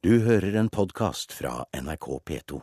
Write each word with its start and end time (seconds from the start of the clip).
Du 0.00 0.14
hører 0.24 0.54
en 0.56 0.70
podkast 0.72 1.34
fra 1.36 1.66
NRK 1.76 2.06
P2. 2.24 2.60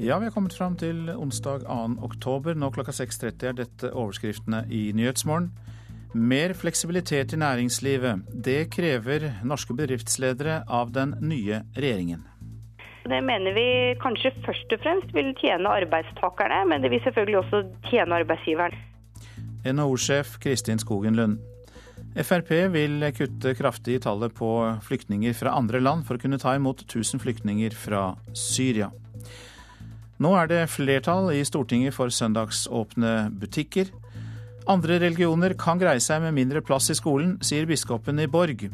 Ja, 0.00 0.16
vi 0.16 0.24
har 0.24 0.30
kommet 0.32 0.56
fram 0.56 0.78
til 0.80 1.10
onsdag 1.12 1.66
2. 1.68 1.76
oktober. 2.08 2.56
Nå 2.56 2.72
klokka 2.72 2.96
6.30 2.96 3.44
er 3.50 3.60
dette 3.60 3.92
overskriftene 3.92 4.64
i 4.72 4.86
Nyhetsmorgen. 4.96 5.52
Mer 6.16 6.56
fleksibilitet 6.56 7.36
i 7.36 7.44
næringslivet. 7.44 8.24
Det 8.32 8.70
krever 8.72 9.34
norske 9.44 9.76
bedriftsledere 9.76 10.62
av 10.64 10.96
den 10.96 11.18
nye 11.20 11.60
regjeringen. 11.76 12.24
Det 13.10 13.18
mener 13.26 13.54
vi 13.56 13.66
kanskje 13.98 14.30
først 14.44 14.72
og 14.76 14.82
fremst 14.84 15.14
vil 15.16 15.32
tjene 15.40 15.70
arbeidstakerne, 15.80 16.60
men 16.70 16.82
det 16.82 16.92
vil 16.92 17.02
selvfølgelig 17.02 17.40
også 17.40 17.62
tjene 17.88 18.20
arbeidsgiveren. 18.22 18.76
NHO-sjef 19.66 20.36
Kristin 20.42 20.78
Skogen 20.78 21.18
Lund. 21.18 21.40
Frp 22.14 22.50
vil 22.74 23.02
kutte 23.14 23.54
kraftig 23.58 23.98
i 23.98 24.02
tallet 24.02 24.34
på 24.34 24.50
flyktninger 24.86 25.34
fra 25.36 25.56
andre 25.58 25.82
land 25.82 26.06
for 26.06 26.18
å 26.18 26.22
kunne 26.22 26.38
ta 26.42 26.54
imot 26.58 26.84
1000 26.86 27.22
flyktninger 27.22 27.74
fra 27.74 28.14
Syria. 28.34 28.92
Nå 30.20 30.32
er 30.36 30.50
det 30.50 30.62
flertall 30.70 31.30
i 31.34 31.42
Stortinget 31.46 31.96
for 31.96 32.12
søndagsåpne 32.14 33.30
butikker. 33.42 33.90
Andre 34.70 35.00
religioner 35.02 35.54
kan 35.58 35.80
greie 35.80 36.02
seg 36.02 36.22
med 36.22 36.36
mindre 36.36 36.62
plass 36.62 36.90
i 36.92 36.98
skolen, 36.98 37.38
sier 37.42 37.66
biskopen 37.66 38.20
i 38.22 38.30
Borg. 38.30 38.68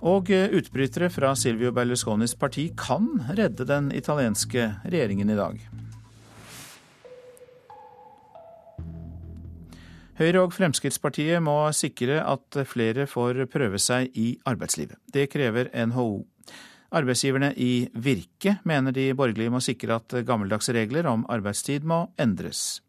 Og 0.00 0.30
utbrytere 0.32 1.10
fra 1.12 1.34
Silvio 1.36 1.74
Berlusconis 1.76 2.32
parti 2.38 2.70
kan 2.78 3.08
redde 3.36 3.66
den 3.68 3.90
italienske 3.92 4.70
regjeringen 4.86 5.28
i 5.28 5.36
dag. 5.36 5.60
Høyre 10.20 10.42
og 10.44 10.52
Fremskrittspartiet 10.52 11.40
må 11.40 11.54
sikre 11.72 12.18
at 12.28 12.58
flere 12.68 13.06
får 13.08 13.46
prøve 13.48 13.78
seg 13.80 14.12
i 14.20 14.34
arbeidslivet. 14.44 14.98
Det 15.08 15.30
krever 15.32 15.70
NHO. 15.88 16.26
Arbeidsgiverne 16.92 17.54
i 17.56 17.86
Virke 17.94 18.58
mener 18.68 18.92
de 18.92 19.06
borgerlige 19.16 19.52
må 19.54 19.62
sikre 19.64 19.96
at 19.96 20.16
gammeldagse 20.28 20.74
regler 20.76 21.08
om 21.08 21.24
arbeidstid 21.32 21.86
må 21.88 22.02
endres. 22.20 22.82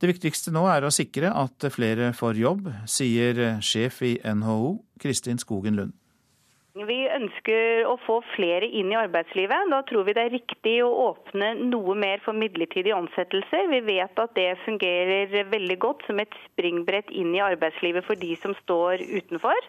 Det 0.00 0.08
viktigste 0.12 0.52
nå 0.54 0.62
er 0.70 0.86
å 0.86 0.92
sikre 0.94 1.32
at 1.34 1.66
flere 1.74 2.12
får 2.16 2.38
jobb, 2.40 2.68
sier 2.86 3.58
sjef 3.64 3.98
i 4.06 4.14
NHO, 4.22 4.76
Kristin 5.02 5.42
Skogen 5.42 5.80
Lund. 5.80 5.99
Vi 6.88 6.98
ønsker 7.12 7.84
å 7.90 7.96
få 8.06 8.20
flere 8.34 8.64
inn 8.64 8.92
i 8.92 8.96
arbeidslivet. 8.98 9.68
Da 9.72 9.80
tror 9.88 10.06
vi 10.06 10.14
det 10.16 10.22
er 10.26 10.32
riktig 10.32 10.74
å 10.84 10.90
åpne 11.10 11.52
noe 11.58 11.96
mer 11.98 12.22
for 12.24 12.36
midlertidige 12.36 12.96
ansettelser. 12.96 13.68
Vi 13.72 13.80
vet 13.88 14.20
at 14.22 14.32
det 14.38 14.48
fungerer 14.64 15.50
veldig 15.50 15.76
godt 15.82 16.06
som 16.08 16.20
et 16.22 16.36
springbrett 16.46 17.10
inn 17.12 17.34
i 17.36 17.42
arbeidslivet 17.44 18.06
for 18.06 18.20
de 18.20 18.32
som 18.40 18.54
står 18.62 19.02
utenfor. 19.02 19.68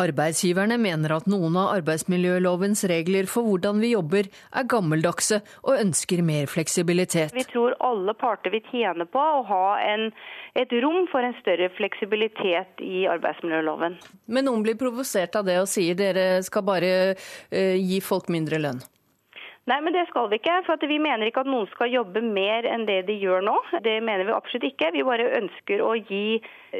Arbeidsgiverne 0.00 0.78
mener 0.82 1.14
at 1.18 1.28
noen 1.30 1.58
av 1.60 1.74
arbeidsmiljølovens 1.76 2.84
regler 2.90 3.28
for 3.30 3.46
hvordan 3.46 3.82
vi 3.82 3.92
jobber 3.94 4.28
er 4.28 4.68
gammeldagse 4.70 5.40
og 5.62 5.78
ønsker 5.78 6.24
mer 6.26 6.50
fleksibilitet. 6.50 7.34
Vi 7.36 7.46
tror 7.52 7.76
alle 7.84 8.16
parter 8.18 8.54
vil 8.54 8.64
tjene 8.72 9.06
på 9.06 9.22
å 9.22 9.44
ha 9.48 9.64
en, 9.84 10.08
et 10.58 10.72
rom 10.82 11.06
for 11.12 11.22
en 11.22 11.36
større 11.42 11.70
fleksibilitet 11.78 12.82
i 12.84 13.06
arbeidsmiljøloven. 13.10 13.98
Men 14.26 14.48
noen 14.48 14.64
blir 14.66 14.78
provosert 14.80 15.36
av 15.38 15.46
det 15.46 15.58
og 15.62 15.70
sier 15.70 15.98
dere 15.98 16.42
skal 16.48 16.66
bare 16.66 16.92
uh, 17.14 17.76
gi 17.78 18.00
folk 18.04 18.32
mindre 18.32 18.60
lønn? 18.62 18.82
Nei, 19.68 19.82
men 19.84 19.92
det 19.92 20.06
skal 20.08 20.30
vi 20.30 20.38
ikke. 20.38 20.54
For 20.64 20.80
vi 20.88 20.96
mener 21.02 21.28
ikke 21.28 21.42
at 21.44 21.50
noen 21.50 21.68
skal 21.74 21.90
jobbe 21.92 22.22
mer 22.24 22.64
enn 22.64 22.86
det 22.88 23.02
de 23.08 23.18
gjør 23.20 23.42
nå. 23.44 23.56
Det 23.84 23.98
mener 24.04 24.24
vi 24.24 24.32
absolutt 24.32 24.64
ikke. 24.70 24.94
Vi 24.94 25.04
bare 25.04 25.26
ønsker 25.42 25.82
å 25.84 25.90
gi 25.98 26.38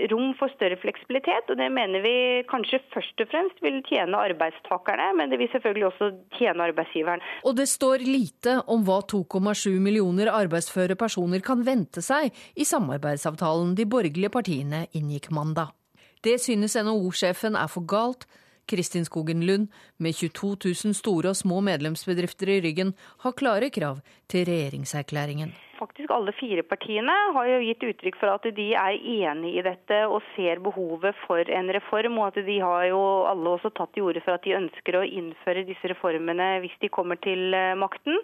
rom 0.09 0.31
for 0.39 0.53
større 0.55 0.79
fleksibilitet. 0.81 1.51
Og 1.53 1.61
det 1.61 1.69
mener 1.75 2.05
vi 2.05 2.15
kanskje 2.49 2.81
først 2.95 3.21
og 3.25 3.29
fremst 3.33 3.61
vil 3.65 3.83
tjene 3.91 4.23
arbeidstakerne, 4.31 5.11
men 5.21 5.29
det 5.29 5.41
vil 5.43 5.53
selvfølgelig 5.53 5.89
også 5.91 6.11
tjene 6.39 6.71
arbeidsgiveren. 6.71 7.27
Og 7.45 7.59
det 7.61 7.69
står 7.69 8.07
lite 8.09 8.57
om 8.73 8.89
hva 8.89 9.03
2,7 9.13 9.77
millioner 9.85 10.33
arbeidsføre 10.33 10.97
personer 10.97 11.45
kan 11.45 11.67
vente 11.69 12.05
seg 12.05 12.33
i 12.57 12.65
samarbeidsavtalen 12.69 13.77
de 13.77 13.85
borgerlige 13.85 14.33
partiene 14.33 14.87
inngikk 14.97 15.29
mandag. 15.37 15.77
Det 16.25 16.39
synes 16.41 16.81
NHO-sjefen 16.81 17.59
er 17.59 17.69
for 17.69 17.85
galt. 17.85 18.25
Kristin 18.69 19.07
Skogen 19.09 19.47
Lund, 19.47 19.71
med 19.99 20.15
22 20.15 20.57
000 20.85 20.95
store 20.97 21.33
og 21.33 21.39
små 21.39 21.63
medlemsbedrifter 21.65 22.53
i 22.53 22.61
ryggen, 22.65 22.93
har 23.25 23.37
klare 23.39 23.71
krav 23.75 24.03
til 24.29 24.45
regjeringserklæringen. 24.49 25.55
Faktisk 25.79 26.11
alle 26.11 26.33
fire 26.35 26.65
partiene 26.67 27.15
har 27.37 27.47
jo 27.47 27.59
gitt 27.63 27.85
uttrykk 27.87 28.19
for 28.19 28.35
at 28.35 28.47
de 28.57 28.67
er 28.75 28.99
enig 28.99 29.53
i 29.57 29.65
dette 29.65 30.01
og 30.11 30.21
ser 30.35 30.59
behovet 30.65 31.15
for 31.27 31.53
en 31.61 31.71
reform. 31.77 32.19
Og 32.19 32.33
at 32.33 32.41
de 32.47 32.59
har 32.61 32.89
jo 32.91 33.03
alle 33.31 33.55
også 33.55 33.71
tatt 33.77 33.95
til 33.95 34.09
orde 34.11 34.23
for 34.27 34.35
at 34.35 34.47
de 34.47 34.57
ønsker 34.59 34.99
å 34.99 35.07
innføre 35.07 35.67
disse 35.69 35.93
reformene 35.95 36.57
hvis 36.65 36.75
de 36.83 36.91
kommer 36.91 37.21
til 37.23 37.55
makten. 37.79 38.19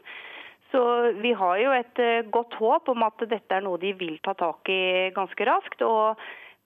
Så 0.75 0.83
vi 1.23 1.31
har 1.39 1.61
jo 1.63 1.75
et 1.77 2.01
godt 2.35 2.57
håp 2.59 2.91
om 2.91 3.07
at 3.07 3.23
dette 3.31 3.55
er 3.55 3.63
noe 3.63 3.79
de 3.79 3.93
vil 3.95 4.19
ta 4.27 4.35
tak 4.35 4.67
i 4.67 5.13
ganske 5.15 5.47
raskt. 5.47 5.87
og 5.87 6.19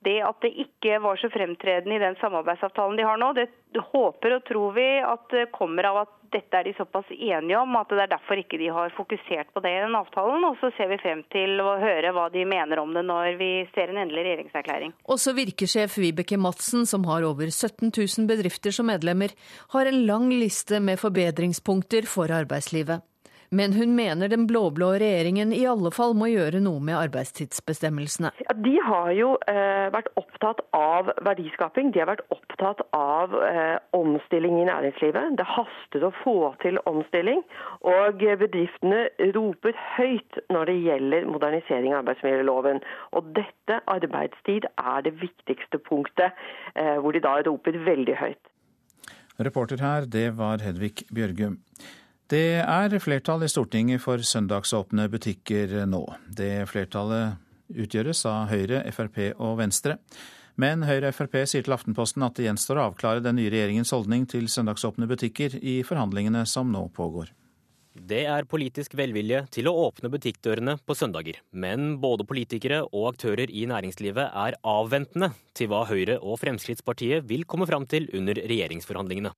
det 0.06 0.18
at 0.22 0.38
det 0.44 0.52
ikke 0.64 1.00
var 1.02 1.18
så 1.18 1.30
fremtredende 1.32 1.96
i 1.96 2.02
den 2.02 2.16
samarbeidsavtalen 2.20 2.98
de 2.98 3.06
har 3.06 3.18
nå, 3.18 3.32
det 3.34 3.48
håper 3.92 4.36
og 4.36 4.46
tror 4.46 4.76
vi 4.76 4.86
at 5.02 5.26
det 5.34 5.50
kommer 5.54 5.90
av 5.90 6.02
at 6.04 6.14
dette 6.32 6.58
er 6.58 6.66
de 6.68 6.74
såpass 6.76 7.08
enige 7.14 7.58
om 7.58 7.76
at 7.80 7.90
det 7.92 8.02
er 8.04 8.10
derfor 8.12 8.40
ikke 8.40 8.58
de 8.60 8.68
har 8.72 8.92
fokusert 8.96 9.52
på 9.54 9.62
det 9.64 9.72
i 9.72 9.80
den 9.80 9.96
avtalen. 9.96 10.44
Og 10.44 10.58
så 10.60 10.70
ser 10.76 10.90
vi 10.92 11.00
frem 11.00 11.22
til 11.32 11.56
å 11.64 11.78
høre 11.80 12.12
hva 12.12 12.28
de 12.32 12.44
mener 12.48 12.82
om 12.82 12.92
det 12.96 13.04
når 13.08 13.38
vi 13.40 13.50
ser 13.74 13.92
en 13.92 14.02
endelig 14.04 14.26
regjeringserklæring. 14.26 14.94
Også 15.08 15.34
virkesjef 15.38 15.98
Vibeke 16.00 16.36
Madsen, 16.40 16.84
som 16.88 17.06
har 17.08 17.26
over 17.28 17.48
17 17.48 17.90
000 17.90 18.28
bedrifter 18.28 18.74
som 18.74 18.90
medlemmer, 18.92 19.32
har 19.74 19.88
en 19.88 20.02
lang 20.08 20.28
liste 20.32 20.82
med 20.84 21.00
forbedringspunkter 21.00 22.08
for 22.10 22.32
arbeidslivet. 22.34 23.04
Men 23.50 23.72
hun 23.72 23.94
mener 23.96 24.28
den 24.28 24.46
blå-blå 24.46 24.90
regjeringen 25.00 25.54
i 25.56 25.62
alle 25.68 25.90
fall 25.94 26.12
må 26.18 26.28
gjøre 26.28 26.60
noe 26.60 26.82
med 26.84 26.98
arbeidstidsbestemmelsene. 26.98 28.32
Ja, 28.44 28.56
de 28.64 28.74
har 28.84 29.12
jo 29.16 29.30
eh, 29.48 29.86
vært 29.94 30.10
opptatt 30.20 30.60
av 30.76 31.08
verdiskaping, 31.24 31.92
de 31.94 32.02
har 32.02 32.10
vært 32.10 32.26
opptatt 32.34 32.82
av 32.96 33.32
eh, 33.40 33.78
omstilling 33.96 34.58
i 34.60 34.66
næringslivet. 34.68 35.38
Det 35.40 35.46
haster 35.48 36.04
å 36.04 36.12
få 36.20 36.36
til 36.64 36.80
omstilling, 36.90 37.40
og 37.88 38.20
bedriftene 38.42 39.06
roper 39.36 39.78
høyt 39.96 40.42
når 40.52 40.68
det 40.68 40.76
gjelder 40.84 41.30
modernisering 41.32 41.94
av 41.94 42.02
arbeidsmiljøloven. 42.02 42.82
Og 43.16 43.32
dette, 43.38 43.80
arbeidstid, 43.88 44.68
er 44.76 45.06
det 45.08 45.14
viktigste 45.22 45.80
punktet, 45.88 46.36
eh, 46.74 46.98
hvor 47.00 47.16
de 47.16 47.24
da 47.24 47.38
roper 47.48 47.80
veldig 47.88 48.18
høyt. 48.20 48.52
Reporter 49.38 49.80
her, 49.80 50.04
det 50.10 50.32
var 50.36 50.60
Hedvig 50.60 51.06
Bjørgum. 51.14 51.56
Det 52.28 52.60
er 52.60 52.92
flertall 53.00 53.46
i 53.46 53.48
Stortinget 53.48 54.02
for 54.04 54.20
søndagsåpne 54.20 55.06
butikker 55.08 55.86
nå. 55.88 56.02
Det 56.28 56.66
flertallet 56.68 57.38
utgjøres 57.72 58.20
av 58.28 58.50
Høyre, 58.50 58.82
Frp 58.92 59.16
og 59.32 59.54
Venstre. 59.62 59.96
Men 60.60 60.84
Høyre 60.84 61.08
og 61.08 61.16
Frp 61.16 61.38
sier 61.48 61.64
til 61.64 61.72
Aftenposten 61.72 62.26
at 62.26 62.36
det 62.36 62.44
gjenstår 62.44 62.82
å 62.82 62.86
avklare 62.90 63.24
den 63.24 63.38
nye 63.40 63.48
regjeringens 63.54 63.94
holdning 63.96 64.28
til 64.28 64.44
søndagsåpne 64.52 65.08
butikker 65.08 65.56
i 65.56 65.78
forhandlingene 65.88 66.44
som 66.44 66.68
nå 66.68 66.84
pågår. 66.92 67.32
Det 67.96 68.26
er 68.28 68.44
politisk 68.44 68.92
velvilje 68.98 69.46
til 69.56 69.72
å 69.72 69.76
åpne 69.88 70.12
butikkdørene 70.12 70.76
på 70.84 71.00
søndager. 71.00 71.40
Men 71.50 71.94
både 72.02 72.28
politikere 72.28 72.84
og 72.92 73.14
aktører 73.14 73.48
i 73.48 73.64
næringslivet 73.72 74.36
er 74.44 74.60
avventende 74.68 75.32
til 75.56 75.72
hva 75.72 75.86
Høyre 75.88 76.20
og 76.20 76.42
Fremskrittspartiet 76.44 77.24
vil 77.24 77.48
komme 77.48 77.66
fram 77.70 77.88
til 77.88 78.10
under 78.12 78.36
regjeringsforhandlingene. 78.36 79.32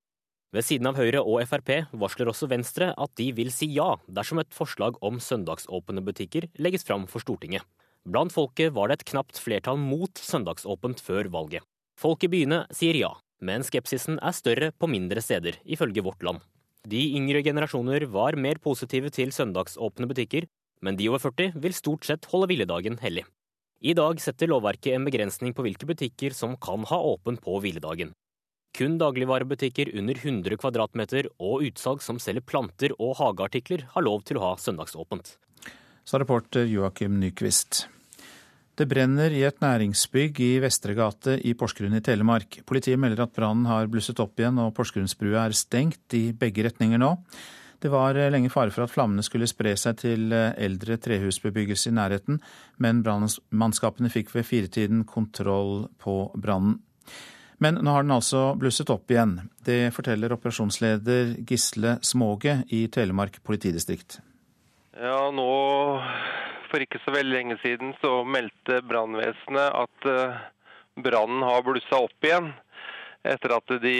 Ved 0.50 0.66
siden 0.66 0.88
av 0.90 0.96
Høyre 0.98 1.20
og 1.22 1.44
Frp 1.46 1.70
varsler 1.94 2.28
også 2.32 2.48
Venstre 2.50 2.88
at 2.98 3.12
de 3.20 3.28
vil 3.36 3.52
si 3.54 3.68
ja 3.70 3.92
dersom 4.10 4.40
et 4.42 4.50
forslag 4.50 4.96
om 5.06 5.20
søndagsåpne 5.22 6.02
butikker 6.02 6.48
legges 6.58 6.82
fram 6.86 7.04
for 7.10 7.22
Stortinget. 7.22 7.62
Blant 8.02 8.34
folket 8.34 8.72
var 8.74 8.90
det 8.90 8.98
et 8.98 9.10
knapt 9.12 9.38
flertall 9.38 9.78
mot 9.78 10.10
søndagsåpent 10.18 11.02
før 11.04 11.28
valget. 11.30 11.62
Folk 12.00 12.24
i 12.26 12.30
byene 12.32 12.64
sier 12.74 12.98
ja, 12.98 13.12
men 13.38 13.62
skepsisen 13.62 14.18
er 14.18 14.34
større 14.34 14.70
på 14.74 14.88
mindre 14.90 15.22
steder, 15.22 15.60
ifølge 15.62 16.02
Vårt 16.02 16.24
Land. 16.26 16.40
De 16.88 17.00
yngre 17.14 17.44
generasjoner 17.46 18.08
var 18.10 18.38
mer 18.40 18.58
positive 18.58 19.12
til 19.14 19.30
søndagsåpne 19.36 20.08
butikker, 20.10 20.48
men 20.82 20.96
de 20.96 21.10
over 21.12 21.22
40 21.22 21.60
vil 21.60 21.76
stort 21.76 22.08
sett 22.08 22.26
holde 22.32 22.48
hviledagen 22.50 22.98
hellig. 23.04 23.26
I 23.80 23.94
dag 23.94 24.18
setter 24.20 24.50
lovverket 24.50 24.96
en 24.96 25.06
begrensning 25.06 25.54
på 25.54 25.62
hvilke 25.64 25.86
butikker 25.88 26.34
som 26.36 26.56
kan 26.60 26.82
ha 26.88 26.98
åpen 27.14 27.38
på 27.40 27.60
hviledagen. 27.62 28.10
Kun 28.76 28.98
dagligvarebutikker 29.00 29.90
under 29.98 30.18
100 30.18 30.58
kvadratmeter 30.60 31.28
og 31.42 31.64
utsalg 31.66 32.02
som 32.04 32.20
selger 32.22 32.44
planter 32.46 32.94
og 32.98 33.16
hageartikler 33.18 33.88
har 33.94 34.06
lov 34.06 34.22
til 34.28 34.38
å 34.38 34.44
ha 34.44 34.52
søndagsåpent. 34.60 35.34
Sa 36.06 36.20
reporter 36.22 36.68
Joakim 36.70 37.18
Nyquist. 37.20 37.86
Det 38.78 38.86
brenner 38.88 39.34
i 39.34 39.42
et 39.44 39.58
næringsbygg 39.60 40.38
i 40.40 40.52
Vestre 40.62 40.94
gate 40.96 41.34
i 41.44 41.52
Porsgrunn 41.58 41.98
i 41.98 42.00
Telemark. 42.00 42.62
Politiet 42.64 42.96
melder 43.02 43.26
at 43.26 43.34
brannen 43.36 43.66
har 43.68 43.90
blusset 43.92 44.22
opp 44.22 44.40
igjen 44.40 44.60
og 44.62 44.72
Porsgrunnsbrua 44.78 45.42
er 45.42 45.56
stengt 45.58 46.16
i 46.16 46.30
begge 46.32 46.64
retninger 46.64 47.02
nå. 47.02 47.10
Det 47.80 47.90
var 47.92 48.16
lenge 48.32 48.52
fare 48.52 48.72
for 48.72 48.84
at 48.86 48.92
flammene 48.92 49.24
skulle 49.24 49.48
spre 49.50 49.74
seg 49.76 49.98
til 50.00 50.32
eldre 50.32 50.98
trehusbebyggelse 51.00 51.90
i 51.90 51.96
nærheten, 51.96 52.38
men 52.80 53.02
brannmannskapene 53.04 54.12
fikk 54.12 54.32
ved 54.34 54.48
firetiden 54.48 55.04
kontroll 55.08 55.86
på 56.00 56.16
brannen. 56.36 56.78
Men 57.60 57.76
nå 57.84 57.92
har 57.92 58.06
den 58.06 58.14
altså 58.16 58.54
blusset 58.56 58.90
opp 58.92 59.12
igjen. 59.12 59.36
Det 59.64 59.92
forteller 59.92 60.32
operasjonsleder 60.32 61.34
Gisle 61.44 61.98
Småge 62.06 62.62
i 62.72 62.86
Telemark 62.88 63.42
politidistrikt. 63.44 64.22
Ja, 64.96 65.28
nå 65.32 65.50
for 66.70 66.82
ikke 66.82 67.00
så 67.04 67.12
veldig 67.12 67.34
lenge 67.34 67.58
siden 67.64 67.92
så 68.00 68.22
meldte 68.24 68.80
brannvesenet 68.86 69.74
at 69.74 70.08
eh, 70.08 70.40
brannen 71.04 71.44
har 71.44 71.64
blussa 71.66 72.00
opp 72.06 72.26
igjen. 72.26 72.52
Etter 73.26 73.52
at 73.52 73.74
de 73.82 73.96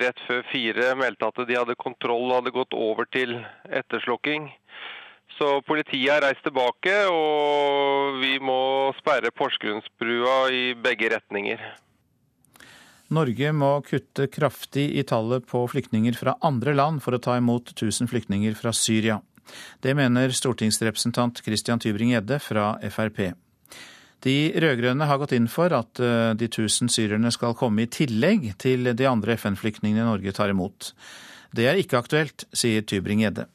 rett 0.00 0.24
før 0.26 0.42
fire 0.50 0.96
meldte 0.98 1.28
at 1.28 1.44
de 1.46 1.58
hadde 1.58 1.78
kontroll 1.78 2.24
og 2.26 2.40
hadde 2.40 2.54
gått 2.56 2.74
over 2.74 3.06
til 3.14 3.36
etterslukking. 3.70 4.48
Så 5.36 5.60
politiet 5.64 6.10
har 6.10 6.24
reist 6.26 6.42
tilbake, 6.44 6.96
og 7.08 8.18
vi 8.20 8.34
må 8.42 8.90
sperre 8.98 9.30
Porsgrunnsbrua 9.30 10.36
i 10.50 10.64
begge 10.74 11.12
retninger. 11.14 11.62
Norge 13.12 13.52
må 13.52 13.74
kutte 13.84 14.26
kraftig 14.32 14.86
i 14.96 15.04
tallet 15.04 15.44
på 15.48 15.60
flyktninger 15.68 16.16
fra 16.16 16.36
andre 16.44 16.74
land 16.76 17.02
for 17.04 17.16
å 17.16 17.20
ta 17.22 17.36
imot 17.36 17.74
1000 17.74 18.08
flyktninger 18.10 18.56
fra 18.58 18.72
Syria. 18.76 19.20
Det 19.84 19.92
mener 19.98 20.32
stortingsrepresentant 20.32 21.42
Christian 21.44 21.82
Tybring-Gjedde 21.82 22.38
fra 22.40 22.74
Frp. 22.88 23.32
De 24.22 24.36
rød-grønne 24.62 25.08
har 25.10 25.18
gått 25.18 25.34
inn 25.34 25.48
for 25.50 25.74
at 25.74 25.98
eh, 26.00 26.30
de 26.38 26.46
1000 26.46 26.92
syrerne 26.94 27.32
skal 27.34 27.56
komme 27.58 27.84
i 27.84 27.90
tillegg 27.90 28.52
til 28.62 28.92
de 28.94 29.08
andre 29.10 29.34
FN-flyktningene 29.34 30.06
Norge 30.06 30.32
tar 30.36 30.52
imot. 30.54 30.92
Det 31.52 31.66
er 31.68 31.80
ikke 31.80 31.98
aktuelt, 32.00 32.46
sier 32.54 32.86
Tybring-Gjedde. 32.86 33.48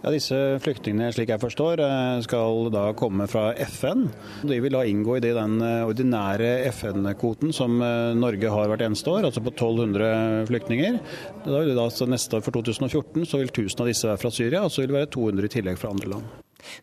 Ja, 0.00 0.10
Disse 0.12 0.36
flyktningene 0.64 1.10
slik 1.12 1.28
jeg 1.32 1.40
forstår, 1.42 1.80
eh, 1.84 2.20
skal 2.24 2.70
da 2.72 2.86
komme 2.96 3.26
fra 3.28 3.50
FN. 3.68 4.08
De 4.42 4.60
vil 4.60 4.72
da 4.72 4.84
inngå 4.88 5.18
i 5.18 5.22
den 5.24 5.60
eh, 5.60 5.84
ordinære 5.84 6.64
FN-kvoten 6.72 7.52
som 7.52 7.80
eh, 7.84 8.14
Norge 8.16 8.48
har 8.48 8.68
hvert 8.72 8.84
eneste 8.86 9.12
år, 9.12 9.28
altså 9.28 9.44
på 9.44 9.52
1200 9.52 10.46
flyktninger. 10.48 11.00
Da 11.44 11.58
vil 11.58 11.72
det 11.72 11.76
da, 11.76 11.88
neste 12.08 12.38
år 12.38 12.46
for 12.46 12.56
2014 12.56 13.28
så 13.28 13.42
vil 13.42 13.52
1000 13.52 13.84
av 13.84 13.90
disse 13.92 14.08
være 14.08 14.22
fra 14.24 14.32
Syria, 14.32 14.64
og 14.64 14.72
så 14.72 14.82
vil 14.82 14.92
det 14.92 15.00
være 15.00 15.12
200 15.16 15.50
i 15.50 15.54
tillegg 15.58 15.80
fra 15.80 15.92
andre 15.92 16.14
land. 16.14 16.30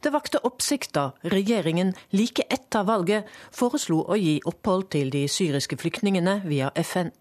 Det 0.02 0.14
vakte 0.14 0.42
oppsikt 0.46 0.94
da 0.98 1.12
regjeringen 1.34 1.94
like 2.18 2.46
etter 2.50 2.86
valget 2.86 3.30
foreslo 3.54 4.04
å 4.10 4.18
gi 4.18 4.40
opphold 4.50 4.90
til 4.94 5.14
de 5.14 5.28
syriske 5.30 5.78
flyktningene 5.78 6.42
via 6.50 6.74
FN. 6.82 7.14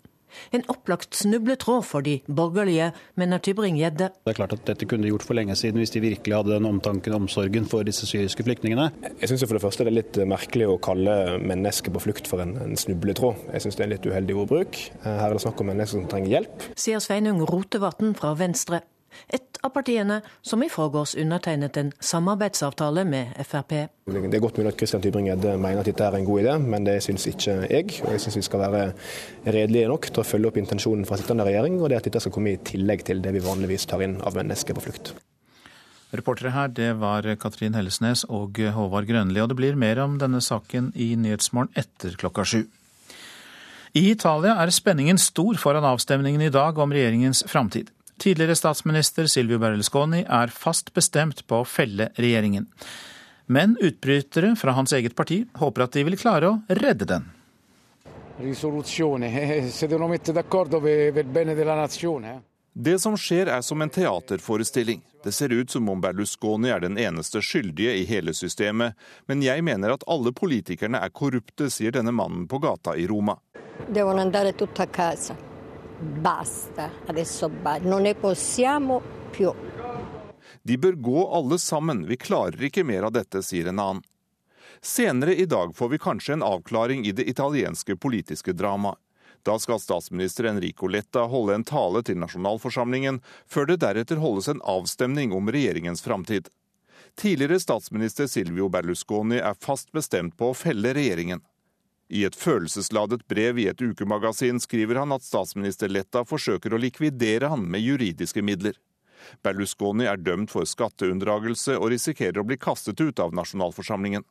En 0.54 0.64
opplagt 0.72 1.16
snubletråd 1.16 1.84
for 1.86 2.06
de 2.06 2.18
borgerlige, 2.26 2.90
mener 3.16 3.42
Tybring-Gjedde. 3.42 4.10
Det 4.24 4.34
er 4.34 4.38
klart 4.38 4.54
at 4.56 4.64
Dette 4.68 4.88
kunne 4.88 5.06
de 5.06 5.12
gjort 5.12 5.26
for 5.26 5.38
lenge 5.38 5.56
siden 5.58 5.80
hvis 5.82 5.94
de 5.94 6.02
virkelig 6.04 6.36
hadde 6.36 6.54
den 6.56 6.68
omtanken 6.68 7.14
og 7.14 7.24
omsorgen 7.24 7.68
for 7.70 7.86
disse 7.86 8.08
syriske 8.08 8.46
flyktningene. 8.46 8.88
Jeg 9.20 9.30
syns 9.30 9.46
for 9.46 9.58
det 9.58 9.64
første 9.64 9.86
det 9.86 9.92
er 9.92 9.98
litt 10.00 10.20
merkelig 10.28 10.70
å 10.70 10.80
kalle 10.82 11.36
mennesker 11.42 11.94
på 11.94 12.02
flukt 12.08 12.30
for 12.30 12.42
en, 12.44 12.56
en 12.62 12.76
snubletråd. 12.78 13.46
Jeg 13.54 13.66
syns 13.66 13.78
det 13.78 13.84
er 13.84 13.90
en 13.90 13.96
litt 13.96 14.10
uheldig 14.10 14.40
ordbruk. 14.42 14.82
Her 15.06 15.28
er 15.28 15.38
det 15.38 15.44
snakk 15.46 15.62
om 15.62 15.72
mennesker 15.72 16.00
som 16.00 16.10
trenger 16.10 16.36
hjelp. 16.38 16.68
Sier 16.78 17.02
Sveinung 17.04 17.42
Rotevatn 17.46 18.14
fra 18.18 18.34
Venstre 18.38 18.82
et 19.28 19.60
av 19.64 19.72
partiene 19.74 20.20
som 20.46 20.62
i 20.62 20.68
forgårs 20.70 21.14
undertegnet 21.18 21.76
en 21.80 21.92
samarbeidsavtale 22.00 23.04
med 23.08 23.36
Frp. 23.46 23.74
Det 24.06 24.38
er 24.38 24.42
godt 24.44 24.60
mulig 24.60 24.72
at 24.72 24.80
Christian 24.80 25.04
Tybring-Gjedde 25.04 25.56
mener 25.58 25.82
at 25.82 25.90
dette 25.90 26.06
er 26.06 26.18
en 26.18 26.26
god 26.28 26.42
idé, 26.44 26.56
men 26.62 26.86
det 26.86 26.98
syns 27.04 27.26
ikke 27.30 27.58
jeg. 27.64 28.00
Og 28.04 28.12
jeg 28.14 28.24
syns 28.24 28.40
vi 28.40 28.46
skal 28.46 28.66
være 28.66 28.82
redelige 29.46 29.90
nok 29.92 30.10
til 30.10 30.22
å 30.22 30.26
følge 30.26 30.52
opp 30.52 30.60
intensjonen 30.62 31.06
fra 31.08 31.18
sittende 31.20 31.46
regjering, 31.48 31.80
og 31.80 31.90
det 31.90 32.00
at 32.00 32.10
dette 32.10 32.22
skal 32.22 32.34
komme 32.36 32.54
i 32.54 32.60
tillegg 32.72 33.06
til 33.08 33.24
det 33.24 33.34
vi 33.36 33.44
vanligvis 33.44 33.88
tar 33.90 34.04
inn 34.06 34.20
av 34.22 34.38
mennesker 34.38 34.76
på 34.76 34.86
flukt. 34.86 35.14
Reportere 36.16 36.52
her, 36.54 36.70
det 36.70 36.92
var 37.00 37.26
Katrin 37.42 37.74
Hellesnes 37.74 38.22
og 38.30 38.60
Håvard 38.76 39.08
Grønli. 39.08 39.42
Og 39.42 39.50
det 39.50 39.58
blir 39.58 39.78
mer 39.78 39.98
om 40.04 40.20
denne 40.22 40.38
saken 40.44 40.92
i 40.94 41.14
Nyhetsmorgen 41.18 41.74
etter 41.74 42.14
klokka 42.20 42.46
sju. 42.46 42.62
I 43.96 44.10
Italia 44.12 44.58
er 44.60 44.70
spenningen 44.74 45.18
stor 45.18 45.56
foran 45.58 45.86
avstemningen 45.88 46.42
i 46.44 46.52
dag 46.52 46.78
om 46.78 46.92
regjeringens 46.92 47.42
framtid. 47.48 47.88
Tidligere 48.18 48.56
statsminister 48.56 49.26
Silvio 49.28 49.58
Berlusconi 49.60 50.24
er 50.24 50.52
fast 50.52 50.94
bestemt 50.96 51.46
på 51.46 51.60
å 51.60 51.68
felle 51.68 52.08
regjeringen. 52.16 52.66
Men 53.46 53.76
utbrytere 53.80 54.56
fra 54.56 54.72
hans 54.72 54.92
eget 54.96 55.14
parti 55.16 55.44
håper 55.54 55.82
at 55.84 55.92
de 55.92 56.04
vil 56.08 56.18
klare 56.18 56.48
å 56.50 56.58
redde 56.80 57.04
den. 57.06 57.28
Eh, 58.40 58.56
det 62.72 62.98
som 63.00 63.16
skjer 63.16 63.46
er 63.46 63.62
som 63.62 63.82
en 63.82 63.90
teaterforestilling. 63.90 65.00
Det 65.24 65.32
ser 65.32 65.52
ut 65.52 65.70
som 65.70 65.88
om 65.88 66.00
Berlusconi 66.00 66.68
er 66.70 66.80
den 66.80 66.98
eneste 66.98 67.40
skyldige 67.42 67.94
i 67.96 68.04
hele 68.04 68.34
systemet, 68.34 68.94
men 69.26 69.42
jeg 69.42 69.64
mener 69.64 69.90
at 69.94 70.04
alle 70.06 70.32
politikerne 70.32 71.00
er 71.02 71.10
korrupte, 71.10 71.70
sier 71.70 71.90
denne 71.96 72.12
mannen 72.12 72.46
på 72.48 72.58
gata 72.62 72.96
i 72.96 73.06
Roma. 73.06 73.38
Basta, 76.00 76.90
adesso 77.06 77.50
non 77.82 78.02
ne 78.02 78.14
possiamo 78.14 79.02
più. 79.30 79.52
De 80.62 80.76
bør 80.78 80.92
gå 80.92 81.32
alle 81.32 81.58
sammen, 81.58 82.06
vi 82.06 82.16
klarer 82.16 82.68
ikke 82.68 82.84
mer 82.84 83.06
av 83.06 83.12
dette, 83.12 83.42
sier 83.42 83.70
en 83.70 83.78
annen. 83.78 84.02
Senere 84.82 85.34
i 85.34 85.46
dag 85.46 85.72
får 85.76 85.88
vi 85.88 85.98
kanskje 85.98 86.32
en 86.36 86.42
avklaring 86.42 87.06
i 87.06 87.12
det 87.12 87.24
italienske 87.30 87.96
politiske 87.96 88.52
dramaet. 88.52 88.98
Da 89.46 89.58
skal 89.62 89.80
statsminister 89.80 90.44
Enrico 90.50 90.88
Letta 90.90 91.22
holde 91.30 91.54
en 91.54 91.64
tale 91.64 92.02
til 92.02 92.18
nasjonalforsamlingen, 92.18 93.20
før 93.46 93.70
det 93.70 93.80
deretter 93.84 94.18
holdes 94.18 94.48
en 94.50 94.62
avstemning 94.66 95.32
om 95.32 95.48
regjeringens 95.48 96.02
framtid. 96.02 96.50
Tidligere 97.14 97.60
statsminister 97.62 98.26
Silvio 98.26 98.68
Berlusconi 98.68 99.38
er 99.38 99.54
fast 99.54 99.92
bestemt 99.94 100.34
på 100.36 100.50
å 100.50 100.56
felle 100.58 100.92
regjeringen. 100.98 101.44
I 102.08 102.22
et 102.24 102.36
følelsesladet 102.38 103.24
brev 103.26 103.58
i 103.58 103.66
et 103.66 103.82
ukemagasin 103.82 104.60
skriver 104.62 105.00
han 105.02 105.14
at 105.14 105.26
statsminister 105.26 105.90
Letta 105.90 106.22
forsøker 106.24 106.74
å 106.74 106.78
likvidere 106.78 107.50
han 107.50 107.66
med 107.66 107.82
juridiske 107.82 108.44
midler. 108.46 108.78
Berlusconi 109.42 110.06
er 110.06 110.20
dømt 110.22 110.52
for 110.52 110.68
skatteunndragelse 110.68 111.74
og 111.80 111.90
risikerer 111.90 112.38
å 112.42 112.46
bli 112.46 112.58
kastet 112.62 113.00
ut 113.00 113.18
av 113.18 113.34
nasjonalforsamlingen. 113.34 114.22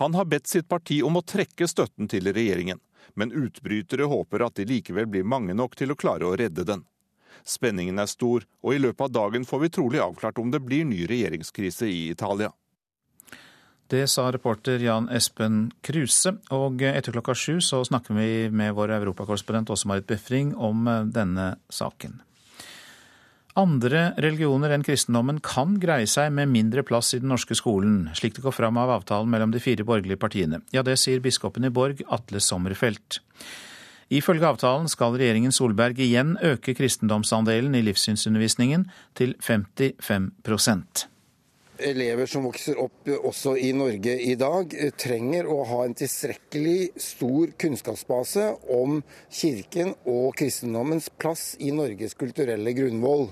Han 0.00 0.14
har 0.14 0.28
bedt 0.28 0.48
sitt 0.48 0.68
parti 0.68 1.00
om 1.04 1.16
å 1.16 1.24
trekke 1.24 1.68
støtten 1.68 2.08
til 2.08 2.28
regjeringen, 2.32 2.80
men 3.14 3.32
utbrytere 3.32 4.08
håper 4.08 4.44
at 4.46 4.60
de 4.60 4.68
likevel 4.68 5.08
blir 5.08 5.24
mange 5.28 5.56
nok 5.56 5.76
til 5.76 5.92
å 5.92 5.98
klare 5.98 6.28
å 6.28 6.36
redde 6.36 6.64
den. 6.68 6.84
Spenningen 7.44 7.98
er 8.00 8.08
stor, 8.10 8.44
og 8.60 8.74
i 8.74 8.80
løpet 8.80 9.06
av 9.08 9.12
dagen 9.12 9.46
får 9.48 9.60
vi 9.64 9.72
trolig 9.76 10.00
avklart 10.04 10.38
om 10.38 10.50
det 10.52 10.60
blir 10.64 10.84
ny 10.84 11.06
regjeringskrise 11.08 11.88
i 11.88 12.10
Italia. 12.12 12.52
Det 13.90 14.06
sa 14.06 14.28
reporter 14.30 14.78
Jan 14.78 15.08
Espen 15.10 15.72
Kruse. 15.82 16.36
Og 16.54 16.82
etter 16.86 17.10
klokka 17.10 17.34
sju 17.34 17.58
så 17.64 17.80
snakker 17.82 18.14
vi 18.14 18.46
med 18.54 18.76
vår 18.76 18.92
europakorrespondent 19.00 19.72
Åse-Marit 19.74 20.06
Befring 20.06 20.52
om 20.54 20.86
eh, 20.86 21.08
denne 21.10 21.56
saken. 21.74 22.20
Andre 23.58 24.12
religioner 24.22 24.70
enn 24.70 24.86
kristendommen 24.86 25.42
kan 25.42 25.74
greie 25.82 26.06
seg 26.06 26.30
med 26.36 26.52
mindre 26.54 26.86
plass 26.86 27.10
i 27.16 27.18
den 27.18 27.32
norske 27.34 27.58
skolen, 27.58 28.04
slik 28.14 28.38
det 28.38 28.46
går 28.46 28.54
fram 28.54 28.78
av 28.78 28.94
avtalen 29.00 29.32
mellom 29.32 29.50
de 29.50 29.58
fire 29.58 29.82
borgerlige 29.82 30.22
partiene. 30.22 30.62
Ja, 30.70 30.86
det 30.86 30.94
sier 31.02 31.18
biskopen 31.18 31.66
i 31.66 31.74
Borg, 31.74 32.04
Atle 32.14 32.38
Sommerfelt. 32.38 33.18
Ifølge 34.10 34.54
avtalen 34.54 34.86
skal 34.90 35.18
regjeringen 35.18 35.54
Solberg 35.54 35.98
igjen 35.98 36.36
øke 36.46 36.78
kristendomsandelen 36.78 37.74
i 37.74 37.82
livssynsundervisningen 37.90 38.86
til 39.18 39.34
55 39.42 41.09
elever 41.82 42.28
som 42.30 42.44
vokser 42.46 42.78
opp 42.80 43.08
også 43.16 43.56
i 43.58 43.72
Norge 43.76 44.14
i 44.20 44.34
dag, 44.38 44.74
eh, 44.74 44.92
trenger 44.96 45.48
å 45.50 45.62
ha 45.68 45.84
en 45.84 45.96
tilstrekkelig 45.96 46.92
stor 47.00 47.52
kunnskapsbase 47.60 48.46
om 48.76 49.02
kirken 49.30 49.94
og 50.04 50.36
kristendommens 50.38 51.10
plass 51.10 51.56
i 51.58 51.72
Norges 51.74 52.14
kulturelle 52.14 52.74
grunnvoll. 52.76 53.28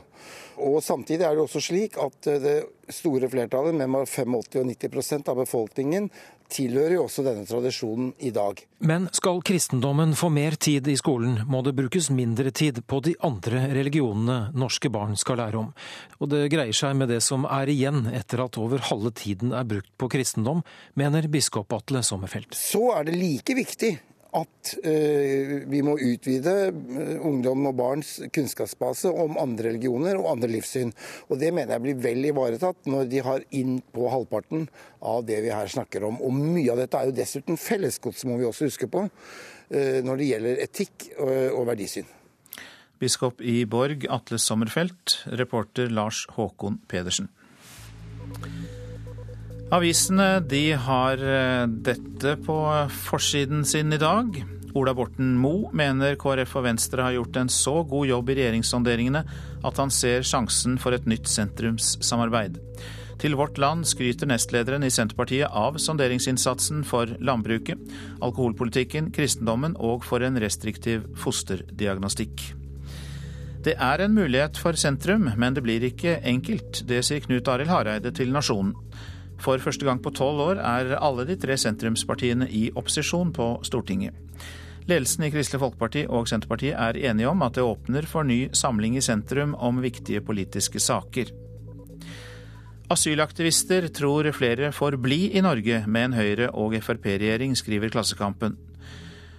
Og 0.59 0.83
Samtidig 0.83 1.23
er 1.23 1.37
det 1.37 1.45
også 1.45 1.63
slik 1.63 1.99
at 2.03 2.27
eh, 2.27 2.41
det 2.43 2.57
store 2.95 3.29
flertallet, 3.31 3.77
med 3.77 4.09
85 4.09 4.39
og 4.63 4.67
90% 4.73 5.31
av 5.31 5.43
befolkningen, 5.45 6.11
tilhører 6.53 6.97
jo 6.97 7.05
også 7.07 7.25
denne 7.27 7.47
tradisjonen 7.49 8.13
i 8.25 8.33
dag. 8.35 8.61
Men 8.85 9.09
skal 9.15 9.41
kristendommen 9.47 10.15
få 10.19 10.31
mer 10.33 10.57
tid 10.61 10.89
i 10.89 10.97
skolen, 10.99 11.41
må 11.51 11.63
det 11.67 11.75
brukes 11.79 12.11
mindre 12.15 12.53
tid 12.55 12.83
på 12.87 13.01
de 13.05 13.15
andre 13.25 13.67
religionene 13.75 14.53
norske 14.59 14.91
barn 14.93 15.17
skal 15.19 15.41
lære 15.43 15.63
om. 15.63 15.73
Og 16.19 16.33
det 16.33 16.47
greier 16.53 16.77
seg 16.77 16.97
med 16.99 17.13
det 17.13 17.21
som 17.25 17.47
er 17.49 17.71
igjen 17.73 18.07
etter 18.15 18.45
at 18.45 18.59
over 18.61 18.83
halve 18.91 19.13
tiden 19.17 19.55
er 19.57 19.69
brukt 19.69 19.91
på 19.99 20.11
kristendom, 20.13 20.65
mener 20.99 21.29
biskop 21.31 21.73
Atle 21.77 22.05
Sommerfelt. 22.07 22.57
Så 22.57 22.89
er 22.97 23.09
det 23.09 23.19
like 23.19 23.59
viktig 23.59 23.97
at 24.39 24.73
eh, 24.87 25.65
vi 25.69 25.81
må 25.85 25.97
utvide 25.97 26.55
eh, 26.69 27.15
ungdom 27.25 27.69
og 27.71 27.77
barns 27.79 28.15
kunnskapsbase 28.35 29.11
om 29.11 29.39
andre 29.41 29.71
religioner 29.71 30.19
og 30.21 30.31
andre 30.35 30.51
livssyn. 30.53 30.93
Og 31.29 31.41
Det 31.41 31.53
mener 31.55 31.77
jeg 31.77 31.85
blir 31.87 32.03
vel 32.09 32.31
ivaretatt 32.31 32.89
når 32.91 33.09
de 33.13 33.25
har 33.25 33.47
inn 33.57 33.79
på 33.95 34.09
halvparten 34.13 34.69
av 35.01 35.25
det 35.29 35.41
vi 35.47 35.55
her 35.55 35.71
snakker 35.73 36.07
om. 36.09 36.21
Og 36.25 36.35
Mye 36.39 36.71
av 36.75 36.83
dette 36.83 37.01
er 37.01 37.11
jo 37.11 37.17
dessuten 37.17 37.61
fellesgods, 37.61 38.25
må 38.29 38.39
vi 38.41 38.49
også 38.49 38.69
huske 38.71 38.91
på, 38.91 39.09
eh, 39.71 39.99
når 40.05 40.21
det 40.21 40.31
gjelder 40.33 40.63
etikk 40.69 41.11
og 41.19 41.67
verdisyn. 41.69 42.09
Biskop 42.99 43.41
i 43.41 43.63
Borg, 43.65 44.09
Atle 44.11 44.41
Sommerfelt, 44.43 45.21
reporter 45.39 45.91
Lars 45.93 46.25
Håkon 46.35 46.81
Pedersen. 46.91 47.29
Avisene 49.69 50.39
de 50.49 50.71
har 50.81 51.21
eh, 51.21 51.67
dette 51.69 52.31
på 52.41 52.55
forsiden 53.05 53.67
sin 53.69 53.93
i 53.93 53.99
dag. 54.01 54.39
Ola 54.73 54.95
Borten 54.97 55.35
Moe 55.37 55.69
mener 55.77 56.17
KrF 56.17 56.55
og 56.57 56.65
Venstre 56.65 57.05
har 57.05 57.13
gjort 57.19 57.37
en 57.37 57.51
så 57.53 57.83
god 57.85 58.09
jobb 58.09 58.31
i 58.33 58.37
regjeringssonderingene 58.39 59.21
at 59.69 59.81
han 59.81 59.93
ser 59.93 60.25
sjansen 60.25 60.79
for 60.81 60.97
et 60.97 61.05
nytt 61.11 61.29
sentrumssamarbeid. 61.29 62.57
Til 63.21 63.37
Vårt 63.37 63.61
Land 63.61 63.85
skryter 63.91 64.31
nestlederen 64.31 64.87
i 64.87 64.93
Senterpartiet 64.95 65.53
av 65.53 65.77
sonderingsinnsatsen 65.83 66.81
for 66.89 67.13
landbruket, 67.21 67.83
alkoholpolitikken, 68.25 69.13
kristendommen 69.13 69.77
og 69.77 70.07
for 70.07 70.25
en 70.25 70.41
restriktiv 70.41 71.05
fosterdiagnostikk. 71.21 72.55
Det 73.69 73.77
er 73.77 74.01
en 74.01 74.17
mulighet 74.17 74.57
for 74.57 74.81
sentrum, 74.81 75.29
men 75.37 75.53
det 75.53 75.67
blir 75.67 75.85
ikke 75.91 76.23
enkelt. 76.25 76.87
Det 76.89 77.03
sier 77.05 77.21
Knut 77.27 77.53
Arild 77.53 77.75
Hareide 77.75 78.17
til 78.17 78.33
Nasjonen. 78.33 78.73
For 79.39 79.61
første 79.63 79.87
gang 79.87 80.01
på 80.03 80.13
tolv 80.15 80.41
år 80.43 80.63
er 80.63 80.97
alle 80.99 81.27
de 81.29 81.37
tre 81.39 81.57
sentrumspartiene 81.61 82.49
i 82.51 82.69
opposisjon 82.75 83.31
på 83.35 83.51
Stortinget. 83.67 84.17
Ledelsen 84.89 85.27
i 85.27 85.31
Kristelig 85.31 85.61
Folkeparti 85.61 86.07
og 86.09 86.31
Senterpartiet 86.31 86.79
er 86.81 86.97
enige 87.11 87.29
om 87.29 87.43
at 87.45 87.59
det 87.59 87.67
åpner 87.67 88.07
for 88.09 88.25
ny 88.25 88.49
samling 88.57 88.97
i 88.97 89.05
sentrum 89.05 89.53
om 89.55 89.83
viktige 89.85 90.23
politiske 90.25 90.81
saker. 90.81 91.35
Asylaktivister 92.89 93.91
tror 93.93 94.31
flere 94.33 94.71
får 94.73 94.97
bli 94.97 95.27
i 95.37 95.43
Norge 95.45 95.83
med 95.87 96.07
en 96.07 96.17
Høyre- 96.17 96.49
og 96.57 96.73
Frp-regjering, 96.81 97.53
skriver 97.57 97.93
Klassekampen. 97.93 98.57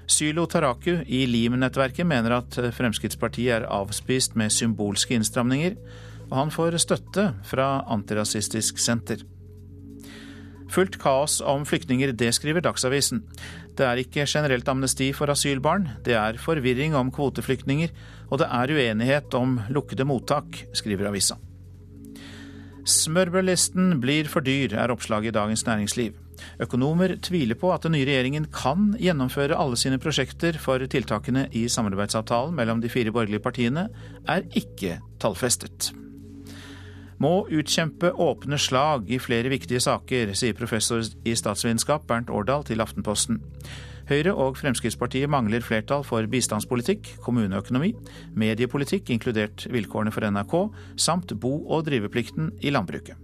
Sylo 0.09 0.45
Taraku 0.45 1.01
i 1.05 1.23
Lim-nettverket 1.25 2.05
mener 2.05 2.37
at 2.37 2.59
Fremskrittspartiet 2.77 3.55
er 3.57 3.67
avspist 3.73 4.37
med 4.37 4.53
symbolske 4.53 5.17
innstramninger, 5.17 5.75
og 6.29 6.37
han 6.37 6.53
får 6.53 6.77
støtte 6.85 7.25
fra 7.49 7.71
Antirasistisk 7.89 8.77
Senter. 8.77 9.25
Fullt 10.69 10.99
kaos 11.01 11.39
om 11.41 11.65
flyktninger, 11.65 12.13
det 12.13 12.29
skriver 12.38 12.61
Dagsavisen. 12.61 13.23
Det 13.77 13.85
er 13.88 14.01
ikke 14.01 14.27
generelt 14.29 14.67
amnesti 14.69 15.09
for 15.17 15.31
asylbarn, 15.33 15.88
det 16.05 16.13
er 16.19 16.38
forvirring 16.41 16.95
om 16.97 17.09
kvoteflyktninger, 17.15 17.93
og 18.29 18.41
det 18.41 18.49
er 18.53 18.73
uenighet 18.75 19.33
om 19.39 19.57
lukkede 19.73 20.05
mottak, 20.05 20.65
skriver 20.77 21.09
avisa. 21.09 21.39
Smørbrødlisten 22.89 23.99
blir 24.01 24.29
for 24.29 24.45
dyr, 24.45 24.73
er 24.73 24.93
oppslaget 24.93 25.33
i 25.33 25.38
Dagens 25.38 25.65
Næringsliv. 25.67 26.17
Økonomer 26.63 27.15
tviler 27.21 27.57
på 27.59 27.73
at 27.73 27.83
den 27.83 27.97
nye 27.97 28.07
regjeringen 28.07 28.47
kan 28.53 28.93
gjennomføre 28.99 29.57
alle 29.59 29.77
sine 29.77 29.99
prosjekter, 30.01 30.57
for 30.61 30.85
tiltakene 30.85 31.47
i 31.51 31.67
samarbeidsavtalen 31.69 32.55
mellom 32.55 32.81
de 32.81 32.91
fire 32.93 33.13
borgerlige 33.15 33.43
partiene 33.43 33.89
er 34.27 34.45
ikke 34.57 34.99
tallfestet 35.21 35.91
må 37.19 37.43
utkjempe 37.51 38.13
åpne 38.15 38.57
slag 38.59 39.09
i 39.11 39.19
flere 39.21 39.51
viktige 39.51 39.81
saker, 39.83 40.33
sier 40.38 40.57
professor 40.57 41.03
i 41.27 41.35
statsvitenskap 41.35 42.07
Bernt 42.07 42.31
Årdal 42.31 42.65
til 42.67 42.83
Aftenposten. 42.83 43.41
Høyre 44.09 44.33
og 44.33 44.57
Fremskrittspartiet 44.57 45.29
mangler 45.29 45.61
flertall 45.61 46.01
for 46.07 46.25
bistandspolitikk, 46.31 47.11
kommuneøkonomi, 47.21 47.91
mediepolitikk, 48.39 49.11
inkludert 49.13 49.67
vilkårene 49.69 50.13
for 50.15 50.25
NRK, 50.25 50.55
samt 50.97 51.35
bo- 51.38 51.67
og 51.69 51.85
driveplikten 51.85 52.55
i 52.63 52.73
landbruket. 52.73 53.19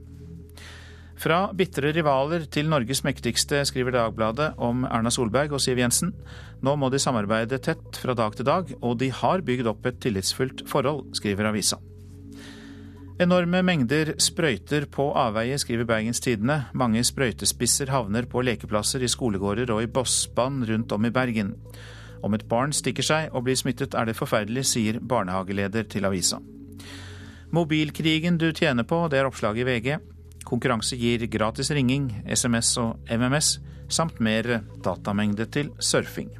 Fra 1.15 1.45
bitre 1.55 1.93
rivaler 1.95 2.43
til 2.51 2.67
Norges 2.69 3.01
mektigste, 3.07 3.63
skriver 3.65 3.95
Dagbladet 3.95 4.51
om 4.61 4.83
Erna 4.83 5.09
Solberg 5.09 5.55
og 5.55 5.63
Siv 5.63 5.79
Jensen. 5.79 6.11
Nå 6.61 6.75
må 6.75 6.91
de 6.91 6.99
samarbeide 7.01 7.61
tett 7.63 7.97
fra 8.03 8.13
dag 8.13 8.35
til 8.35 8.45
dag, 8.45 8.75
og 8.83 8.99
de 8.99 9.09
har 9.23 9.45
bygd 9.47 9.71
opp 9.71 9.87
et 9.87 10.01
tillitsfullt 10.03 10.67
forhold, 10.69 11.07
skriver 11.15 11.49
avisa. 11.49 11.79
Enorme 13.15 13.61
mengder 13.63 14.09
sprøyter 14.19 14.89
på 14.91 15.05
avveie, 15.15 15.55
skriver 15.55 15.87
Bergens 15.87 16.19
Tidende. 16.19 16.65
Mange 16.75 16.99
sprøytespisser 17.07 17.87
havner 17.87 18.25
på 18.27 18.41
lekeplasser, 18.43 18.99
i 18.99 19.07
skolegårder 19.07 19.71
og 19.71 19.85
i 19.85 19.87
bossband 19.87 20.65
rundt 20.67 20.91
om 20.91 21.07
i 21.07 21.13
Bergen. 21.15 21.53
Om 22.27 22.35
et 22.35 22.43
barn 22.51 22.75
stikker 22.75 23.07
seg 23.07 23.31
og 23.31 23.45
blir 23.47 23.55
smittet 23.55 23.95
er 23.95 24.09
det 24.09 24.17
forferdelig, 24.19 24.65
sier 24.67 24.99
barnehageleder 24.99 25.87
til 25.87 26.09
avisa. 26.09 26.41
Mobilkrigen 27.55 28.35
du 28.35 28.49
tjener 28.51 28.83
på, 28.83 29.05
det 29.07 29.21
er 29.21 29.29
oppslaget 29.29 29.63
i 29.63 29.69
VG. 29.69 29.95
Konkurranse 30.43 30.99
gir 30.99 31.23
gratis 31.31 31.71
ringing, 31.71 32.09
SMS 32.27 32.75
og 32.83 32.99
MMS, 33.07 33.61
samt 33.87 34.19
mer 34.19 34.57
datamengde 34.83 35.47
til 35.55 35.71
surfing. 35.79 36.35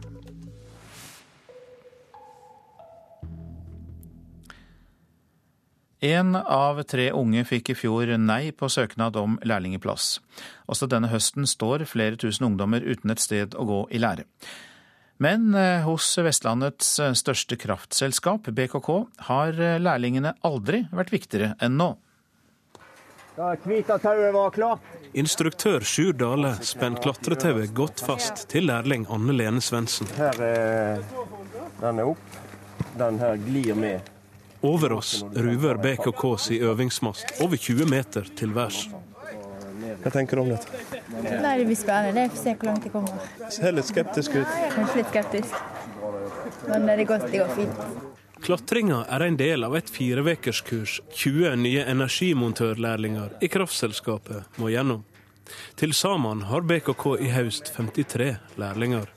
En 6.04 6.36
av 6.36 6.82
tre 6.84 7.08
unge 7.16 7.46
fikk 7.48 7.72
i 7.72 7.76
fjor 7.80 8.12
nei 8.20 8.52
på 8.52 8.68
søknad 8.70 9.16
om 9.16 9.38
lærlingeplass. 9.48 10.20
Også 10.68 10.90
denne 10.92 11.10
høsten 11.10 11.48
står 11.48 11.86
flere 11.88 12.20
tusen 12.20 12.50
ungdommer 12.50 12.84
uten 12.84 13.14
et 13.14 13.24
sted 13.24 13.56
å 13.56 13.66
gå 13.66 13.82
i 13.96 14.02
lære. 14.04 14.28
Men 15.18 15.54
eh, 15.56 15.86
hos 15.88 16.10
Vestlandets 16.20 16.98
eh, 17.00 17.14
største 17.16 17.56
kraftselskap, 17.56 18.50
BKK, 18.52 18.90
har 19.30 19.62
eh, 19.62 19.78
lærlingene 19.80 20.34
aldri 20.44 20.84
vært 20.92 21.14
viktigere 21.16 21.54
enn 21.64 21.78
nå. 21.80 21.94
Da 23.36 23.54
kvita 23.60 23.98
tauet 24.00 24.34
var 24.36 24.52
klart. 24.56 24.92
Instruktør 25.16 25.84
Sjur 25.88 26.12
Dale 26.16 26.54
spenner 26.64 27.00
klatretauet 27.04 27.72
godt 27.76 28.04
fast 28.04 28.46
til 28.52 28.68
lærling 28.68 29.08
Anne 29.12 29.36
Lene 29.36 29.64
Svendsen. 29.64 30.12
Her 30.20 30.40
er 30.44 31.02
den 31.80 32.00
er 32.00 32.12
opp. 32.12 32.38
Den 33.00 33.20
her 33.20 33.40
glir 33.44 33.76
med. 33.80 34.15
Over 34.62 34.94
oss 34.94 35.26
ruver 35.34 35.78
BKK 35.78 36.24
si 36.40 36.60
øvingsmast 36.60 37.42
over 37.42 37.58
20 37.58 37.90
meter 37.90 38.28
til 38.36 38.56
værs. 38.56 38.88
Hva 40.02 40.12
tenker 40.14 40.38
du 40.38 40.42
om 40.44 40.50
dette? 40.50 40.70
Nei, 41.42 41.58
Det 41.58 41.66
blir 41.66 41.78
spennende. 41.78 42.24
Vi 42.24 42.36
får 42.36 42.44
se 42.44 42.56
hvor 42.56 42.70
langt 42.70 42.84
det 42.84 42.92
kommer. 42.94 43.50
Ser 43.50 43.72
litt 43.74 43.88
skeptisk 43.90 44.36
ut. 44.36 44.52
Kanskje 44.76 45.02
litt 45.02 45.10
skeptisk. 45.14 45.56
Men 46.68 46.86
det 46.86 47.08
går, 47.10 47.26
det 47.32 47.42
går 47.42 47.56
fint. 47.56 48.14
Klatringa 48.46 49.06
er 49.10 49.24
en 49.26 49.38
del 49.40 49.64
av 49.66 49.74
et 49.78 49.90
firevekerskurs 49.90 51.00
20 51.10 51.56
nye 51.64 51.86
energimontørlærlinger 51.90 53.40
i 53.42 53.50
kraftselskapet 53.50 54.60
må 54.62 54.70
gjennom. 54.70 55.02
Til 55.78 55.94
sammen 55.94 56.44
har 56.50 56.66
BKK 56.66 57.06
i 57.22 57.32
høst 57.34 57.74
53 57.74 58.36
lærlinger. 58.62 59.10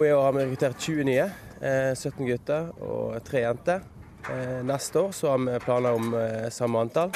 I 0.00 0.10
år 0.10 0.22
har 0.26 0.32
vi 0.36 0.44
rekruttert 0.44 0.80
20 0.80 1.08
nye. 1.08 1.26
17 1.64 2.10
eh, 2.10 2.28
gutter 2.28 2.70
og 2.82 3.20
3 3.24 3.44
jenter. 3.46 3.84
Eh, 4.30 4.64
neste 4.64 5.00
år 5.00 5.12
så 5.12 5.30
har 5.30 5.38
vi 5.38 5.60
planer 5.60 5.92
om 5.92 6.14
eh, 6.14 6.50
samme 6.50 6.78
antall. 6.78 7.10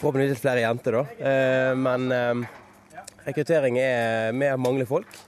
Forhåpentligvis 0.00 0.34
litt 0.34 0.42
flere 0.42 0.64
jenter, 0.64 0.96
da. 0.98 1.30
Eh, 1.30 1.74
men 1.78 2.46
rekruttering 3.22 3.78
er 3.78 4.32
med 4.34 4.56
å 4.56 4.58
mangle 4.58 4.86
folk. 4.86 5.20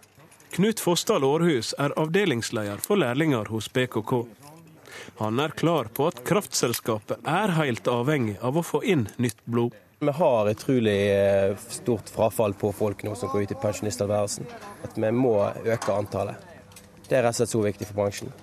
Knut 0.54 0.80
Fossdal 0.82 1.26
Aarhus 1.26 1.74
er 1.78 1.94
avdelingsleder 1.98 2.82
for 2.82 2.98
lærlinger 2.98 3.50
hos 3.50 3.70
BKK. 3.74 4.24
Han 5.20 5.38
er 5.42 5.54
klar 5.54 5.90
på 5.94 6.08
at 6.10 6.22
kraftselskapet 6.26 7.22
er 7.30 7.54
helt 7.58 7.86
avhengig 7.90 8.36
av 8.42 8.58
å 8.58 8.64
få 8.66 8.82
inn 8.82 9.06
nytt 9.22 9.38
blod. 9.44 9.74
Vi 10.04 10.14
har 10.14 10.50
utrolig 10.50 10.98
stort 11.70 12.10
frafall 12.10 12.54
på 12.58 12.72
folk 12.74 13.04
nå 13.06 13.14
som 13.18 13.30
går 13.30 13.46
ut 13.46 13.54
i 13.54 13.60
pensjonisttilværelsen. 13.62 14.50
At 14.86 14.98
vi 14.98 15.12
må 15.14 15.36
øke 15.62 15.94
antallet. 15.94 16.50
Det 17.06 17.18
er 17.18 17.26
rett 17.26 17.36
og 17.36 17.42
slett 17.42 17.54
så 17.54 17.62
viktig 17.62 17.90
for 17.90 18.02
bransjen 18.02 18.34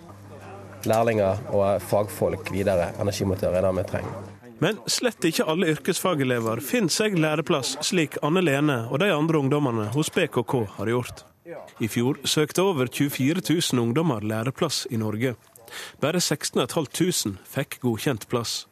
lærlinger 0.90 1.50
og 1.54 1.82
fagfolk 1.84 2.52
videre, 2.54 2.92
energimontører, 3.02 3.60
er 3.60 3.68
det 3.68 3.74
vi 3.78 3.88
trenger. 3.92 4.30
Men 4.62 4.78
slett 4.86 5.26
ikke 5.26 5.48
alle 5.50 5.72
yrkesfagelever 5.74 6.62
finner 6.62 6.94
seg 6.94 7.16
læreplass, 7.18 7.80
slik 7.82 8.20
Anne 8.22 8.44
Lene 8.46 8.84
og 8.92 9.02
de 9.02 9.10
andre 9.10 9.42
ungdommene 9.42 9.88
hos 9.96 10.12
BKK 10.14 10.54
har 10.78 10.92
gjort. 10.94 11.24
I 11.82 11.90
fjor 11.90 12.20
søkte 12.30 12.62
over 12.62 12.86
24 12.86 13.42
000 13.42 13.82
ungdommer 13.82 14.22
læreplass 14.22 14.86
i 14.94 15.02
Norge. 15.02 15.34
Bare 16.00 16.22
16 16.22 16.68
500 16.68 17.40
fikk 17.50 17.80
godkjent 17.82 18.28
plass. 18.30 18.68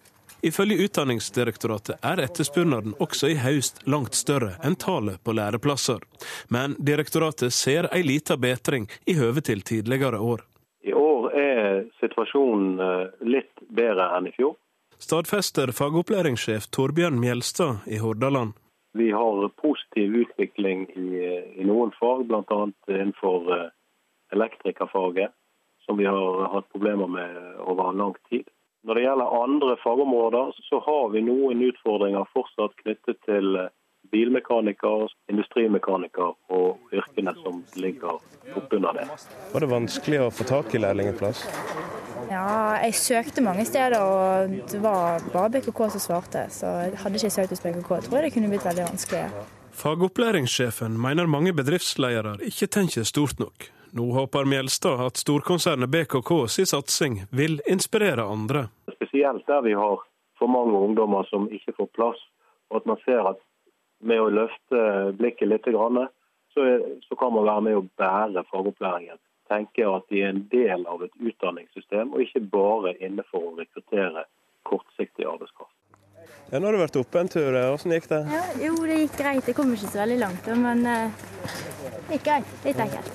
Ifølge 0.46 0.86
Utdanningsdirektoratet 0.86 1.98
er 2.06 2.22
etterspørselen 2.24 2.94
også 3.04 3.34
i 3.34 3.40
høst 3.42 3.82
langt 3.90 4.16
større 4.16 4.54
enn 4.64 4.78
tallet 4.80 5.20
på 5.24 5.34
læreplasser. 5.36 6.06
Men 6.48 6.78
direktoratet 6.80 7.54
ser 7.56 7.90
ei 7.92 8.06
lita 8.06 8.38
bedring 8.38 8.88
i 9.06 9.18
høve 9.20 9.44
til 9.44 9.66
tidligere 9.66 10.22
år. 10.22 10.46
Er 11.34 11.86
situasjonen 12.00 12.80
eh, 12.80 13.06
litt 13.22 13.64
bedre 13.70 14.10
enn 14.18 14.30
i 14.30 14.34
fjor. 14.36 14.56
Stadfester 15.00 15.72
fagopplæringssjef 15.72 16.68
Torbjørn 16.76 17.20
Mjelstad 17.22 17.88
i 17.88 18.02
Hordaland. 18.04 18.58
Vi 18.98 19.12
har 19.12 19.48
positiv 19.62 20.16
utvikling 20.26 20.88
i, 20.98 21.10
i 21.62 21.64
noen 21.64 21.92
fag, 22.00 22.26
bl.a. 22.28 22.62
innenfor 22.90 23.52
eh, 23.56 23.68
elektrikerfaget, 24.36 25.32
som 25.86 25.98
vi 25.98 26.06
har 26.10 26.50
hatt 26.54 26.72
problemer 26.74 27.08
med 27.08 27.38
over 27.60 27.94
lang 27.94 28.16
tid. 28.30 28.50
Når 28.84 28.96
det 28.96 29.04
gjelder 29.04 29.44
andre 29.44 29.76
fagområder, 29.84 30.52
så 30.70 30.80
har 30.86 31.10
vi 31.14 31.22
noen 31.24 31.62
utfordringer 31.68 32.28
fortsatt 32.34 32.76
knyttet 32.84 33.20
til 33.28 33.56
eh, 33.60 33.72
bilmekaniker, 34.12 35.08
industrimekaniker 35.30 36.34
og 36.56 36.94
yrkene 36.96 37.34
som 37.44 37.62
ligger 37.76 38.18
oppunder 38.56 38.98
det. 38.98 39.08
Var 39.54 39.66
det 39.66 39.70
vanskelig 39.70 40.22
å 40.24 40.32
få 40.34 40.48
tak 40.50 40.74
i 40.74 40.82
lærlingplass? 40.82 41.46
Ja, 42.30 42.78
jeg 42.84 42.94
søkte 42.98 43.42
mange 43.42 43.66
steder, 43.66 43.96
og 44.02 44.58
det 44.70 44.82
var 44.84 45.24
bare 45.34 45.50
BKK 45.56 45.80
som 45.96 46.04
svarte. 46.04 46.46
Så 46.54 46.70
hadde 46.70 47.18
ikke 47.18 47.30
jeg 47.30 47.38
søkt 47.38 47.56
hos 47.56 47.64
BKK, 47.64 47.90
tror 48.06 48.20
jeg 48.20 48.28
det 48.28 48.36
kunne 48.36 48.52
blitt 48.52 48.68
veldig 48.68 48.86
vanskelig. 48.86 49.26
Fagopplæringssjefen 49.80 50.98
mener 51.00 51.30
mange 51.30 51.54
bedriftsledere 51.56 52.36
ikke 52.46 52.68
tenker 52.68 53.08
stort 53.08 53.40
nok. 53.40 53.70
Nå 53.98 54.12
håper 54.14 54.46
Mjelstad 54.46 55.02
at 55.02 55.18
storkonsernet 55.18 55.90
BKK 55.90 56.32
sin 56.52 56.68
satsing 56.70 57.24
vil 57.34 57.58
inspirere 57.66 58.28
andre. 58.28 58.68
Spesielt 58.94 59.48
der 59.48 59.64
vi 59.66 59.74
har 59.74 60.04
for 60.38 60.52
mange 60.52 60.78
ungdommer 60.78 61.26
som 61.32 61.48
ikke 61.50 61.74
får 61.78 61.90
plass, 61.98 62.20
og 62.70 62.82
at 62.82 62.90
man 62.92 63.00
ser 63.06 63.24
at 63.32 63.40
med 64.00 64.22
å 64.22 64.30
løfte 64.32 64.84
blikket 65.20 65.52
litt, 65.52 65.68
så, 66.54 66.68
så 67.06 67.18
kan 67.20 67.34
man 67.36 67.48
være 67.48 67.66
med 67.68 67.80
å 67.80 67.88
bære 68.00 68.46
fagopplæringen 68.52 69.20
Tenke 69.50 69.82
at 69.90 70.06
de 70.12 70.20
er 70.22 70.30
en 70.30 70.44
del 70.52 70.84
av 70.86 71.02
et 71.02 71.14
utdanningssystem, 71.26 72.12
og 72.14 72.22
ikke 72.22 72.44
bare 72.54 72.94
inne 73.02 73.24
for 73.32 73.48
å 73.48 73.56
rekruttere 73.58 74.28
kortsiktig 74.70 75.26
arbeidskraft. 75.26 75.74
Ja, 76.52 76.60
nå 76.60 76.70
har 76.70 76.78
du 76.78 76.82
vært 76.82 76.98
oppe 76.98 77.22
en 77.22 77.30
tur. 77.30 77.50
Hvordan 77.54 77.96
gikk 77.96 78.08
det? 78.12 78.20
Ja, 78.30 78.44
jo, 78.62 78.76
det 78.86 79.00
gikk 79.04 79.18
greit. 79.18 79.42
Det 79.46 79.56
kom 79.58 79.74
ikke 79.74 79.90
så 79.90 80.04
veldig 80.04 80.20
langt, 80.22 80.52
men 80.62 80.86
uh, 80.86 81.26
det 82.08 82.20
gikk 82.20 82.28
greit. 82.28 82.54
Litt 82.66 82.84
enkelt. 82.86 83.12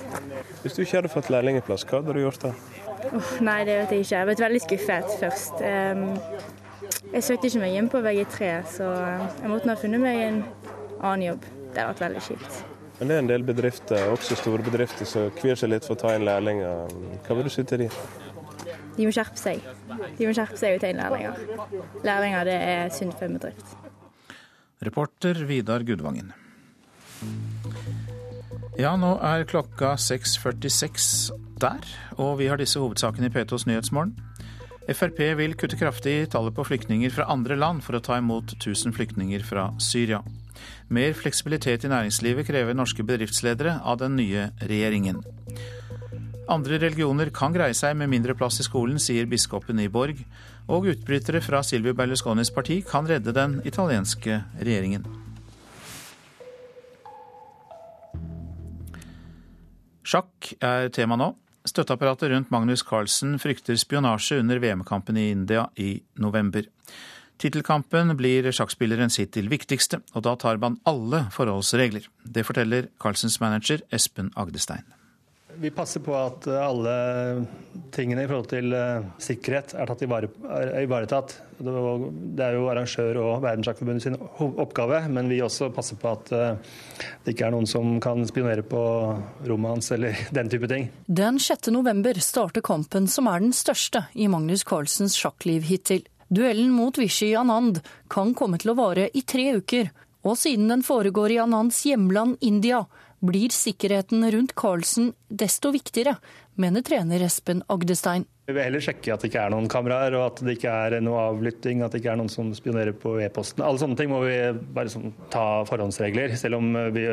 Hvis 0.63 0.75
du 0.75 0.83
ikke 0.83 0.99
hadde 0.99 1.13
fått 1.15 1.31
lærlingplass, 1.31 1.87
hva 1.87 2.01
hadde 2.01 2.15
du 2.15 2.21
gjort 2.25 2.43
da? 2.49 2.53
Oh, 3.11 3.33
nei, 3.43 3.59
det 3.67 3.79
vet 3.81 3.95
jeg 3.95 4.05
ikke. 4.05 4.19
Jeg 4.19 4.29
ble 4.29 4.37
veldig 4.43 4.63
skuffet 4.65 5.17
først. 5.23 5.63
Um, 5.63 6.05
jeg 7.13 7.27
søkte 7.27 7.47
ikke 7.47 7.63
meg 7.63 7.75
inn 7.79 7.91
på 7.91 8.03
VG3, 8.03 8.53
så 8.75 8.91
jeg 9.39 9.51
måtte 9.51 9.71
ha 9.71 9.79
funnet 9.79 10.03
meg 10.03 10.23
en 10.25 10.41
annen 11.05 11.29
jobb. 11.29 11.45
Det 11.73 11.81
har 11.81 11.91
vært 11.93 12.03
veldig 12.05 12.23
kjipt. 12.29 12.61
Men 12.99 13.09
det 13.09 13.15
er 13.15 13.23
en 13.23 13.31
del 13.31 13.43
bedrifter, 13.43 14.05
også 14.13 14.37
store 14.39 14.63
bedrifter, 14.63 15.07
som 15.09 15.27
kvier 15.35 15.57
seg 15.59 15.73
litt 15.73 15.87
for 15.87 15.97
å 15.97 15.99
ta 15.99 16.13
inn 16.15 16.23
lærlinger. 16.27 16.93
Hva 17.25 17.35
vil 17.35 17.49
du 17.49 17.51
si 17.51 17.65
til 17.67 17.83
de? 17.83 17.89
De 18.95 19.03
må 19.03 19.11
skjerpe 19.11 19.39
seg. 19.39 19.65
De 20.15 20.27
må 20.27 20.31
skjerpe 20.35 20.59
seg 20.59 20.77
og 20.77 20.83
ta 20.83 20.91
inn 20.93 21.01
lærlinger. 21.01 21.41
Lærlinger 22.07 22.47
det 22.47 22.55
er 22.55 22.93
synd 22.95 23.17
for 23.17 23.27
en 23.27 23.35
bedrift. 23.35 23.75
Reporter 24.85 25.43
Vidar 25.49 25.83
Gudvangen. 25.87 26.31
Ja, 28.79 28.95
nå 28.99 29.13
er 29.23 29.45
klokka 29.47 29.93
6.46 29.99 31.31
der, 31.63 31.83
og 32.19 32.39
vi 32.41 32.49
har 32.51 32.59
disse 32.59 32.79
hovedsakene 32.79 33.29
i 33.29 33.33
P2s 33.33 33.67
Nyhetsmorgen. 33.69 34.15
Frp 34.85 35.21
vil 35.39 35.55
kutte 35.57 35.79
kraftig 35.79 36.15
i 36.21 36.25
tallet 36.29 36.53
på 36.55 36.65
flyktninger 36.67 37.13
fra 37.15 37.25
andre 37.31 37.55
land 37.57 37.81
for 37.83 37.97
å 37.97 38.03
ta 38.03 38.19
imot 38.21 38.53
1000 38.59 38.93
flyktninger 38.93 39.43
fra 39.47 39.71
Syria. 39.81 40.19
Mer 40.89 41.15
fleksibilitet 41.17 41.85
i 41.85 41.91
næringslivet 41.91 42.47
krever 42.47 42.77
norske 42.77 43.03
bedriftsledere 43.05 43.79
av 43.83 43.99
den 44.01 44.15
nye 44.19 44.49
regjeringen. 44.61 45.21
Andre 46.51 46.77
religioner 46.77 47.31
kan 47.33 47.53
greie 47.55 47.73
seg 47.73 47.95
med 47.97 48.11
mindre 48.11 48.35
plass 48.37 48.59
i 48.61 48.65
skolen, 48.67 48.99
sier 49.01 49.25
biskopen 49.25 49.79
i 49.81 49.89
Borg. 49.89 50.19
Og 50.69 50.89
utbrytere 50.91 51.41
fra 51.45 51.61
Silvio 51.65 51.93
Berlusconis 51.97 52.51
parti 52.53 52.79
kan 52.85 53.07
redde 53.09 53.33
den 53.33 53.59
italienske 53.65 54.43
regjeringen. 54.61 55.05
Sjakk 60.05 60.53
er 60.61 60.91
tema 60.93 61.17
nå. 61.17 61.31
Støtteapparatet 61.65 62.29
rundt 62.29 62.51
Magnus 62.53 62.83
Carlsen 62.85 63.39
frykter 63.41 63.77
spionasje 63.81 64.37
under 64.37 64.61
VM-kampen 64.61 65.17
i 65.17 65.31
India 65.33 65.65
i 65.81 65.95
november. 66.21 66.67
Tittelkampen 67.41 68.15
blir 68.15 68.47
sjakkspilleren 68.55 69.11
sitt 69.11 69.33
til 69.35 69.49
viktigste, 69.51 69.99
og 70.15 70.23
da 70.27 70.35
tar 70.39 70.61
man 70.61 70.79
alle 70.87 71.25
forholdsregler. 71.35 72.07
Det 72.23 72.45
forteller 72.47 72.87
Carlsens 73.01 73.41
manager 73.43 73.83
Espen 73.95 74.31
Agdestein. 74.39 74.85
Vi 75.55 75.69
passer 75.71 76.01
på 76.03 76.11
at 76.15 76.47
alle 76.51 76.93
tingene 77.95 78.25
i 78.25 78.27
forhold 78.27 78.49
til 78.51 78.73
eh, 78.75 79.05
sikkerhet 79.23 79.71
er, 79.77 79.87
tatt 79.87 80.01
er 80.03 80.81
ivaretatt. 80.81 81.35
Det 81.55 82.43
er 82.43 82.57
jo 82.57 82.65
arrangør 82.67 83.19
og 83.21 83.43
Verdenssjakkforbundet 83.45 84.03
sin 84.03 84.17
oppgave, 84.19 84.99
men 85.07 85.29
vi 85.31 85.39
også 85.43 85.69
passer 85.75 85.99
på 86.01 86.11
at 86.11 86.33
eh, 86.35 86.73
det 87.23 87.35
ikke 87.35 87.47
er 87.47 87.55
noen 87.55 87.69
som 87.69 87.95
kan 88.03 88.27
spionere 88.27 88.65
på 88.67 88.81
rommet 89.47 89.77
hans 89.77 89.93
eller 89.95 90.25
den 90.37 90.51
type 90.51 90.67
ting. 90.71 90.89
Den 91.07 91.39
6. 91.39 91.71
november 91.75 92.19
starter 92.19 92.65
kampen 92.65 93.07
som 93.11 93.31
er 93.31 93.45
den 93.45 93.55
største 93.55 94.07
i 94.11 94.27
Magnus 94.31 94.67
Carlsens 94.67 95.15
sjakkliv 95.19 95.69
hittil. 95.69 96.03
Duellen 96.27 96.71
mot 96.71 96.97
Vishy 96.97 97.35
Anand 97.35 97.83
kan 98.09 98.33
komme 98.33 98.57
til 98.57 98.73
å 98.73 98.77
vare 98.79 99.09
i 99.13 99.21
tre 99.21 99.51
uker, 99.59 99.91
og 100.25 100.39
siden 100.41 100.71
den 100.71 100.81
foregår 100.85 101.35
i 101.35 101.41
Anands 101.43 101.83
hjemland 101.85 102.39
India, 102.41 102.85
blir 103.25 103.53
sikkerheten 103.53 104.25
rundt 104.33 104.55
Carlsen 104.57 105.11
desto 105.29 105.71
viktigere, 105.73 106.15
mener 106.57 106.81
trener 106.85 107.21
Espen 107.25 107.61
Agdestein. 107.69 108.25
Vi 108.45 108.53
vil 108.53 108.65
heller 108.67 108.83
sjekke 108.83 109.13
at 109.13 109.21
det 109.21 109.31
ikke 109.31 109.45
er 109.45 109.53
noen 109.53 109.69
kameraer, 109.69 110.17
og 110.17 110.25
at 110.31 110.41
det 110.45 110.57
ikke 110.57 110.73
er 110.73 110.97
noe 111.05 111.21
avlytting, 111.31 111.81
at 111.85 111.93
det 111.93 112.01
ikke 112.01 112.13
er 112.13 112.19
noen 112.19 112.33
som 112.33 112.51
spionerer 112.57 112.97
på 112.97 113.15
e-posten. 113.25 113.63
Alle 113.65 113.81
sånne 113.81 113.97
ting 113.97 114.11
må 114.11 114.21
vi 114.25 114.35
bare 114.75 114.91
sånn, 114.93 115.13
ta 115.33 115.63
forhåndsregler, 115.69 116.35
selv 116.41 116.57
om 116.59 116.73
vi, 116.93 117.07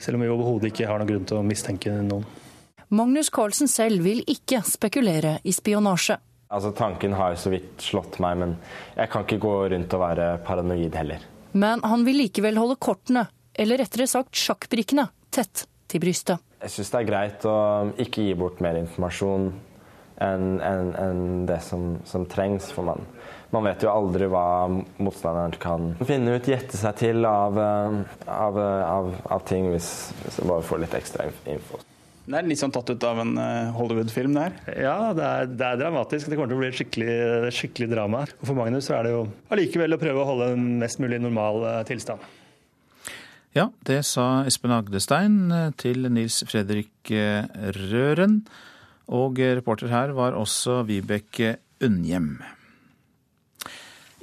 selv 0.00 0.20
om 0.20 0.24
vi 0.24 0.32
overhodet 0.32 0.72
ikke 0.72 0.88
har 0.88 1.00
noen 1.00 1.12
grunn 1.14 1.28
til 1.28 1.40
å 1.40 1.44
mistenke 1.44 1.96
noen. 1.96 2.28
Magnus 2.90 3.28
Carlsen 3.32 3.68
selv 3.70 4.04
vil 4.04 4.24
ikke 4.28 4.64
spekulere 4.66 5.38
i 5.46 5.52
spionasje. 5.54 6.16
Altså, 6.50 6.72
tanken 6.74 7.12
har 7.14 7.36
så 7.38 7.52
vidt 7.52 7.82
slått 7.84 8.18
meg, 8.22 8.38
men 8.40 8.54
jeg 8.96 9.10
kan 9.12 9.22
ikke 9.22 9.38
gå 9.42 9.54
rundt 9.70 9.92
og 9.94 10.02
være 10.02 10.30
paranoid 10.42 10.96
heller. 10.98 11.22
Men 11.52 11.82
han 11.86 12.02
vil 12.06 12.18
likevel 12.24 12.58
holde 12.58 12.74
kortene, 12.82 13.28
eller 13.54 13.78
rettere 13.78 14.08
sagt 14.10 14.34
sjakkbrikkene, 14.38 15.06
tett 15.30 15.68
til 15.90 16.02
brystet. 16.02 16.42
Jeg 16.60 16.74
syns 16.74 16.90
det 16.92 16.98
er 16.98 17.08
greit 17.08 17.46
å 17.48 17.56
ikke 18.02 18.26
gi 18.26 18.34
bort 18.38 18.58
mer 18.64 18.78
informasjon 18.80 19.52
enn 20.20 20.48
en, 20.60 20.90
en 21.00 21.20
det 21.48 21.60
som, 21.64 21.94
som, 22.04 22.26
trengs. 22.28 22.68
For 22.74 22.84
man, 22.84 23.06
man 23.54 23.64
vet 23.70 23.86
jo 23.86 23.92
aldri 23.92 24.28
hva 24.30 24.44
motstanderen 25.00 25.54
kan 25.62 25.92
finne 26.02 26.34
ut, 26.36 26.50
gjette 26.50 26.76
seg 26.76 26.98
til 27.00 27.24
av, 27.30 27.56
eh, 27.62 28.26
av, 28.26 28.58
av, 28.58 29.14
av 29.38 29.46
ting 29.48 29.70
hvis, 29.72 30.10
hvis 30.24 30.42
man 30.42 30.56
bare 30.56 30.68
får 30.68 30.84
litt 30.84 30.98
ekstra 31.00 31.30
info. 31.54 31.80
Det 32.30 32.38
er 32.38 32.46
litt 32.46 32.60
sånn 32.60 32.70
tatt 32.70 32.90
ut 32.92 33.04
av 33.06 33.18
en 33.24 33.32
eh, 33.42 33.70
Hollywood-film 33.74 34.36
der? 34.36 34.54
Ja, 34.78 35.10
det 35.16 35.24
er, 35.26 35.48
det 35.50 35.66
er, 35.66 35.78
dramatisk. 35.80 36.28
Det 36.30 36.36
kommer 36.38 36.52
til 36.52 36.60
å 36.60 36.60
bli 36.60 36.68
et 36.70 36.78
skikkelig, 36.78 37.14
skikkelig 37.56 37.88
drama. 37.90 38.20
Og 38.38 38.44
for 38.46 38.58
Magnus 38.58 38.86
så 38.86 39.00
er 39.00 39.08
det 39.08 39.14
jo 39.16 39.24
allikevel 39.50 39.96
å 39.96 39.98
prøve 39.98 40.22
å 40.22 40.28
holde 40.28 40.52
en 40.54 40.68
mest 40.78 41.02
mulig 41.02 41.18
normal 41.22 41.64
eh, 41.66 41.80
tilstand. 41.90 42.22
Ja, 43.56 43.66
det 43.82 44.04
sa 44.06 44.44
Espen 44.46 44.76
Agdestein 44.76 45.40
eh, 45.50 45.72
til 45.80 46.06
Nils 46.06 46.38
Fredrik 46.46 47.10
Røren. 47.80 48.44
Og 49.10 49.42
reporter 49.42 49.90
her 49.90 50.14
var 50.14 50.38
også 50.38 50.84
Vibeke 50.86 51.56
Unnhjem. 51.82 52.36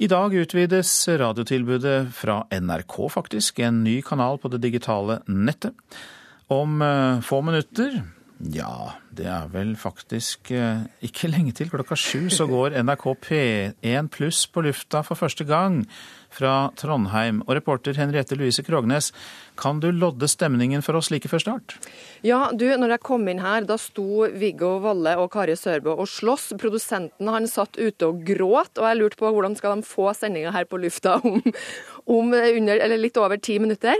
I 0.00 0.08
dag 0.08 0.32
utvides 0.32 0.92
radiotilbudet 1.20 2.06
fra 2.16 2.44
NRK, 2.54 3.02
faktisk. 3.12 3.60
En 3.60 3.82
ny 3.84 3.98
kanal 4.06 4.40
på 4.40 4.48
det 4.54 4.62
digitale 4.64 5.20
nettet. 5.28 5.76
Om 6.48 6.80
uh, 6.82 7.20
få 7.24 7.42
minutter 7.44 8.00
ja, 8.38 8.92
det 9.10 9.26
er 9.26 9.48
vel 9.50 9.72
faktisk 9.74 10.52
uh, 10.54 10.84
ikke 11.02 11.30
lenge 11.32 11.52
til. 11.58 11.70
Klokka 11.72 11.96
sju 11.98 12.28
så 12.30 12.46
går 12.46 12.76
NRK 12.86 13.06
P1 13.24 14.10
pluss 14.14 14.44
på 14.46 14.62
lufta 14.62 15.02
for 15.02 15.18
første 15.18 15.46
gang 15.48 15.80
fra 16.30 16.70
Trondheim. 16.78 17.42
Og 17.48 17.56
reporter 17.58 17.98
Henriette 17.98 18.38
Louise 18.38 18.62
Krognes, 18.62 19.10
kan 19.58 19.80
du 19.82 19.90
lodde 19.92 20.28
stemningen 20.30 20.82
for 20.86 20.98
oss 20.98 21.10
like 21.10 21.28
før 21.30 21.42
start? 21.42 21.74
Ja, 22.26 22.48
du, 22.54 22.64
når 22.78 22.94
jeg 22.94 23.04
kom 23.06 23.26
inn 23.30 23.42
her, 23.42 23.66
da 23.66 23.78
sto 23.80 24.26
Viggo 24.38 24.76
Valle 24.84 25.16
og 25.18 25.30
Kari 25.34 25.56
Sørbø 25.58 25.96
og 25.98 26.06
sloss. 26.10 26.52
Produsenten 26.58 27.30
han 27.30 27.48
satt 27.50 27.78
ute 27.78 28.08
og 28.08 28.22
gråt, 28.26 28.78
og 28.78 28.86
jeg 28.86 29.00
lurte 29.00 29.20
på 29.20 29.32
hvordan 29.34 29.58
skal 29.58 29.78
de 29.80 29.88
få 29.88 30.12
sendinga 30.16 30.54
her 30.54 30.68
på 30.70 30.78
lufta 30.80 31.16
om, 31.18 31.40
om 32.06 32.34
under, 32.38 32.84
litt 32.98 33.18
over 33.18 33.40
ti 33.42 33.58
minutter. 33.62 33.98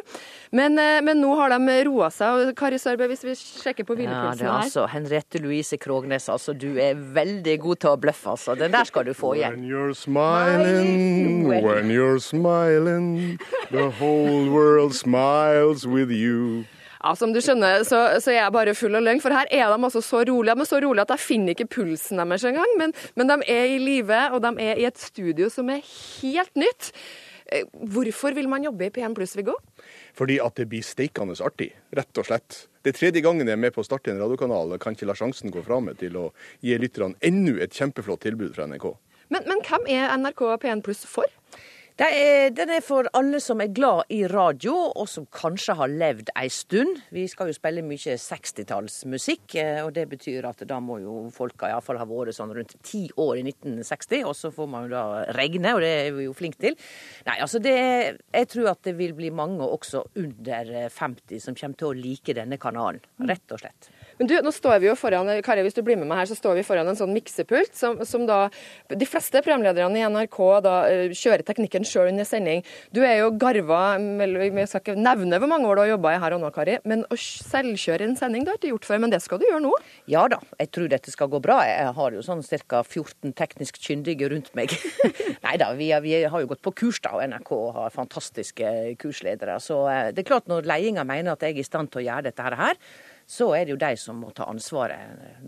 Men, 0.54 0.78
eh, 0.80 1.00
men, 1.04 1.18
nå 1.20 1.34
har 1.36 1.52
de 1.52 1.78
roa 1.90 2.08
seg. 2.14 2.48
og 2.48 2.54
Kari 2.58 2.78
Sørbø, 2.80 3.10
hvis 3.10 3.26
vi 3.26 3.34
sjekker 3.38 3.86
på 3.88 3.98
hvilepulsen 3.98 4.46
ja, 4.46 4.54
her 4.54 4.68
altså, 4.68 4.86
Henriette 4.88 5.42
Louise 5.42 5.76
Krognes, 5.82 6.30
altså, 6.32 6.54
du 6.54 6.70
er 6.80 6.94
veldig 6.94 7.58
god 7.66 7.82
til 7.82 7.92
å 7.92 7.98
bløffe. 8.06 8.36
altså. 8.36 8.54
Den 8.58 8.72
der 8.74 8.88
skal 8.88 9.10
du 9.10 9.14
få 9.16 9.34
igjen. 9.36 9.58
When 9.58 9.66
you're 9.66 9.94
smiling, 9.98 11.50
when 11.50 11.90
you're 11.90 12.22
smiling, 12.22 13.38
the 13.74 13.90
whole 13.98 14.48
world 14.54 14.94
smiles 14.94 15.47
with 15.86 16.10
you. 16.10 16.64
Ja, 17.02 17.14
Som 17.14 17.32
du 17.32 17.40
skjønner, 17.40 17.84
så, 17.86 18.00
så 18.18 18.32
er 18.32 18.40
jeg 18.40 18.54
bare 18.54 18.74
full 18.74 18.98
av 18.98 19.04
løgn. 19.06 19.22
For 19.22 19.34
her 19.34 19.46
er 19.54 19.70
de 19.70 19.78
altså 19.78 20.02
så 20.02 20.24
rolige. 20.26 20.56
De 20.56 20.64
er 20.64 20.70
så 20.70 20.80
rolige 20.82 21.06
at 21.06 21.14
jeg 21.14 21.24
finner 21.24 21.54
ikke 21.54 21.70
pulsen 21.78 22.18
deres 22.18 22.44
engang. 22.48 22.74
Men, 22.80 22.94
men 23.14 23.30
de 23.30 23.38
er 23.46 23.70
i 23.76 23.78
live, 23.82 24.20
og 24.34 24.42
de 24.42 24.52
er 24.64 24.82
i 24.82 24.86
et 24.88 24.98
studio 24.98 25.50
som 25.52 25.70
er 25.70 25.84
helt 25.86 26.58
nytt. 26.58 26.90
Eh, 27.48 27.64
hvorfor 27.94 28.34
vil 28.36 28.48
man 28.50 28.66
jobbe 28.66 28.88
i 28.88 28.92
P1 28.92 29.14
pluss, 29.16 29.36
Viggo? 29.38 29.54
Fordi 30.18 30.40
at 30.42 30.58
det 30.58 30.66
blir 30.68 30.84
steikende 30.84 31.38
artig, 31.44 31.70
rett 31.96 32.20
og 32.20 32.26
slett. 32.28 32.64
Det 32.82 32.92
er 32.92 32.98
tredje 32.98 33.22
gangen 33.24 33.48
jeg 33.48 33.56
er 33.56 33.62
med 33.62 33.72
på 33.74 33.80
å 33.84 33.86
starte 33.86 34.12
en 34.12 34.20
radiokanal, 34.20 34.74
og 34.74 34.82
kan 34.82 34.96
ikke 34.96 35.08
la 35.08 35.16
sjansen 35.16 35.54
gå 35.54 35.62
fra 35.64 35.78
meg 35.84 36.00
til 36.02 36.18
å 36.18 36.28
gi 36.64 36.76
lytterne 36.80 37.16
enda 37.24 37.56
et 37.64 37.78
kjempeflott 37.78 38.26
tilbud 38.26 38.52
fra 38.56 38.66
NRK. 38.68 38.90
Men, 39.32 39.44
men 39.48 39.62
hvem 39.64 39.88
er 39.92 40.12
NRK 40.18 40.44
P1 40.64 40.84
pluss 40.84 41.06
for? 41.08 41.28
Er, 41.98 42.52
den 42.54 42.70
er 42.70 42.82
for 42.86 43.08
alle 43.18 43.40
som 43.42 43.58
er 43.58 43.72
glad 43.74 44.06
i 44.14 44.20
radio, 44.30 44.70
og 44.94 45.08
som 45.10 45.24
kanskje 45.34 45.74
har 45.80 45.90
levd 45.90 46.28
ei 46.38 46.46
stund. 46.46 47.00
Vi 47.10 47.24
skal 47.26 47.50
jo 47.50 47.56
spille 47.56 47.82
mye 47.82 48.14
60-tallsmusikk, 48.22 49.56
eh, 49.58 49.80
og 49.82 49.90
det 49.96 50.04
betyr 50.12 50.46
at 50.46 50.62
da 50.70 50.78
må 50.78 51.00
jo 51.02 51.16
folka 51.34 51.66
iallfall 51.66 51.98
ha 51.98 52.06
vært 52.06 52.36
sånn 52.38 52.54
rundt 52.54 52.76
ti 52.86 53.08
år 53.18 53.40
i 53.40 53.42
1960, 53.48 54.22
og 54.30 54.38
så 54.38 54.52
får 54.54 54.70
man 54.70 54.86
jo 54.86 54.94
da 54.94 55.04
regne, 55.34 55.74
og 55.74 55.82
det 55.82 55.90
er 56.04 56.14
vi 56.14 56.28
jo 56.28 56.38
flink 56.38 56.60
til. 56.62 56.78
Nei, 57.26 57.40
altså 57.42 57.58
det 57.58 57.74
Jeg 57.74 58.46
tror 58.54 58.70
at 58.76 58.84
det 58.86 58.94
vil 58.94 59.18
bli 59.18 59.34
mange 59.34 59.66
også 59.66 60.04
under 60.22 60.70
50 60.94 61.42
som 61.42 61.58
kommer 61.58 61.82
til 61.82 61.90
å 61.90 61.98
like 61.98 62.38
denne 62.38 62.62
kanalen, 62.62 63.02
rett 63.26 63.58
og 63.58 63.64
slett. 63.64 63.90
Men 64.18 64.30
du, 64.30 64.34
nå 64.42 64.52
står 64.54 64.80
vi 64.82 64.88
jo 64.88 64.96
foran 64.98 65.30
Kari, 65.46 65.62
hvis 65.66 65.76
du 65.76 65.82
blir 65.86 65.98
med 65.98 66.08
meg 66.10 66.22
her, 66.22 66.30
så 66.30 66.36
står 66.38 66.58
vi 66.58 66.66
foran 66.66 66.88
en 66.90 66.98
sånn 66.98 67.12
miksepult 67.14 67.74
som, 67.76 68.00
som 68.08 68.26
da 68.28 68.48
De 68.90 69.06
fleste 69.08 69.42
programlederne 69.44 70.00
i 70.00 70.06
NRK 70.08 70.38
da 70.64 70.74
kjører 71.14 71.44
teknikken 71.46 71.86
sjøl 71.86 72.10
under 72.10 72.26
sending. 72.28 72.64
Du 72.94 73.02
er 73.06 73.20
jo 73.22 73.32
garva 73.38 73.96
Jeg 73.98 74.70
skal 74.70 74.82
ikke 74.82 74.98
nevne 74.98 75.38
hvor 75.38 75.50
mange 75.50 75.68
år 75.68 75.78
du 75.78 75.82
har 75.84 75.92
jobba 75.92 76.16
her 76.18 76.36
og 76.36 76.42
nå, 76.42 76.52
Kari, 76.54 76.78
men 76.88 77.04
å 77.08 77.18
selvkjøre 77.18 78.08
en 78.08 78.16
sending 78.18 78.46
det 78.46 78.54
har 78.54 78.58
du 78.58 78.66
ikke 78.66 78.74
gjort 78.74 78.88
før, 78.88 79.02
men 79.04 79.14
det 79.14 79.20
skal 79.24 79.40
du 79.40 79.46
gjøre 79.48 79.62
nå? 79.64 79.72
Ja 80.10 80.24
da, 80.30 80.40
jeg 80.58 80.72
tror 80.74 80.90
dette 80.90 81.12
skal 81.12 81.30
gå 81.32 81.40
bra. 81.44 81.60
Jeg 81.68 81.92
har 81.98 82.16
jo 82.16 82.24
sånn 82.24 82.42
ca. 82.68 82.82
14 82.82 83.34
teknisk 83.38 83.78
kyndige 83.82 84.30
rundt 84.32 84.50
meg. 84.58 84.72
Nei 85.46 85.54
da, 85.60 85.70
vi, 85.78 85.90
vi, 86.04 86.16
har 86.24 86.42
jo 86.42 86.50
gått 86.50 86.64
på 86.64 86.74
kurs 86.82 87.00
da, 87.04 87.14
og 87.16 87.24
NRK 87.30 87.52
har 87.76 87.94
fantastiske 87.94 88.72
kursledere. 89.00 89.58
Så 89.62 89.82
det 90.14 90.24
er 90.24 90.28
klart 90.28 90.50
når 90.50 90.66
ledelsen 90.68 90.76
mener 91.08 91.34
at 91.34 91.42
jeg 91.44 91.56
er 91.56 91.62
i 91.62 91.66
stand 91.66 91.90
til 91.92 92.02
å 92.02 92.06
gjøre 92.06 92.28
dette 92.28 92.44
her, 92.44 92.76
så 93.28 93.50
er 93.52 93.66
det 93.66 93.74
jo 93.74 93.80
de 93.80 93.92
som 94.00 94.16
må 94.22 94.30
ta 94.32 94.46
ansvaret. 94.48 95.42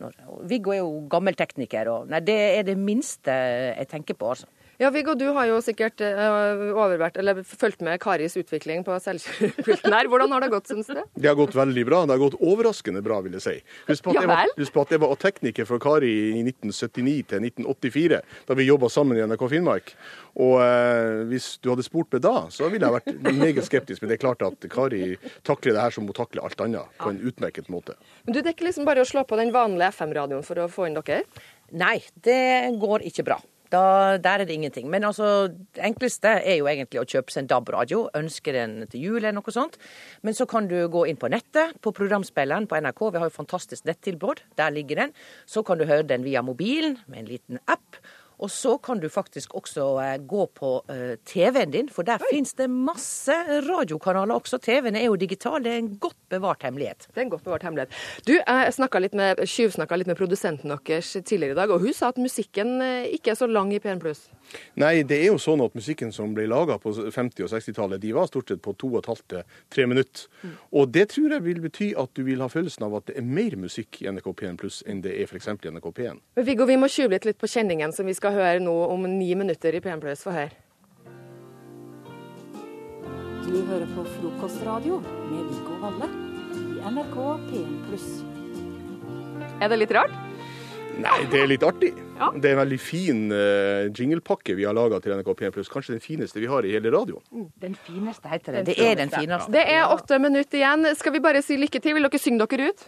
Viggo 0.48 0.74
er 0.74 0.82
jo 0.82 1.06
gammel 1.10 1.36
tekniker, 1.38 1.88
og 1.88 2.10
nei, 2.12 2.20
det 2.20 2.36
er 2.58 2.66
det 2.68 2.76
minste 2.76 3.32
jeg 3.32 3.88
tenker 3.88 4.18
på, 4.20 4.34
altså. 4.34 4.50
Ja, 4.80 4.88
Viggo, 4.88 5.12
du 5.12 5.26
har 5.36 5.44
jo 5.44 5.58
sikkert 5.60 6.00
uh, 6.00 6.70
overvært, 6.72 7.18
eller 7.20 7.42
fulgt 7.44 7.82
med 7.84 8.00
Karis 8.00 8.32
utvikling 8.40 8.80
på 8.86 8.94
selvkjørepulten 9.04 9.92
her. 9.92 10.08
Hvordan 10.08 10.32
har 10.32 10.40
det 10.40 10.48
gått, 10.54 10.70
syns 10.70 10.88
du? 10.88 11.02
Det 11.20 11.28
har 11.28 11.36
gått 11.36 11.52
veldig 11.52 11.84
bra. 11.84 11.98
Det 12.08 12.14
har 12.16 12.22
gått 12.22 12.38
overraskende 12.40 13.02
bra, 13.04 13.18
vil 13.26 13.36
jeg 13.36 13.44
si. 13.44 13.52
Husk 13.90 14.06
på 14.06 14.14
at, 14.14 14.22
jeg, 14.22 14.30
var, 14.30 14.54
husk 14.56 14.72
på 14.72 14.86
at 14.86 14.94
jeg 14.96 15.02
var 15.02 15.12
tekniker 15.20 15.68
for 15.68 15.84
Kari 15.84 16.14
i 16.30 16.40
1979 16.46 17.18
til 17.28 17.44
1984, 17.50 18.22
da 18.48 18.56
vi 18.56 18.68
jobba 18.70 18.88
sammen 18.96 19.20
i 19.20 19.28
NRK 19.28 19.46
Finnmark. 19.52 19.92
Og 20.40 20.56
eh, 20.64 21.26
hvis 21.28 21.50
du 21.60 21.68
hadde 21.74 21.84
spurt 21.84 22.16
meg 22.16 22.24
da, 22.24 22.34
så 22.48 22.72
ville 22.72 22.88
jeg 22.88 22.96
vært 22.96 23.30
meget 23.44 23.68
skeptisk. 23.68 24.00
Men 24.00 24.14
det 24.14 24.16
er 24.16 24.24
klart 24.24 24.48
at 24.48 24.64
Kari 24.72 25.04
takler 25.44 25.76
det 25.76 25.84
her 25.90 26.00
som 26.00 26.08
hun 26.08 26.16
takler 26.16 26.48
alt 26.48 26.64
annet, 26.64 26.98
på 27.04 27.12
en 27.12 27.20
utmerket 27.20 27.68
måte. 27.68 28.00
Men 28.24 28.32
du, 28.32 28.40
Det 28.40 28.48
er 28.48 28.56
ikke 28.56 28.70
liksom 28.72 28.88
bare 28.88 29.04
å 29.04 29.12
slå 29.12 29.28
på 29.28 29.36
den 29.44 29.52
vanlige 29.52 29.92
FM-radioen 29.92 30.46
for 30.48 30.64
å 30.64 30.72
få 30.72 30.88
inn 30.88 30.96
dere? 31.02 31.26
Nei, 31.76 31.98
det 32.24 32.40
går 32.80 33.10
ikke 33.12 33.28
bra. 33.28 33.42
Da, 33.70 34.18
der 34.18 34.42
er 34.42 34.48
det 34.48 34.54
ingenting. 34.56 34.88
Men 34.90 35.04
altså, 35.06 35.48
det 35.76 35.84
enkleste 35.86 36.32
er 36.42 36.58
jo 36.58 36.68
egentlig 36.70 37.02
å 37.02 37.06
kjøpe 37.06 37.30
seg 37.30 37.44
en 37.44 37.50
DAB-radio. 37.52 38.02
Ønske 38.18 38.54
den 38.54 38.80
til 38.90 39.04
jul 39.06 39.20
eller 39.20 39.36
noe 39.38 39.54
sånt. 39.54 39.78
Men 40.26 40.34
så 40.34 40.46
kan 40.50 40.66
du 40.70 40.76
gå 40.90 41.04
inn 41.06 41.20
på 41.20 41.30
nettet, 41.30 41.76
på 41.84 41.94
programspilleren 41.94 42.66
på 42.70 42.80
NRK. 42.82 43.04
Vi 43.14 43.22
har 43.22 43.30
jo 43.30 43.36
fantastisk 43.36 43.86
nettilbud. 43.86 44.42
Der 44.58 44.74
ligger 44.74 45.04
den. 45.04 45.14
Så 45.46 45.62
kan 45.66 45.78
du 45.78 45.86
høre 45.86 46.08
den 46.08 46.26
via 46.26 46.42
mobilen 46.42 46.98
med 47.06 47.22
en 47.22 47.30
liten 47.30 47.62
app. 47.70 48.00
Og 48.40 48.50
så 48.50 48.76
kan 48.78 49.00
du 49.00 49.08
faktisk 49.12 49.54
også 49.58 49.86
eh, 50.00 50.16
gå 50.24 50.46
på 50.56 50.72
eh, 50.92 51.16
TV-en 51.28 51.72
din, 51.74 51.90
for 51.92 52.06
der 52.08 52.22
finnes 52.30 52.54
det 52.56 52.70
masse 52.72 53.34
radiokanaler 53.66 54.34
også. 54.40 54.60
TV-en 54.64 54.96
er 54.96 55.08
jo 55.08 55.18
digital, 55.20 55.60
det 55.64 55.74
er 55.74 55.82
en 55.82 55.92
godt 56.00 56.16
bevart 56.32 56.64
hemmelighet. 56.64 57.08
Det 57.10 57.20
er 57.20 57.26
en 57.26 57.32
godt 57.34 57.44
bevart 57.44 57.66
hemmelighet. 57.66 57.92
Du, 58.26 58.34
jeg 58.38 59.02
litt 59.04 59.16
med, 59.16 59.42
tjuvsnakka 59.44 59.98
litt 60.00 60.10
med 60.10 60.18
produsenten 60.18 60.72
deres 60.72 61.12
tidligere 61.12 61.56
i 61.56 61.60
dag, 61.60 61.72
og 61.74 61.84
hun 61.84 61.96
sa 61.96 62.10
at 62.14 62.20
musikken 62.20 62.80
eh, 62.84 63.10
ikke 63.16 63.34
er 63.34 63.40
så 63.40 63.48
lang 63.50 63.74
i 63.74 63.80
P1 63.82 64.00
pluss. 64.02 64.26
Nei, 64.80 65.02
det 65.06 65.20
er 65.20 65.28
jo 65.30 65.38
sånn 65.40 65.62
at 65.62 65.76
musikken 65.78 66.12
som 66.14 66.32
ble 66.34 66.46
laga 66.50 66.78
på 66.82 66.92
50- 66.96 67.44
og 67.46 67.52
60-tallet, 67.52 68.02
de 68.02 68.14
var 68.16 68.30
stort 68.30 68.50
sett 68.50 68.62
på 68.64 68.74
to 68.80 68.90
og 68.94 69.02
et 69.02 69.10
halvt 69.10 69.26
til 69.34 69.58
tre 69.70 69.86
minutter. 69.90 70.26
Mm. 70.42 70.56
Og 70.80 70.90
det 70.94 71.06
tror 71.14 71.36
jeg 71.36 71.44
vil 71.44 71.62
bety 71.62 71.90
at 72.00 72.14
du 72.16 72.24
vil 72.26 72.42
ha 72.42 72.48
følelsen 72.50 72.86
av 72.88 72.96
at 72.98 73.10
det 73.10 73.18
er 73.20 73.26
mer 73.26 73.56
musikk 73.60 74.00
i 74.02 74.08
NRK 74.10 74.32
P1 74.40 74.58
pluss 74.60 74.80
enn 74.88 75.02
det 75.04 75.14
er 75.16 75.28
f.eks. 75.28 75.50
i 75.52 75.74
NRK 75.74 75.90
P1. 75.96 76.22
Viggo, 76.46 76.66
vi 76.68 76.78
må 76.80 76.88
tjuve 76.90 77.14
litt, 77.14 77.28
litt 77.28 77.40
på 77.40 77.50
kjenningen 77.50 77.94
som 77.94 78.08
vi 78.08 78.16
skal 78.16 78.29
skal 78.30 78.38
høre 78.38 78.62
nå 78.62 78.74
om 78.94 79.06
ni 79.10 79.34
minutter 79.34 79.74
i 79.74 79.80
Plus. 79.82 80.22
Få 80.22 80.30
høre. 80.30 80.50
Du 83.42 83.56
hører 83.66 83.88
på 83.96 84.04
Frokostradio 84.06 85.00
med 85.02 85.48
Viggo 85.50 85.78
Valle 85.82 86.06
i 86.54 86.78
NRK 86.86 87.16
PM+. 87.48 87.96
Er 89.60 89.68
det 89.68 89.78
litt 89.80 89.94
rart? 89.96 90.14
Nei, 91.00 91.16
det 91.32 91.40
er 91.40 91.48
litt 91.48 91.64
artig. 91.64 91.90
Ja. 92.20 92.28
Det 92.36 92.50
er 92.50 92.54
en 92.54 92.60
veldig 92.60 92.78
fin 92.78 93.20
uh, 93.32 93.88
jinglepakke 93.88 94.54
vi 94.54 94.66
har 94.68 94.76
laga 94.76 95.00
til 95.00 95.16
NRK 95.16 95.32
P1+. 95.38 95.70
Kanskje 95.72 95.96
den 95.96 96.04
fineste 96.04 96.42
vi 96.42 96.50
har 96.50 96.66
i 96.66 96.74
hele 96.74 96.92
radioen. 96.92 97.24
Mm, 97.32 97.48
den 97.64 97.76
fineste 97.86 98.30
heter 98.30 98.58
det. 98.58 98.66
Det 98.68 98.76
er 98.84 98.98
den 99.00 99.10
fineste. 99.10 99.50
Det 99.54 99.64
er 99.64 99.88
åtte 99.88 100.20
minutter 100.20 100.60
igjen. 100.60 100.86
Skal 101.00 101.16
vi 101.16 101.24
bare 101.24 101.42
si 101.42 101.56
lykke 101.58 101.80
til? 101.80 101.96
Vil 101.96 102.06
dere 102.06 102.20
synge 102.20 102.46
dere 102.52 102.70
ut? 102.70 102.86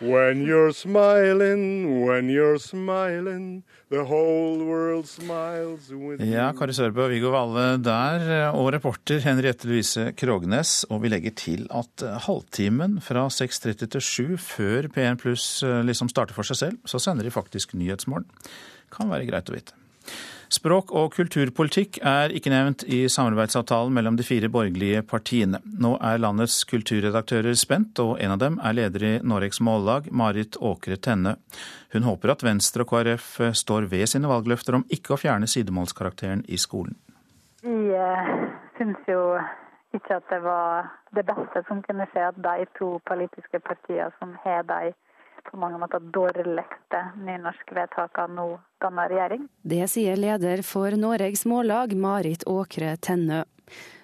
When 0.00 0.46
you're 0.46 0.70
smiling, 0.70 2.06
when 2.06 2.30
you're 2.30 2.60
smiling, 2.62 3.64
the 3.90 4.04
whole 4.04 4.62
world 4.62 5.08
smiles 5.08 5.90
with 5.90 6.20
you. 6.20 6.28
Ja, 6.36 6.52
Kari 6.54 6.76
Sørbø 6.76 7.08
og 7.08 7.10
Viggo 7.10 7.32
Valle 7.34 7.80
der, 7.82 8.52
og 8.54 8.70
reporter 8.76 9.18
Henriette 9.24 9.66
Louise 9.66 10.12
Krognes. 10.14 10.84
Og 10.86 11.02
vi 11.02 11.10
legger 11.10 11.34
til 11.34 11.66
at 11.74 12.06
eh, 12.06 12.14
halvtimen 12.28 13.00
fra 13.02 13.26
6.30 13.26 13.90
til 13.96 14.00
7 14.00 14.38
før 14.38 14.86
P1 14.94 15.18
Pluss 15.18 15.64
eh, 15.66 15.82
liksom 15.82 16.12
starter 16.14 16.36
for 16.36 16.46
seg 16.46 16.62
selv, 16.62 16.78
så 16.86 17.02
sender 17.02 17.26
de 17.26 17.34
faktisk 17.34 17.74
Nyhetsmorgen. 17.74 18.30
Kan 18.94 19.10
være 19.10 19.26
greit 19.26 19.50
å 19.50 19.58
vite. 19.58 19.74
Språk- 20.48 20.94
og 20.96 21.12
kulturpolitikk 21.12 21.98
er 22.08 22.32
ikke 22.32 22.48
nevnt 22.48 22.84
i 22.88 23.02
samarbeidsavtalen 23.12 23.92
mellom 23.92 24.16
de 24.16 24.24
fire 24.24 24.48
borgerlige 24.48 25.02
partiene. 25.04 25.60
Nå 25.76 25.90
er 26.00 26.22
landets 26.22 26.62
kulturredaktører 26.70 27.52
spent, 27.58 28.00
og 28.00 28.16
en 28.24 28.32
av 28.32 28.40
dem 28.40 28.56
er 28.64 28.76
leder 28.78 29.04
i 29.04 29.12
Noregs 29.20 29.60
Mållag, 29.60 30.08
Marit 30.08 30.56
Åkre 30.56 30.96
Tenne. 30.96 31.36
Hun 31.92 32.08
håper 32.08 32.32
at 32.32 32.44
Venstre 32.46 32.86
og 32.86 32.94
KrF 32.94 33.28
står 33.60 33.90
ved 33.92 34.08
sine 34.08 34.30
valgløfter 34.30 34.78
om 34.80 34.86
ikke 34.88 35.14
å 35.14 35.20
fjerne 35.20 35.50
sidemålskarakteren 35.50 36.46
i 36.48 36.56
skolen. 36.56 36.96
Vi 37.60 37.92
eh, 37.92 38.32
syns 38.78 39.04
jo 39.10 39.20
ikke 39.96 40.16
at 40.16 40.32
det 40.32 40.40
var 40.44 40.88
det 41.16 41.26
beste 41.28 41.60
som 41.68 41.84
kunne 41.84 42.08
skje 42.12 42.24
at 42.30 42.40
de 42.40 42.64
to 42.80 42.94
politiske 43.08 43.60
partiene 43.68 44.08
som 44.16 44.32
har 44.44 44.64
de 44.68 44.94
på 45.50 45.60
mange 45.60 45.80
måter 45.80 46.02
dårligste 46.14 47.02
nynorskvedtakene 47.24 48.36
nå 48.38 48.48
danner 48.82 49.12
regjering. 49.12 49.46
Det 49.62 49.84
sier 49.90 50.18
leder 50.20 50.62
for 50.66 50.96
Noregs 50.96 51.46
Mållag, 51.48 51.94
Marit 51.96 52.46
Åkre 52.46 52.96
Tennø. 52.96 53.44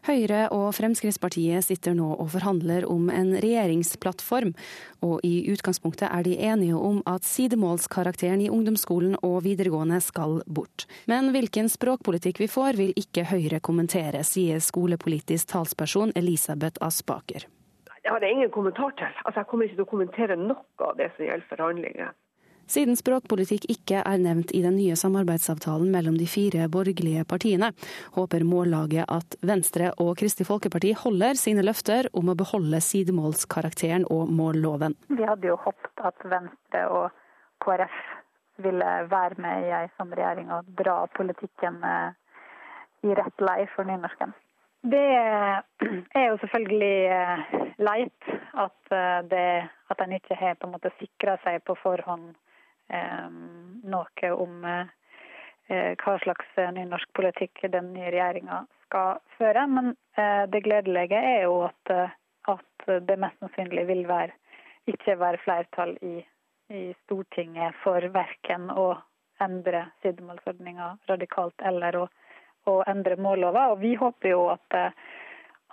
Høyre 0.04 0.42
og 0.52 0.66
Fremskrittspartiet 0.76 1.64
sitter 1.64 1.94
nå 1.96 2.10
og 2.12 2.28
forhandler 2.34 2.84
om 2.90 3.06
en 3.08 3.32
regjeringsplattform, 3.40 4.52
og 5.00 5.24
i 5.24 5.46
utgangspunktet 5.52 6.10
er 6.10 6.26
de 6.26 6.34
enige 6.44 6.76
om 6.76 7.00
at 7.08 7.24
sidemålskarakteren 7.24 8.44
i 8.44 8.50
ungdomsskolen 8.52 9.16
og 9.22 9.40
videregående 9.46 10.02
skal 10.04 10.42
bort. 10.44 10.84
Men 11.08 11.32
hvilken 11.32 11.72
språkpolitikk 11.72 12.44
vi 12.44 12.52
får, 12.52 12.76
vil 12.80 12.92
ikke 13.00 13.24
Høyre 13.32 13.64
kommentere, 13.64 14.20
sier 14.28 14.60
skolepolitisk 14.60 15.54
talsperson 15.56 16.12
Elisabeth 16.20 16.84
Aspaker. 16.84 17.48
Det 18.04 18.12
har 18.12 18.20
jeg 18.20 18.36
ingen 18.36 18.50
kommentar 18.52 18.92
til. 19.00 19.08
Altså, 19.24 19.40
Jeg 19.40 19.46
kommer 19.48 19.64
ikke 19.64 19.78
til 19.78 19.86
å 19.86 19.90
kommentere 19.90 20.36
noe 20.36 20.84
av 20.84 20.96
det 20.98 21.08
som 21.16 21.24
gjelder 21.24 21.48
forhandlinger. 21.48 22.12
Siden 22.68 22.96
språkpolitikk 22.96 23.66
ikke 23.72 24.00
er 24.08 24.20
nevnt 24.20 24.52
i 24.56 24.62
den 24.64 24.76
nye 24.78 24.96
samarbeidsavtalen 24.96 25.90
mellom 25.92 26.16
de 26.16 26.26
fire 26.28 26.68
borgerlige 26.72 27.24
partiene, 27.28 27.70
håper 28.16 28.44
Mållaget 28.48 29.08
at 29.12 29.36
Venstre 29.44 29.90
og 30.00 30.14
Kristelig 30.20 30.48
Folkeparti 30.48 30.94
holder 31.00 31.36
sine 31.40 31.64
løfter 31.64 32.08
om 32.16 32.32
å 32.32 32.36
beholde 32.36 32.80
sidemålskarakteren 32.84 34.04
og 34.12 34.32
målloven. 34.32 34.96
Vi 35.08 35.28
hadde 35.28 35.48
jo 35.48 35.58
håpet 35.64 36.04
at 36.08 36.24
Venstre 36.24 36.86
og 36.88 37.10
KrF 37.64 38.00
ville 38.64 38.92
være 39.10 39.40
med 39.42 39.66
i 39.66 39.74
ei 39.80 39.86
sånn 39.98 40.12
regjering 40.14 40.52
og 40.54 40.68
dra 40.78 41.02
politikken 41.16 41.80
eh, 41.84 42.16
i 43.04 43.16
rett 43.16 43.44
lei 43.44 43.64
for 43.74 43.88
nynorsken. 43.88 44.32
Det 44.84 45.04
er 46.20 46.26
jo 46.28 46.36
selvfølgelig 46.42 46.96
eh, 47.08 47.52
leit 47.80 48.26
at, 48.52 48.80
eh, 48.92 49.20
det, 49.30 49.46
at 49.90 50.02
en 50.04 50.12
ikke 50.12 50.36
har 50.36 50.58
på 50.60 50.68
en 50.68 50.74
måte 50.74 50.92
sikra 50.98 51.38
seg 51.44 51.62
på 51.64 51.76
forhånd 51.80 52.34
eh, 52.92 53.30
noe 53.94 54.32
om 54.36 54.66
eh, 54.68 54.92
hva 56.02 56.18
slags 56.20 56.60
nynorskpolitikk 56.76 57.64
den 57.72 57.94
nye 57.94 58.10
regjeringa 58.12 58.60
skal 58.84 59.22
føre. 59.38 59.64
Men 59.72 59.94
eh, 60.20 60.44
det 60.52 60.60
gledelige 60.66 61.22
er 61.32 61.46
jo 61.46 61.62
at, 61.70 61.94
at, 62.52 62.88
det 63.08 63.16
mest 63.16 63.40
sannsynlig 63.40 63.86
vil 63.88 64.04
være, 64.10 64.36
ikke 64.92 65.16
være 65.16 65.40
flertall 65.46 65.96
i, 66.04 66.18
i 66.68 66.90
Stortinget 67.06 67.80
for 67.80 68.04
verken 68.12 68.68
å 68.68 68.90
endre 69.40 69.86
sidemålsordninga 70.04 70.92
radikalt 71.08 71.64
eller 71.64 72.02
å 72.02 72.04
å 72.70 72.82
endre 72.86 73.16
mållova. 73.16 73.68
Og 73.72 73.80
vi 73.82 73.94
håper 73.98 74.30
jo 74.30 74.48
at, 74.54 74.78
eh, 74.78 74.90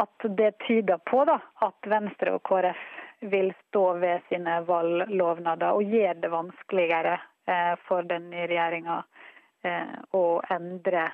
at 0.03 0.27
det 0.37 0.51
tyder 0.67 1.01
på 1.05 1.23
da, 1.29 1.39
at 1.67 1.87
Venstre 1.87 2.35
og 2.37 2.43
KrF 2.47 2.83
vil 3.31 3.53
stå 3.67 3.85
ved 4.01 4.21
sine 4.29 4.61
valglovnader 4.65 5.77
og 5.77 5.83
gjøre 5.95 6.19
det 6.23 6.31
vanskeligere 6.33 7.17
eh, 7.45 7.73
for 7.87 8.07
den 8.09 8.29
nye 8.33 8.47
regjeringa 8.49 9.03
eh, 9.63 9.97
å 10.17 10.41
endre 10.49 11.09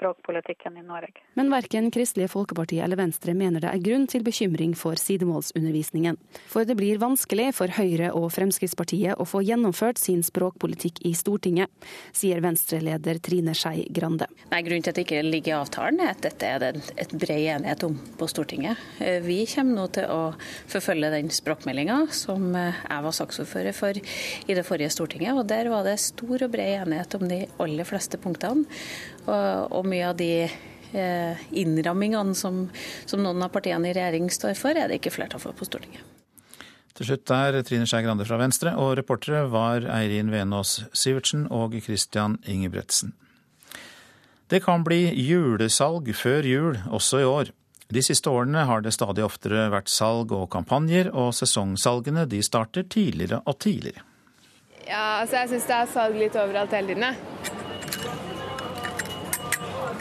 språkpolitikken 0.00 0.76
i 0.76 0.82
Norge. 0.82 1.20
Men 1.34 1.50
verken 1.52 1.90
Kristelig 1.90 2.30
Folkeparti 2.32 2.78
eller 2.80 2.96
Venstre 2.96 3.34
mener 3.36 3.60
det 3.60 3.68
er 3.68 3.82
grunn 3.84 4.06
til 4.08 4.24
bekymring 4.24 4.72
for 4.78 4.96
sidemålsundervisningen. 4.96 6.16
For 6.48 6.64
det 6.64 6.76
blir 6.78 7.00
vanskelig 7.02 7.50
for 7.58 7.72
Høyre 7.76 8.12
og 8.16 8.30
Fremskrittspartiet 8.32 9.20
å 9.20 9.26
få 9.28 9.42
gjennomført 9.44 10.00
sin 10.00 10.22
språkpolitikk 10.24 11.02
i 11.04 11.12
Stortinget, 11.18 11.68
sier 12.16 12.40
Venstre-leder 12.40 13.20
Trine 13.20 13.54
Skei 13.56 13.84
Grande. 13.92 14.30
Nei, 14.50 14.62
Grunnen 14.64 14.86
til 14.86 14.94
at 14.94 15.00
det 15.00 15.04
ikke 15.04 15.24
ligger 15.26 15.52
i 15.52 15.58
avtalen, 15.58 16.00
er 16.00 16.14
at 16.14 16.24
dette 16.24 16.48
er 16.48 16.64
det 16.64 16.72
et 16.96 17.12
bred 17.12 17.46
enighet 17.58 17.84
om 17.88 17.98
på 18.16 18.30
Stortinget. 18.30 18.80
Eh, 19.04 19.20
vi 19.24 19.42
kommer 19.50 19.82
nå 19.82 19.86
til 19.98 20.08
å 20.08 20.20
forfølge 20.70 21.12
den 21.12 21.30
språkmeldinga 21.34 22.00
som 22.16 22.48
eh, 22.56 22.80
jeg 22.86 23.06
var 23.06 23.18
saksordfører 23.20 23.76
for 23.76 24.00
i 24.00 24.56
det 24.56 24.64
forrige 24.64 24.94
Stortinget. 24.96 25.36
og 25.36 25.44
Der 25.50 25.68
var 25.72 25.84
det 25.84 25.98
stor 26.00 26.46
og 26.46 26.52
bred 26.54 26.86
enighet 26.86 27.20
om 27.20 27.28
de 27.28 27.44
aller 27.60 27.88
fleste 27.88 28.20
punktene. 28.20 28.64
Og, 29.26 29.72
og 29.76 29.88
mye 29.88 30.08
av 30.10 30.16
de 30.18 30.32
eh, 30.46 31.42
innrammingene 31.50 32.34
som, 32.34 32.64
som 33.06 33.22
noen 33.22 33.42
av 33.44 33.52
partiene 33.54 33.90
i 33.90 33.94
regjering 33.96 34.30
står 34.32 34.56
for, 34.58 34.76
er 34.76 34.90
det 34.90 35.00
ikke 35.00 35.14
flertall 35.14 35.42
for 35.42 35.56
på 35.56 35.68
Stortinget. 35.68 36.06
Til 37.00 37.08
slutt 37.08 37.30
er 37.32 37.56
Trine 37.64 37.86
Skei 37.88 38.02
Grande 38.04 38.26
fra 38.28 38.36
Venstre, 38.40 38.74
og 38.76 38.96
reportere 38.98 39.46
var 39.48 39.86
Eirin 39.88 40.32
Venås 40.32 40.82
Sivertsen 40.92 41.46
og 41.48 41.78
Christian 41.80 42.36
Ingebretsen. 42.44 43.14
Det 44.50 44.60
kan 44.64 44.82
bli 44.84 45.06
julesalg 45.14 46.10
før 46.18 46.44
jul 46.44 46.78
også 46.90 47.22
i 47.22 47.28
år. 47.28 47.52
De 47.90 48.02
siste 48.02 48.30
årene 48.30 48.66
har 48.68 48.82
det 48.82 48.92
stadig 48.94 49.24
oftere 49.24 49.68
vært 49.72 49.90
salg 49.90 50.34
og 50.34 50.48
kampanjer, 50.52 51.08
og 51.14 51.32
sesongsalgene 51.34 52.26
de 52.30 52.42
starter 52.42 52.84
tidligere 52.84 53.40
og 53.46 53.58
tidligere. 53.62 54.04
Ja, 54.86 55.22
altså 55.22 55.40
jeg 55.40 55.52
syns 55.54 55.70
det 55.70 55.78
er 55.78 55.90
salg 55.94 56.18
litt 56.18 56.38
overalt 56.38 56.74
hele 56.74 56.92
tiden, 56.92 57.08
jeg. 57.08 58.29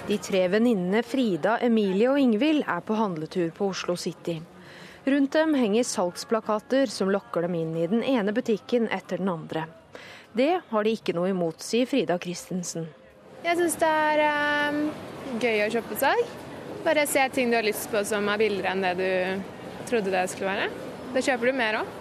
De 0.09 0.17
tre 0.17 0.47
venninnene 0.49 1.03
Frida, 1.05 1.59
Emilie 1.61 2.07
og 2.09 2.17
Ingvild 2.17 2.63
er 2.65 2.79
på 2.81 2.95
handletur 2.97 3.51
på 3.53 3.67
Oslo 3.69 3.93
City. 3.93 4.39
Rundt 5.05 5.35
dem 5.37 5.51
henger 5.53 5.85
salgsplakater 5.85 6.89
som 6.89 7.11
lokker 7.13 7.45
dem 7.45 7.53
inn 7.59 7.75
i 7.77 7.85
den 7.91 8.01
ene 8.01 8.33
butikken 8.33 8.87
etter 8.89 9.21
den 9.21 9.29
andre. 9.29 9.67
Det 10.33 10.63
har 10.71 10.87
de 10.87 10.93
ikke 10.97 11.13
noe 11.13 11.29
imot, 11.29 11.61
sier 11.61 11.85
Frida 11.85 12.17
Christensen. 12.23 12.87
Jeg 13.43 13.59
syns 13.59 13.77
det 13.83 13.91
er 13.99 14.23
um, 14.73 14.79
gøy 15.43 15.61
å 15.67 15.69
shoppe 15.75 15.99
seg. 16.01 16.23
Bare 16.87 17.05
se 17.05 17.27
ting 17.35 17.53
du 17.53 17.59
har 17.59 17.69
lyst 17.69 17.91
på 17.93 18.01
som 18.01 18.33
er 18.33 18.41
billigere 18.41 18.73
enn 18.73 18.81
det 18.87 18.95
du 18.97 19.85
trodde 19.91 20.15
det 20.15 20.25
skulle 20.33 20.55
være. 20.55 20.71
Da 21.13 21.25
kjøper 21.27 21.51
du 21.51 21.59
mer 21.61 21.79
òg. 21.83 21.93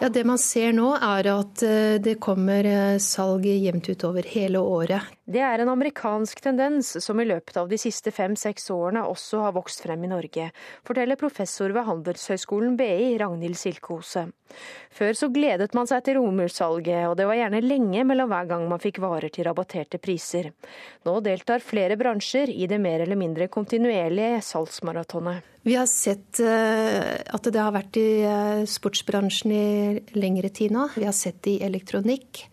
Ja, 0.00 0.08
Det 0.08 0.24
man 0.24 0.40
ser 0.40 0.72
nå 0.72 0.94
er 0.96 1.30
at 1.36 1.68
eh, 1.68 2.00
det 2.00 2.16
kommer 2.16 2.64
eh, 2.64 2.96
salg 2.96 3.44
jevnt 3.44 3.92
utover 3.92 4.24
hele 4.32 4.64
året. 4.64 5.15
Det 5.26 5.40
er 5.42 5.58
en 5.58 5.72
amerikansk 5.72 6.38
tendens 6.38 6.92
som 7.02 7.18
i 7.18 7.24
løpet 7.26 7.56
av 7.58 7.66
de 7.66 7.78
siste 7.82 8.12
fem-seks 8.14 8.68
årene 8.70 9.02
også 9.10 9.40
har 9.42 9.56
vokst 9.56 9.80
frem 9.82 10.04
i 10.06 10.10
Norge, 10.12 10.52
forteller 10.86 11.18
professor 11.18 11.74
ved 11.74 11.82
Handelshøyskolen 11.88 12.76
BI, 12.78 13.16
Ragnhild 13.18 13.58
Silkeose. 13.58 14.28
Før 14.94 15.18
så 15.18 15.28
gledet 15.34 15.74
man 15.74 15.90
seg 15.90 16.04
til 16.06 16.20
romersalget, 16.20 17.08
og 17.10 17.16
det 17.18 17.26
var 17.26 17.40
gjerne 17.40 17.64
lenge 17.64 18.06
mellom 18.06 18.30
hver 18.30 18.46
gang 18.52 18.68
man 18.70 18.82
fikk 18.82 19.02
varer 19.02 19.34
til 19.34 19.48
rabatterte 19.48 19.98
priser. 19.98 20.52
Nå 21.08 21.18
deltar 21.26 21.64
flere 21.64 21.98
bransjer 21.98 22.54
i 22.54 22.70
det 22.70 22.78
mer 22.78 23.02
eller 23.02 23.18
mindre 23.18 23.50
kontinuerlige 23.50 24.38
salgsmaratonet. 24.46 25.52
Vi 25.66 25.74
har 25.74 25.90
sett 25.90 26.38
eh, 26.38 27.18
at 27.34 27.50
det 27.50 27.58
har 27.58 27.74
vært 27.74 27.98
i 27.98 28.08
eh, 28.22 28.64
sportsbransjen 28.70 29.58
i 29.58 29.66
lengre 30.14 30.54
tid 30.54 30.70
nå. 30.78 30.86
Vi 30.94 31.10
har 31.10 31.18
sett 31.18 31.42
det 31.42 31.58
i 31.58 31.62
elektronikk. 31.66 32.46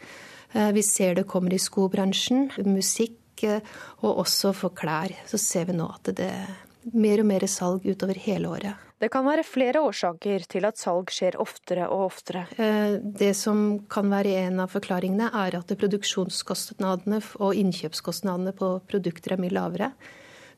Eh, 0.53 0.71
vi 0.71 0.83
ser 0.83 1.15
det 1.15 1.27
kommer 1.29 1.53
i 1.53 1.59
skobransjen, 1.61 2.49
musikk 2.69 3.43
eh, 3.43 3.61
og 4.05 4.23
også 4.23 4.53
for 4.55 4.75
klær. 4.77 5.13
Så 5.29 5.39
ser 5.41 5.69
vi 5.69 5.77
nå 5.77 5.89
at 5.89 6.13
det 6.13 6.29
er 6.29 6.51
mer 6.93 7.23
og 7.23 7.29
mer 7.29 7.45
salg 7.49 7.85
utover 7.87 8.19
hele 8.21 8.51
året. 8.51 8.89
Det 9.01 9.09
kan 9.11 9.25
være 9.25 9.43
flere 9.43 9.81
årsaker 9.83 10.45
til 10.47 10.67
at 10.67 10.79
salg 10.79 11.09
skjer 11.11 11.35
oftere 11.41 11.89
og 11.91 12.05
oftere. 12.11 12.45
Eh, 12.55 12.99
det 13.01 13.33
som 13.39 13.81
kan 13.91 14.13
være 14.13 14.37
en 14.45 14.61
av 14.63 14.71
forklaringene, 14.71 15.31
er 15.33 15.57
at 15.59 15.73
produksjonskostnadene 15.79 17.19
og 17.41 17.57
innkjøpskostnadene 17.59 18.53
på 18.55 18.75
produkter 18.87 19.35
er 19.35 19.43
mye 19.43 19.57
lavere. 19.57 19.91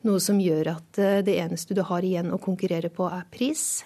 Noe 0.06 0.22
som 0.22 0.38
gjør 0.38 0.76
at 0.76 1.00
det 1.26 1.34
eneste 1.42 1.74
du 1.74 1.82
har 1.88 2.06
igjen 2.06 2.30
å 2.30 2.38
konkurrere 2.38 2.92
på, 2.94 3.08
er 3.10 3.24
pris. 3.34 3.82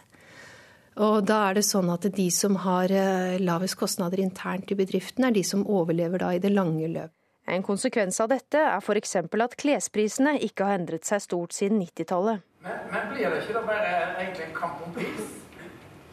Og 1.00 1.22
da 1.24 1.38
er 1.48 1.56
det 1.56 1.64
sånn 1.64 1.88
at 1.94 2.10
de 2.12 2.28
som 2.34 2.58
har 2.66 2.92
eh, 2.92 3.38
lavest 3.40 3.78
kostnader 3.80 4.20
internt 4.20 4.72
i 4.74 4.76
bedriften, 4.76 5.24
er 5.24 5.36
de 5.36 5.46
som 5.48 5.64
overlever 5.64 6.20
da 6.20 6.34
i 6.36 6.42
det 6.44 6.52
lange 6.52 6.90
løp. 6.92 7.14
En 7.50 7.64
konsekvens 7.66 8.20
av 8.22 8.30
dette 8.30 8.60
er 8.60 8.84
f.eks. 8.84 9.16
at 9.24 9.56
klesprisene 9.58 10.36
ikke 10.46 10.68
har 10.68 10.78
endret 10.78 11.08
seg 11.08 11.24
stort 11.24 11.56
siden 11.56 11.80
90-tallet. 11.82 12.44
Men, 12.66 12.82
men, 12.92 13.06
blir 13.14 13.32
det 13.32 13.46
ikke 13.46 13.56
da 13.56 13.62
bare 13.66 13.94
egentlig 14.20 14.50
en 14.50 14.58
kamp 14.58 14.82
om 14.86 14.92
pris? 14.94 15.38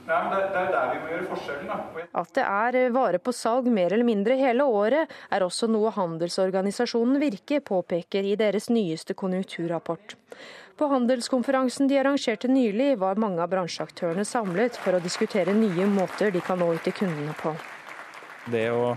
Ja, 0.07 0.21
det, 0.31 0.39
det, 0.55 0.61
er 0.61 0.71
der 0.71 0.93
vi 0.93 1.01
må 1.03 1.11
gjøre 1.11 1.27
forskjellen. 1.33 1.73
Da. 1.73 2.05
At 2.23 2.31
det 2.39 2.45
er 2.47 2.79
eh, 2.79 2.93
vare 2.95 3.19
på 3.19 3.35
salg 3.35 3.67
mer 3.67 3.91
eller 3.91 4.07
mindre 4.07 4.39
hele 4.39 4.69
året, 4.71 5.11
er 5.35 5.45
også 5.45 5.67
noe 5.67 5.91
handelsorganisasjonen 5.99 7.19
Virke 7.21 7.59
påpeker 7.59 8.31
i 8.31 8.37
deres 8.39 8.71
nyeste 8.71 9.19
konjunkturrapport. 9.19 10.15
På 10.77 10.87
handelskonferansen 10.87 11.89
de 11.89 11.99
arrangerte 11.99 12.49
nylig, 12.49 12.99
var 13.01 13.17
mange 13.17 13.41
av 13.41 13.49
bransjeaktørene 13.49 14.27
samlet 14.29 14.77
for 14.77 14.93
å 14.93 15.01
diskutere 15.01 15.55
nye 15.57 15.87
måter 15.89 16.35
de 16.35 16.43
kan 16.45 16.61
nå 16.61 16.69
ut 16.77 16.83
til 16.85 16.93
kundene 16.99 17.33
på. 17.41 17.55
Det 18.53 18.67
å 18.71 18.91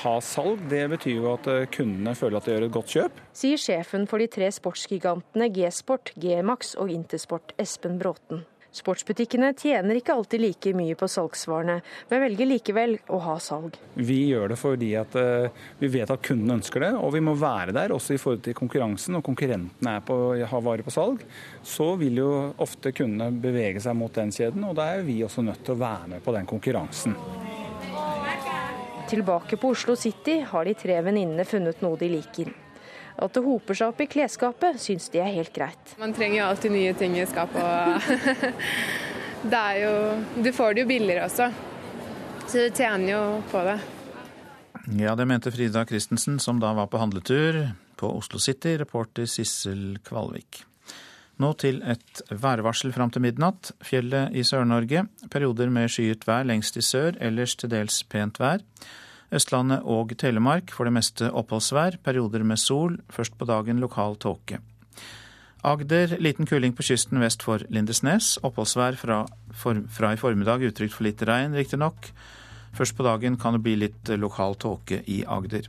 ha 0.00 0.14
salg, 0.24 0.58
det 0.68 0.82
betyr 0.90 1.20
jo 1.20 1.28
at 1.30 1.46
eh, 1.48 1.68
kundene 1.70 2.16
føler 2.18 2.40
at 2.40 2.48
de 2.48 2.56
gjør 2.56 2.66
et 2.66 2.74
godt 2.74 2.94
kjøp. 2.96 3.20
Sier 3.36 3.62
sjefen 3.62 4.08
for 4.10 4.18
de 4.18 4.26
tre 4.32 4.50
sportsgigantene 4.52 5.48
G-Sport, 5.54 6.16
G-Max 6.18 6.74
og 6.82 6.90
Intersport, 6.92 7.54
Espen 7.62 8.00
Bråten. 8.02 8.42
Sportsbutikkene 8.70 9.50
tjener 9.58 9.98
ikke 9.98 10.14
alltid 10.14 10.42
like 10.44 10.72
mye 10.78 10.94
på 10.98 11.08
salgsvarene, 11.10 11.80
men 12.10 12.22
velger 12.22 12.46
likevel 12.46 12.96
å 13.10 13.18
ha 13.24 13.34
salg. 13.42 13.74
Vi 13.98 14.20
gjør 14.30 14.52
det 14.52 14.58
fordi 14.60 14.92
at 15.00 15.16
vi 15.80 15.90
vet 15.90 16.12
at 16.14 16.22
kunden 16.22 16.54
ønsker 16.58 16.86
det, 16.86 16.92
og 16.94 17.10
vi 17.16 17.24
må 17.24 17.34
være 17.38 17.74
der 17.74 17.94
også 17.96 18.14
i 18.14 18.20
forhold 18.22 18.44
til 18.46 18.54
konkurransen. 18.58 19.16
Når 19.16 19.26
konkurrentene 19.26 19.96
er 19.98 20.06
på, 20.06 20.18
har 20.52 20.64
varer 20.64 20.86
på 20.86 20.94
salg, 20.94 21.26
så 21.66 21.92
vil 22.00 22.22
jo 22.22 22.30
ofte 22.62 22.94
kundene 22.94 23.42
bevege 23.42 23.82
seg 23.82 23.98
mot 23.98 24.14
den 24.14 24.30
kjeden, 24.34 24.64
og 24.68 24.78
da 24.78 24.92
er 24.94 25.04
vi 25.06 25.18
også 25.26 25.42
nødt 25.46 25.64
til 25.66 25.74
å 25.74 25.82
være 25.82 26.14
med 26.14 26.24
på 26.24 26.36
den 26.38 26.48
konkurransen. 26.50 27.18
Tilbake 29.10 29.58
på 29.58 29.74
Oslo 29.74 29.96
City 29.98 30.38
har 30.46 30.68
de 30.68 30.78
tre 30.78 31.00
venninnene 31.02 31.42
funnet 31.42 31.82
noe 31.82 31.98
de 31.98 32.12
liker. 32.12 32.52
At 33.20 33.36
det 33.36 33.42
hoper 33.44 33.76
seg 33.76 33.92
opp 33.92 34.00
i 34.00 34.08
klesskapet, 34.08 34.80
syns 34.80 35.10
de 35.12 35.20
er 35.20 35.32
helt 35.34 35.52
greit. 35.52 35.94
Man 36.00 36.14
trenger 36.16 36.40
jo 36.40 36.46
alltid 36.48 36.72
nye 36.72 36.94
ting 36.96 37.18
i 37.20 37.26
skapet. 37.28 38.08
det 39.52 39.60
er 39.60 39.80
jo 39.82 39.92
Du 40.40 40.52
får 40.56 40.74
det 40.74 40.86
jo 40.86 40.90
billigere 40.90 41.26
også, 41.28 41.50
så 42.46 42.64
du 42.64 42.76
tjener 42.76 43.12
jo 43.12 43.22
på 43.52 43.64
det. 43.68 43.78
Ja, 44.96 45.12
det 45.14 45.28
mente 45.28 45.52
Frida 45.52 45.84
Christensen, 45.86 46.40
som 46.40 46.58
da 46.62 46.72
var 46.74 46.88
på 46.90 46.98
handletur 46.98 47.60
på 48.00 48.08
Oslo 48.16 48.40
City, 48.40 48.78
reporter 48.80 49.28
Sissel 49.28 49.98
Kvalvik. 50.04 50.64
Nå 51.40 51.52
til 51.60 51.78
et 51.88 52.20
værvarsel 52.28 52.92
fram 52.92 53.12
til 53.12 53.24
midnatt. 53.24 53.70
Fjellet 53.84 54.34
i 54.36 54.44
Sør-Norge. 54.44 55.06
Perioder 55.32 55.70
med 55.72 55.88
skyet 55.92 56.26
vær 56.28 56.44
lengst 56.48 56.76
i 56.76 56.84
sør, 56.84 57.16
ellers 57.20 57.54
til 57.60 57.72
dels 57.72 58.02
pent 58.08 58.40
vær. 58.40 58.64
Østlandet 59.30 59.84
og 59.86 60.16
Telemark 60.18 60.72
for 60.74 60.88
det 60.88 60.94
meste 60.96 61.30
oppholdsvær, 61.30 62.00
perioder 62.02 62.42
med 62.42 62.58
sol, 62.58 62.98
først 63.10 63.36
på 63.38 63.46
dagen 63.46 63.78
lokal 63.82 64.18
tåke. 64.18 64.58
Agder 65.62 66.16
liten 66.18 66.48
kuling 66.48 66.72
på 66.72 66.82
kysten 66.82 67.20
vest 67.20 67.42
for 67.44 67.62
Lindesnes. 67.68 68.38
Oppholdsvær 68.42 68.96
fra, 68.96 69.24
for, 69.52 69.82
fra 69.92 70.14
i 70.14 70.20
formiddag, 70.20 70.64
utrygt 70.64 70.96
for 70.96 71.04
litt 71.04 71.22
regn, 71.22 71.54
riktignok. 71.54 72.10
Først 72.72 72.96
på 72.96 73.04
dagen 73.04 73.36
kan 73.36 73.54
det 73.54 73.62
bli 73.66 73.76
litt 73.76 74.08
lokal 74.16 74.56
tåke 74.56 75.02
i 75.06 75.20
Agder. 75.28 75.68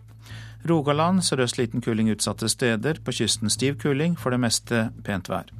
Rogaland 0.69 1.23
sørøst 1.25 1.57
liten 1.57 1.81
kuling 1.81 2.11
utsatte 2.13 2.47
steder, 2.49 3.01
på 3.03 3.13
kysten 3.17 3.49
stiv 3.49 3.79
kuling, 3.81 4.15
for 4.15 4.31
det 4.31 4.39
meste 4.39 4.89
pent 5.03 5.29
vær. 5.29 5.51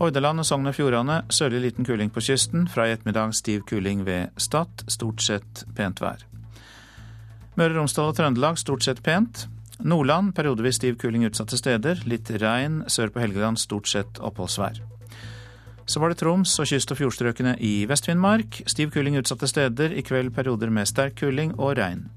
Hordaland 0.00 0.42
og 0.42 0.48
Sogn 0.48 0.66
og 0.66 0.74
Fjordane 0.74 1.22
sørlig 1.30 1.60
liten 1.68 1.86
kuling 1.86 2.10
på 2.10 2.24
kysten, 2.24 2.66
fra 2.66 2.88
i 2.88 2.96
ettermiddag 2.96 3.36
stiv 3.38 3.62
kuling 3.68 4.02
ved 4.08 4.34
Stad, 4.36 4.88
stort 4.90 5.22
sett 5.22 5.62
pent 5.76 6.02
vær. 6.02 6.24
Møre 7.54 7.70
og 7.70 7.76
Romsdal 7.78 8.10
og 8.10 8.16
Trøndelag 8.18 8.58
stort 8.58 8.82
sett 8.82 9.02
pent. 9.06 9.44
Nordland 9.84 10.32
periodevis 10.34 10.80
stiv 10.80 10.96
kuling 10.98 11.26
utsatte 11.28 11.58
steder. 11.58 12.00
Litt 12.10 12.30
regn. 12.42 12.82
Sør 12.90 13.12
på 13.14 13.22
Helgeland 13.22 13.60
stort 13.62 13.90
sett 13.90 14.18
oppholdsvær. 14.18 14.80
Så 15.86 16.00
var 16.00 16.10
det 16.10 16.18
Troms 16.18 16.58
og 16.58 16.66
kyst- 16.66 16.90
og 16.90 16.98
fjordstrøkene 16.98 17.54
i 17.60 17.84
Vest-Finnmark. 17.86 18.62
Stiv 18.66 18.90
kuling 18.90 19.18
utsatte 19.20 19.46
steder. 19.46 19.92
I 19.92 20.02
kveld 20.02 20.32
perioder 20.34 20.70
med 20.70 20.88
sterk 20.88 21.18
kuling 21.20 21.54
og 21.58 21.76
regn. 21.78 22.08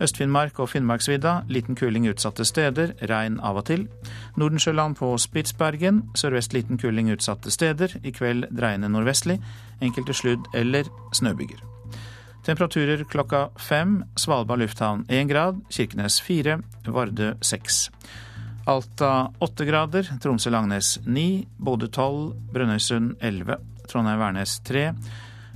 Øst-Finnmark 0.00 0.58
og 0.58 0.70
Finnmarksvidda 0.72 1.42
liten 1.48 1.76
kuling 1.76 2.08
utsatte 2.08 2.44
steder. 2.48 2.94
Regn 3.10 3.40
av 3.40 3.60
og 3.60 3.66
til. 3.68 3.88
Nordensjøland 4.40 4.96
på 4.96 5.12
Spitsbergen 5.18 6.06
sørvest 6.16 6.56
liten 6.56 6.78
kuling 6.78 7.12
utsatte 7.12 7.50
steder. 7.52 7.98
I 8.04 8.14
kveld 8.16 8.48
dreiende 8.56 8.88
nordvestlig. 8.88 9.42
Enkelte 9.82 10.16
sludd- 10.16 10.48
eller 10.54 10.88
snøbyger. 11.12 11.69
Temperaturer 12.46 13.04
klokka 13.04 13.48
fem. 13.58 14.00
Svalbard 14.16 14.60
lufthavn 14.62 15.04
én 15.08 15.28
grad. 15.28 15.60
Kirkenes 15.70 16.20
fire. 16.20 16.60
Vardø 16.86 17.34
seks. 17.40 17.88
Alta 18.70 19.32
åtte 19.38 19.64
grader, 19.64 20.06
Tromsø-Langnes 20.20 20.98
ni, 21.06 21.46
Bodø 21.58 21.88
12, 21.88 22.34
Brønnøysund 22.52 23.16
11, 23.20 23.56
Trondheim-Værnes 23.88 24.60
tre, 24.64 24.92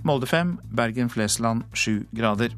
Molde 0.05 0.27
fem, 0.27 0.57
Bergen-Flesland 0.75 1.63
sju 1.73 2.03
grader. 2.13 2.57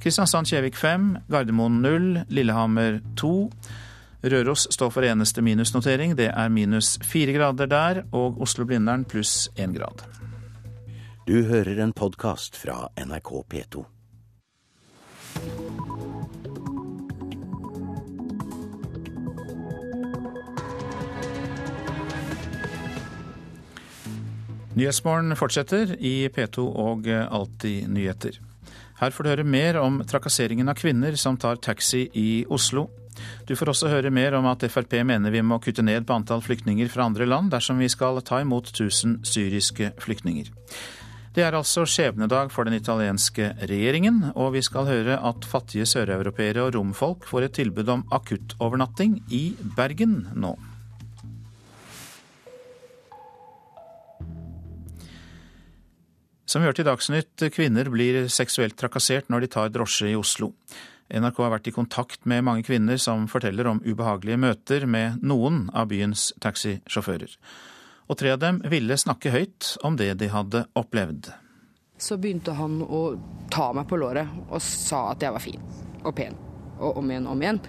Kristiansand-Kjevik 0.00 0.78
fem, 0.78 1.16
Gardermoen 1.28 1.82
null, 1.82 2.22
Lillehammer 2.28 3.00
to. 3.16 3.50
Røros 4.22 4.66
står 4.70 4.94
for 4.94 5.04
eneste 5.04 5.42
minusnotering, 5.44 6.14
det 6.16 6.30
er 6.30 6.48
minus 6.52 6.98
fire 7.04 7.34
grader 7.36 7.68
der, 7.68 8.02
og 8.12 8.40
Oslo-Blindern 8.40 9.04
pluss 9.08 9.48
én 9.56 9.76
grad. 9.76 10.04
Du 11.30 11.44
hører 11.46 11.78
en 11.78 11.92
podkast 11.94 12.56
fra 12.58 12.88
NRK 12.98 13.28
P2. 13.52 13.84
Nyhetsmorgen 24.74 25.36
fortsetter 25.38 25.94
i 26.02 26.26
P2 26.34 26.66
og 26.66 27.06
Alltid 27.06 27.86
nyheter. 27.94 28.40
Her 28.98 29.14
får 29.14 29.22
du 29.22 29.30
høre 29.30 29.46
mer 29.46 29.78
om 29.78 30.02
trakasseringen 30.02 30.66
av 30.66 30.82
kvinner 30.82 31.14
som 31.14 31.38
tar 31.38 31.62
taxi 31.62 32.08
i 32.10 32.42
Oslo. 32.50 32.88
Du 33.46 33.54
får 33.54 33.70
også 33.70 33.92
høre 33.92 34.10
mer 34.10 34.34
om 34.34 34.50
at 34.50 34.66
Frp 34.66 34.98
mener 35.06 35.30
vi 35.30 35.46
må 35.46 35.62
kutte 35.62 35.86
ned 35.86 36.10
på 36.10 36.18
antall 36.18 36.42
flyktninger 36.42 36.90
fra 36.90 37.06
andre 37.06 37.30
land 37.30 37.54
dersom 37.54 37.78
vi 37.78 37.86
skal 37.92 38.18
ta 38.26 38.42
imot 38.42 38.74
1000 38.74 39.20
syriske 39.30 39.94
flyktninger. 40.02 40.50
Det 41.30 41.44
er 41.46 41.54
altså 41.54 41.84
skjebnedag 41.86 42.48
for 42.50 42.66
den 42.66 42.74
italienske 42.74 43.52
regjeringen, 43.60 44.32
og 44.34 44.56
vi 44.56 44.64
skal 44.66 44.88
høre 44.88 45.14
at 45.14 45.46
fattige 45.46 45.86
søreuropeere 45.86 46.64
og 46.64 46.74
romfolk 46.74 47.28
får 47.28 47.46
et 47.46 47.54
tilbud 47.60 47.92
om 47.92 48.02
akuttovernatting 48.10 49.20
i 49.30 49.44
Bergen 49.76 50.24
nå. 50.34 50.56
Som 56.50 56.64
vi 56.64 56.66
hørte 56.66 56.82
i 56.82 56.88
Dagsnytt, 56.88 57.46
kvinner 57.54 57.86
blir 57.94 58.24
seksuelt 58.26 58.74
trakassert 58.74 59.30
når 59.30 59.44
de 59.44 59.54
tar 59.54 59.70
drosje 59.70 60.10
i 60.10 60.18
Oslo. 60.18 60.50
NRK 61.14 61.38
har 61.44 61.54
vært 61.54 61.70
i 61.70 61.74
kontakt 61.78 62.26
med 62.26 62.42
mange 62.42 62.66
kvinner 62.66 62.98
som 62.98 63.30
forteller 63.30 63.70
om 63.70 63.78
ubehagelige 63.86 64.42
møter 64.50 64.90
med 64.90 65.22
noen 65.22 65.68
av 65.70 65.92
byens 65.94 66.32
taxisjåfører. 66.42 67.38
Og 68.10 68.18
tre 68.18 68.32
av 68.34 68.40
dem 68.42 68.58
ville 68.66 68.96
snakke 68.98 69.30
høyt 69.30 69.76
om 69.86 69.94
det 69.98 70.16
de 70.18 70.26
hadde 70.32 70.64
opplevd. 70.74 71.30
Så 72.00 72.16
begynte 72.18 72.56
han 72.58 72.80
å 72.82 73.02
ta 73.52 73.68
meg 73.76 73.86
på 73.86 73.98
låret 74.00 74.30
og 74.48 74.58
sa 74.64 75.12
at 75.12 75.22
jeg 75.22 75.34
var 75.36 75.44
fin 75.44 75.62
og 76.00 76.14
pen. 76.16 76.34
Og 76.80 76.98
om 76.98 77.12
igjen, 77.12 77.28
om 77.30 77.44
igjen. 77.44 77.60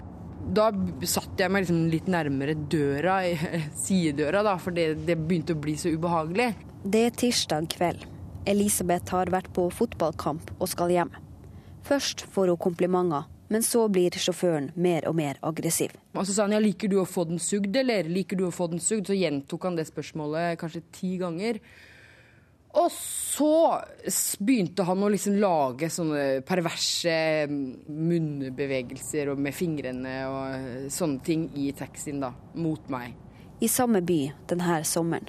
Da 0.42 0.70
satt 1.06 1.38
jeg 1.38 1.52
meg 1.52 1.62
liksom 1.62 1.84
litt 1.92 2.08
nærmere 2.10 2.56
døra, 2.56 3.20
sidedøra, 3.84 4.42
da, 4.42 4.56
for 4.58 4.74
det, 4.74 5.04
det 5.06 5.20
begynte 5.20 5.54
å 5.54 5.62
bli 5.62 5.76
så 5.78 5.92
ubehagelig. 5.92 6.48
Det 6.82 7.04
er 7.06 7.14
tirsdag 7.22 7.68
kveld. 7.76 8.08
Elisabeth 8.50 9.14
har 9.14 9.30
vært 9.30 9.52
på 9.54 9.68
fotballkamp 9.70 10.50
og 10.58 10.70
skal 10.72 10.90
hjem. 10.90 11.12
Først 11.86 12.24
får 12.34 12.50
hun 12.50 12.62
komplimenter, 12.64 13.28
men 13.52 13.62
så 13.62 13.84
blir 13.92 14.16
sjåføren 14.16 14.70
mer 14.80 15.04
og 15.10 15.16
mer 15.18 15.36
aggressiv. 15.44 15.92
Og 16.16 16.24
så 16.24 16.32
sa 16.32 16.46
han 16.46 16.54
ja, 16.56 16.60
liker 16.62 16.88
du 16.88 16.96
å 17.02 17.08
få 17.08 17.26
den 17.28 17.40
sugd, 17.42 17.76
eller 17.76 18.08
liker 18.08 18.38
du 18.40 18.46
å 18.48 18.54
få 18.54 18.70
den 18.72 18.80
sugd? 18.80 19.10
Så 19.10 19.16
gjentok 19.18 19.66
han 19.68 19.76
det 19.76 19.84
spørsmålet 19.90 20.56
kanskje 20.60 20.80
ti 20.96 21.10
ganger. 21.20 21.60
Og 22.80 22.88
så 22.96 23.82
begynte 24.40 24.86
han 24.88 25.04
å 25.04 25.10
liksom 25.12 25.36
lage 25.42 25.90
sånne 25.92 26.40
perverse 26.48 27.16
munnbevegelser 27.52 29.34
med 29.36 29.52
fingrene 29.52 30.14
og 30.30 30.88
sånne 30.96 31.20
ting 31.26 31.44
i 31.60 31.68
taxien 31.76 32.24
da, 32.24 32.32
mot 32.56 32.88
meg. 32.92 33.12
I 33.60 33.68
samme 33.68 34.00
by 34.00 34.22
denne 34.48 34.80
sommeren. 34.88 35.28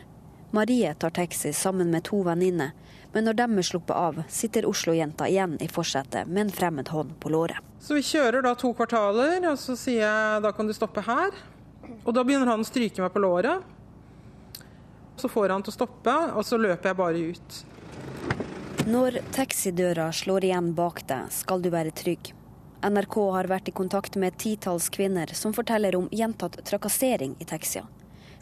Marie 0.55 0.93
tar 0.95 1.12
taxi 1.12 1.51
sammen 1.57 1.91
med 1.91 2.05
to 2.07 2.21
venninner 2.23 2.71
men 3.13 3.28
når 3.28 3.38
de 3.38 3.45
er 3.45 3.65
sluppet 3.67 3.95
av, 3.95 4.21
sitter 4.30 4.65
Oslo-jenta 4.65 5.28
igjen 5.30 5.56
i 5.62 5.69
forsetet 5.69 6.28
med 6.28 6.47
en 6.47 6.54
fremmed 6.54 6.89
hånd 6.89 7.13
på 7.21 7.30
låret. 7.30 7.62
Så 7.84 7.97
vi 7.97 8.06
kjører 8.06 8.41
da 8.41 8.56
to 8.58 8.71
kvartaler, 8.73 9.38
og 9.52 9.60
så 9.62 9.76
sier 9.78 10.02
jeg 10.06 10.43
da 10.45 10.54
kan 10.56 10.69
du 10.69 10.73
stoppe 10.73 11.04
her. 11.06 11.36
Og 12.04 12.13
da 12.15 12.23
begynner 12.26 12.49
han 12.49 12.63
å 12.63 12.67
stryke 12.67 13.04
meg 13.04 13.13
på 13.13 13.21
låret. 13.21 13.62
Så 15.19 15.30
får 15.30 15.54
han 15.54 15.63
til 15.63 15.73
å 15.73 15.78
stoppe, 15.78 16.15
og 16.34 16.41
så 16.47 16.58
løper 16.58 16.89
jeg 16.89 16.99
bare 16.99 17.26
ut. 17.34 17.60
Når 18.89 19.19
taxidøra 19.36 20.10
slår 20.12 20.49
igjen 20.49 20.73
bak 20.76 21.04
deg, 21.08 21.30
skal 21.32 21.62
du 21.63 21.69
være 21.71 21.93
trygg. 21.95 22.34
NRK 22.84 23.15
har 23.32 23.47
vært 23.47 23.69
i 23.69 23.76
kontakt 23.76 24.17
med 24.19 24.36
titalls 24.41 24.89
kvinner 24.91 25.30
som 25.38 25.54
forteller 25.56 25.95
om 25.95 26.10
gjentatt 26.12 26.58
trakassering 26.67 27.38
i 27.39 27.47
taxier. 27.47 27.86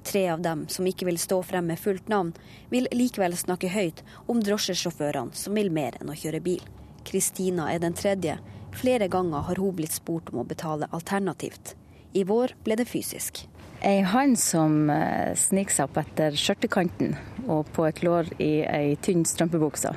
Tre 0.03 0.23
av 0.33 0.41
dem, 0.41 0.65
som 0.67 0.87
ikke 0.87 1.05
vil 1.05 1.19
stå 1.21 1.41
frem 1.45 1.67
med 1.69 1.79
fullt 1.79 2.07
navn, 2.09 2.33
vil 2.69 2.89
likevel 2.91 3.35
snakke 3.37 3.69
høyt 3.69 4.01
om 4.31 4.41
drosjesjåførene 4.41 5.37
som 5.37 5.57
vil 5.57 5.69
mer 5.73 5.99
enn 5.99 6.09
å 6.09 6.17
kjøre 6.17 6.41
bil. 6.41 6.63
Kristina 7.05 7.69
er 7.73 7.81
den 7.83 7.93
tredje. 7.97 8.39
Flere 8.73 9.07
ganger 9.11 9.45
har 9.47 9.61
hun 9.61 9.75
blitt 9.77 9.93
spurt 9.93 10.31
om 10.33 10.41
å 10.41 10.47
betale 10.47 10.89
alternativt. 10.91 11.75
I 12.13 12.25
vår 12.27 12.55
ble 12.65 12.77
det 12.79 12.89
fysisk. 12.89 13.45
Ei 13.81 14.01
hand 14.05 14.37
som 14.37 14.89
eh, 14.93 15.33
sniker 15.37 15.73
seg 15.73 15.89
opp 15.89 15.97
etter 16.01 16.35
skjørtekanten 16.37 17.15
og 17.47 17.69
på 17.73 17.87
et 17.87 18.01
lår 18.05 18.29
i 18.41 18.51
ei 18.65 18.97
tynn 19.01 19.23
strømpebukse. 19.25 19.93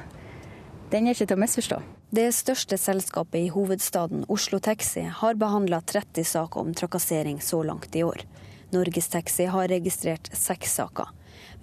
Den 0.92 1.08
er 1.08 1.16
ikke 1.16 1.28
til 1.28 1.36
å 1.36 1.42
misforstå. 1.42 1.80
Det 2.14 2.28
største 2.36 2.78
selskapet 2.78 3.40
i 3.40 3.50
hovedstaden, 3.50 4.24
Oslo 4.30 4.60
Taxi, 4.62 5.02
har 5.18 5.36
behandla 5.40 5.80
30 5.82 6.28
saker 6.30 6.60
om 6.60 6.74
trakassering 6.76 7.40
så 7.42 7.64
langt 7.66 7.96
i 7.96 8.04
år. 8.06 8.22
Norgestaxi 8.72 9.50
har 9.52 9.68
registrert 9.68 10.30
seks 10.32 10.78
saker. 10.78 11.12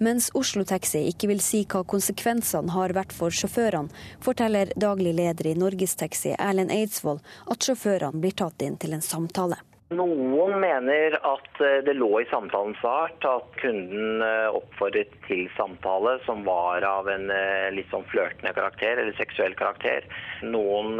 Mens 0.02 0.30
Oslo 0.34 0.64
Taxi 0.64 1.04
ikke 1.10 1.28
vil 1.30 1.42
si 1.42 1.64
hva 1.64 1.82
konsekvensene 1.88 2.72
har 2.74 2.94
vært 2.96 3.12
for 3.16 3.34
sjåførene, 3.34 3.90
forteller 4.22 4.72
daglig 4.76 5.16
leder 5.18 5.50
i 5.50 5.58
Norgestaxi 5.58 6.36
Erlend 6.38 6.74
Eidsvoll 6.74 7.22
at 7.50 7.66
sjåførene 7.66 8.22
blir 8.22 8.34
tatt 8.38 8.62
inn 8.66 8.78
til 8.80 8.96
en 8.96 9.04
samtale. 9.04 9.60
Noen 9.92 10.56
mener 10.62 11.16
at 11.20 11.60
eh, 11.60 11.80
det 11.84 11.94
lå 11.98 12.08
i 12.22 12.28
samtalens 12.30 12.80
art 12.86 13.24
at 13.28 13.58
kunden 13.60 14.22
eh, 14.24 14.48
oppfordret 14.56 15.12
til 15.26 15.44
samtale 15.56 16.14
som 16.26 16.44
var 16.46 16.84
av 16.86 17.10
en 17.12 17.28
eh, 17.32 17.68
litt 17.74 17.90
sånn 17.92 18.06
flørtende 18.12 18.54
karakter 18.56 19.02
eller 19.02 19.16
seksuell 19.18 19.56
karakter. 19.58 20.06
Noen 20.42 20.96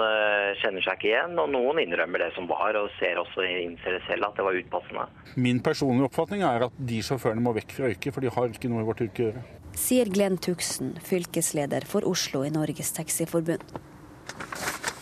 kjenner 0.61 0.85
seg 0.85 0.99
ikke 0.99 1.11
igjen, 1.11 1.35
og 1.41 1.51
noen 1.55 1.81
innrømmer 1.83 2.23
det 2.23 2.31
som 2.37 2.47
var, 2.51 2.77
og 2.79 2.93
ser 2.99 3.19
også 3.21 3.45
innser 3.47 3.97
det 3.97 4.03
selv 4.07 4.29
at 4.29 4.39
det 4.39 4.47
var 4.47 4.59
utpassende. 4.61 5.07
Min 5.41 5.63
personlige 5.65 6.11
oppfatning 6.11 6.45
er 6.47 6.69
at 6.69 6.79
de 6.93 7.01
sjåførene 7.05 7.45
må 7.45 7.55
vekk 7.57 7.77
fra 7.79 7.91
yrket, 7.93 8.15
for 8.15 8.25
de 8.25 8.33
har 8.35 8.53
ikke 8.53 8.71
noe 8.71 8.85
i 8.85 8.89
vårt 8.89 9.05
yrke 9.07 9.25
å 9.25 9.29
gjøre. 9.31 9.45
Sier 9.79 10.11
Glenn 10.13 10.37
Tuxen, 10.43 10.95
fylkesleder 11.03 11.87
for 11.89 12.07
Oslo 12.09 12.45
i 12.47 12.53
Norges 12.53 12.93
Taxiforbund. 12.99 13.73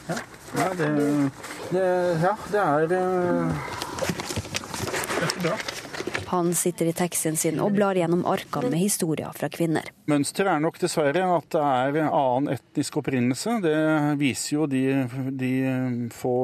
Ja, 0.09 0.21
ja 0.59 0.69
det, 0.79 0.91
det, 1.71 1.85
ja, 2.23 2.35
det 2.51 2.61
er 2.61 2.87
han 6.31 6.55
sitter 6.55 6.87
i 6.87 6.93
taxien 6.95 7.35
sin 7.37 7.59
og 7.59 7.73
blar 7.75 7.99
gjennom 7.99 8.21
arkene 8.31 8.71
med 8.71 8.79
historier 8.79 9.33
fra 9.35 9.49
kvinner. 9.51 9.89
Mønsteret 10.07 10.53
er 10.53 10.61
nok 10.63 10.77
dessverre 10.79 11.25
at 11.35 11.49
det 11.51 11.63
er 11.63 11.99
annen 12.07 12.53
etnisk 12.55 13.01
opprinnelse. 13.01 13.57
Det 13.65 13.75
viser 14.21 14.55
jo 14.55 14.69
de, 14.71 14.85
de 15.35 15.51
få 16.15 16.37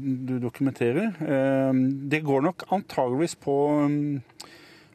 du 0.00 0.38
dokumenterer. 0.40 1.12
Eh, 1.20 1.76
det 2.08 2.22
går 2.24 2.48
nok 2.48 2.64
antageligvis 2.72 3.36
på 3.44 3.58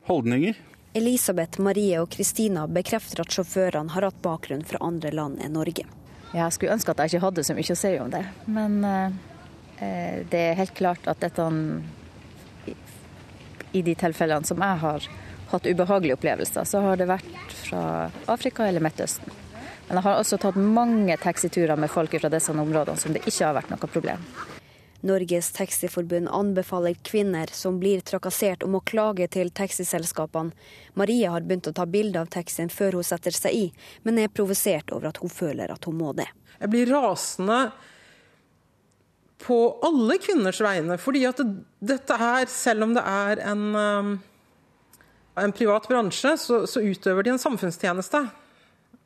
holdninger. 0.09 0.57
Elisabeth, 0.97 1.61
Marie 1.61 2.01
og 2.01 2.09
Kristina 2.17 2.65
bekrefter 2.65 3.21
at 3.21 3.37
sjåførene 3.37 3.93
har 3.93 4.09
hatt 4.09 4.21
bakgrunn 4.25 4.65
fra 4.65 4.81
andre 4.81 5.13
land 5.13 5.45
enn 5.45 5.53
Norge. 5.61 5.85
Jeg 6.33 6.53
skulle 6.53 6.75
ønske 6.75 6.93
at 6.93 6.99
jeg 7.01 7.13
ikke 7.13 7.25
hadde 7.25 7.45
så 7.45 7.55
mye 7.57 7.73
å 7.73 7.79
si 7.79 7.93
om 7.97 8.11
det, 8.13 8.21
men 8.53 8.77
eh, 8.85 10.19
det 10.29 10.43
er 10.51 10.59
helt 10.59 10.75
klart 10.77 11.07
at 11.09 11.21
dette 11.23 11.47
i 13.71 13.81
de 13.85 13.95
tilfellene 13.97 14.45
som 14.45 14.61
jeg 14.61 14.81
har 14.83 15.09
hatt 15.49 15.65
ubehagelige 15.65 16.17
opplevelser, 16.17 16.65
så 16.65 16.81
har 16.85 16.97
det 16.97 17.09
vært 17.09 17.53
fra 17.63 17.83
Afrika 18.29 18.67
eller 18.67 18.83
Midtøsten. 18.85 19.33
Men 19.87 19.97
jeg 19.97 20.05
har 20.05 20.21
også 20.21 20.37
tatt 20.37 20.57
mange 20.61 21.17
taxiturer 21.17 21.77
med 21.79 21.89
folk 21.89 22.13
fra 22.21 22.29
disse 22.29 22.53
områdene 22.53 23.01
som 23.01 23.13
det 23.13 23.25
ikke 23.25 23.47
har 23.47 23.57
vært 23.57 23.73
noe 23.73 23.89
problem. 23.89 24.25
Norges 25.01 25.51
Taxiforbund 25.55 26.27
anbefaler 26.27 26.93
kvinner 27.07 27.49
som 27.55 27.77
blir 27.79 28.01
trakassert 28.03 28.63
om 28.63 28.75
å 28.75 28.83
klage 28.83 29.29
til 29.31 29.51
taxiselskapene. 29.55 30.51
Marie 30.99 31.29
har 31.31 31.45
begynt 31.47 31.69
å 31.71 31.75
ta 31.75 31.85
bilde 31.87 32.19
av 32.19 32.31
taxien 32.33 32.71
før 32.73 32.99
hun 32.99 33.07
setter 33.07 33.35
seg 33.35 33.55
i, 33.55 33.67
men 34.03 34.19
er 34.19 34.33
provosert 34.33 34.91
over 34.91 35.11
at 35.11 35.21
hun 35.23 35.31
føler 35.31 35.71
at 35.71 35.87
hun 35.87 35.95
må 36.01 36.11
det. 36.17 36.27
Jeg 36.59 36.73
blir 36.73 36.91
rasende 36.91 37.61
på 39.39 39.59
alle 39.87 40.17
kvinners 40.19 40.59
vegne. 40.61 40.97
fordi 40.97 41.23
at 41.25 41.37
det, 41.39 41.63
dette 41.79 42.17
her, 42.19 42.45
selv 42.51 42.83
om 42.83 42.95
det 42.97 43.03
er 43.07 43.43
en, 43.47 43.63
um, 43.75 44.11
en 45.39 45.55
privat 45.55 45.87
bransje, 45.87 46.35
så, 46.37 46.65
så, 46.67 46.83
utøver 46.83 47.23
de 47.23 47.35
en 47.35 47.39
samfunnstjeneste. 47.39 48.25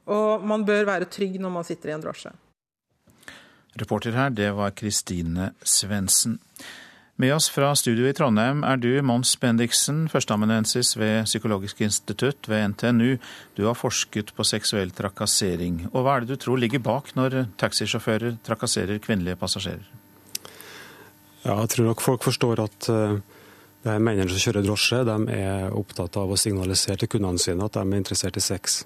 Og 0.09 0.43
man 0.43 0.65
bør 0.65 0.89
være 0.89 1.11
trygg 1.11 1.38
når 1.39 1.53
man 1.53 1.67
sitter 1.67 1.93
i 1.93 1.95
en 1.95 2.03
drosje. 2.03 2.34
Reporter 3.80 4.13
her, 4.13 4.30
det 4.30 4.51
var 4.53 4.71
Kristine 4.78 5.51
Svendsen. 5.63 6.38
Med 7.15 7.34
oss 7.36 7.47
fra 7.53 7.76
studio 7.78 8.07
i 8.09 8.13
Trondheim 8.13 8.63
er 8.65 8.78
du 8.82 8.89
Mons 9.05 9.36
Bendiksen, 9.41 10.07
førsteamanuensis 10.09 10.95
ved 10.97 11.28
Psykologisk 11.28 11.82
institutt 11.86 12.49
ved 12.49 12.74
NTNU. 12.74 13.17
Du 13.57 13.65
har 13.67 13.78
forsket 13.78 14.34
på 14.34 14.45
seksuell 14.45 14.93
trakassering. 14.93 15.84
Og 15.91 16.05
hva 16.05 16.17
er 16.17 16.26
det 16.26 16.34
du 16.34 16.41
tror 16.41 16.61
ligger 16.61 16.82
bak 16.82 17.13
når 17.17 17.43
taxisjåfører 17.61 18.39
trakasserer 18.45 19.01
kvinnelige 19.01 19.38
passasjerer? 19.41 19.86
Ja, 21.43 21.59
jeg 21.59 21.69
tror 21.76 21.89
nok 21.91 22.01
folk 22.01 22.26
forstår 22.26 22.63
at 22.65 22.89
det 23.84 23.91
er 23.91 23.99
mennene 23.99 24.32
som 24.32 24.39
kjører 24.39 24.63
drosje, 24.63 25.01
de 25.03 25.17
er 25.36 25.74
opptatt 25.76 26.15
av 26.21 26.30
å 26.32 26.39
signalisere 26.39 27.01
til 27.01 27.09
kundene 27.11 27.41
sine 27.41 27.65
at 27.65 27.76
de 27.76 27.84
er 27.84 27.99
interessert 27.99 28.39
i 28.39 28.43
sex. 28.43 28.84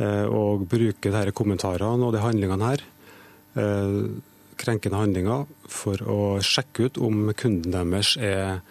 Uh, 0.00 0.24
og 0.26 0.64
bruke 0.66 1.12
disse 1.12 1.34
kommentarene 1.36 2.06
og 2.06 2.14
de 2.14 2.22
handlingene 2.24 2.70
her 2.70 2.80
krenkende 3.52 4.98
handlinger 4.98 5.46
for 5.68 6.00
å 6.08 6.20
sjekke 6.44 6.86
ut 6.88 7.00
om 7.02 7.32
kunden 7.36 7.74
deres 7.74 8.14
er, 8.16 8.62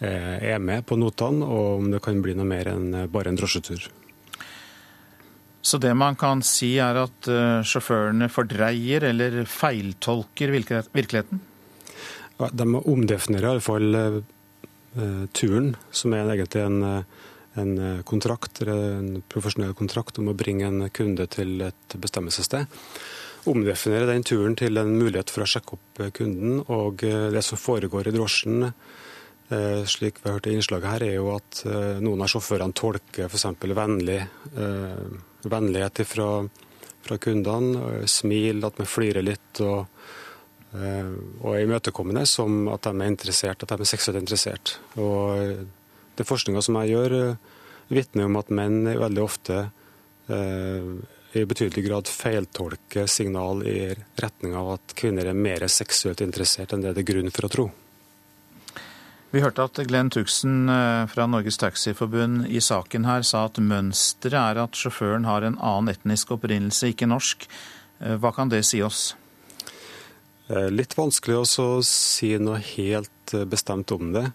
er 0.00 0.58
med 0.62 0.86
på 0.86 0.98
notene, 1.00 1.46
og 1.46 1.80
om 1.80 1.88
det 1.90 2.02
kan 2.04 2.20
bli 2.22 2.36
noe 2.38 2.46
mer 2.46 2.70
enn 2.70 2.92
bare 3.10 3.32
en 3.32 3.40
drosjetur. 3.40 3.88
Så 5.68 5.78
det 5.82 5.90
man 5.98 6.16
kan 6.16 6.42
si 6.46 6.76
er 6.80 6.96
at 7.02 7.28
eh, 7.28 7.60
sjåførene 7.66 8.30
fordreier 8.32 9.08
eller 9.10 9.42
feiltolker 9.50 10.52
virkeligheten? 10.54 11.42
De 12.38 12.66
omdefinerer 12.78 13.48
iallfall 13.50 13.96
uh, 13.98 15.24
turen, 15.34 15.72
som 15.90 16.14
er 16.14 16.30
egentlig 16.36 16.62
en, 16.62 17.02
en 17.58 17.72
kontrakt, 18.06 18.62
en 18.62 19.16
profesjonell 19.26 19.74
kontrakt 19.76 20.20
om 20.22 20.30
å 20.30 20.36
bringe 20.38 20.68
en 20.70 20.86
kunde 20.94 21.26
til 21.34 21.66
et 21.66 21.96
bestemmelsessted 21.98 22.70
omdefinere 23.46 24.08
den 24.10 24.24
turen 24.26 24.56
til 24.58 24.78
en 24.80 24.94
mulighet 24.98 25.30
for 25.32 25.44
å 25.44 25.48
sjekke 25.48 25.76
opp 25.76 26.02
eh, 26.02 26.12
kunden. 26.14 26.62
Og 26.74 27.04
eh, 27.06 27.28
det 27.34 27.44
som 27.46 27.60
foregår 27.60 28.08
i 28.08 28.14
drosjen, 28.14 28.68
eh, 28.68 29.82
slik 29.88 30.22
vi 30.22 30.28
har 30.28 30.38
hørt 30.38 30.48
i 30.50 30.54
innslaget 30.56 30.92
her, 30.92 31.06
er 31.06 31.18
jo 31.18 31.32
at 31.36 31.62
noen 32.04 32.24
av 32.24 32.32
sjåførene 32.32 32.76
tolker 32.76 33.28
f.eks. 33.28 33.46
Vennlig, 33.62 34.20
vennlighet 35.48 36.02
fra, 36.08 36.30
fra 37.06 37.20
kundene, 37.22 38.06
smil, 38.10 38.64
at 38.66 38.80
vi 38.80 38.88
flirer 38.88 39.26
litt. 39.26 39.62
og 39.64 39.86
og 40.68 41.54
er 41.56 41.62
imøtekommende 41.64 42.26
som 42.28 42.66
at 42.68 42.84
de 42.84 42.90
er 42.92 43.08
interessert, 43.08 43.62
at 43.64 43.70
de 43.72 43.86
er 43.86 43.88
seksuelt 43.88 44.18
interessert. 44.20 44.74
Og 45.00 45.62
det 46.18 46.26
forskninga 46.28 46.60
som 46.60 46.76
jeg 46.82 46.92
gjør, 46.92 47.14
vitner 47.88 48.28
om 48.28 48.36
at 48.36 48.52
menn 48.52 48.82
veldig 48.84 49.22
ofte 49.24 49.62
i 51.32 51.44
betydelig 51.44 51.84
grad 51.84 52.08
feiltolker 52.08 53.06
signal 53.06 53.60
i 53.66 53.94
retning 54.16 54.54
av 54.56 54.72
at 54.78 54.94
kvinner 54.96 55.28
er 55.28 55.36
mer 55.36 55.66
seksuelt 55.68 56.22
interessert 56.24 56.72
enn 56.72 56.84
det 56.84 56.94
det 56.96 57.04
er 57.04 57.12
grunn 57.12 57.34
for 57.34 57.48
å 57.48 57.52
tro. 57.52 57.66
Vi 59.28 59.42
hørte 59.44 59.66
at 59.68 59.76
Glenn 59.90 60.08
Tuxen 60.08 60.70
eh, 60.72 61.04
fra 61.12 61.26
Norges 61.28 61.60
Taxiforbund 61.60 62.46
i 62.48 62.62
saken 62.64 63.04
her 63.04 63.26
sa 63.28 63.44
at 63.44 63.60
mønsteret 63.60 64.38
er 64.40 64.60
at 64.62 64.78
sjåføren 64.78 65.28
har 65.28 65.44
en 65.44 65.58
annen 65.60 65.92
etnisk 65.92 66.32
opprinnelse, 66.38 66.94
ikke 66.94 67.10
norsk. 67.10 67.44
Eh, 68.00 68.16
hva 68.16 68.32
kan 68.32 68.48
det 68.48 68.62
si 68.64 68.80
oss? 68.80 69.10
Eh, 70.48 70.70
litt 70.72 70.96
vanskelig 70.96 71.42
å 71.42 71.68
si 71.84 72.32
noe 72.40 72.62
helt 72.72 73.34
bestemt 73.52 73.92
om 73.92 74.14
det. 74.14 74.30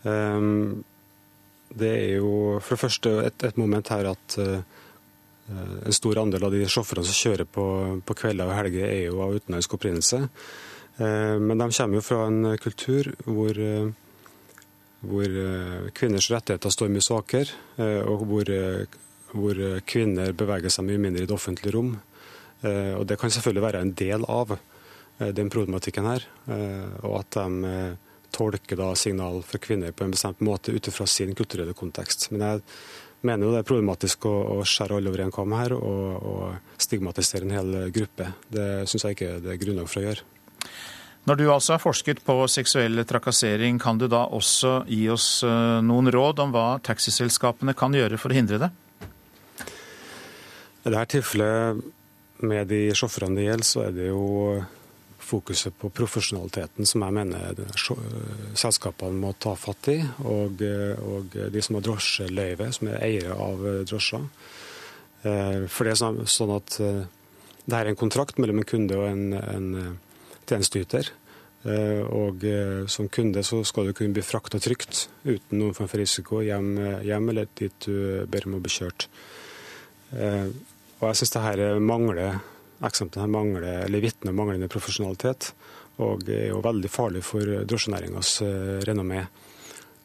Det 0.00 1.88
er 1.90 2.20
jo 2.22 2.60
for 2.62 2.76
det 2.76 2.82
første 2.84 3.10
et, 3.26 3.42
et 3.44 3.58
moment 3.58 3.90
her 3.90 4.12
at 4.12 4.36
en 5.50 5.92
stor 5.94 6.20
andel 6.22 6.44
av 6.46 6.54
de 6.54 6.66
sjåførene 6.68 7.06
som 7.06 7.16
kjører 7.16 7.48
på, 7.48 7.64
på 8.06 8.16
kvelder 8.22 8.50
og 8.50 8.56
helger, 8.56 8.86
er 8.86 9.02
jo 9.08 9.22
av 9.24 9.36
utenlandsk 9.38 9.76
opprinnelse. 9.78 10.20
Eh, 11.00 11.36
men 11.42 11.58
de 11.58 11.68
kommer 11.74 11.98
jo 11.98 12.04
fra 12.06 12.24
en 12.28 12.56
kultur 12.62 13.10
hvor, 13.26 13.58
eh, 13.58 13.90
hvor 15.00 15.38
kvinners 15.96 16.30
rettigheter 16.30 16.74
står 16.74 16.92
mye 16.92 17.04
svakere, 17.04 17.56
og 18.04 18.26
hvor, 18.28 18.50
hvor, 19.32 19.60
kvinner 19.88 20.34
beveger 20.36 20.68
seg 20.74 20.84
mye 20.84 21.00
mindre 21.00 21.24
i 21.24 21.30
det 21.30 21.32
offentlige 21.32 21.72
rom. 21.72 21.94
Og 22.60 23.06
Det 23.08 23.16
kan 23.16 23.32
selvfølgelig 23.32 23.64
være 23.64 23.80
en 23.80 23.94
del 23.96 24.26
av 24.28 24.52
den 25.18 25.48
problematikken 25.48 26.04
her. 26.04 26.26
Og 27.00 27.14
at 27.22 27.38
de 27.38 27.96
tolker 28.30 28.76
da 28.76 28.90
signal 28.94 29.42
for 29.46 29.62
kvinner 29.62 29.92
på 29.92 30.04
en 30.04 30.14
bestemt 30.14 30.42
måte 30.44 30.72
ut 30.72 30.88
ifra 30.88 31.06
sin 31.08 31.34
kulturelle 31.34 31.74
kontekst. 31.76 32.28
Men 32.30 32.44
jeg 32.44 32.62
mener 33.26 33.46
jo 33.46 33.52
det 33.54 33.62
er 33.62 33.68
problematisk 33.68 34.26
å, 34.28 34.34
å 34.56 34.66
skjære 34.66 34.98
alle 34.98 35.10
over 35.12 35.24
en 35.24 35.34
kam 35.34 35.52
her 35.56 35.74
og, 35.76 36.28
og, 36.30 36.74
stigmatisere 36.80 37.46
en 37.46 37.56
hel 37.56 37.74
gruppe. 37.94 38.30
Det 38.48 38.68
syns 38.88 39.04
jeg 39.06 39.18
ikke 39.18 39.32
det 39.44 39.54
er 39.54 39.60
grunnlag 39.60 39.90
for 39.90 40.00
å 40.00 40.06
gjøre. 40.08 40.26
Når 41.28 41.36
du 41.36 41.44
altså 41.52 41.74
har 41.74 41.82
forsket 41.82 42.22
på 42.24 42.34
seksuell 42.48 43.02
trakassering, 43.06 43.78
kan 43.78 43.98
du 44.00 44.06
da 44.08 44.24
også 44.32 44.80
gi 44.88 45.02
oss 45.12 45.42
eh, 45.44 45.80
noen 45.84 46.08
råd 46.10 46.40
om 46.46 46.54
hva 46.54 46.80
taxiselskapene 46.84 47.76
kan 47.76 47.94
gjøre 47.94 48.16
for 48.18 48.32
å 48.32 48.38
hindre 48.38 48.62
det? 48.62 48.70
I 50.80 50.88
dette 50.88 51.06
tilfellet 51.18 51.82
med 52.48 52.70
de 52.72 52.86
sjåførene 52.96 53.36
det 53.36 53.50
gjelder, 53.50 53.68
så 53.68 53.84
er 53.84 53.96
det 53.98 54.08
jo 54.08 54.24
fokuset 55.30 55.76
på 55.78 55.92
profesjonaliteten 55.94 56.88
som 56.88 57.04
jeg 57.06 57.14
mener 57.14 57.62
selskapene 58.58 59.22
må 59.22 59.30
ta 59.38 59.54
fatt 59.58 59.92
i. 59.92 60.00
Og, 60.26 60.64
og 61.06 61.38
de 61.54 61.62
som 61.62 61.78
har 61.78 61.86
drosjeløyve, 61.86 62.72
som 62.76 62.90
er 62.90 63.06
eiere 63.06 63.38
av 63.38 63.64
drosjer. 63.88 64.26
Eh, 65.22 65.66
for 65.68 65.84
det 65.84 65.94
er 65.94 66.00
sånn, 66.00 66.20
sånn 66.30 66.52
at 66.54 66.76
eh, 66.80 67.02
det 67.66 67.76
er 67.76 67.90
en 67.90 67.98
kontrakt 67.98 68.40
mellom 68.40 68.62
en 68.62 68.68
kunde 68.68 68.96
og 68.96 69.08
en, 69.10 69.34
en 69.36 69.98
tjenesteyter. 70.48 71.12
Eh, 71.68 72.00
og 72.00 72.46
som 72.88 73.10
kunde 73.12 73.44
så 73.44 73.60
skal 73.68 73.90
du 73.90 73.96
kunne 73.96 74.16
bli 74.16 74.24
frakta 74.24 74.60
trygt 74.62 75.08
uten 75.26 75.60
noen 75.60 75.76
form 75.76 75.90
for 75.92 76.00
risiko 76.00 76.40
hjem, 76.44 76.72
hjem, 77.04 77.32
eller 77.32 77.50
dit 77.60 77.84
du 77.84 78.24
ber 78.30 78.48
om 78.48 78.56
å 78.56 78.62
bli 78.64 78.72
kjørt. 78.72 79.10
Og 80.10 81.04
jeg 81.06 81.18
syns 81.20 81.34
det 81.36 81.42
her 81.44 81.60
mangler 81.84 82.40
eksemplene 82.86 83.28
mangler, 83.30 83.84
eller 83.84 84.04
vitner 84.04 84.36
manglende 84.36 84.70
profesjonalitet. 84.72 85.52
Og 86.00 86.24
er 86.32 86.48
jo 86.48 86.62
veldig 86.64 86.90
farlig 86.90 87.22
for 87.26 87.64
drosjenæringas 87.68 88.34
eh, 88.46 88.76
renommé. 88.88 89.24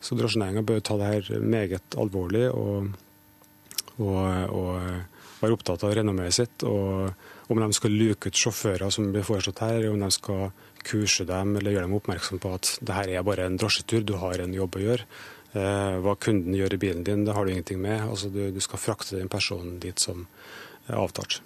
Så 0.03 0.17
drosjenæringa 0.19 0.65
bør 0.67 0.84
ta 0.84 0.97
det 0.99 1.11
her 1.11 1.41
meget 1.41 1.95
alvorlig 1.97 2.49
og, 2.51 2.91
og, 3.97 4.19
og 4.51 4.73
være 5.39 5.55
opptatt 5.55 5.86
av 5.88 5.95
renommeet 5.95 6.36
sitt. 6.36 6.65
Og 6.67 7.53
om 7.53 7.61
de 7.61 7.69
skal 7.78 7.95
luke 7.95 8.30
ut 8.30 8.41
sjåfører 8.41 8.91
som 8.93 9.11
blir 9.13 9.26
foreslått 9.26 9.63
her, 9.63 9.88
om 9.89 10.01
de 10.01 10.11
skal 10.13 10.49
kurse 10.86 11.26
dem 11.26 11.55
eller 11.57 11.73
gjøre 11.73 11.88
dem 11.88 11.97
oppmerksom 11.97 12.41
på 12.43 12.53
at 12.57 12.76
det 12.86 12.97
her 12.97 13.15
er 13.15 13.26
bare 13.26 13.47
en 13.47 13.57
drosjetur, 13.57 14.03
du 14.05 14.17
har 14.21 14.41
en 14.41 14.53
jobb 14.53 14.78
å 14.78 14.86
gjøre. 14.86 15.09
Eh, 15.55 15.97
hva 16.03 16.15
kunden 16.19 16.55
gjør 16.57 16.76
i 16.76 16.82
bilen 16.82 17.03
din, 17.07 17.23
det 17.26 17.34
har 17.38 17.45
du 17.45 17.53
ingenting 17.53 17.80
med. 17.82 18.03
Altså, 18.03 18.30
du, 18.34 18.49
du 18.51 18.61
skal 18.63 18.82
frakte 18.82 19.17
den 19.17 19.32
personen 19.32 19.80
dit 19.80 20.01
som 20.01 20.28
er 20.89 20.99
avtalt. 20.99 21.39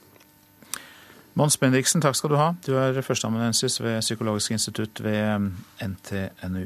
Mons 1.40 1.56
Bendiksen, 1.56 2.02
takk 2.04 2.18
skal 2.20 2.34
du 2.34 2.36
ha. 2.36 2.50
Du 2.66 2.74
er 2.76 2.98
førsteamanuensis 3.00 3.80
ved 3.80 4.02
Psykologisk 4.04 4.52
institutt 4.52 5.00
ved 5.00 5.22
um, 5.38 5.46
NTNU. 5.80 6.66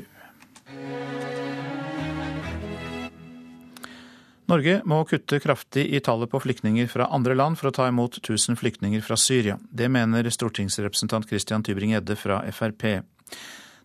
Norge 4.50 4.80
må 4.90 4.98
kutte 5.06 5.38
kraftig 5.44 5.84
i 5.94 6.02
tallet 6.02 6.32
på 6.32 6.42
flyktninger 6.42 6.90
fra 6.90 7.06
andre 7.14 7.36
land 7.38 7.60
for 7.60 7.70
å 7.70 7.74
ta 7.78 7.86
imot 7.92 8.18
1000 8.24 8.58
flyktninger 8.58 9.06
fra 9.06 9.14
Syria. 9.14 9.60
Det 9.70 9.92
mener 9.94 10.26
stortingsrepresentant 10.34 11.30
Christian 11.30 11.62
Tybring-Gjedde 11.62 12.18
fra 12.18 12.42
Frp. 12.50 12.88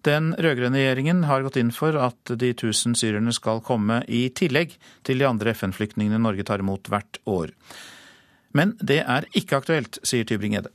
Den 0.08 0.32
rød-grønne 0.40 0.80
regjeringen 0.80 1.26
har 1.28 1.44
gått 1.44 1.60
inn 1.60 1.74
for 1.74 2.00
at 2.00 2.32
de 2.32 2.54
1000 2.54 2.96
syrerne 2.96 3.36
skal 3.36 3.60
komme 3.60 4.00
i 4.08 4.24
tillegg 4.32 4.72
til 5.04 5.20
de 5.20 5.28
andre 5.28 5.52
FN-flyktningene 5.52 6.24
Norge 6.24 6.48
tar 6.48 6.64
imot 6.64 6.88
hvert 6.88 7.20
år. 7.28 7.52
Men 8.56 8.72
det 8.80 9.02
er 9.04 9.28
ikke 9.36 9.60
aktuelt, 9.60 10.00
sier 10.06 10.24
Tybring-Gjedde. 10.24 10.72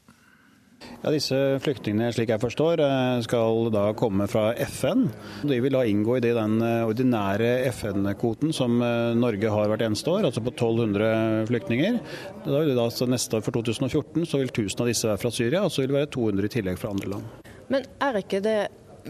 Ja, 1.03 1.11
Disse 1.11 1.37
flyktningene 1.59 2.13
slik 2.15 2.29
jeg 2.31 2.39
forstår, 2.39 2.79
eh, 2.79 3.21
skal 3.25 3.67
da 3.73 3.89
komme 3.97 4.27
fra 4.31 4.53
FN. 4.55 5.09
De 5.43 5.57
vil 5.59 5.75
da 5.75 5.81
inngå 5.83 6.15
i 6.17 6.23
den 6.23 6.61
eh, 6.63 6.85
ordinære 6.87 7.67
FN-kvoten 7.73 8.53
som 8.55 8.79
eh, 8.81 9.11
Norge 9.19 9.51
har 9.51 9.67
hvert 9.67 9.83
eneste 9.83 10.13
år, 10.13 10.29
altså 10.29 10.43
på 10.45 10.53
1200 10.53 11.49
flyktninger. 11.49 11.99
Da 12.45 12.55
vil 12.55 12.71
det 12.71 12.77
da, 12.79 12.87
neste 13.11 13.35
år 13.35 13.43
for 13.43 13.59
2014 13.59 14.23
så 14.29 14.39
vil 14.39 14.53
1000 14.53 14.85
av 14.85 14.93
disse 14.93 15.11
være 15.11 15.23
fra 15.25 15.33
Syria, 15.35 15.65
og 15.65 15.75
så 15.75 15.83
vil 15.83 15.91
det 15.91 15.99
være 15.99 16.13
200 16.15 16.47
i 16.47 16.55
tillegg 16.55 16.79
fra 16.79 16.93
andre 16.95 17.11
land. 17.17 17.51
Men 17.73 17.85
er 17.99 18.21
ikke 18.23 18.39
det 18.43 18.57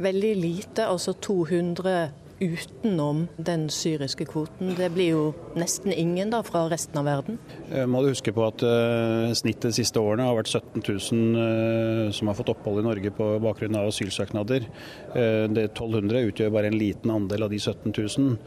veldig 0.02 0.34
lite, 0.42 0.88
altså 0.90 1.14
200 1.14 2.23
utenom 2.40 3.28
den 3.38 3.68
syriske 3.70 4.26
kvoten. 4.30 4.74
Det 4.78 4.90
blir 4.94 5.12
jo 5.14 5.24
nesten 5.60 5.94
ingen 5.94 6.32
da 6.34 6.42
fra 6.46 6.66
resten 6.72 6.98
av 7.02 7.08
verden. 7.08 7.38
Eh, 7.72 7.86
må 7.90 8.02
du 8.04 8.10
huske 8.12 8.34
på 8.36 8.46
at 8.48 8.64
uh, 8.66 9.34
snittet 9.38 9.70
de 9.70 9.78
siste 9.78 10.02
årene 10.02 10.26
har 10.28 10.38
vært 10.38 10.52
17 10.52 10.82
000 10.82 11.38
uh, 11.38 12.12
som 12.16 12.32
har 12.32 12.38
fått 12.40 12.52
opphold 12.54 12.82
i 12.82 12.88
Norge 12.88 13.14
på 13.16 13.30
bakgrunn 13.44 13.78
av 13.80 13.92
asylsøknader. 13.92 14.68
Uh, 15.14 15.46
det 15.54 15.70
1200 15.72 16.28
utgjør 16.32 16.54
bare 16.58 16.72
en 16.72 16.80
liten 16.80 17.14
andel 17.14 17.48
av 17.48 17.54
de 17.54 17.62
17 17.62 17.94
000. 17.94 18.38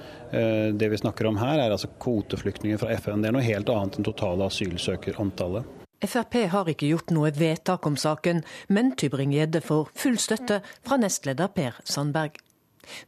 det 0.77 0.89
vi 0.91 0.99
snakker 0.99 1.27
om 1.29 1.39
her 1.39 1.61
er 1.63 1.73
altså 1.73 1.89
kvoteflyktninger 2.03 2.81
fra 2.81 2.93
FN. 2.99 3.23
Det 3.23 3.31
er 3.31 3.37
noe 3.37 3.47
helt 3.47 3.71
annet 3.73 3.99
enn 3.99 4.07
totale 4.07 4.49
asylsøkerantallet. 4.51 5.77
Frp 6.05 6.43
har 6.53 6.69
ikke 6.69 6.91
gjort 6.91 7.13
noe 7.17 7.31
vedtak 7.33 7.87
om 7.89 7.97
saken, 7.97 8.43
men 8.69 8.93
Tybring-Gjedde 9.01 9.63
får 9.65 9.89
full 9.97 10.19
støtte 10.21 10.61
fra 10.85 11.01
nestleder 11.01 11.49
Per 11.57 11.81
Sandberg. 11.89 12.37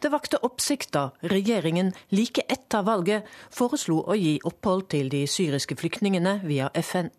Det 0.02 0.12
vakte 0.12 0.40
oppsikt 0.46 0.92
da 0.96 1.08
regjeringen 1.22 1.92
like 2.14 2.44
etter 2.48 2.84
valget 2.86 3.28
foreslo 3.54 4.02
å 4.06 4.16
gi 4.18 4.38
opphold 4.48 4.88
til 4.94 5.10
de 5.12 5.24
syriske 5.30 5.78
flyktningene 5.78 6.40
via 6.44 6.70
FN. 6.82 7.10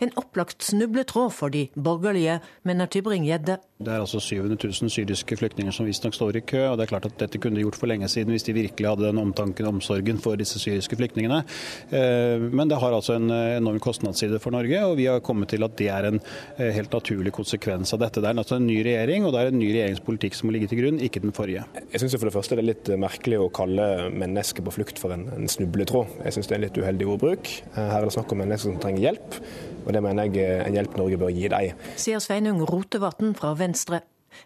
En 0.00 0.12
opplagt 0.20 0.64
snubletråd 0.66 1.32
for 1.34 1.52
de 1.52 1.66
borgerlige, 1.74 2.40
mener 2.66 2.90
Tybring-Gjedde. 2.90 3.58
Det 3.76 3.92
er 3.92 4.00
altså 4.00 4.20
700 4.20 4.56
000 4.56 4.90
syriske 4.92 5.36
flyktninger 5.36 5.74
som 5.74 5.86
visstnok 5.88 6.14
står 6.16 6.38
i 6.38 6.44
kø. 6.48 6.62
og 6.70 6.78
det 6.78 6.86
er 6.86 6.92
klart 6.94 7.08
at 7.10 7.18
Dette 7.20 7.38
kunne 7.38 7.58
de 7.58 7.64
gjort 7.64 7.76
for 7.76 7.90
lenge 7.90 8.08
siden 8.08 8.32
hvis 8.32 8.46
de 8.46 8.54
virkelig 8.56 8.88
hadde 8.88 9.04
den 9.04 9.20
omtanken 9.20 9.66
og 9.68 9.76
omsorgen 9.76 10.18
for 10.22 10.36
disse 10.40 10.60
syriske 10.62 10.96
flyktningene. 10.96 11.42
Eh, 11.90 12.40
men 12.40 12.68
det 12.68 12.80
har 12.80 12.96
altså 12.96 13.18
en 13.18 13.30
enorm 13.30 13.80
kostnadsside 13.80 14.40
for 14.40 14.54
Norge, 14.56 14.80
og 14.84 14.96
vi 14.96 15.08
har 15.10 15.20
kommet 15.20 15.52
til 15.52 15.66
at 15.66 15.76
det 15.76 15.90
er 15.92 16.08
en 16.08 16.20
eh, 16.56 16.72
helt 16.72 16.92
naturlig 16.92 17.34
konsekvens 17.36 17.92
av 17.92 18.00
dette. 18.04 18.22
Det 18.24 18.30
er 18.30 18.40
altså 18.40 18.56
en 18.56 18.66
ny 18.66 18.80
regjering, 18.86 19.26
og 19.26 19.34
det 19.34 19.42
er 19.42 19.52
en 19.52 19.60
ny 19.60 19.70
regjeringspolitikk 19.74 20.38
som 20.38 20.48
må 20.48 20.56
ligge 20.56 20.70
til 20.72 20.82
grunn, 20.82 21.02
ikke 21.04 21.22
den 21.24 21.36
forrige. 21.36 21.66
Jeg 21.92 22.02
syns 22.02 22.16
for 22.16 22.30
det 22.30 22.36
første 22.36 22.56
det 22.56 22.64
er 22.64 22.70
litt 22.72 22.92
merkelig 23.06 23.40
å 23.42 23.52
kalle 23.54 24.10
mennesker 24.16 24.64
på 24.66 24.74
flukt 24.78 25.00
for 25.02 25.14
en, 25.14 25.28
en 25.36 25.50
snubletråd. 25.50 26.20
Jeg 26.24 26.36
syns 26.36 26.48
det 26.48 26.56
er 26.56 26.62
en 26.62 26.68
litt 26.68 26.80
uheldig 26.80 27.10
ordbruk. 27.12 27.52
Eh, 27.74 27.80
her 27.80 28.00
er 28.00 28.08
det 28.08 28.16
snakk 28.16 28.32
om 28.32 28.44
mennesker 28.44 28.72
som 28.72 28.80
trenger 28.82 29.10
hjelp. 29.10 29.40
Og 29.86 29.94
det 29.94 30.02
mener 30.02 30.26
jeg 30.28 30.44
er 30.44 30.66
en 30.66 30.76
hjelp 30.76 30.98
Norge 30.98 31.22
bør 31.22 31.32
gi 31.34 31.48
dem. 31.52 31.86
Sier 31.96 32.22
Sveinung 32.22 32.60
Rotevatn 32.66 33.34
fra 33.38 33.54
Venstre. 33.58 34.02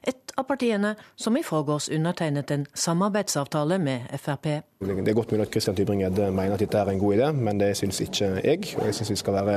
Et 0.06 0.32
av 0.38 0.46
partiene 0.46 0.92
som 1.18 1.36
i 1.36 1.42
forgårs 1.44 1.88
undertegnet 1.92 2.50
en 2.54 2.66
samarbeidsavtale 2.78 3.78
med 3.82 4.06
Frp. 4.20 4.46
Det 4.80 5.10
er 5.10 5.16
godt 5.16 5.32
mulig 5.34 5.48
at 5.48 5.56
Christian 5.56 5.76
Tybring-Gjedde 5.76 6.30
mener 6.30 6.54
at 6.54 6.62
dette 6.62 6.78
er 6.78 6.92
en 6.92 7.00
god 7.00 7.16
idé, 7.16 7.30
men 7.36 7.60
det 7.60 7.72
syns 7.78 8.00
ikke 8.04 8.30
jeg. 8.38 8.70
Og 8.78 8.86
jeg 8.86 8.96
syns 8.96 9.10
vi 9.12 9.18
skal 9.20 9.36
være 9.40 9.56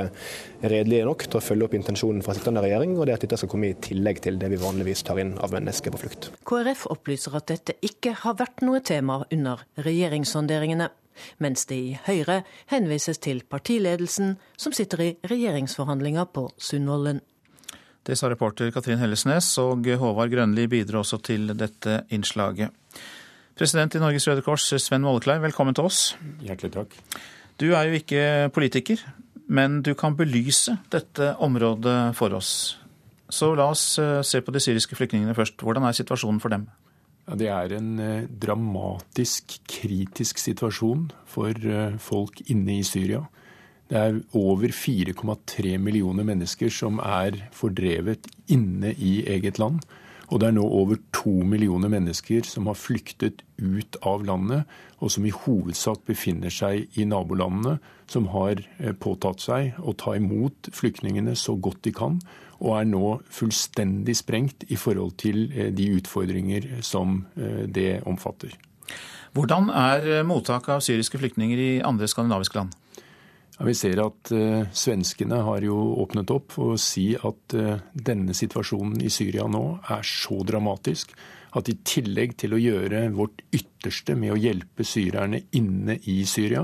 redelige 0.64 1.06
nok 1.08 1.28
til 1.28 1.40
å 1.40 1.44
følge 1.44 1.68
opp 1.68 1.78
intensjonen 1.78 2.26
fra 2.26 2.36
sittende 2.38 2.64
regjering, 2.66 2.98
og 2.98 3.08
det 3.08 3.18
at 3.18 3.28
dette 3.28 3.40
skal 3.40 3.52
komme 3.54 3.72
i 3.72 3.78
tillegg 3.88 4.24
til 4.26 4.42
det 4.42 4.50
vi 4.52 4.60
vanligvis 4.64 5.06
tar 5.08 5.22
inn 5.24 5.36
av 5.38 5.54
mennesker 5.56 5.94
på 5.94 6.02
flukt. 6.02 6.32
KrF 6.50 6.88
opplyser 6.96 7.38
at 7.40 7.48
dette 7.54 7.78
ikke 7.86 8.18
har 8.26 8.40
vært 8.42 8.66
noe 8.66 8.82
tema 8.84 9.22
under 9.30 9.64
regjeringssonderingene 9.86 10.90
mens 11.44 11.68
det 11.70 11.78
i 11.78 11.98
Høyre 12.06 12.42
henvises 12.72 13.22
til 13.24 13.44
partiledelsen, 13.50 14.38
som 14.58 14.76
sitter 14.76 15.02
i 15.06 15.12
regjeringsforhandlinger 15.30 16.30
på 16.34 16.48
Sundvolden. 16.58 17.22
Det 18.04 18.18
sa 18.20 18.28
reporter 18.28 18.72
Katrin 18.76 19.00
Hellesnes, 19.00 19.48
og 19.64 19.88
Håvard 19.88 20.34
Grønli 20.34 20.68
bidro 20.68 21.00
også 21.04 21.22
til 21.24 21.54
dette 21.56 22.02
innslaget. 22.12 22.74
President 23.56 23.96
i 23.96 24.02
Norges 24.02 24.28
Røde 24.28 24.42
Kors, 24.44 24.66
Sven 24.82 25.06
Mollekleiv, 25.06 25.44
velkommen 25.46 25.76
til 25.78 25.88
oss. 25.88 26.00
Hjertelig 26.44 26.74
takk. 26.74 26.96
Du 27.62 27.70
er 27.78 27.88
jo 27.88 28.00
ikke 28.00 28.24
politiker, 28.52 29.00
men 29.48 29.82
du 29.86 29.94
kan 29.94 30.18
belyse 30.18 30.76
dette 30.92 31.36
området 31.38 32.16
for 32.18 32.34
oss. 32.34 32.80
Så 33.30 33.54
la 33.58 33.70
oss 33.72 34.00
eh, 34.02 34.22
se 34.26 34.42
på 34.42 34.54
de 34.54 34.62
syriske 34.62 34.98
flyktningene 34.98 35.36
først. 35.38 35.62
Hvordan 35.62 35.86
er 35.88 35.96
situasjonen 35.96 36.42
for 36.42 36.54
dem? 36.54 36.68
Ja, 37.24 37.38
det 37.40 37.48
er 37.48 37.74
en 37.78 37.92
eh, 38.04 38.26
dramatisk, 38.28 39.56
kritisk 39.70 40.42
situasjon 40.42 41.08
for 41.30 41.56
eh, 41.56 41.96
folk 42.04 42.42
inne 42.52 42.82
i 42.82 42.84
Syria. 42.84 43.24
Det 43.88 44.00
er 44.00 44.20
over 44.36 44.74
4,3 44.76 45.78
millioner 45.80 46.28
mennesker 46.28 46.72
som 46.74 47.00
er 47.00 47.38
fordrevet 47.56 48.28
inne 48.52 48.92
i 48.96 49.22
eget 49.30 49.60
land. 49.62 49.84
Og 50.32 50.40
det 50.42 50.50
er 50.50 50.56
nå 50.56 50.64
over 50.66 51.00
to 51.16 51.32
millioner 51.48 51.92
mennesker 51.94 52.44
som 52.48 52.68
har 52.68 52.80
flyktet 52.80 53.44
ut 53.62 53.96
av 54.02 54.24
landet, 54.26 54.64
og 55.00 55.12
som 55.14 55.28
i 55.28 55.36
hovedsak 55.36 56.04
befinner 56.10 56.52
seg 56.52 56.90
i 56.98 57.06
nabolandene, 57.08 57.78
som 58.12 58.28
har 58.36 58.60
eh, 58.80 58.92
påtatt 58.92 59.44
seg 59.44 59.80
å 59.80 59.96
ta 59.96 60.18
imot 60.20 60.74
flyktningene 60.76 61.38
så 61.40 61.56
godt 61.56 61.86
de 61.88 61.96
kan, 61.96 62.20
og 62.64 62.78
er 62.80 62.88
nå 62.90 63.08
fullstendig 63.34 64.16
sprengt 64.18 64.66
i 64.72 64.78
forhold 64.80 65.18
til 65.22 65.46
eh, 65.52 65.72
de 65.76 65.90
utfordringer 65.98 66.80
som 66.86 67.26
eh, 67.36 67.66
det 67.68 68.02
omfatter. 68.10 68.56
Hvordan 69.34 69.70
er 69.74 70.24
mottaket 70.30 70.76
av 70.76 70.82
syriske 70.86 71.18
flyktninger 71.18 71.60
i 71.60 71.72
andre 71.84 72.08
skandinaviske 72.08 72.60
land? 72.60 72.76
Ja, 73.54 73.66
vi 73.66 73.74
ser 73.78 74.00
at 74.02 74.32
uh, 74.34 74.66
svenskene 74.74 75.40
har 75.46 75.66
jo 75.66 75.76
åpnet 76.02 76.32
opp 76.34 76.56
for 76.56 76.74
å 76.74 76.80
si 76.82 77.12
at 77.14 77.54
uh, 77.58 77.82
denne 77.94 78.34
situasjonen 78.38 79.02
i 79.06 79.12
Syria 79.14 79.46
nå 79.50 79.64
er 79.94 80.06
så 80.06 80.40
dramatisk 80.46 81.14
at 81.54 81.70
i 81.70 81.76
tillegg 81.86 82.34
til 82.42 82.56
å 82.56 82.62
gjøre 82.62 83.04
vårt 83.14 83.44
ytterste 83.54 84.16
med 84.18 84.34
å 84.34 84.40
hjelpe 84.42 84.86
syrerne 84.88 85.44
inne 85.54 86.00
i 86.10 86.24
Syria, 86.26 86.64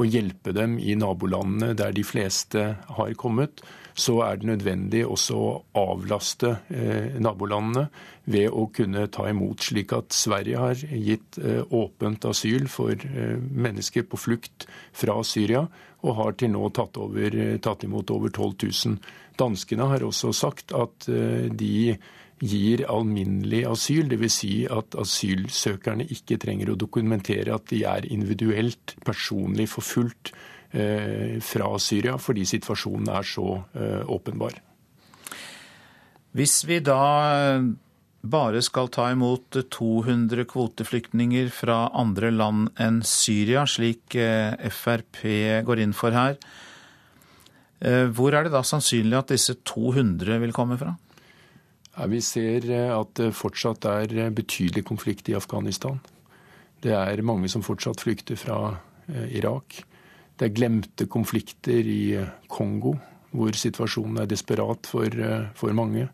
og 0.00 0.08
hjelpe 0.08 0.54
dem 0.56 0.78
i 0.80 0.96
nabolandene 0.96 1.74
der 1.76 1.92
de 1.92 2.04
fleste 2.06 2.62
har 2.96 3.12
kommet, 3.20 3.60
så 3.94 4.20
er 4.24 4.40
det 4.40 4.48
nødvendig 4.48 5.02
også 5.08 5.36
å 5.36 5.52
avlaste 5.78 6.54
eh, 6.68 7.16
nabolandene 7.22 7.88
ved 8.30 8.50
å 8.52 8.66
kunne 8.74 9.06
ta 9.12 9.26
imot, 9.30 9.64
slik 9.70 9.94
at 9.96 10.14
Sverige 10.14 10.60
har 10.60 10.80
gitt 10.80 11.40
eh, 11.42 11.62
åpent 11.64 12.28
asyl 12.30 12.68
for 12.70 12.94
eh, 12.94 13.36
mennesker 13.38 14.06
på 14.08 14.20
flukt 14.20 14.68
fra 14.92 15.18
Syria, 15.26 15.66
og 16.00 16.16
har 16.16 16.38
til 16.40 16.54
nå 16.54 16.70
tatt, 16.76 16.96
over, 16.96 17.36
tatt 17.60 17.84
imot 17.84 18.10
over 18.14 18.32
12 18.32 18.54
000. 18.62 18.96
Danskene 19.40 19.88
har 19.90 20.04
også 20.06 20.32
sagt 20.36 20.72
at 20.76 21.04
de 21.04 21.96
gir 22.40 22.82
alminnelig 22.88 23.66
asyl, 23.68 24.08
dvs. 24.08 24.36
Si 24.40 24.54
at 24.64 24.96
asylsøkerne 24.96 26.06
ikke 26.08 26.38
trenger 26.40 26.72
å 26.72 26.78
dokumentere 26.80 27.52
at 27.52 27.68
de 27.68 27.82
er 27.88 28.08
individuelt, 28.08 28.96
personlig 29.04 29.68
forfulgt 29.74 30.32
fra 30.70 31.68
Syria, 31.82 32.12
fordi 32.22 32.44
situasjonen 32.46 33.08
er 33.10 33.24
så 33.26 33.46
eh, 33.74 34.04
åpenbar. 34.06 34.54
Hvis 36.30 36.60
vi 36.68 36.76
da 36.78 37.58
bare 38.22 38.60
skal 38.62 38.86
ta 38.94 39.08
imot 39.10 39.58
200 39.74 40.44
kvoteflyktninger 40.46 41.50
fra 41.50 41.88
andre 41.90 42.30
land 42.30 42.70
enn 42.78 43.00
Syria, 43.02 43.64
slik 43.66 44.14
eh, 44.14 44.54
Frp 44.70 45.24
går 45.66 45.82
inn 45.82 45.96
for 45.96 46.14
her, 46.14 46.38
hvor 48.14 48.34
er 48.36 48.44
det 48.44 48.52
da 48.52 48.60
sannsynlig 48.60 49.16
at 49.16 49.30
disse 49.32 49.54
200 49.64 50.36
vil 50.42 50.52
komme 50.52 50.76
fra? 50.76 50.92
Ja, 52.00 52.06
vi 52.06 52.20
ser 52.24 52.64
eh, 52.70 52.90
at 52.94 53.12
det 53.18 53.34
fortsatt 53.36 53.84
er 53.90 54.12
eh, 54.14 54.32
betydelig 54.32 54.86
konflikt 54.88 55.28
i 55.28 55.36
Afghanistan. 55.36 55.98
Det 56.80 56.94
er 56.96 57.20
mange 57.26 57.50
som 57.52 57.64
fortsatt 57.66 58.00
flykter 58.00 58.38
fra 58.40 58.60
eh, 59.10 59.26
Irak. 59.36 59.82
Det 60.40 60.48
er 60.48 60.56
glemte 60.56 61.04
konflikter 61.04 61.84
i 61.84 62.16
Kongo, 62.48 62.94
hvor 63.36 63.52
situasjonen 63.52 64.22
er 64.22 64.30
desperat 64.30 64.88
for, 64.88 65.12
for 65.52 65.76
mange. 65.76 66.06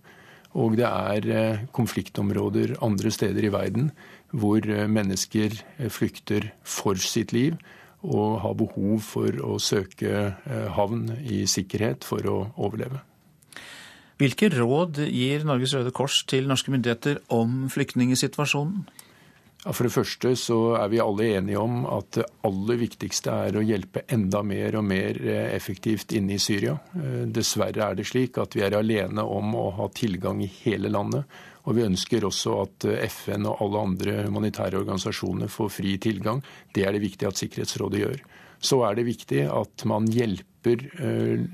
Og 0.59 0.74
det 0.74 0.89
er 0.89 1.66
konfliktområder 1.77 2.74
andre 2.83 3.12
steder 3.14 3.47
i 3.47 3.53
verden 3.55 3.93
hvor 4.35 4.66
mennesker 4.91 5.55
flykter 5.93 6.51
for 6.66 6.99
sitt 6.99 7.31
liv 7.37 7.55
og 8.03 8.41
har 8.43 8.57
behov 8.59 8.99
for 9.07 9.39
å 9.47 9.61
søke 9.62 10.33
havn 10.77 11.11
i 11.22 11.45
sikkerhet 11.51 12.07
for 12.07 12.27
å 12.27 12.39
overleve. 12.57 13.03
Hvilke 14.16 14.49
råd 14.49 15.03
gir 15.12 15.45
Norges 15.45 15.74
Røde 15.77 15.93
Kors 15.93 16.22
til 16.29 16.47
norske 16.49 16.72
myndigheter 16.72 17.20
om 17.33 17.66
flyktningsituasjonen? 17.72 18.87
For 19.67 19.89
det 19.89 19.95
første 19.97 20.31
så 20.39 20.57
er 20.79 20.91
vi 20.93 21.01
alle 21.03 21.27
enige 21.41 21.59
om 21.59 21.81
at 21.91 22.21
det 22.21 22.27
aller 22.47 22.79
viktigste 22.79 23.33
er 23.49 23.57
å 23.59 23.64
hjelpe 23.67 24.05
enda 24.14 24.43
mer 24.47 24.77
og 24.79 24.85
mer 24.87 25.19
eh, 25.19 25.49
effektivt 25.57 26.14
inne 26.14 26.37
i 26.37 26.43
Syria. 26.43 26.77
Eh, 26.95 27.25
dessverre 27.35 27.89
er 27.89 27.99
det 27.99 28.07
slik 28.07 28.39
at 28.39 28.55
vi 28.55 28.62
er 28.62 28.77
alene 28.79 29.25
om 29.27 29.57
å 29.59 29.67
ha 29.81 29.89
tilgang 29.91 30.45
i 30.45 30.51
hele 30.61 30.93
landet. 30.93 31.27
Og 31.67 31.75
vi 31.75 31.87
ønsker 31.87 32.29
også 32.29 32.55
at 32.62 32.87
eh, 32.87 33.03
FN 33.11 33.49
og 33.51 33.64
alle 33.64 33.83
andre 33.89 34.14
humanitære 34.29 34.79
organisasjoner 34.85 35.51
får 35.51 35.73
fri 35.81 35.97
tilgang. 36.03 36.45
Det 36.71 36.87
er 36.87 36.95
det 36.95 37.03
viktig 37.03 37.27
at 37.27 37.43
Sikkerhetsrådet 37.43 38.05
gjør. 38.05 38.23
Så 38.62 38.79
er 38.87 38.95
det 38.97 39.09
viktig 39.09 39.43
at 39.51 39.83
man 39.91 40.07
hjelper 40.09 40.87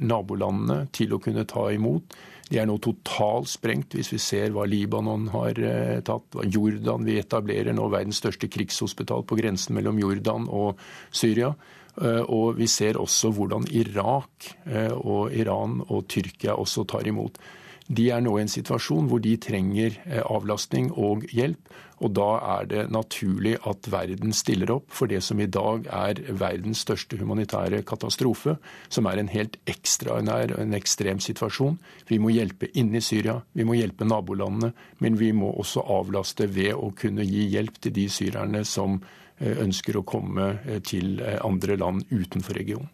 nabolandene 0.01 0.87
til 0.95 1.11
å 1.13 1.19
kunne 1.21 1.43
ta 1.51 1.67
imot. 1.75 2.15
De 2.53 2.59
er 2.61 2.69
nå 2.69 2.77
totalt 2.85 3.49
sprengt, 3.49 3.95
hvis 3.97 4.11
vi 4.13 4.19
ser 4.21 4.53
hva 4.53 4.67
Libanon 4.69 5.31
har 5.33 5.57
eh, 5.57 6.01
tatt. 6.05 6.37
Jordan 6.53 7.07
Vi 7.09 7.17
etablerer 7.23 7.73
nå 7.73 7.87
verdens 7.93 8.21
største 8.21 8.51
krigshospital 8.53 9.25
på 9.25 9.39
grensen 9.41 9.79
mellom 9.79 10.01
Jordan 10.03 10.51
og 10.53 10.83
Syria. 11.09 11.55
Eh, 11.97 12.21
og 12.29 12.61
vi 12.61 12.69
ser 12.69 13.01
også 13.01 13.33
hvordan 13.37 13.65
Irak 13.73 14.53
eh, 14.69 14.93
og 14.93 15.33
Iran 15.33 15.81
og 15.89 16.07
Tyrkia 16.13 16.59
også 16.61 16.85
tar 16.93 17.09
imot. 17.09 17.41
De 17.89 18.11
er 18.15 18.23
nå 18.23 18.37
i 18.39 18.45
en 18.45 18.53
situasjon 18.53 19.09
hvor 19.11 19.23
de 19.25 19.37
trenger 19.43 19.97
avlastning 20.23 20.93
og 20.95 21.27
hjelp. 21.35 21.73
Og 22.03 22.11
da 22.17 22.29
er 22.57 22.67
det 22.67 22.83
naturlig 22.91 23.55
at 23.69 23.87
verden 23.91 24.35
stiller 24.35 24.73
opp 24.75 24.91
for 24.95 25.11
det 25.11 25.21
som 25.23 25.39
i 25.41 25.47
dag 25.47 25.87
er 25.87 26.19
verdens 26.35 26.83
største 26.83 27.19
humanitære 27.21 27.85
katastrofe, 27.87 28.57
som 28.91 29.07
er 29.07 29.23
en 29.23 29.31
helt 29.31 29.59
ekstraordinær 29.71 30.57
og 30.57 30.65
en 30.65 30.75
ekstrem 30.79 31.23
situasjon. 31.23 31.79
Vi 32.11 32.19
må 32.19 32.35
hjelpe 32.35 32.73
inne 32.75 32.99
i 32.99 33.05
Syria, 33.07 33.39
vi 33.55 33.67
må 33.69 33.79
hjelpe 33.79 34.09
nabolandene, 34.09 34.73
men 34.99 35.19
vi 35.21 35.31
må 35.37 35.53
også 35.63 35.87
avlaste 35.95 36.51
ved 36.51 36.75
å 36.75 36.91
kunne 36.99 37.27
gi 37.29 37.47
hjelp 37.55 37.79
til 37.79 37.95
de 38.01 38.09
syrerne 38.11 38.67
som 38.67 38.99
eh, 39.39 39.63
ønsker 39.63 40.01
å 40.01 40.07
komme 40.07 40.57
eh, 40.67 40.83
til 40.83 41.21
eh, 41.23 41.39
andre 41.47 41.79
land 41.79 42.07
utenfor 42.11 42.59
regionen. 42.59 42.91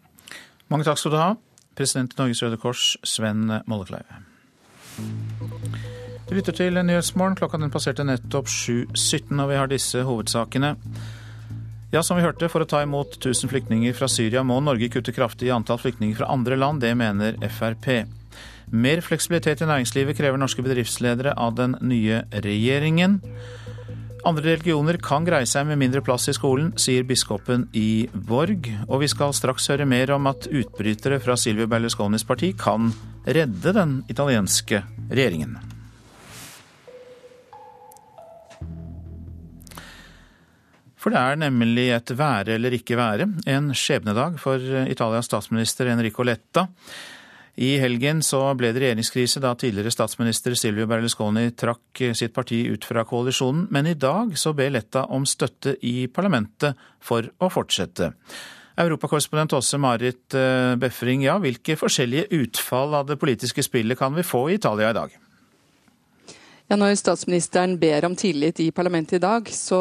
Mange 0.69 0.85
takk 0.85 1.01
skal 1.01 1.15
du 1.15 1.17
ha, 1.17 1.29
president 1.73 2.13
i 2.13 2.21
Norges 2.21 2.45
Røde 2.45 2.61
Kors, 2.61 2.91
Sven 3.01 3.47
Mollekleiv. 3.65 4.28
Du 6.29 6.35
lytter 6.37 6.53
til 6.53 6.77
Nyhetsmorgen. 6.77 7.37
Klokka 7.39 7.57
den 7.57 7.71
passerte 7.73 8.05
nettopp 8.05 8.51
7.17, 8.51 9.33
og 9.41 9.49
vi 9.49 9.57
har 9.57 9.71
disse 9.71 10.03
hovedsakene. 10.05 10.75
Ja, 11.89 12.03
som 12.05 12.19
vi 12.19 12.23
hørte, 12.23 12.49
For 12.53 12.61
å 12.61 12.69
ta 12.69 12.83
imot 12.85 13.17
1000 13.17 13.49
flyktninger 13.49 13.95
fra 13.97 14.07
Syria 14.07 14.43
må 14.45 14.59
Norge 14.61 14.91
kutte 14.93 15.13
kraftig 15.15 15.49
i 15.49 15.55
antall 15.55 15.81
flyktninger 15.81 16.19
fra 16.19 16.29
andre 16.29 16.55
land. 16.55 16.81
Det 16.85 16.93
mener 16.93 17.39
Frp. 17.49 18.05
Mer 18.69 19.01
fleksibilitet 19.01 19.63
i 19.63 19.65
næringslivet 19.65 20.17
krever 20.17 20.37
norske 20.37 20.61
bedriftsledere 20.61 21.33
av 21.33 21.55
den 21.57 21.73
nye 21.81 22.21
regjeringen. 22.29 23.17
Andre 24.27 24.51
religioner 24.51 24.97
kan 24.99 25.23
greie 25.23 25.47
seg 25.47 25.67
med 25.69 25.79
mindre 25.79 26.01
plass 26.03 26.27
i 26.27 26.35
skolen, 26.35 26.73
sier 26.79 27.05
biskopen 27.07 27.69
i 27.77 28.03
Borg. 28.11 28.67
Og 28.89 28.99
vi 29.03 29.07
skal 29.11 29.31
straks 29.35 29.69
høre 29.71 29.87
mer 29.87 30.11
om 30.11 30.27
at 30.27 30.49
utbrytere 30.51 31.21
fra 31.23 31.37
Silvio 31.39 31.69
Berlusconis 31.71 32.27
parti 32.27 32.51
kan 32.59 32.91
redde 33.23 33.73
den 33.75 34.01
italienske 34.11 34.83
regjeringen. 35.07 35.55
For 40.99 41.15
det 41.15 41.21
er 41.21 41.39
nemlig 41.39 41.87
et 41.95 42.11
være 42.19 42.57
eller 42.57 42.75
ikke 42.75 42.99
være, 42.99 43.29
en 43.47 43.71
skjebnedag 43.71 44.35
for 44.41 44.59
Italias 44.91 45.31
statsminister 45.31 45.93
Enrico 45.93 46.27
Letta. 46.27 46.67
I 47.59 47.73
helgen 47.81 48.21
så 48.23 48.39
ble 48.55 48.69
det 48.71 48.79
regjeringskrise 48.79 49.41
da 49.43 49.51
tidligere 49.59 49.91
statsminister 49.91 50.53
Silvio 50.55 50.87
Berlusconi 50.87 51.49
trakk 51.59 52.03
sitt 52.15 52.31
parti 52.31 52.61
ut 52.71 52.87
fra 52.87 53.03
koalisjonen, 53.07 53.65
men 53.67 53.89
i 53.89 53.97
dag 53.99 54.31
så 54.39 54.53
ber 54.55 54.71
Letta 54.71 55.03
om 55.11 55.25
støtte 55.27 55.75
i 55.83 56.07
parlamentet 56.07 56.79
for 57.03 57.27
å 57.43 57.51
fortsette. 57.51 58.13
Europakorrespondent 58.79 59.57
Åse 59.57 59.75
Marit 59.81 60.37
eh, 60.39 60.77
Befring, 60.79 61.25
ja, 61.27 61.35
hvilke 61.43 61.75
forskjellige 61.75 62.29
utfall 62.39 62.95
av 63.01 63.09
det 63.09 63.19
politiske 63.19 63.65
spillet 63.65 63.99
kan 63.99 64.15
vi 64.15 64.23
få 64.23 64.45
i 64.47 64.55
Italia 64.55 64.93
i 64.93 64.95
dag? 64.95 65.19
Ja, 66.69 66.75
Når 66.77 66.99
statsministeren 66.99 67.71
ber 67.81 68.05
om 68.05 68.13
tillit 68.13 68.59
i 68.61 68.67
parlamentet 68.69 69.15
i 69.17 69.19
dag, 69.23 69.47
så 69.49 69.79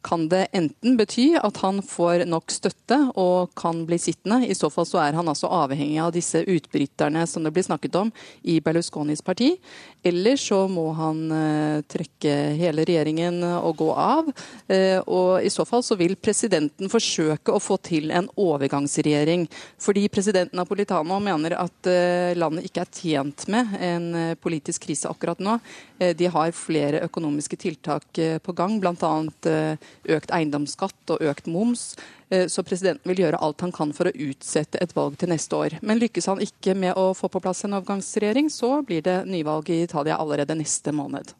kan 0.00 0.22
det 0.32 0.46
enten 0.56 0.94
bety 0.96 1.26
at 1.36 1.58
han 1.60 1.82
får 1.84 2.22
nok 2.24 2.54
støtte 2.54 2.96
og 3.20 3.50
kan 3.52 3.82
bli 3.84 3.98
sittende. 4.00 4.46
I 4.48 4.56
så 4.56 4.70
fall 4.72 4.88
så 4.88 5.02
er 5.02 5.18
han 5.18 5.28
altså 5.28 5.50
avhengig 5.52 5.98
av 6.00 6.14
disse 6.14 6.40
utbryterne 6.40 7.26
som 7.28 7.44
det 7.44 7.52
blir 7.52 7.66
snakket 7.66 7.98
om 8.00 8.12
i 8.48 8.62
Berlusconis 8.64 9.20
parti. 9.20 9.58
Eller 10.06 10.40
så 10.40 10.62
må 10.72 10.86
han 10.96 11.20
uh, 11.28 11.84
trekke 11.84 12.32
hele 12.62 12.86
regjeringen 12.88 13.44
og 13.58 13.76
gå 13.82 13.90
av. 13.92 14.32
Uh, 14.72 15.02
og 15.04 15.44
i 15.44 15.52
så 15.52 15.66
fall 15.68 15.84
så 15.84 15.98
vil 16.00 16.16
presidenten 16.16 16.88
forsøke 16.88 17.52
å 17.52 17.60
få 17.60 17.76
til 17.90 18.08
en 18.08 18.30
overgangsregjering. 18.40 19.44
Fordi 19.76 20.06
president 20.08 20.56
Napolitano 20.56 21.20
mener 21.20 21.58
at 21.60 21.92
uh, 21.92 22.32
landet 22.40 22.70
ikke 22.70 22.86
er 22.86 22.94
tjent 23.02 23.46
med 23.52 23.76
en 23.84 24.10
politisk 24.40 24.88
krise 24.88 25.12
akkurat 25.12 25.44
nå. 25.44 25.58
Eh, 26.06 26.16
de 26.16 26.26
har 26.26 26.52
flere 26.54 27.02
økonomiske 27.06 27.58
tiltak 27.60 28.18
eh, 28.18 28.38
på 28.38 28.54
gang, 28.56 28.78
bl.a. 28.80 29.12
Eh, 29.50 29.88
økt 30.16 30.32
eiendomsskatt 30.34 31.14
og 31.14 31.24
økt 31.32 31.50
moms. 31.50 31.94
Så 32.26 32.64
presidenten 32.66 33.06
vil 33.06 33.20
gjøre 33.22 33.38
alt 33.38 33.62
han 33.62 33.70
kan 33.70 33.92
for 33.94 34.10
å 34.10 34.10
utsette 34.10 34.80
et 34.82 34.90
valg 34.96 35.14
til 35.20 35.30
neste 35.30 35.54
år. 35.54 35.76
Men 35.86 36.00
lykkes 36.00 36.26
han 36.26 36.40
ikke 36.42 36.72
med 36.74 36.98
å 36.98 37.12
få 37.14 37.30
på 37.30 37.38
plass 37.44 37.62
en 37.62 37.76
overgangsregjering, 37.78 38.48
så 38.50 38.80
blir 38.82 39.04
det 39.06 39.20
nyvalg 39.30 39.70
i 39.70 39.84
Italia 39.84 40.18
allerede 40.18 40.56
neste 40.58 40.90
måned. 40.90 41.30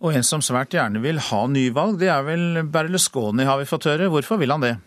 Og 0.00 0.16
en 0.16 0.24
som 0.24 0.40
svært 0.40 0.72
gjerne 0.72 1.02
vil 1.04 1.20
ha 1.20 1.42
nyvalg, 1.52 1.98
det 2.00 2.08
er 2.08 2.24
vel 2.24 2.62
Berlusconi, 2.72 3.44
har 3.44 3.60
vi 3.60 3.68
fått 3.68 3.90
høre. 3.90 4.08
Hvorfor 4.08 4.40
vil 4.40 4.56
han 4.56 4.64
det? 4.64 4.78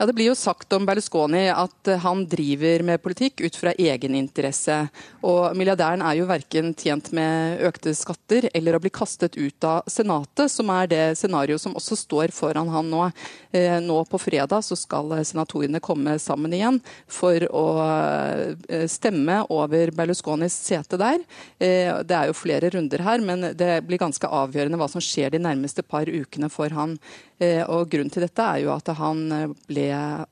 Ja, 0.00 0.06
Det 0.06 0.12
blir 0.12 0.28
jo 0.30 0.34
sagt 0.38 0.72
om 0.72 0.84
Berlusconi 0.86 1.48
at 1.50 1.88
han 2.04 2.20
driver 2.30 2.84
med 2.86 3.00
politikk 3.02 3.40
ut 3.42 3.56
fra 3.58 3.72
egeninteresse. 3.74 4.76
Og 5.26 5.56
milliardæren 5.58 6.04
er 6.06 6.20
jo 6.20 6.28
verken 6.28 6.70
tjent 6.78 7.10
med 7.18 7.64
økte 7.66 7.90
skatter 7.98 8.46
eller 8.54 8.78
å 8.78 8.80
bli 8.84 8.92
kastet 8.94 9.34
ut 9.34 9.66
av 9.66 9.90
Senatet, 9.90 10.52
som 10.54 10.70
er 10.70 10.86
det 10.92 11.02
scenarioet 11.18 11.64
som 11.64 11.74
også 11.74 11.98
står 11.98 12.30
foran 12.36 12.70
han 12.70 12.86
nå. 12.92 13.08
Eh, 13.50 13.80
nå 13.82 13.96
på 14.06 14.20
fredag 14.22 14.62
så 14.62 14.78
skal 14.78 15.16
senatorene 15.26 15.82
komme 15.82 16.14
sammen 16.22 16.54
igjen 16.54 16.78
for 17.10 17.48
å 17.50 17.66
eh, 18.70 18.86
stemme 18.86 19.40
over 19.50 19.90
Berlusconis 19.90 20.60
sete 20.68 21.00
der. 21.00 21.26
Eh, 21.58 21.90
det 22.06 22.20
er 22.20 22.30
jo 22.30 22.38
flere 22.38 22.70
runder 22.70 23.02
her, 23.02 23.18
men 23.18 23.50
det 23.50 23.80
blir 23.90 23.98
ganske 23.98 24.30
avgjørende 24.30 24.78
hva 24.78 24.86
som 24.94 25.02
skjer 25.02 25.34
de 25.34 25.42
nærmeste 25.42 25.82
par 25.82 26.06
ukene 26.06 26.46
for 26.54 26.70
han. 26.70 27.00
Og 27.38 27.86
Grunnen 27.86 28.10
til 28.10 28.24
dette 28.24 28.42
er 28.42 28.64
jo 28.64 28.72
at 28.74 28.88
han 28.98 29.20
eh, 29.30 29.52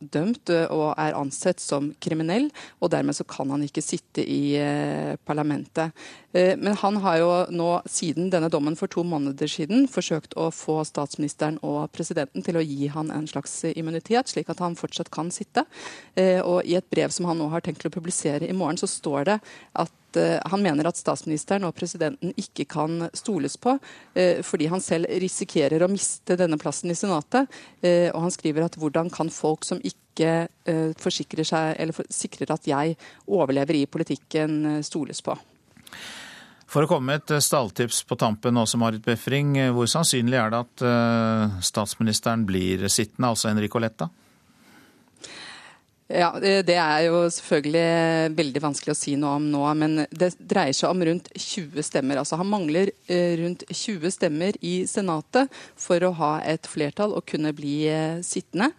dømt 0.00 0.50
eh, 0.52 0.66
og 0.72 0.94
er 1.00 1.16
ansett 1.18 1.62
som 1.62 1.90
kriminell, 2.02 2.48
og 2.80 2.92
dermed 2.94 3.16
så 3.16 3.26
kan 3.28 3.50
han 3.54 3.64
ikke 3.66 3.84
sitte 3.84 4.24
i 4.26 4.56
parlamentet. 5.26 5.94
Men 6.32 6.76
han 6.82 6.98
har 7.00 7.16
jo 7.20 7.28
nå 7.54 7.68
siden 7.88 8.28
denne 8.32 8.50
dommen 8.52 8.76
for 8.76 8.90
to 8.92 9.04
måneder 9.06 9.48
siden 9.48 9.86
forsøkt 9.88 10.34
å 10.36 10.50
få 10.52 10.82
statsministeren 10.84 11.56
og 11.64 11.88
presidenten 11.96 12.44
til 12.44 12.58
å 12.58 12.64
gi 12.64 12.90
han 12.92 13.12
en 13.14 13.28
slags 13.30 13.54
immunitet, 13.72 14.28
slik 14.28 14.50
at 14.52 14.60
han 14.60 14.76
fortsatt 14.76 15.10
kan 15.14 15.30
sitte. 15.32 15.64
Og 16.44 16.68
i 16.68 16.76
et 16.76 16.88
brev 16.92 17.14
som 17.14 17.30
han 17.30 17.40
nå 17.40 17.48
har 17.54 17.64
tenkt 17.64 17.88
å 17.88 17.94
publisere 17.94 18.48
i 18.48 18.56
morgen, 18.56 18.80
så 18.80 18.90
står 18.90 19.30
det 19.30 19.38
at 19.80 19.94
Eh, 20.16 20.38
han 20.50 20.62
mener 20.62 20.88
at 20.88 20.98
statsministeren 20.98 21.66
og 21.68 21.74
presidenten 21.76 22.34
ikke 22.38 22.66
kan 22.70 23.08
stoles 23.16 23.56
på, 23.60 23.76
eh, 24.14 24.42
fordi 24.42 24.68
han 24.72 24.80
selv 24.80 25.10
risikerer 25.22 25.84
å 25.84 25.90
miste 25.90 26.36
denne 26.36 26.58
plassen 26.58 26.90
i 26.90 26.98
Senatet. 26.98 27.48
Eh, 27.82 28.10
og 28.12 28.22
han 28.26 28.34
skriver 28.34 28.66
at 28.66 28.76
hvordan 28.76 29.10
kan 29.12 29.30
folk 29.30 29.64
som 29.64 29.80
ikke 29.82 29.98
forsikrer 30.96 31.44
seg, 31.44 31.74
eller 31.76 31.92
sikrer 32.08 32.48
at 32.54 32.64
jeg 32.64 32.94
overlever 33.28 33.76
i 33.76 33.84
politikken, 33.84 34.80
stoles 34.80 35.20
på. 35.20 35.34
For 36.66 36.82
å 36.82 36.88
komme 36.88 37.12
med 37.12 37.20
et 37.20 37.44
stalltips 37.44 38.00
på 38.08 38.16
tampen 38.16 38.56
også, 38.56 38.80
Marit 38.80 39.04
Befring. 39.04 39.52
Hvor 39.76 39.84
sannsynlig 39.84 40.40
er 40.40 40.54
det 40.54 40.62
at 40.64 41.60
statsministeren 41.68 42.46
blir 42.48 42.88
sittende, 42.88 43.28
altså 43.28 43.52
Enrico 43.52 43.78
Letta? 43.78 44.08
Ja, 46.06 46.28
Det 46.38 46.76
er 46.78 47.00
jo 47.08 47.24
selvfølgelig 47.34 48.36
veldig 48.38 48.60
vanskelig 48.62 48.92
å 48.94 48.98
si 48.98 49.16
noe 49.18 49.40
om 49.40 49.48
nå. 49.50 49.62
Men 49.74 50.04
det 50.14 50.36
dreier 50.38 50.76
seg 50.76 50.92
om 50.92 51.02
rundt 51.08 51.32
20 51.34 51.82
stemmer. 51.82 52.20
Altså 52.22 52.38
Han 52.38 52.50
mangler 52.50 52.92
eh, 53.10 53.34
rundt 53.40 53.66
20 53.66 54.14
stemmer 54.14 54.58
i 54.62 54.76
Senatet 54.86 55.50
for 55.74 56.06
å 56.06 56.14
ha 56.20 56.32
et 56.46 56.70
flertall 56.70 57.16
og 57.16 57.26
kunne 57.26 57.50
bli 57.56 57.80
eh, 57.90 58.22
sittende. 58.22 58.70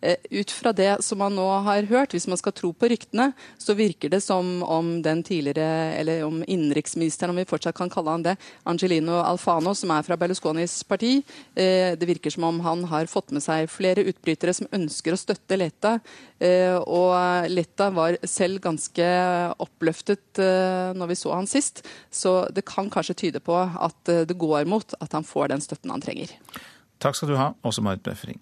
Eh, 0.00 0.16
ut 0.30 0.50
fra 0.50 0.72
det 0.72 1.02
som 1.02 1.18
man 1.18 1.34
nå 1.34 1.44
har 1.64 1.86
hørt, 1.88 2.12
hvis 2.12 2.28
man 2.28 2.36
skal 2.36 2.52
tro 2.52 2.72
på 2.76 2.88
ryktene, 2.92 3.30
så 3.58 3.74
virker 3.76 4.12
det 4.12 4.20
som 4.20 4.60
om 4.62 4.90
den 5.02 5.22
tidligere, 5.24 5.94
eller 5.96 6.24
om 6.26 6.42
innenriksministeren, 6.44 7.32
om 7.32 7.40
vi 7.40 7.46
fortsatt 7.48 7.76
kan 7.78 7.90
kalle 7.92 8.12
han 8.12 8.26
det, 8.26 8.36
Angelino 8.68 9.16
Alfano, 9.22 9.72
som 9.74 9.94
er 9.94 10.04
fra 10.04 10.18
Berlusconis 10.20 10.74
parti, 10.84 11.22
eh, 11.56 11.96
det 11.96 12.08
virker 12.08 12.34
som 12.34 12.44
om 12.44 12.60
han 12.60 12.84
har 12.90 13.08
fått 13.08 13.32
med 13.32 13.44
seg 13.44 13.70
flere 13.72 14.04
utbrytere 14.04 14.54
som 14.54 14.68
ønsker 14.70 15.16
å 15.16 15.20
støtte 15.20 15.56
Letta. 15.56 15.96
Eh, 16.38 16.76
og 16.76 17.48
Letta 17.48 17.88
var 17.90 18.18
selv 18.28 18.60
ganske 18.60 19.06
oppløftet 19.62 20.36
når 20.36 21.08
vi 21.08 21.16
så 21.16 21.32
han 21.32 21.48
sist, 21.48 21.80
så 22.12 22.44
det 22.52 22.66
kan 22.68 22.90
kanskje 22.92 23.16
tyde 23.16 23.40
på 23.40 23.56
at 23.56 24.12
det 24.28 24.36
går 24.36 24.68
mot 24.68 24.94
at 25.00 25.16
han 25.16 25.24
får 25.24 25.54
den 25.54 25.64
støtten 25.64 25.94
han 25.94 26.04
trenger. 26.04 26.36
Takk 27.00 27.16
skal 27.16 27.32
du 27.32 27.36
ha, 27.40 27.50
også 27.64 27.84
Marit 27.84 28.04
Befring. 28.04 28.40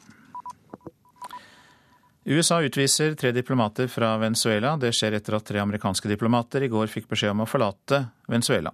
USA 2.25 2.63
utviser 2.63 3.15
tre 3.15 3.33
diplomater 3.33 3.89
fra 3.93 4.15
Venezuela. 4.17 4.77
Det 4.81 4.95
skjer 4.97 5.19
etter 5.19 5.37
at 5.37 5.45
tre 5.45 5.61
amerikanske 5.61 6.09
diplomater 6.09 6.65
i 6.65 6.71
går 6.73 6.89
fikk 6.89 7.11
beskjed 7.11 7.35
om 7.35 7.43
å 7.45 7.49
forlate 7.49 8.07
Venezuela. 8.33 8.73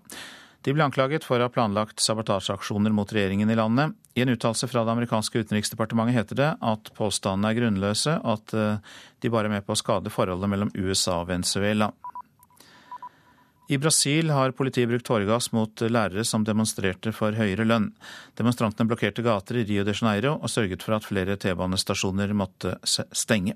De 0.63 0.75
ble 0.77 0.85
anklaget 0.85 1.25
for 1.25 1.41
å 1.41 1.49
ha 1.49 1.51
planlagt 1.53 2.03
sabotasjeaksjoner 2.05 2.93
mot 2.95 3.11
regjeringen 3.11 3.51
i 3.51 3.57
landet. 3.59 3.97
I 4.15 4.23
en 4.23 4.31
uttalelse 4.35 4.69
fra 4.69 4.85
det 4.85 4.93
amerikanske 4.93 5.43
utenriksdepartementet 5.43 6.19
heter 6.19 6.39
det 6.39 6.51
at 6.61 6.93
påstandene 6.95 7.51
er 7.51 7.59
grunnløse, 7.59 8.19
og 8.21 8.37
at 8.37 8.55
eh, 8.55 8.99
de 9.25 9.33
bare 9.33 9.49
er 9.49 9.57
med 9.57 9.67
på 9.67 9.75
å 9.75 9.81
skade 9.81 10.13
forholdet 10.13 10.53
mellom 10.53 10.71
USA 10.77 11.23
og 11.25 11.31
Venezuela. 11.33 11.91
I 13.71 13.79
Brasil 13.79 14.31
har 14.35 14.51
politiet 14.51 14.89
brukt 14.91 15.07
tåregass 15.07 15.53
mot 15.55 15.83
lærere 15.87 16.25
som 16.27 16.43
demonstrerte 16.43 17.13
for 17.15 17.37
høyere 17.39 17.63
lønn. 17.63 17.93
Demonstrantene 18.35 18.91
blokkerte 18.91 19.23
gater 19.23 19.61
i 19.61 19.63
Rio 19.69 19.85
de 19.87 19.95
Janeiro 19.95 20.33
og 20.41 20.51
sørget 20.51 20.83
for 20.83 20.97
at 20.97 21.07
flere 21.07 21.37
T-banestasjoner 21.39 22.35
måtte 22.35 22.75
stenge. 22.83 23.55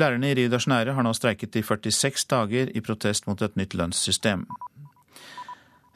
Lærerne 0.00 0.32
i 0.32 0.38
Rio 0.40 0.48
de 0.48 0.62
Janeiro 0.64 0.96
har 0.96 1.04
nå 1.04 1.12
streiket 1.12 1.60
i 1.60 1.64
46 1.68 2.24
dager 2.32 2.72
i 2.72 2.80
protest 2.80 3.28
mot 3.28 3.44
et 3.44 3.60
nytt 3.60 3.76
lønnssystem. 3.76 4.48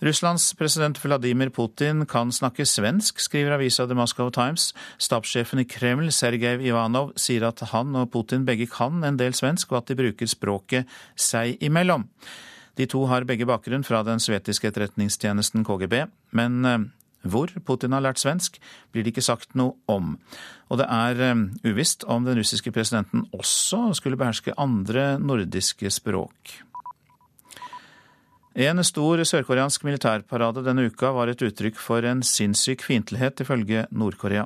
Russlands 0.04 0.50
president 0.60 1.00
Vladimir 1.00 1.48
Putin 1.48 2.04
kan 2.04 2.28
snakke 2.28 2.68
svensk, 2.68 3.24
skriver 3.24 3.56
avisa 3.56 3.86
The 3.88 3.96
Moscow 3.96 4.28
Times. 4.28 4.74
Stabssjefen 5.00 5.64
i 5.64 5.64
Kreml, 5.64 6.12
Sergej 6.12 6.60
Ivanov, 6.60 7.14
sier 7.16 7.48
at 7.48 7.70
han 7.72 7.96
og 7.96 8.10
Putin 8.12 8.44
begge 8.44 8.68
kan 8.68 9.00
en 9.00 9.16
del 9.16 9.32
svensk, 9.32 9.72
og 9.72 9.80
at 9.80 9.88
de 9.88 10.02
bruker 10.02 10.28
språket 10.28 10.98
seg 11.16 11.56
imellom. 11.64 12.04
De 12.78 12.86
to 12.90 13.04
har 13.10 13.26
begge 13.28 13.46
bakgrunn 13.48 13.86
fra 13.86 14.02
den 14.06 14.22
svetiske 14.22 14.70
etterretningstjenesten 14.70 15.64
KGB, 15.66 16.04
men 16.34 16.68
eh, 16.68 16.84
hvor 17.24 17.52
Putin 17.64 17.94
har 17.96 18.04
lært 18.04 18.20
svensk, 18.20 18.58
blir 18.92 19.04
det 19.04 19.14
ikke 19.14 19.24
sagt 19.24 19.54
noe 19.58 19.78
om. 19.90 20.16
Og 20.68 20.80
det 20.82 20.90
er 20.90 21.24
eh, 21.30 21.46
uvisst 21.64 22.06
om 22.10 22.26
den 22.26 22.38
russiske 22.40 22.74
presidenten 22.74 23.26
også 23.32 23.94
skulle 24.00 24.20
beherske 24.20 24.56
andre 24.60 25.14
nordiske 25.22 25.90
språk. 25.94 26.58
En 28.54 28.78
stor 28.86 29.18
sørkoreansk 29.26 29.82
militærparade 29.82 30.62
denne 30.62 30.84
uka 30.86 31.08
var 31.10 31.26
et 31.26 31.40
uttrykk 31.42 31.78
for 31.82 32.06
en 32.06 32.20
sinnssyk 32.22 32.84
fiendtlighet, 32.86 33.40
ifølge 33.42 33.88
Nord-Korea. 33.90 34.44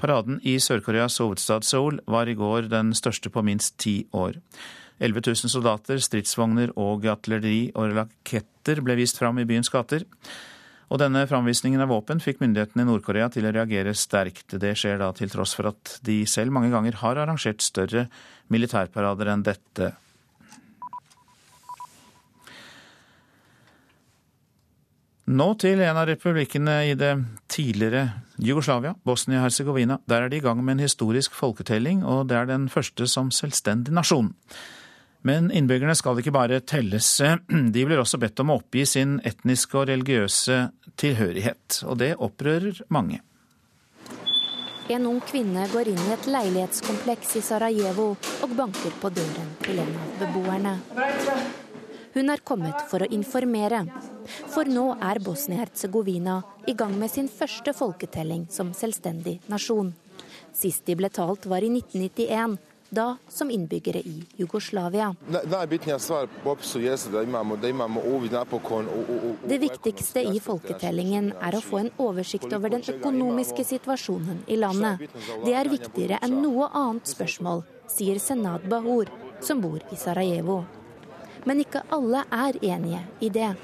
Paraden 0.00 0.38
i 0.40 0.54
Sør-Koreas 0.56 1.18
hovedstad 1.20 1.68
Seoul 1.68 2.00
var 2.08 2.24
i 2.24 2.34
går 2.38 2.70
den 2.72 2.94
største 2.96 3.28
på 3.28 3.44
minst 3.44 3.76
ti 3.76 4.06
år. 4.16 4.40
11 5.00 5.26
000 5.32 5.52
soldater, 5.52 6.00
stridsvogner 6.02 6.74
og 6.80 7.06
artilleri 7.08 7.70
og 7.74 7.96
raketter 7.96 8.82
ble 8.84 8.98
vist 9.00 9.20
fram 9.20 9.40
i 9.40 9.46
byens 9.48 9.72
gater. 9.72 10.04
Og 10.90 10.98
denne 10.98 11.22
framvisningen 11.30 11.80
av 11.84 11.92
våpen 11.92 12.20
fikk 12.22 12.40
myndighetene 12.42 12.82
i 12.82 12.88
Nord-Korea 12.88 13.30
til 13.30 13.46
å 13.46 13.54
reagere 13.54 13.94
sterkt. 13.94 14.58
Det 14.58 14.74
skjer 14.76 14.98
da 15.00 15.12
til 15.14 15.30
tross 15.30 15.54
for 15.54 15.70
at 15.70 16.00
de 16.06 16.24
selv 16.26 16.52
mange 16.56 16.72
ganger 16.74 16.98
har 17.04 17.20
arrangert 17.22 17.62
større 17.62 18.08
militærparader 18.50 19.30
enn 19.30 19.44
dette. 19.46 19.92
Nå 25.30 25.46
til 25.62 25.78
en 25.86 25.94
av 25.94 26.08
republikkene 26.08 26.72
i 26.90 26.96
det 26.98 27.12
tidligere 27.46 28.08
Jugoslavia, 28.42 28.96
Bosnia-Hercegovina. 29.06 30.00
Der 30.10 30.24
er 30.24 30.32
de 30.32 30.40
i 30.40 30.42
gang 30.42 30.58
med 30.58 30.74
en 30.74 30.88
historisk 30.88 31.36
folketelling, 31.38 32.02
og 32.02 32.26
det 32.32 32.36
er 32.40 32.50
den 32.50 32.66
første 32.72 33.06
som 33.06 33.30
selvstendig 33.30 33.94
nasjon. 33.94 34.32
Men 35.22 35.50
innbyggerne 35.52 35.94
skal 35.98 36.20
ikke 36.20 36.32
bare 36.32 36.60
telles, 36.64 37.08
de 37.74 37.86
blir 37.86 38.00
også 38.00 38.20
bedt 38.20 38.40
om 38.40 38.52
å 38.52 38.60
oppgi 38.60 38.86
sin 38.88 39.18
etniske 39.26 39.76
og 39.76 39.90
religiøse 39.90 40.62
tilhørighet. 41.00 41.82
Og 41.88 42.00
det 42.00 42.14
opprører 42.16 42.80
mange. 42.88 43.20
En 44.90 45.04
ung 45.06 45.20
kvinne 45.22 45.68
går 45.70 45.92
inn 45.92 46.00
i 46.02 46.12
et 46.16 46.24
leilighetskompleks 46.26 47.36
i 47.38 47.44
Sarajevo 47.46 48.08
og 48.42 48.54
banker 48.58 48.96
på 48.98 49.12
døren 49.14 49.52
til 49.62 49.78
en 49.84 49.92
av 50.02 50.16
beboerne. 50.18 50.72
Hun 52.10 52.32
er 52.32 52.42
kommet 52.42 52.88
for 52.90 53.04
å 53.04 53.10
informere. 53.14 53.84
For 54.50 54.66
nå 54.66 54.88
er 54.98 55.20
Bosnia-Hercegovina 55.22 56.40
i 56.66 56.74
gang 56.74 56.96
med 56.98 57.12
sin 57.12 57.30
første 57.30 57.70
folketelling 57.76 58.48
som 58.50 58.72
selvstendig 58.74 59.36
nasjon. 59.52 59.92
Sist 60.50 60.82
de 60.90 60.96
ble 60.98 61.12
talt 61.14 61.46
var 61.46 61.62
i 61.62 61.70
1991, 61.70 62.58
da 62.90 63.16
som 63.28 63.50
innbyggere 63.50 63.98
i 63.98 64.22
Jugoslavia. 64.36 65.14
Det 69.48 69.58
viktigste 69.58 70.20
i 70.22 70.40
folketellingen 70.40 71.32
er 71.40 71.56
å 71.56 71.62
få 71.62 71.78
en 71.84 71.90
oversikt 71.96 72.52
over 72.52 72.74
den 72.74 72.84
økonomiske 72.94 73.64
situasjonen 73.64 74.42
i 74.46 74.58
landet. 74.58 75.06
Det 75.44 75.54
er 75.54 75.70
viktigere 75.70 76.20
enn 76.22 76.40
noe 76.42 76.70
annet 76.74 77.10
spørsmål, 77.10 77.64
sier 77.90 78.18
Senad 78.18 78.66
Bahur, 78.70 79.10
som 79.40 79.62
bor 79.62 79.80
i 79.90 79.96
Sarajevo. 79.96 80.64
Men 81.48 81.62
ikke 81.62 81.86
alle 81.94 82.24
er 82.28 82.58
enige 82.64 83.04
i 83.20 83.30
det. 83.32 83.54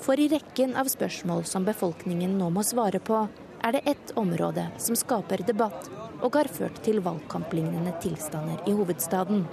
For 0.00 0.20
i 0.20 0.30
rekken 0.32 0.76
av 0.80 0.88
spørsmål 0.88 1.44
som 1.48 1.66
befolkningen 1.66 2.38
nå 2.38 2.48
må 2.54 2.62
svare 2.64 3.00
på, 3.04 3.26
er 3.62 3.72
det 3.72 3.82
ett 3.90 4.12
område 4.16 4.66
som 4.78 4.96
skaper 4.96 5.42
debatt 5.46 5.90
og 6.20 6.34
har 6.36 6.48
ført 6.52 6.82
til 6.84 7.00
valgkamplignende 7.04 7.92
tilstander 8.02 8.62
i 8.68 8.74
hovedstaden. 8.76 9.44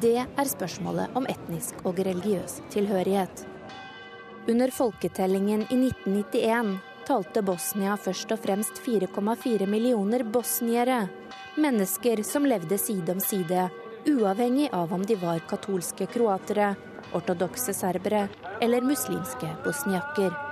Det 0.00 0.18
er 0.22 0.50
spørsmålet 0.50 1.16
om 1.18 1.26
etnisk 1.28 1.80
og 1.84 1.98
religiøs 1.98 2.60
tilhørighet. 2.70 3.46
Under 4.48 4.70
folketellingen 4.72 5.66
i 5.68 5.76
1991 5.76 6.78
talte 7.06 7.42
Bosnia 7.42 7.96
først 7.98 8.32
og 8.32 8.42
fremst 8.42 8.82
4,4 8.86 9.66
millioner 9.66 10.24
bosniere. 10.24 11.02
Mennesker 11.60 12.22
som 12.26 12.46
levde 12.46 12.78
side 12.78 13.12
om 13.12 13.20
side, 13.20 13.66
uavhengig 14.08 14.70
av 14.72 14.94
om 14.94 15.02
de 15.06 15.18
var 15.20 15.42
katolske 15.50 16.06
kroatere, 16.10 16.74
ortodokse 17.12 17.74
serbere 17.76 18.28
eller 18.62 18.86
muslimske 18.86 19.50
bosniakker. 19.64 20.49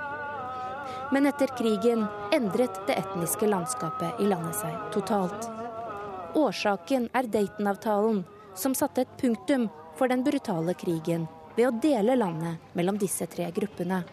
Men 1.11 1.25
etter 1.25 1.47
krigen 1.57 2.05
endret 2.31 2.81
det 2.87 2.99
etniske 3.01 3.47
landskapet 3.49 4.21
i 4.21 4.27
landet 4.29 4.59
seg 4.59 4.75
totalt. 4.93 5.49
Årsaken 6.37 7.09
er 7.17 7.29
Dayton-avtalen, 7.33 8.23
som 8.55 8.75
satte 8.77 9.01
et 9.01 9.15
punktum 9.17 9.69
for 9.97 10.07
den 10.07 10.21
brutale 10.23 10.75
krigen 10.77 11.25
ved 11.55 11.67
å 11.67 11.77
dele 11.81 12.15
landet 12.15 12.75
mellom 12.77 12.99
disse 13.01 13.25
tre 13.25 13.49
gruppene. 13.55 14.03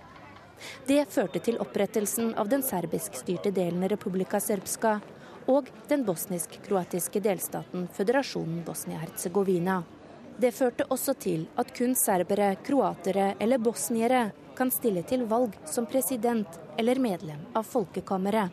Det 0.88 1.03
førte 1.12 1.42
til 1.44 1.61
opprettelsen 1.61 2.32
av 2.40 2.49
den 2.49 2.64
serbiskstyrte 2.64 3.53
delen 3.53 3.84
Republika 3.92 4.40
Serbska 4.40 4.94
og 5.53 5.68
den 5.90 6.07
bosnisk-kroatiske 6.09 7.20
delstaten 7.22 7.86
Føderasjonen 7.92 8.64
Bosnia-Hercegovina. 8.64 9.82
Det 10.40 10.55
førte 10.57 10.88
også 10.92 11.14
til 11.20 11.47
at 11.61 11.70
kun 11.76 11.94
serbere, 11.97 12.55
kroatere 12.64 13.34
eller 13.40 13.61
bosniere 13.62 14.30
kan 14.57 14.71
stille 14.73 15.03
til 15.07 15.27
valg 15.31 15.55
som 15.69 15.87
president 15.87 16.59
eller 16.79 17.01
medlem 17.03 17.43
av 17.57 17.69
folkekammeret. 17.69 18.51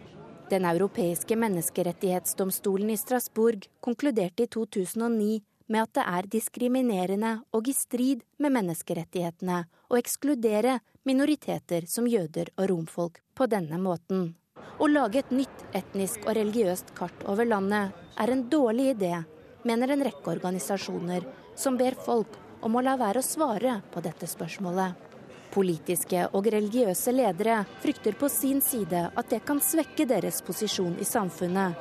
Den 0.51 0.65
europeiske 0.67 1.35
menneskerettighetsdomstolen 1.39 2.91
i 2.93 2.97
Strasbourg 2.99 3.65
konkluderte 3.81 4.43
i 4.43 4.51
2009 4.51 5.41
med 5.71 5.81
at 5.81 5.93
det 5.97 6.03
er 6.11 6.29
diskriminerende 6.35 7.31
og 7.55 7.69
i 7.71 7.73
strid 7.73 8.23
med 8.43 8.53
menneskerettighetene 8.57 9.63
å 9.89 9.99
ekskludere 9.99 10.79
minoriteter 11.07 11.87
som 11.89 12.07
jøder 12.07 12.51
og 12.57 12.67
romfolk 12.69 13.21
på 13.33 13.47
denne 13.49 13.79
måten. 13.81 14.33
Å 14.79 14.89
lage 14.89 15.23
et 15.23 15.31
nytt 15.31 15.63
etnisk 15.73 16.27
og 16.27 16.35
religiøst 16.37 16.93
kart 16.97 17.23
over 17.29 17.47
landet 17.47 17.95
er 18.19 18.33
en 18.33 18.43
dårlig 18.49 18.91
idé, 18.95 19.15
mener 19.63 19.93
en 19.93 20.03
rekke 20.05 20.35
organisasjoner 20.35 21.25
som 21.55 21.79
ber 21.79 21.95
folk 22.05 22.37
om 22.63 22.75
å 22.75 22.83
la 22.83 22.97
være 22.99 23.21
å 23.21 23.25
svare 23.25 23.79
på 23.93 24.03
dette 24.03 24.27
spørsmålet. 24.27 25.12
Politiske 25.53 26.23
og 26.33 26.47
religiøse 26.49 27.13
ledere 27.13 27.59
frykter 27.83 28.15
på 28.17 28.29
sin 28.31 28.61
side 28.65 29.05
at 29.13 29.29
det 29.29 29.43
kan 29.45 29.61
svekke 29.61 30.07
deres 30.09 30.41
posisjon 30.45 30.95
i 30.97 31.05
samfunnet. 31.05 31.77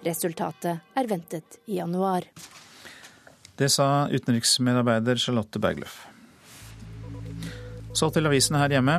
Resultatet 0.00 0.96
er 0.96 1.08
ventet 1.10 1.60
i 1.68 1.76
januar. 1.76 2.24
Det 3.60 3.68
sa 3.68 4.08
utenriksmedarbeider 4.08 5.20
Charlotte 5.20 5.60
Bergløff. 5.60 6.06
Så 7.92 8.08
til 8.14 8.24
avisene 8.30 8.62
her 8.62 8.72
hjemme. 8.78 8.96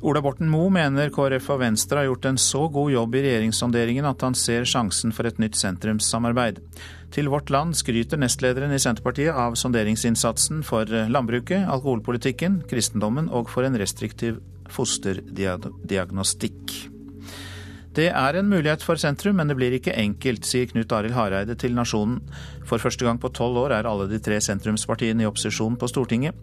Ola 0.00 0.22
Borten 0.24 0.48
Moe 0.48 0.70
mener 0.72 1.10
KrF 1.12 1.50
og 1.52 1.60
Venstre 1.60 2.00
har 2.00 2.06
gjort 2.08 2.30
en 2.30 2.38
så 2.40 2.62
god 2.72 2.92
jobb 2.92 3.18
i 3.18 3.24
regjeringssonderingen 3.26 4.06
at 4.08 4.22
han 4.24 4.36
ser 4.38 4.64
sjansen 4.68 5.12
for 5.12 5.28
et 5.28 5.40
nytt 5.42 5.58
sentrumssamarbeid. 5.60 6.62
Til 7.10 7.26
Vårt 7.32 7.50
Land 7.50 7.74
skryter 7.74 8.20
nestlederen 8.22 8.70
i 8.70 8.78
Senterpartiet 8.78 9.34
av 9.34 9.56
sonderingsinnsatsen 9.58 10.62
for 10.66 10.86
landbruket, 10.86 11.66
alkoholpolitikken, 11.66 12.60
kristendommen 12.70 13.26
og 13.34 13.50
for 13.50 13.66
en 13.66 13.78
restriktiv 13.80 14.38
fosterdiagnostikk. 14.70 16.76
Det 17.90 18.06
er 18.14 18.36
en 18.38 18.46
mulighet 18.46 18.84
for 18.86 19.00
sentrum, 19.02 19.40
men 19.40 19.50
det 19.50 19.56
blir 19.58 19.74
ikke 19.74 19.96
enkelt, 19.98 20.46
sier 20.46 20.68
Knut 20.70 20.92
Arild 20.94 21.16
Hareide 21.16 21.56
til 21.58 21.74
Nasjonen. 21.74 22.20
For 22.62 22.78
første 22.78 23.02
gang 23.02 23.18
på 23.18 23.32
tolv 23.34 23.58
år 23.64 23.74
er 23.74 23.88
alle 23.90 24.06
de 24.06 24.20
tre 24.22 24.38
sentrumspartiene 24.38 25.24
i 25.24 25.26
opposisjon 25.26 25.74
på 25.80 25.88
Stortinget. 25.90 26.38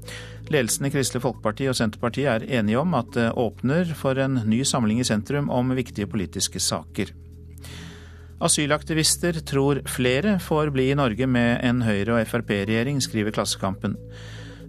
Ledelsen 0.51 0.89
i 0.89 0.91
Kristelig 0.91 1.23
Folkeparti 1.23 1.69
og 1.71 1.77
Senterpartiet 1.79 2.33
er 2.33 2.59
enige 2.59 2.83
om 2.83 2.91
at 2.99 3.15
det 3.15 3.29
åpner 3.39 3.95
for 3.95 4.19
en 4.19 4.41
ny 4.43 4.65
samling 4.67 4.99
i 4.99 5.07
sentrum 5.07 5.47
om 5.47 5.71
viktige 5.79 6.11
politiske 6.11 6.59
saker. 6.59 7.15
Asylaktivister 8.37 9.33
tror 9.33 9.79
flere 9.89 10.35
får 10.39 10.69
bli 10.69 10.91
i 10.91 10.95
Norge 10.95 11.25
med 11.27 11.63
en 11.65 11.81
Høyre- 11.81 12.19
og 12.19 12.27
Frp-regjering, 12.29 12.99
skriver 13.01 13.33
Klassekampen. 13.33 13.95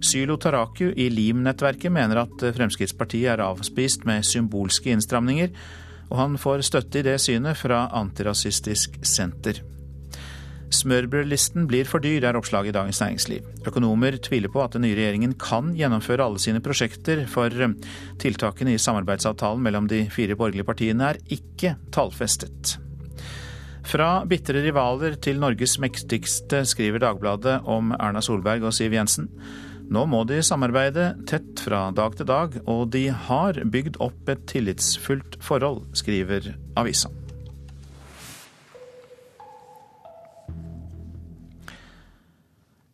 Sylo 0.01 0.39
Taraku 0.41 0.87
i 0.89 1.09
Lim-nettverket 1.13 1.93
mener 1.93 2.23
at 2.23 2.45
Fremskrittspartiet 2.55 3.35
er 3.35 3.43
avspist 3.45 4.07
med 4.09 4.25
symbolske 4.25 4.89
innstramninger, 4.95 5.53
og 6.09 6.17
han 6.17 6.39
får 6.41 6.65
støtte 6.65 7.03
i 7.03 7.05
det 7.05 7.19
synet 7.21 7.61
fra 7.61 7.83
Antirasistisk 7.93 8.97
Senter. 9.05 9.61
Smørbrødlisten 10.73 11.69
blir 11.69 11.85
for 11.85 12.01
dyr, 12.01 12.25
er 12.25 12.37
oppslaget 12.37 12.73
i 12.73 12.77
Dagens 12.79 13.01
Næringsliv. 13.01 13.45
Økonomer 13.69 14.17
tviler 14.17 14.49
på 14.49 14.65
at 14.65 14.73
den 14.73 14.87
nye 14.87 14.97
regjeringen 14.97 15.37
kan 15.37 15.75
gjennomføre 15.77 16.25
alle 16.25 16.41
sine 16.41 16.61
prosjekter, 16.61 17.27
for 17.29 17.53
tiltakene 18.17 18.73
i 18.73 18.81
samarbeidsavtalen 18.81 19.61
mellom 19.61 19.89
de 19.89 20.07
fire 20.13 20.37
borgerlige 20.37 20.65
partiene 20.65 21.13
er 21.13 21.25
ikke 21.37 21.77
tallfestet. 21.93 22.79
Fra 23.87 24.25
bitre 24.27 24.61
rivaler 24.65 25.15
til 25.23 25.39
Norges 25.39 25.77
mektigste, 25.81 26.61
skriver 26.67 27.01
Dagbladet 27.01 27.61
om 27.69 27.93
Erna 27.95 28.21
Solberg 28.21 28.67
og 28.67 28.75
Siv 28.75 28.93
Jensen. 28.93 29.29
Nå 29.89 30.03
må 30.05 30.21
de 30.29 30.41
samarbeide 30.45 31.15
tett 31.29 31.63
fra 31.63 31.87
dag 31.95 32.13
til 32.19 32.27
dag, 32.29 32.59
og 32.69 32.91
de 32.93 33.07
har 33.09 33.57
bygd 33.65 33.97
opp 34.05 34.29
et 34.29 34.43
tillitsfullt 34.51 35.39
forhold, 35.41 35.87
skriver 35.97 36.51
avisa. 36.77 37.09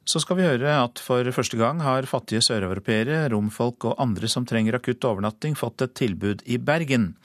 Så 0.05 0.21
skal 0.23 0.38
vi 0.38 0.45
høre 0.47 0.77
at 0.79 1.01
for 1.01 1.27
første 1.36 1.57
gang 1.59 1.81
har 1.83 2.07
fattige 2.07 2.43
søreuropeere, 2.45 3.25
romfolk 3.33 3.89
og 3.89 3.99
andre 3.99 4.29
som 4.31 4.45
trenger 4.47 4.77
akutt 4.77 5.03
overnatting, 5.03 5.57
fått 5.59 5.83
et 5.83 5.97
tilbud 5.97 6.45
i 6.47 6.61
Bergen, 6.61 7.15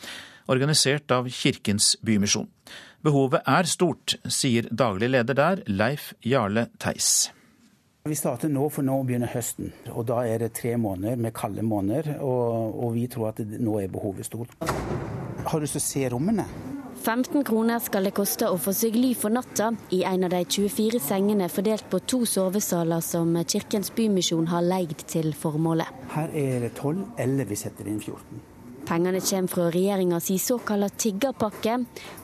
organisert 0.50 1.12
av 1.14 1.28
Kirkens 1.30 1.92
Bymisjon. 2.02 2.48
Behovet 3.00 3.46
er 3.48 3.64
stort, 3.64 4.18
sier 4.28 4.66
daglig 4.68 5.08
leder 5.08 5.36
der, 5.36 5.60
Leif 5.72 6.10
Jarle 6.20 6.66
Theis. 6.76 7.30
Vi 8.04 8.16
starter 8.16 8.50
nå, 8.52 8.66
for 8.68 8.84
nå 8.84 8.98
begynner 9.08 9.30
høsten. 9.32 9.70
Og 9.94 10.04
da 10.10 10.18
er 10.28 10.42
det 10.42 10.50
tre 10.58 10.74
måneder 10.76 11.16
med 11.16 11.32
kalde 11.36 11.64
måneder. 11.64 12.18
Og, 12.20 12.76
og 12.76 12.92
vi 12.98 13.06
tror 13.12 13.30
at 13.30 13.40
det, 13.40 13.60
nå 13.60 13.78
er 13.80 13.88
behovet 13.92 14.28
stort. 14.28 14.52
Har 14.60 15.56
du 15.56 15.64
lyst 15.64 15.78
til 15.78 15.80
å 15.80 15.86
se 15.86 16.04
rommene? 16.12 16.44
15 17.00 17.40
kroner 17.48 17.80
skal 17.80 18.04
det 18.04 18.12
koste 18.16 18.50
å 18.52 18.60
få 18.60 18.74
seg 18.76 18.96
ly 19.00 19.14
for 19.16 19.32
natta 19.32 19.70
i 19.96 20.02
en 20.04 20.28
av 20.28 20.34
de 20.34 20.42
24 20.44 21.00
sengene 21.00 21.48
fordelt 21.48 21.88
på 21.88 22.02
to 22.04 22.26
sovesaler 22.28 23.00
som 23.04 23.32
Kirkens 23.48 23.88
Bymisjon 23.96 24.52
har 24.52 24.66
leid 24.66 25.06
til 25.08 25.32
formålet. 25.32 25.88
Her 26.12 26.36
er 26.36 26.66
det 26.66 26.74
12, 26.76 27.06
eller 27.24 27.48
vi 27.48 27.56
setter 27.56 27.88
inn 27.88 28.02
14. 28.04 28.49
Pengene 28.90 29.20
kommer 29.20 29.46
fra 29.46 29.64
regjeringas 29.70 30.32
såkalte 30.42 30.88
tiggerpakke, 30.98 31.76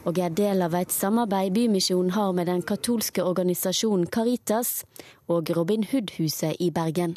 og 0.02 0.18
er 0.18 0.32
del 0.34 0.64
av 0.66 0.72
et 0.74 0.90
samarbeid 0.90 1.54
Bymisjonen 1.54 2.10
har 2.16 2.32
med 2.34 2.48
den 2.50 2.64
katolske 2.66 3.22
organisasjonen 3.22 4.08
Caritas 4.10 4.82
og 5.30 5.52
Robin 5.54 5.86
Hood-huset 5.86 6.58
i 6.58 6.72
Bergen. 6.74 7.14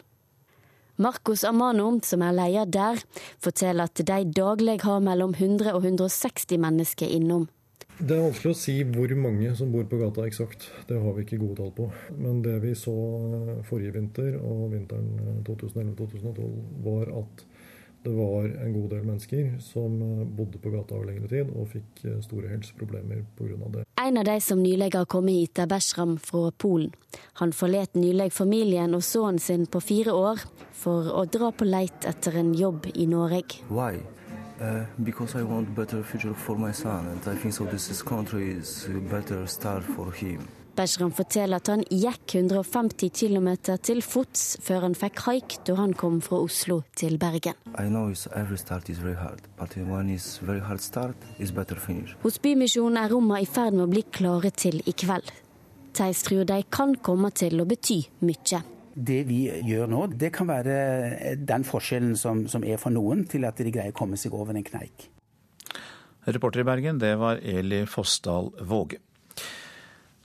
Marcos 1.02 1.44
Amano, 1.44 1.90
som 2.06 2.22
er 2.22 2.38
leder 2.38 2.70
der, 2.70 3.02
forteller 3.42 3.90
at 3.90 3.98
de 3.98 4.22
daglig 4.30 4.84
har 4.84 5.02
mellom 5.02 5.34
100 5.34 5.74
og 5.74 5.82
160 5.82 6.60
mennesker 6.62 7.10
innom. 7.10 7.50
Det 7.98 8.20
er 8.20 8.28
vanskelig 8.30 8.54
å 8.54 8.60
si 8.62 8.76
hvor 8.86 9.18
mange 9.18 9.56
som 9.58 9.74
bor 9.74 9.90
på 9.90 9.98
gata 9.98 10.30
eksakt. 10.30 10.70
Det 10.86 11.02
har 11.02 11.18
vi 11.18 11.26
ikke 11.26 11.42
gode 11.42 11.58
tall 11.58 11.74
på. 11.74 11.90
Men 12.22 12.44
det 12.46 12.60
vi 12.62 12.78
så 12.78 12.94
forrige 13.66 13.98
vinter 13.98 14.38
og 14.46 14.70
vinteren 14.76 15.42
2011-2012, 15.50 16.54
var 16.86 17.10
at 17.24 17.49
det 18.04 18.10
var 18.10 18.46
en 18.46 18.74
god 18.74 18.90
del 18.90 19.04
mennesker 19.04 19.58
som 19.60 20.02
eh, 20.02 20.28
bodde 20.28 20.58
på 20.58 20.70
gata 20.70 20.96
over 20.96 21.10
lengre 21.10 21.28
tid 21.28 21.50
og 21.52 21.68
fikk 21.74 22.04
eh, 22.06 22.20
store 22.24 22.52
helseproblemer 22.54 23.26
pga. 23.38 23.58
det. 23.74 23.84
En 24.00 24.18
av 24.18 24.26
de 24.26 24.38
som 24.42 24.62
nylig 24.64 24.94
har 24.96 25.06
kommet 25.06 25.36
hit, 25.36 25.60
er 25.60 25.68
Beshram 25.68 26.16
fra 26.18 26.52
Polen. 26.52 26.94
Han 27.42 27.52
forlot 27.54 28.00
nylig 28.00 28.32
familien 28.32 28.96
og 28.96 29.04
sønnen 29.04 29.40
sin 29.40 29.68
på 29.68 29.82
fire 29.84 30.16
år 30.16 30.46
for 30.72 31.12
å 31.12 31.26
dra 31.28 31.52
på 31.52 31.68
leit 31.68 32.08
etter 32.08 32.40
en 32.40 32.54
jobb 32.56 32.88
i 32.96 33.06
Norge. 33.06 33.60
Why? 33.68 34.00
Uh, 34.60 34.84
because 35.04 35.36
I 35.36 35.44
want 35.44 35.76
better 35.76 36.04
future 36.04 36.34
for 36.34 36.58
my 36.58 36.74
son, 36.74 37.08
and 37.08 37.28
I 37.28 37.36
think 37.36 37.54
so 37.54 37.66
this 37.66 38.02
country 38.02 38.52
is 38.52 38.88
better 39.10 39.46
start 39.48 39.84
for 39.84 40.12
him. 40.12 40.48
Beshram 40.80 41.12
forteller 41.12 41.60
at 41.60 41.68
han 41.68 41.82
gikk 41.92 42.38
150 42.38 43.10
km 43.12 43.50
til 43.84 44.00
fots 44.06 44.44
før 44.64 44.86
han 44.86 44.96
fikk 44.96 45.26
haik 45.26 45.58
da 45.68 45.76
han 45.76 45.92
kom 45.98 46.22
fra 46.24 46.40
Oslo 46.46 46.78
til 46.96 47.18
Bergen. 47.20 47.58
Hos 52.24 52.40
Bymisjonen 52.46 53.02
er 53.02 53.12
rommene 53.12 53.42
i 53.44 53.50
ferd 53.50 53.76
med 53.76 53.84
å 53.84 53.90
bli 53.92 54.06
klare 54.08 54.54
til 54.56 54.80
i 54.88 54.96
kveld. 54.96 55.34
Theis 56.00 56.24
tror 56.24 56.48
de 56.48 56.62
kan 56.72 56.96
komme 57.04 57.34
til 57.36 57.60
å 57.60 57.68
bety 57.68 58.00
mye. 58.24 58.64
Det 58.96 59.20
vi 59.28 59.42
gjør 59.68 59.92
nå, 59.92 60.06
det 60.16 60.32
kan 60.36 60.48
være 60.48 61.36
den 61.44 61.68
forskjellen 61.68 62.16
som, 62.20 62.46
som 62.48 62.64
er 62.64 62.80
for 62.80 62.96
noen, 62.96 63.28
til 63.28 63.44
at 63.48 63.60
de 63.60 63.76
greier 63.76 63.92
å 63.92 64.00
komme 64.00 64.20
seg 64.20 64.32
over 64.32 64.56
en 64.56 64.64
kneik. 64.64 65.10
Reporter 66.30 66.64
i 66.64 66.68
Bergen, 66.72 67.04
det 67.04 67.18
var 67.20 67.44
Eli 67.44 67.84
Fossdal 67.90 68.54
Våge. 68.64 69.04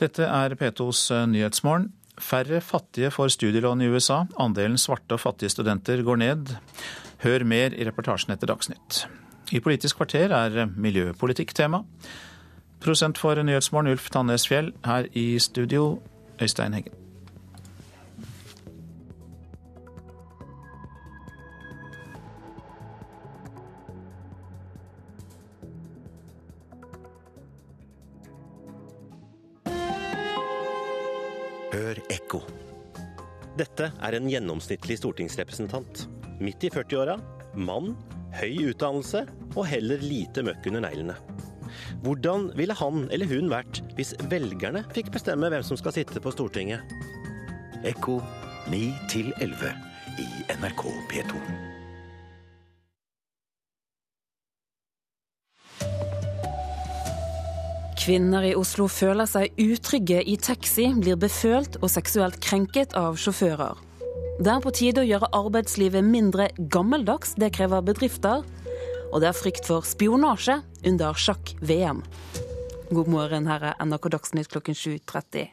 Dette 0.00 0.26
er 0.26 0.56
P2s 0.58 1.04
eh, 1.14 1.26
Nyhetsmorgen. 1.30 1.92
Færre 2.18 2.60
fattige 2.62 3.10
får 3.10 3.34
studielån 3.34 3.82
i 3.82 3.90
USA. 3.90 4.24
Andelen 4.40 4.78
svarte 4.78 5.16
og 5.16 5.22
fattige 5.22 5.50
studenter 5.50 6.02
går 6.06 6.20
ned. 6.22 6.56
Hør 7.24 7.46
mer 7.46 7.74
i 7.74 7.86
reportasjen 7.86 8.34
etter 8.34 8.50
Dagsnytt. 8.50 9.04
I 9.54 9.60
Politisk 9.62 10.00
kvarter 10.00 10.34
er 10.34 10.58
eh, 10.64 10.74
miljøpolitikk 10.74 11.54
tema. 11.54 11.84
Prosent 12.84 13.18
for 13.18 13.38
Nyhetsmorgen 13.38 13.94
Ulf 13.94 14.10
Tannes 14.10 14.48
Fjell. 14.50 14.74
Her 14.84 15.08
i 15.14 15.38
studio 15.38 16.02
Øystein 16.42 16.74
Heggen. 16.74 17.03
Hør 31.94 32.00
ekko. 32.10 32.40
Dette 33.54 33.86
er 34.02 34.16
en 34.16 34.26
gjennomsnittlig 34.26 34.96
stortingsrepresentant. 34.98 36.08
Midt 36.42 36.64
i 36.66 36.70
40-åra, 36.74 37.20
mann, 37.54 37.92
høy 38.34 38.72
utdannelse 38.72 39.22
og 39.54 39.68
heller 39.70 40.02
lite 40.02 40.42
møkk 40.42 40.66
under 40.72 40.82
neglene. 40.88 41.14
Hvordan 42.02 42.48
ville 42.58 42.74
han 42.74 43.06
eller 43.14 43.30
hun 43.30 43.46
vært 43.52 43.78
hvis 43.94 44.10
velgerne 44.32 44.82
fikk 44.96 45.12
bestemme 45.14 45.52
hvem 45.54 45.62
som 45.66 45.78
skal 45.78 45.94
sitte 45.94 46.22
på 46.22 46.34
Stortinget? 46.34 46.82
Ekko 47.86 48.18
9 48.74 48.82
11 49.38 49.70
i 50.18 50.28
NRK 50.58 50.84
P2. 51.12 51.73
Kvinner 58.04 58.44
i 58.44 58.50
Oslo 58.52 58.84
føler 58.92 59.24
seg 59.24 59.54
utrygge 59.56 60.18
i 60.28 60.34
taxi, 60.36 60.90
blir 60.92 61.16
befølt 61.16 61.78
og 61.78 61.88
seksuelt 61.88 62.36
krenket 62.44 62.92
av 63.00 63.16
sjåfører. 63.16 63.80
Det 64.44 64.50
er 64.52 64.60
på 64.60 64.72
tide 64.76 65.00
å 65.00 65.06
gjøre 65.08 65.30
arbeidslivet 65.32 66.04
mindre 66.04 66.50
gammeldags, 66.58 67.32
det 67.40 67.54
krever 67.56 67.80
bedrifter. 67.86 68.44
Og 69.08 69.24
det 69.24 69.30
er 69.30 69.38
frykt 69.38 69.64
for 69.70 69.88
spionasje 69.88 70.58
under 70.84 71.16
sjakk-VM. 71.16 72.04
God 72.92 73.08
morgen, 73.08 73.48
her 73.48 73.70
er 73.70 73.80
NRK 73.80 74.12
Dagsnytt 74.18 74.52
klokken 74.52 74.76
7.30. 74.76 75.48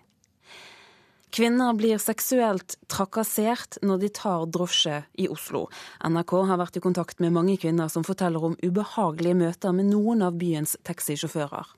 Kvinner 1.31 1.71
blir 1.79 2.03
seksuelt 2.03 2.75
trakassert 2.91 3.79
når 3.79 4.01
de 4.03 4.15
tar 4.17 4.49
drosje 4.51 5.05
i 5.15 5.31
Oslo. 5.31 5.69
NRK 6.03 6.41
har 6.51 6.59
vært 6.59 6.81
i 6.81 6.83
kontakt 6.83 7.23
med 7.23 7.31
mange 7.31 7.55
kvinner 7.63 7.87
som 7.87 8.03
forteller 8.03 8.43
om 8.43 8.59
ubehagelige 8.59 9.39
møter 9.39 9.77
med 9.77 9.93
noen 9.93 10.27
av 10.27 10.35
byens 10.35 10.75
taxisjåfører. 10.83 11.77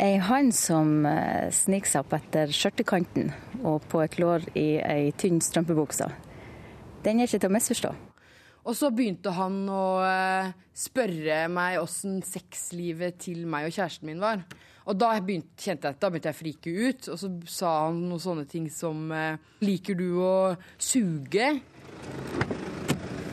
Ei 0.00 0.16
hånd 0.16 0.54
som 0.56 1.04
eh, 1.04 1.50
sniker 1.52 1.90
seg 1.90 2.06
opp 2.06 2.14
etter 2.16 2.52
skjørtekanten 2.56 3.34
og 3.68 3.84
på 3.92 4.00
et 4.00 4.14
lår 4.16 4.46
i 4.56 4.78
ei 4.80 5.10
tynn 5.20 5.42
strømpebukse. 5.44 6.06
Den 7.04 7.20
er 7.20 7.28
ikke 7.28 7.42
til 7.42 7.50
å 7.50 7.56
misforstå. 7.58 7.90
Og 8.64 8.76
så 8.76 8.88
begynte 8.96 9.34
han 9.36 9.60
å 9.68 9.84
eh, 10.06 10.50
spørre 10.72 11.42
meg 11.52 11.82
åssen 11.82 12.22
sexlivet 12.24 13.20
til 13.26 13.44
meg 13.44 13.68
og 13.68 13.76
kjæresten 13.76 14.08
min 14.08 14.24
var. 14.24 14.46
Og 14.88 14.96
da 14.96 15.12
begynte, 15.20 15.52
kjente 15.60 15.92
jeg, 15.92 16.00
da 16.00 16.08
begynte 16.08 16.32
jeg 16.32 16.38
å 16.38 16.40
frike 16.40 16.74
ut, 16.88 17.12
og 17.12 17.20
så 17.20 17.32
sa 17.60 17.76
han 17.84 18.00
noen 18.08 18.24
sånne 18.24 18.48
ting 18.48 18.72
som 18.72 19.04
eh, 19.12 19.36
Liker 19.60 20.00
du 20.00 20.08
å 20.24 20.34
suge? 20.80 21.52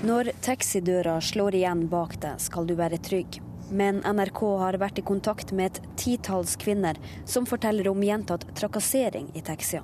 Når 0.04 0.36
taxidøra 0.44 1.16
slår 1.24 1.62
igjen 1.64 1.88
bak 1.92 2.20
deg, 2.28 2.44
skal 2.44 2.68
du 2.68 2.76
være 2.76 3.00
trygg. 3.00 3.40
Men 3.70 4.00
NRK 4.00 4.42
har 4.62 4.78
vært 4.80 5.00
i 5.02 5.04
kontakt 5.04 5.52
med 5.52 5.72
et 5.72 5.98
titalls 6.00 6.56
kvinner 6.60 6.96
som 7.28 7.46
forteller 7.46 7.90
om 7.92 8.04
gjentatt 8.04 8.46
trakassering 8.56 9.28
i 9.36 9.44
taxier. 9.44 9.84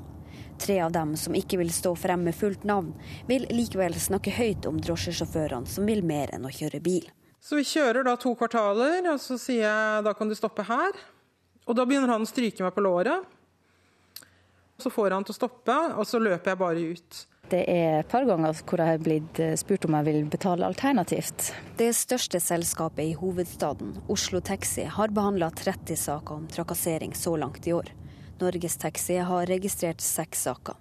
Tre 0.60 0.78
av 0.86 0.94
dem 0.96 1.18
som 1.20 1.36
ikke 1.36 1.58
vil 1.60 1.72
stå 1.74 1.92
frem 2.00 2.24
med 2.24 2.36
fullt 2.38 2.64
navn, 2.64 2.94
vil 3.28 3.44
likevel 3.52 3.98
snakke 4.00 4.32
høyt 4.32 4.68
om 4.70 4.80
drosjesjåførene 4.80 5.68
som 5.68 5.90
vil 5.90 6.04
mer 6.06 6.32
enn 6.32 6.48
å 6.48 6.54
kjøre 6.54 6.80
bil. 6.84 7.10
Så 7.44 7.60
vi 7.60 7.66
kjører 7.68 8.06
da 8.08 8.16
to 8.16 8.32
kvartaler, 8.40 9.02
og 9.12 9.20
så 9.20 9.36
sier 9.42 9.66
jeg 9.66 10.06
da 10.06 10.14
kan 10.16 10.32
du 10.32 10.36
stoppe 10.38 10.64
her. 10.64 10.96
Og 11.68 11.76
da 11.76 11.84
begynner 11.88 12.14
han 12.14 12.24
å 12.24 12.30
stryke 12.30 12.64
meg 12.64 12.72
på 12.76 12.84
låret. 12.86 13.28
Så 14.80 14.92
får 14.94 15.18
han 15.18 15.28
til 15.28 15.36
å 15.36 15.40
stoppe, 15.42 15.76
og 15.98 16.08
så 16.08 16.22
løper 16.24 16.54
jeg 16.54 16.62
bare 16.62 16.88
ut. 16.96 17.20
Det 17.52 17.66
er 17.70 18.00
et 18.00 18.10
par 18.10 18.24
ganger 18.26 18.56
hvor 18.64 18.80
jeg 18.80 18.90
har 18.96 19.02
blitt 19.04 19.40
eh, 19.44 19.56
spurt 19.60 19.86
om 19.86 19.98
jeg 19.98 20.08
vil 20.08 20.22
betale 20.32 20.66
alternativt. 20.66 21.52
Det 21.78 21.90
største 21.96 22.40
selskapet 22.42 23.12
i 23.12 23.18
hovedstaden, 23.20 23.98
Oslo 24.10 24.40
Taxi, 24.40 24.86
har 24.88 25.12
behandla 25.14 25.52
30 25.52 26.00
saker 26.00 26.40
om 26.40 26.48
trakassering 26.48 27.14
så 27.14 27.36
langt 27.38 27.68
i 27.68 27.76
år. 27.76 27.92
Norges 28.40 28.80
Taxi 28.82 29.20
har 29.20 29.46
registrert 29.52 30.02
seks 30.02 30.48
saker. 30.48 30.80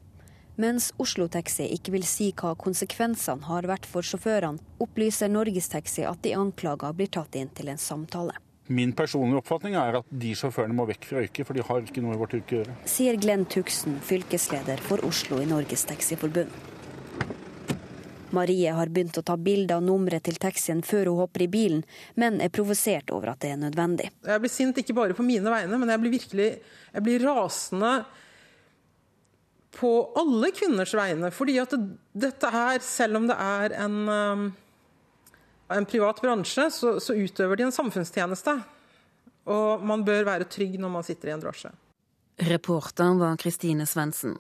Mens 0.60 0.90
Oslo 1.00 1.26
Taxi 1.32 1.66
ikke 1.74 1.94
vil 1.94 2.06
si 2.06 2.30
hva 2.36 2.54
konsekvensene 2.60 3.48
har 3.48 3.66
vært 3.68 3.88
for 3.88 4.04
sjåførene, 4.06 4.60
opplyser 4.84 5.32
Norges 5.32 5.70
Taxi 5.72 6.06
at 6.08 6.22
de 6.24 6.36
anklaga 6.36 6.92
blir 6.96 7.10
tatt 7.12 7.36
inn 7.40 7.52
til 7.56 7.72
en 7.72 7.80
samtale. 7.80 8.36
Min 8.72 8.92
personlige 8.96 9.42
oppfatning 9.42 9.76
er 9.76 9.98
at 10.00 10.12
de 10.22 10.32
sjåførene 10.38 10.76
må 10.76 10.86
vekk 10.88 11.08
fra 11.10 11.22
yrket, 11.26 11.46
for 11.48 11.58
de 11.58 11.64
har 11.66 11.84
ikke 11.84 12.04
noe 12.04 12.16
i 12.16 12.20
vårt 12.20 12.36
yrke 12.38 12.56
å 12.56 12.60
gjøre. 12.62 12.76
Sier 12.88 13.18
Glenn 13.20 13.44
Tuksen, 13.52 13.98
fylkesleder 14.06 14.80
for 14.86 15.02
Oslo 15.08 15.42
i 15.42 15.48
Norges 15.50 15.84
Taxiforbund. 15.90 16.52
Marie 18.32 18.72
har 18.72 18.88
begynt 18.88 19.18
å 19.20 19.24
ta 19.26 19.36
bilde 19.36 19.76
av 19.76 19.84
nummeret 19.84 20.24
til 20.24 20.38
taxien 20.40 20.80
før 20.86 21.10
hun 21.10 21.20
hopper 21.20 21.44
i 21.44 21.50
bilen, 21.52 21.82
men 22.16 22.40
er 22.40 22.52
provosert 22.54 23.12
over 23.12 23.34
at 23.34 23.42
det 23.44 23.52
er 23.52 23.60
nødvendig. 23.60 24.08
Jeg 24.24 24.42
blir 24.42 24.52
sint 24.52 24.80
ikke 24.80 24.96
bare 24.96 25.16
på 25.16 25.26
mine 25.26 25.52
vegne, 25.52 25.80
men 25.80 25.92
jeg 25.92 26.02
blir 26.02 26.14
virkelig 26.16 26.48
jeg 26.92 27.04
blir 27.04 27.26
rasende 27.26 27.92
på 29.76 29.92
alle 30.20 30.52
kvinners 30.56 30.94
vegne. 30.96 31.32
Fordi 31.34 31.58
at 31.60 31.76
dette 32.24 32.52
her, 32.52 32.80
selv 32.84 33.20
om 33.20 33.28
det 33.28 33.36
er 33.36 33.76
en 33.84 34.00
um, 34.08 34.48
en 35.76 35.88
privat 35.88 36.20
bransje, 36.22 36.68
så, 36.74 36.96
så 37.00 37.16
utøver 37.16 37.58
de 37.58 37.68
en 37.68 37.74
samfunnstjeneste. 37.74 38.56
Og 39.52 39.82
man 39.86 40.04
bør 40.06 40.26
være 40.28 40.48
trygg 40.50 40.78
når 40.80 40.92
man 40.92 41.06
sitter 41.06 41.30
i 41.30 41.34
en 41.34 41.42
drosje. 41.42 41.72
Reporteren 42.42 43.20
var 43.20 43.38
Kristine 43.40 43.86
Svendsen. 43.86 44.36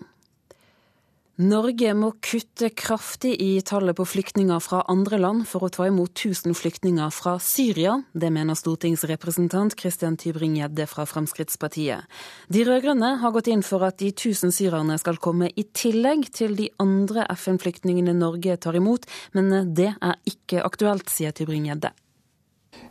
Norge 1.42 1.90
må 1.98 2.12
kutte 2.22 2.68
kraftig 2.76 3.32
i 3.42 3.56
tallet 3.66 3.96
på 3.98 4.04
flyktninger 4.06 4.60
fra 4.62 4.82
andre 4.92 5.18
land 5.18 5.46
for 5.50 5.66
å 5.66 5.70
ta 5.72 5.88
imot 5.88 6.12
1000 6.14 6.54
flyktninger 6.54 7.10
fra 7.14 7.32
Syria. 7.42 7.96
Det 8.14 8.30
mener 8.30 8.54
stortingsrepresentant 8.58 9.74
Christian 9.80 10.18
Tybring-Gjedde 10.20 10.86
fra 10.86 11.06
Fremskrittspartiet. 11.08 12.06
De 12.52 12.62
rød-grønne 12.68 13.16
har 13.24 13.34
gått 13.34 13.50
inn 13.50 13.64
for 13.66 13.82
at 13.88 13.98
de 13.98 14.12
1000 14.12 14.54
syrerne 14.54 15.00
skal 15.02 15.18
komme 15.22 15.50
i 15.56 15.66
tillegg 15.74 16.28
til 16.36 16.54
de 16.60 16.68
andre 16.82 17.26
FN-flyktningene 17.34 18.14
Norge 18.20 18.60
tar 18.62 18.78
imot, 18.78 19.08
men 19.34 19.74
det 19.74 19.90
er 19.98 20.20
ikke 20.28 20.62
aktuelt, 20.62 21.10
sier 21.10 21.34
Tybring-Gjedde. 21.34 21.90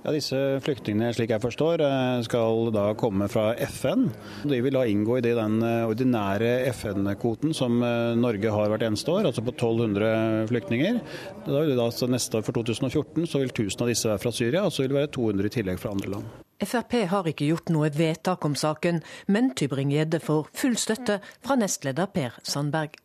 Ja, 0.01 0.11
Disse 0.13 0.37
flyktningene 0.65 1.11
slik 1.13 1.29
jeg 1.29 1.41
forstår, 1.43 1.81
eh, 1.85 2.21
skal 2.25 2.71
da 2.73 2.87
komme 2.97 3.27
fra 3.29 3.51
FN. 3.69 4.07
De 4.49 4.61
vil 4.61 4.73
da 4.73 4.85
inngå 4.89 5.19
i 5.19 5.21
den 5.25 5.61
eh, 5.61 5.85
ordinære 5.85 6.65
FN-kvoten 6.73 7.53
som 7.53 7.81
eh, 7.85 8.15
Norge 8.17 8.49
har 8.49 8.71
hvert 8.71 8.85
eneste 8.87 9.13
år, 9.13 9.29
altså 9.29 9.43
på 9.45 9.53
1200 9.53 10.47
flyktninger. 10.49 11.01
Da 11.45 11.59
vil 11.59 11.73
det 11.73 11.77
da, 11.77 11.89
neste 12.09 12.39
år 12.39 12.47
for 12.47 12.57
2014 12.57 13.29
så 13.29 13.43
vil 13.43 13.53
1000 13.53 13.85
av 13.85 13.93
disse 13.93 14.09
være 14.09 14.23
fra 14.25 14.33
Syria, 14.33 14.65
og 14.65 14.73
så 14.73 14.83
vil 14.83 14.93
det 14.93 14.99
være 15.03 15.13
200 15.19 15.51
i 15.51 15.55
tillegg 15.59 15.83
fra 15.83 15.93
andre 15.93 16.15
land. 16.15 16.33
Frp 16.61 16.97
har 17.09 17.29
ikke 17.29 17.49
gjort 17.49 17.71
noe 17.73 17.89
vedtak 17.93 18.45
om 18.45 18.57
saken, 18.57 19.01
men 19.33 19.53
Tybring-Gjedde 19.57 20.21
får 20.21 20.49
full 20.53 20.77
støtte 20.77 21.21
fra 21.41 21.57
nestleder 21.57 22.09
Per 22.13 22.37
Sandberg. 22.45 22.97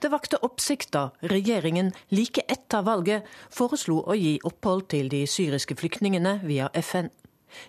Det 0.00 0.10
vakte 0.12 0.40
oppsikt 0.46 0.92
da 0.94 1.08
regjeringen 1.22 1.92
like 2.14 2.44
etter 2.48 2.84
valget 2.86 3.28
foreslo 3.50 4.02
å 4.06 4.16
gi 4.18 4.38
opphold 4.44 4.88
til 4.94 5.10
de 5.12 5.24
syriske 5.30 5.76
flyktningene 5.80 6.40
via 6.46 6.70
FN. 6.84 7.10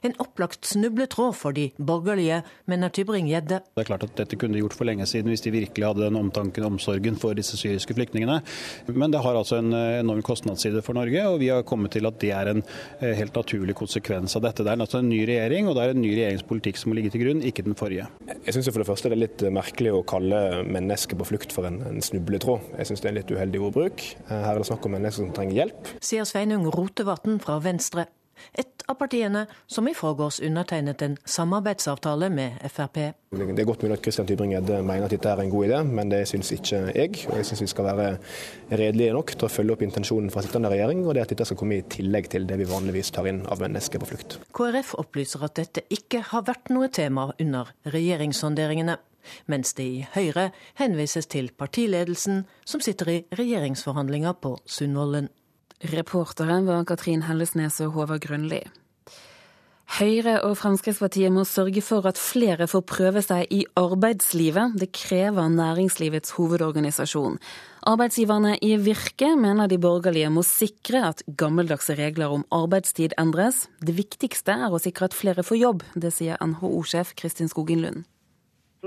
En 0.06 0.16
opplagt 0.22 0.68
snubletråd 0.70 1.36
for 1.38 1.56
de 1.56 1.70
borgerlige, 1.78 2.42
mener 2.70 2.94
Tybring-Gjedde. 2.94 3.62
Det 3.76 3.84
er 3.84 3.90
klart 3.90 4.06
at 4.08 4.16
Dette 4.20 4.38
kunne 4.40 4.58
de 4.58 4.64
gjort 4.64 4.78
for 4.78 4.88
lenge 4.88 5.08
siden 5.10 5.32
hvis 5.32 5.44
de 5.46 5.54
virkelig 5.54 5.88
hadde 5.88 6.06
den 6.06 6.20
omtanken 6.20 6.66
og 6.66 6.76
omsorgen 6.76 7.20
for 7.20 7.38
disse 7.38 7.58
syriske 7.60 7.96
flyktningene. 7.98 8.40
Men 8.94 9.14
det 9.14 9.22
har 9.26 9.38
altså 9.38 9.60
en 9.62 9.74
eh, 9.76 10.00
enorm 10.02 10.24
kostnadsside 10.26 10.84
for 10.86 10.98
Norge, 10.98 11.26
og 11.30 11.40
vi 11.44 11.52
har 11.54 11.66
kommet 11.68 11.96
til 11.96 12.08
at 12.10 12.20
det 12.22 12.32
er 12.36 12.52
en 12.52 12.64
eh, 12.64 13.14
helt 13.18 13.36
naturlig 13.36 13.76
konsekvens 13.78 14.38
av 14.38 14.46
dette. 14.48 14.66
Det 14.66 14.74
er 14.74 14.84
altså 14.86 15.02
en 15.02 15.12
ny 15.12 15.22
regjering, 15.28 15.70
og 15.70 15.78
det 15.78 15.86
er 15.86 15.96
en 15.96 16.04
ny 16.04 16.12
regjeringspolitikk 16.14 16.82
som 16.82 16.92
må 16.92 17.00
ligge 17.00 17.14
til 17.16 17.26
grunn, 17.26 17.44
ikke 17.46 17.66
den 17.68 17.78
forrige. 17.80 18.08
Jeg 18.32 18.56
syns 18.58 18.72
for 18.72 18.84
det 18.84 18.90
første 18.90 19.12
det 19.12 19.18
er 19.18 19.24
litt 19.26 19.46
merkelig 19.56 19.96
å 19.96 20.04
kalle 20.08 20.42
mennesker 20.70 21.20
på 21.20 21.30
flukt 21.32 21.56
for 21.56 21.68
en, 21.70 21.82
en 21.90 22.04
snubletråd. 22.04 22.76
Jeg 22.80 22.92
syns 22.92 23.04
det 23.04 23.10
er 23.10 23.16
en 23.16 23.22
litt 23.22 23.36
uheldig 23.36 23.64
ordbruk. 23.70 24.06
Eh, 24.28 24.36
her 24.36 24.54
er 24.54 24.62
det 24.62 24.70
snakk 24.70 24.86
om 24.88 24.96
mennesker 24.98 25.26
som 25.26 25.34
trenger 25.36 25.64
hjelp. 25.64 25.96
Sier 26.04 26.28
Sveinung 26.30 26.70
Rotevatn 26.74 27.42
fra 27.44 27.60
Venstre. 27.64 28.10
Et 28.58 28.86
av 28.90 28.98
partiene 29.00 29.46
som 29.68 29.88
i 29.88 29.94
forgårs 29.98 30.40
undertegnet 30.46 31.02
en 31.06 31.18
samarbeidsavtale 31.26 32.30
med 32.34 32.60
Frp. 32.72 33.00
Det 33.36 33.62
er 33.62 33.68
godt 33.68 33.84
mulig 33.84 33.98
at 33.98 34.04
Christian 34.06 34.28
Tybring-Gjedde 34.30 34.82
mener 34.86 35.08
at 35.08 35.16
dette 35.16 35.32
er 35.32 35.42
en 35.44 35.52
god 35.52 35.68
idé, 35.68 35.80
men 35.88 36.12
det 36.12 36.22
syns 36.30 36.52
ikke 36.56 36.82
jeg. 36.96 37.26
Og 37.30 37.40
jeg 37.40 37.50
syns 37.50 37.64
vi 37.66 37.72
skal 37.72 37.90
være 37.90 38.12
redelige 38.72 39.16
nok 39.16 39.34
til 39.36 39.48
å 39.48 39.52
følge 39.52 39.76
opp 39.76 39.86
intensjonen 39.88 40.32
fra 40.34 40.46
sittende 40.46 40.72
regjering, 40.72 41.04
og 41.06 41.18
det 41.18 41.26
at 41.26 41.34
dette 41.34 41.50
skal 41.50 41.60
komme 41.60 41.80
i 41.80 41.88
tillegg 41.98 42.30
til 42.32 42.48
det 42.50 42.60
vi 42.62 42.70
vanligvis 42.70 43.12
tar 43.16 43.28
inn 43.32 43.44
av 43.50 43.64
mennesker 43.64 44.04
på 44.04 44.12
flukt. 44.14 44.40
KrF 44.56 44.96
opplyser 45.02 45.48
at 45.48 45.58
dette 45.60 45.86
ikke 45.94 46.24
har 46.32 46.46
vært 46.48 46.72
noe 46.74 46.92
tema 46.94 47.32
under 47.40 47.74
regjeringssonderingene 47.94 49.00
mens 49.50 49.74
det 49.78 49.86
i 49.86 50.04
Høyre 50.14 50.52
henvises 50.80 51.26
til 51.32 51.52
partiledelsen, 51.58 52.44
som 52.66 52.84
sitter 52.84 53.10
i 53.10 53.18
regjeringsforhandlinger 53.38 54.38
på 54.42 54.56
Sundvolden. 54.66 55.32
Reportere 55.92 56.62
var 56.66 56.86
Katrin 56.88 57.26
Hellesnes 57.28 57.82
og 57.86 57.94
Håvard 57.98 58.24
Grønli. 58.26 58.64
Høyre 59.96 60.40
og 60.44 60.56
Fremskrittspartiet 60.58 61.32
må 61.32 61.44
sørge 61.46 61.82
for 61.86 62.08
at 62.10 62.18
flere 62.20 62.66
får 62.68 62.82
prøve 62.90 63.22
seg 63.24 63.52
i 63.54 63.62
arbeidslivet. 63.78 64.74
Det 64.82 64.90
krever 64.98 65.52
næringslivets 65.54 66.34
hovedorganisasjon. 66.36 67.38
Arbeidsgiverne 67.86 68.56
i 68.66 68.74
Virke 68.82 69.30
mener 69.38 69.70
de 69.70 69.78
borgerlige 69.80 70.32
må 70.34 70.42
sikre 70.44 71.04
at 71.12 71.22
gammeldagse 71.38 71.96
regler 72.00 72.34
om 72.34 72.48
arbeidstid 72.52 73.14
endres. 73.22 73.68
Det 73.80 73.96
viktigste 73.96 74.58
er 74.58 74.74
å 74.74 74.82
sikre 74.82 75.08
at 75.12 75.16
flere 75.16 75.46
får 75.46 75.62
jobb. 75.62 75.86
Det 75.94 76.12
sier 76.18 76.42
NHO-sjef 76.42 77.14
Kristin 77.16 77.52
Skogen 77.54 77.86
Lund. 77.86 78.04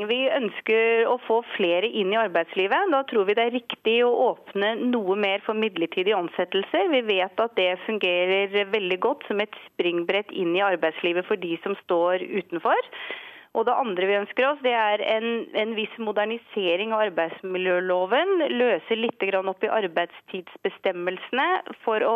Vi 0.06 0.18
ønsker 0.30 1.08
å 1.10 1.16
få 1.26 1.40
flere 1.56 1.88
inn 1.90 2.12
i 2.14 2.18
arbeidslivet. 2.20 2.90
Da 2.92 3.00
tror 3.10 3.26
vi 3.26 3.34
det 3.34 3.46
er 3.48 3.54
riktig 3.56 3.96
å 4.06 4.12
åpne 4.28 4.74
noe 4.92 5.16
mer 5.18 5.42
for 5.46 5.58
midlertidige 5.58 6.18
ansettelser. 6.18 6.90
Vi 6.92 7.00
vet 7.08 7.40
at 7.42 7.56
det 7.58 7.72
fungerer 7.86 8.68
veldig 8.70 9.00
godt 9.02 9.26
som 9.26 9.42
et 9.42 9.58
springbrett 9.66 10.30
inn 10.30 10.54
i 10.54 10.62
arbeidslivet 10.62 11.26
for 11.26 11.40
de 11.42 11.56
som 11.64 11.74
står 11.82 12.22
utenfor. 12.28 12.78
Og 13.58 13.66
Det 13.66 13.74
andre 13.74 14.06
vi 14.06 14.14
ønsker 14.20 14.44
oss, 14.46 14.60
det 14.62 14.70
er 14.70 15.02
en, 15.02 15.26
en 15.58 15.72
viss 15.74 15.94
modernisering 15.98 16.92
av 16.94 17.08
arbeidsmiljøloven. 17.08 18.44
Løse 18.54 18.94
litt 18.94 19.24
opp 19.34 19.66
i 19.66 19.72
arbeidstidsbestemmelsene 19.80 21.46
for 21.82 22.04
å 22.06 22.14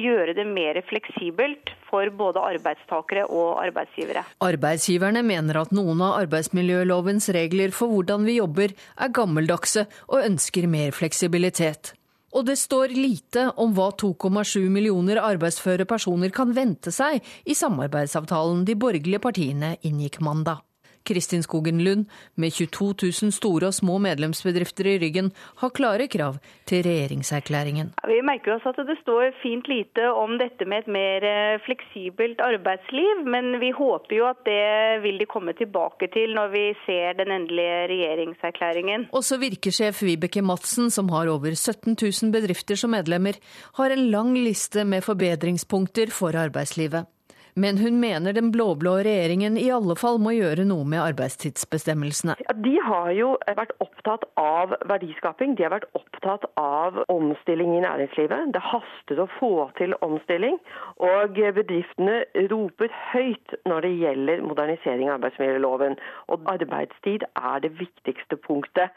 gjøre 0.00 0.32
det 0.38 0.46
mer 0.48 0.80
fleksibelt 0.88 1.74
for 1.90 2.08
både 2.16 2.40
arbeidstakere 2.54 3.26
og 3.28 3.60
arbeidsgivere. 3.60 4.24
Arbeidsgiverne 4.46 5.20
mener 5.26 5.60
at 5.60 5.76
noen 5.76 6.00
av 6.06 6.16
arbeidsmiljølovens 6.22 7.28
regler 7.36 7.76
for 7.76 7.92
hvordan 7.92 8.24
vi 8.24 8.38
jobber 8.38 8.72
er 8.72 9.12
gammeldagse 9.12 9.84
og 10.08 10.24
ønsker 10.24 10.70
mer 10.70 10.96
fleksibilitet. 10.96 11.92
Og 12.30 12.46
det 12.46 12.56
står 12.62 12.94
lite 12.94 13.48
om 13.60 13.74
hva 13.74 13.90
2,7 14.00 14.70
millioner 14.70 15.20
arbeidsføre 15.20 15.84
personer 15.90 16.32
kan 16.32 16.54
vente 16.56 16.94
seg 16.94 17.20
i 17.44 17.58
samarbeidsavtalen 17.58 18.64
de 18.64 18.78
borgerlige 18.78 19.22
partiene 19.26 19.74
inngikk 19.82 20.20
mandag. 20.24 20.62
Kristin 21.06 21.42
Skogen 21.42 21.80
Lund, 21.84 22.06
med 22.34 22.52
22 22.52 22.94
000 23.22 23.32
store 23.34 23.70
og 23.70 23.76
små 23.76 23.98
medlemsbedrifter 24.02 24.86
i 24.92 24.98
ryggen, 25.02 25.30
har 25.62 25.72
klare 25.76 26.06
krav 26.12 26.38
til 26.68 26.84
regjeringserklæringen. 26.86 27.92
Vi 28.08 28.20
merker 28.26 28.56
oss 28.56 28.66
at 28.68 28.80
det 28.86 28.98
står 29.02 29.32
fint 29.42 29.68
lite 29.70 30.06
om 30.12 30.36
dette 30.40 30.66
med 30.68 30.84
et 30.84 30.90
mer 30.90 31.26
eh, 31.26 31.60
fleksibelt 31.66 32.40
arbeidsliv, 32.44 33.24
men 33.26 33.58
vi 33.62 33.72
håper 33.76 34.16
jo 34.16 34.28
at 34.30 34.42
det 34.46 35.02
vil 35.04 35.20
de 35.20 35.28
komme 35.30 35.54
tilbake 35.58 36.10
til 36.14 36.34
når 36.36 36.52
vi 36.54 36.64
ser 36.86 37.16
den 37.20 37.32
endelige 37.36 37.86
regjeringserklæringen. 37.92 39.08
Også 39.16 39.40
virkesjef 39.40 40.02
Vibeke 40.06 40.42
Madsen, 40.42 40.90
som 40.90 41.08
har 41.14 41.30
over 41.32 41.54
17 41.54 41.96
000 41.96 42.34
bedrifter 42.34 42.78
som 42.78 42.94
medlemmer, 42.94 43.38
har 43.78 43.94
en 43.94 44.10
lang 44.10 44.34
liste 44.38 44.84
med 44.84 45.02
forbedringspunkter 45.06 46.12
for 46.14 46.36
arbeidslivet. 46.36 47.08
Men 47.54 47.78
hun 47.78 47.98
mener 48.00 48.34
den 48.36 48.50
blå-blå 48.54 48.96
regjeringen 49.04 49.56
i 49.58 49.68
alle 49.74 49.96
fall 49.98 50.20
må 50.22 50.34
gjøre 50.36 50.64
noe 50.68 50.86
med 50.88 51.02
arbeidstidsbestemmelsene. 51.02 52.36
Ja, 52.44 52.54
de 52.54 52.74
har 52.86 53.10
jo 53.16 53.32
vært 53.58 53.74
opptatt 53.82 54.26
av 54.40 54.76
verdiskaping, 54.90 55.56
de 55.58 55.66
har 55.66 55.74
vært 55.74 55.88
opptatt 55.98 56.46
av 56.60 57.02
omstilling 57.12 57.74
i 57.76 57.82
næringslivet. 57.84 58.52
Det 58.54 58.62
haster 58.70 59.22
å 59.24 59.28
få 59.38 59.52
til 59.80 59.96
omstilling, 60.06 60.58
og 61.02 61.36
bedriftene 61.36 62.22
roper 62.52 62.94
høyt 63.12 63.58
når 63.68 63.86
det 63.86 63.92
gjelder 64.04 64.46
modernisering 64.46 65.10
av 65.10 65.18
arbeidsmiljøloven. 65.18 65.98
Og 66.30 66.50
arbeidstid 66.54 67.26
er 67.34 67.62
det 67.64 67.74
viktigste 67.80 68.38
punktet. 68.46 68.94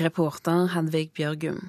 Reporter 0.00 0.70
Hedvig 0.74 1.12
Bjørgum. 1.14 1.66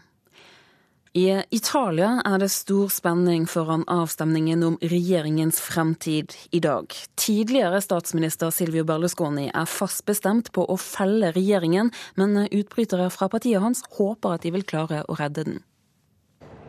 I 1.15 1.43
Italia 1.49 2.17
er 2.27 2.41
det 2.41 2.49
stor 2.51 2.89
spenning 2.91 3.45
foran 3.47 3.85
avstemningen 3.87 4.63
om 4.67 4.73
regjeringens 4.81 5.61
fremtid 5.63 6.33
i 6.51 6.59
dag. 6.59 6.91
Tidligere 7.15 7.79
statsminister 7.79 8.51
Silvio 8.51 8.83
Berlusconi 8.83 9.45
er 9.47 9.69
fast 9.71 10.03
bestemt 10.09 10.51
på 10.51 10.65
å 10.67 10.75
felle 10.75 11.29
regjeringen, 11.31 11.93
men 12.19 12.41
utbrytere 12.43 13.07
fra 13.15 13.29
partiet 13.31 13.63
hans 13.63 13.85
håper 13.95 14.35
at 14.35 14.43
de 14.43 14.51
vil 14.57 14.67
klare 14.67 15.05
å 15.07 15.15
redde 15.15 15.45
den. 15.47 15.63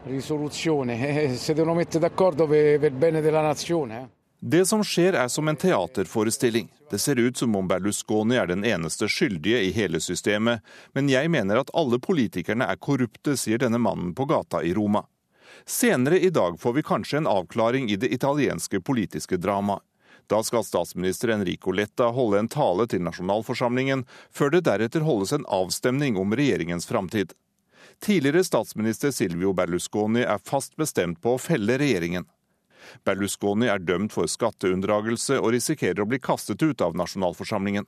Risoluzione, 0.07 0.94
eh, 0.94 1.34
se 1.34 1.53
devono 1.53 1.74
mettere 1.74 2.07
d'accordo 2.07 2.47
per 2.47 2.90
bene 2.90 3.20
della 3.20 3.42
nazione. 3.42 4.16
Det 4.49 4.66
som 4.66 4.84
skjer 4.84 5.16
er 5.18 5.28
som 5.28 5.49
en 5.49 5.57
teaterforestilling. 5.59 6.68
Det 6.90 6.99
ser 6.99 7.18
ut 7.18 7.36
som 7.36 7.57
om 7.57 7.68
Berlusconi 7.68 8.36
er 8.38 8.47
den 8.47 8.62
eneste 8.64 9.09
skyldige 9.11 9.59
i 9.66 9.72
hele 9.74 9.99
systemet, 10.01 10.62
men 10.94 11.09
jeg 11.11 11.32
mener 11.34 11.59
at 11.59 11.72
alle 11.74 11.99
politikerne 11.99 12.68
er 12.70 12.78
korrupte, 12.78 13.34
sier 13.34 13.59
denne 13.59 13.80
mannen 13.82 14.12
på 14.14 14.22
gata 14.30 14.61
i 14.62 14.70
Roma. 14.76 15.03
Senere 15.66 16.20
i 16.22 16.30
dag 16.30 16.61
får 16.62 16.76
vi 16.76 16.84
kanskje 16.86 17.18
en 17.18 17.26
avklaring 17.26 17.90
i 17.90 17.97
det 17.99 18.12
italienske 18.14 18.78
politiske 18.86 19.40
dramaet. 19.42 19.82
Da 20.30 20.38
skal 20.47 20.62
statsminister 20.66 21.34
Enrico 21.34 21.74
Letta 21.74 22.12
holde 22.14 22.44
en 22.44 22.51
tale 22.51 22.86
til 22.86 23.03
nasjonalforsamlingen, 23.03 24.07
før 24.30 24.55
det 24.55 24.62
deretter 24.70 25.03
holdes 25.07 25.34
en 25.34 25.49
avstemning 25.51 26.22
om 26.22 26.38
regjeringens 26.38 26.86
framtid. 26.86 27.34
Tidligere 27.99 28.47
statsminister 28.47 29.11
Silvio 29.11 29.51
Berlusconi 29.59 30.22
er 30.22 30.38
fast 30.38 30.78
bestemt 30.78 31.18
på 31.18 31.34
å 31.34 31.42
felle 31.42 31.78
regjeringen. 31.82 32.30
Berlusconi 33.05 33.70
er 33.72 33.82
dømt 33.82 34.14
for 34.14 34.30
skatteunndragelse 34.30 35.41
og 35.41 35.53
risikerer 35.57 36.03
å 36.05 36.09
bli 36.11 36.20
kastet 36.22 36.62
ut 36.62 36.84
av 36.84 36.97
nasjonalforsamlingen. 36.99 37.87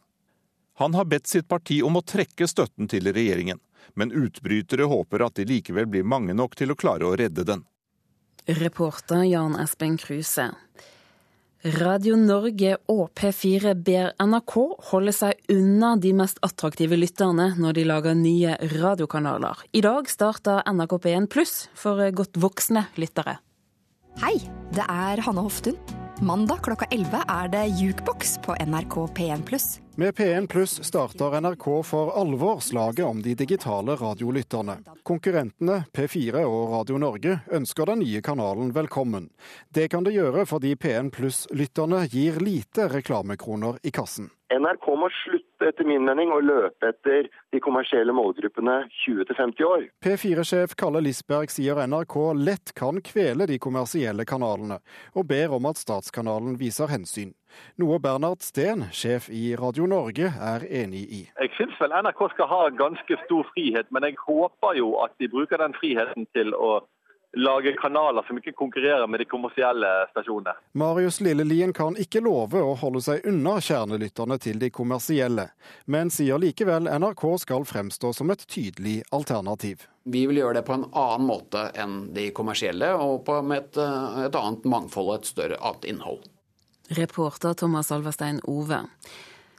Han 0.78 0.94
har 0.94 1.08
bedt 1.10 1.26
sitt 1.26 1.48
parti 1.48 1.80
om 1.82 1.98
å 1.98 2.04
trekke 2.06 2.46
støtten 2.46 2.86
til 2.90 3.10
regjeringen, 3.10 3.58
men 3.98 4.14
utbrytere 4.14 4.86
håper 4.86 5.24
at 5.26 5.40
de 5.40 5.48
likevel 5.48 5.88
blir 5.90 6.06
mange 6.06 6.36
nok 6.38 6.54
til 6.58 6.70
å 6.70 6.78
klare 6.78 7.08
å 7.08 7.16
redde 7.18 7.44
den. 7.48 7.64
Reporter 8.46 9.24
Jan 9.28 9.58
Espen 9.60 9.98
Kruse. 9.98 10.52
Radio 11.74 12.14
Norge 12.14 12.76
og 12.86 13.08
P4 13.18 13.72
ber 13.82 14.12
NRK 14.22 14.54
holde 14.92 15.10
seg 15.16 15.50
unna 15.50 15.96
de 15.98 16.12
mest 16.14 16.38
attraktive 16.46 16.94
lytterne 16.94 17.48
når 17.58 17.80
de 17.80 17.84
lager 17.88 18.14
nye 18.14 18.54
radiokanaler. 18.76 19.66
I 19.74 19.82
dag 19.82 20.06
starter 20.06 20.62
NRK 20.70 20.94
P1 21.02 21.26
Pluss 21.26 21.56
for 21.74 21.98
godt 22.14 22.38
voksne 22.38 22.86
lyttere. 22.94 23.40
Hei, 24.18 24.34
det 24.74 24.82
er 24.82 25.20
Hanne 25.22 25.44
Hoftun. 25.46 25.76
Mandag 26.26 26.64
klokka 26.66 26.88
11 26.90 27.20
er 27.30 27.50
det 27.52 27.60
Jukebox 27.78 28.32
på 28.42 28.56
NRK 28.66 28.94
P1 29.14 29.44
Pluss. 29.46 29.66
Med 29.94 30.16
P1 30.18 30.48
Pluss 30.50 30.80
starter 30.82 31.36
NRK 31.38 31.66
for 31.86 32.10
alvor 32.18 32.58
slaget 32.58 33.06
om 33.06 33.20
de 33.22 33.36
digitale 33.38 33.94
radiolytterne. 34.00 34.80
Konkurrentene 35.06 35.84
P4 35.94 36.42
og 36.42 36.72
Radio 36.72 36.98
Norge 36.98 37.36
ønsker 37.54 37.92
den 37.92 38.02
nye 38.02 38.22
kanalen 38.26 38.74
velkommen. 38.74 39.30
Det 39.70 39.86
kan 39.92 40.02
det 40.02 40.16
gjøre 40.16 40.48
fordi 40.50 40.74
P1 40.74 41.12
Pluss-lytterne 41.14 42.02
gir 42.10 42.42
lite 42.42 42.88
reklamekroner 42.90 43.78
i 43.86 43.94
kassen. 43.94 44.32
NRK 44.48 44.86
må 44.96 45.08
slutte 45.12 45.66
etter 45.68 45.84
min 45.84 46.06
mening 46.06 46.30
å 46.32 46.38
løpe 46.40 46.88
etter 46.88 47.26
de 47.52 47.60
kommersielle 47.60 48.14
målgruppene 48.16 48.78
20-50 49.02 49.66
år. 49.68 49.82
P4-sjef 50.04 50.72
Kalle 50.80 51.02
Lisberg 51.04 51.52
sier 51.52 51.76
NRK 51.84 52.16
lett 52.38 52.72
kan 52.78 53.02
kvele 53.04 53.44
de 53.50 53.58
kommersielle 53.60 54.24
kanalene, 54.28 54.80
og 55.12 55.28
ber 55.28 55.52
om 55.58 55.68
at 55.68 55.80
statskanalen 55.80 56.56
viser 56.60 56.88
hensyn. 56.88 57.34
Noe 57.80 58.00
Bernhard 58.00 58.40
Steen, 58.44 58.86
sjef 58.92 59.28
i 59.28 59.52
Radio 59.60 59.88
Norge, 59.88 60.32
er 60.32 60.64
enig 60.80 61.04
i. 61.12 61.22
Jeg 61.28 61.52
syns 61.58 61.76
vel 61.80 61.92
NRK 62.00 62.24
skal 62.32 62.48
ha 62.48 62.62
ganske 62.80 63.20
stor 63.26 63.48
frihet, 63.52 63.92
men 63.92 64.08
jeg 64.08 64.16
håper 64.24 64.80
jo 64.80 64.94
at 65.04 65.12
de 65.20 65.28
bruker 65.28 65.60
den 65.60 65.76
friheten 65.76 66.28
til 66.36 66.56
å 66.56 66.78
lage 67.36 67.72
kanaler 67.72 68.22
som 68.22 68.38
ikke 68.38 68.52
konkurrerer 68.52 69.06
med 69.06 69.20
de 69.20 69.24
kommersielle 69.28 69.88
stasjonene. 70.10 70.54
Marius 70.72 71.20
Lillelien 71.20 71.72
kan 71.72 71.96
ikke 72.00 72.22
love 72.24 72.62
å 72.62 72.74
holde 72.80 73.02
seg 73.04 73.26
unna 73.28 73.58
kjernelytterne 73.60 74.38
til 74.42 74.58
de 74.58 74.70
kommersielle, 74.70 75.48
men 75.84 76.10
sier 76.14 76.40
likevel 76.40 76.88
NRK 76.88 77.24
skal 77.44 77.68
fremstå 77.68 78.12
som 78.16 78.32
et 78.32 78.46
tydelig 78.48 79.02
alternativ. 79.12 79.84
Vi 80.08 80.24
vil 80.26 80.40
gjøre 80.40 80.60
det 80.60 80.66
på 80.68 80.78
en 80.78 80.88
annen 80.88 81.28
måte 81.28 81.68
enn 81.76 82.00
de 82.16 82.30
kommersielle, 82.32 82.94
og 82.96 83.26
på 83.28 83.40
med 83.44 83.66
et, 83.66 83.80
et 84.28 84.40
annet 84.40 84.64
mangfold 84.64 85.12
og 85.12 85.18
et 85.20 85.32
større 85.32 85.60
annet 85.60 85.88
innhold. 85.92 86.24
Reporter 86.96 87.52
Thomas 87.52 87.92
Alverstein 87.92 88.40
Ove. 88.48 88.86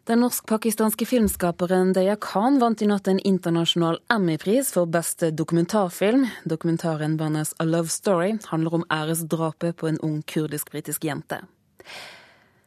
Den 0.10 0.24
norsk-pakistanske 0.24 1.06
filmskaperen 1.06 1.92
Deya 1.94 2.16
Khan 2.18 2.56
vant 2.58 2.82
i 2.82 2.88
natt 2.90 3.06
en 3.12 3.20
internasjonal 3.30 4.00
Emmy-pris 4.10 4.72
for 4.74 4.90
beste 4.90 5.30
dokumentarfilm. 5.30 6.24
Dokumentaren 6.50 7.20
hennes 7.22 7.54
A 7.62 7.68
Love 7.70 7.94
Story 7.94 8.40
handler 8.50 8.80
om 8.80 8.86
æresdrapet 8.90 9.78
på 9.78 9.92
en 9.92 10.02
ung 10.02 10.24
kurdisk-britisk 10.26 11.06
jente. 11.06 11.44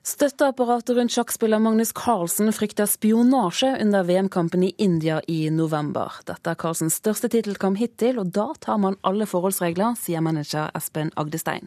Støtteapparatet 0.07 0.95
rundt 0.95 1.17
sjakkspiller 1.17 1.59
Magnus 1.59 1.91
Carlsen 1.99 2.55
frykter 2.55 2.87
spionasje 2.87 3.75
under 3.83 4.07
VM-kampen 4.07 4.63
i 4.63 4.75
India 4.79 5.19
i 5.27 5.51
november. 5.51 6.23
Dette 6.23 6.55
er 6.55 6.63
Carlsens 6.63 7.03
største 7.03 7.27
tittelkamp 7.27 7.83
hittil, 7.83 8.23
og 8.23 8.31
da 8.39 8.53
tar 8.63 8.79
man 8.79 9.01
alle 9.03 9.27
forholdsregler, 9.27 9.99
sier 9.99 10.23
manager 10.23 10.71
Espen 10.79 11.11
Agdestein. 11.19 11.67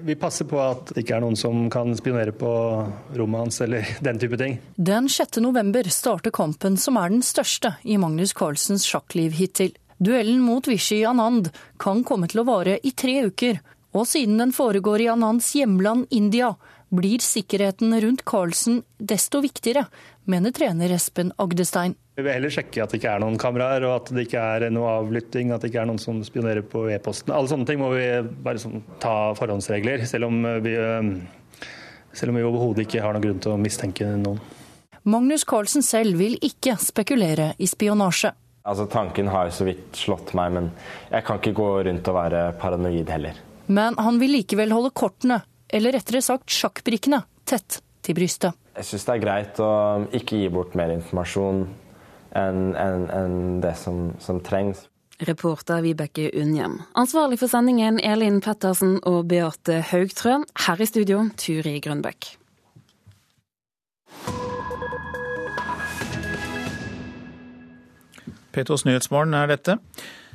Vi 0.00 0.14
passer 0.16 0.48
på 0.48 0.56
at 0.56 0.94
det 0.94 1.02
ikke 1.02 1.18
er 1.18 1.20
noen 1.20 1.36
som 1.36 1.66
kan 1.72 1.92
spionere 1.96 2.32
på 2.32 2.50
rommet 3.12 3.42
hans 3.44 3.60
eller 3.60 3.84
den 4.06 4.20
type 4.22 4.38
ting. 4.40 4.56
Den 4.76 5.08
6. 5.12 5.42
november 5.44 5.88
starter 5.92 6.32
kampen 6.32 6.78
som 6.80 6.96
er 6.96 7.12
den 7.12 7.20
største 7.26 7.74
i 7.84 7.98
Magnus 8.00 8.32
Carlsens 8.36 8.86
sjakkliv 8.88 9.36
hittil. 9.36 9.74
Duellen 10.02 10.40
mot 10.42 10.66
Vishy 10.66 11.02
Anand 11.06 11.52
kan 11.78 12.00
komme 12.08 12.26
til 12.30 12.40
å 12.42 12.48
vare 12.48 12.78
i 12.82 12.94
tre 12.96 13.20
uker, 13.28 13.60
og 13.92 14.08
siden 14.08 14.40
den 14.40 14.54
foregår 14.56 15.04
i 15.04 15.10
Anands 15.12 15.52
hjemland 15.54 16.08
India, 16.10 16.54
blir 16.92 17.22
sikkerheten 17.24 17.94
rundt 18.04 18.24
Carlsen 18.28 18.82
desto 18.98 19.40
viktigere, 19.42 19.86
mener 20.28 20.52
trener 20.52 20.92
Espen 20.92 21.32
Agdestein. 21.40 21.96
Vi 22.16 22.24
vil 22.26 22.34
heller 22.36 22.52
sjekke 22.52 22.82
at 22.84 22.92
det 22.92 23.00
ikke 23.00 23.14
er 23.14 23.22
noen 23.24 23.38
kameraer, 23.40 23.86
og 23.88 23.94
at 23.96 24.10
det 24.12 24.26
ikke 24.26 24.40
er 24.56 24.66
noe 24.74 24.90
avlytting, 24.98 25.52
at 25.54 25.64
det 25.64 25.70
ikke 25.72 25.80
er 25.86 25.88
noen 25.88 26.00
som 26.02 26.18
spionerer 26.26 26.64
på 26.68 26.84
e-posten. 26.92 27.32
Alle 27.32 27.48
sånne 27.48 27.68
ting 27.68 27.80
må 27.80 27.88
vi 27.94 28.04
bare 28.44 28.60
sånn, 28.60 28.82
ta 29.00 29.32
forhåndsregler, 29.38 30.04
selv 30.10 30.28
om 30.28 30.42
vi, 30.64 30.74
selv 32.12 32.34
om 32.34 32.38
vi 32.38 32.44
overhodet 32.44 32.84
ikke 32.84 33.04
har 33.04 33.16
noen 33.16 33.24
grunn 33.24 33.40
til 33.46 33.54
å 33.54 33.60
mistenke 33.60 34.10
noen. 34.20 34.42
Magnus 35.08 35.42
Carlsen 35.48 35.82
selv 35.82 36.20
vil 36.20 36.36
ikke 36.44 36.76
spekulere 36.78 37.54
i 37.58 37.66
spionasje. 37.66 38.30
Altså, 38.62 38.84
tanken 38.86 39.26
har 39.32 39.48
så 39.50 39.64
vidt 39.66 39.96
slått 39.98 40.36
meg, 40.38 40.52
men 40.54 40.68
jeg 41.10 41.24
kan 41.26 41.40
ikke 41.40 41.56
gå 41.58 41.70
rundt 41.88 42.10
og 42.12 42.14
være 42.14 42.42
paranoid 42.60 43.08
heller. 43.10 43.40
Men 43.72 43.96
han 43.98 44.20
vil 44.20 44.36
likevel 44.36 44.70
holde 44.74 44.92
kortene, 44.94 45.40
eller 45.72 45.96
rettere 45.96 46.22
sagt 46.24 46.52
sjakkbrikkene, 46.52 47.22
tett 47.48 47.80
til 48.04 48.16
brystet. 48.18 48.56
Jeg 48.76 48.88
syns 48.88 49.06
det 49.08 49.14
er 49.14 49.22
greit 49.22 49.60
å 49.60 49.72
ikke 50.16 50.40
gi 50.42 50.48
bort 50.52 50.76
mer 50.78 50.92
informasjon 50.94 51.64
enn 52.38 52.60
en, 52.78 53.08
en 53.12 53.36
det 53.60 53.74
som, 53.80 54.12
som, 54.22 54.40
trengs. 54.44 54.86
Reporter 55.22 55.82
Vibeke 55.84 56.30
Unnhjem. 56.40 56.78
Ansvarlig 56.98 57.38
for 57.42 57.52
sendingen 57.52 58.00
Elin 58.00 58.40
Pettersen 58.42 58.96
og 59.06 59.26
Beate 59.30 59.82
Haugtrø. 59.92 60.40
Her 60.66 60.80
i 60.80 60.88
studio 60.88 61.26
Turi 61.38 61.76
Grønbekk. 61.84 62.32
P2s 68.52 68.84
Nyhetsmorgen 68.88 69.36
er 69.36 69.52
dette. 69.52 69.78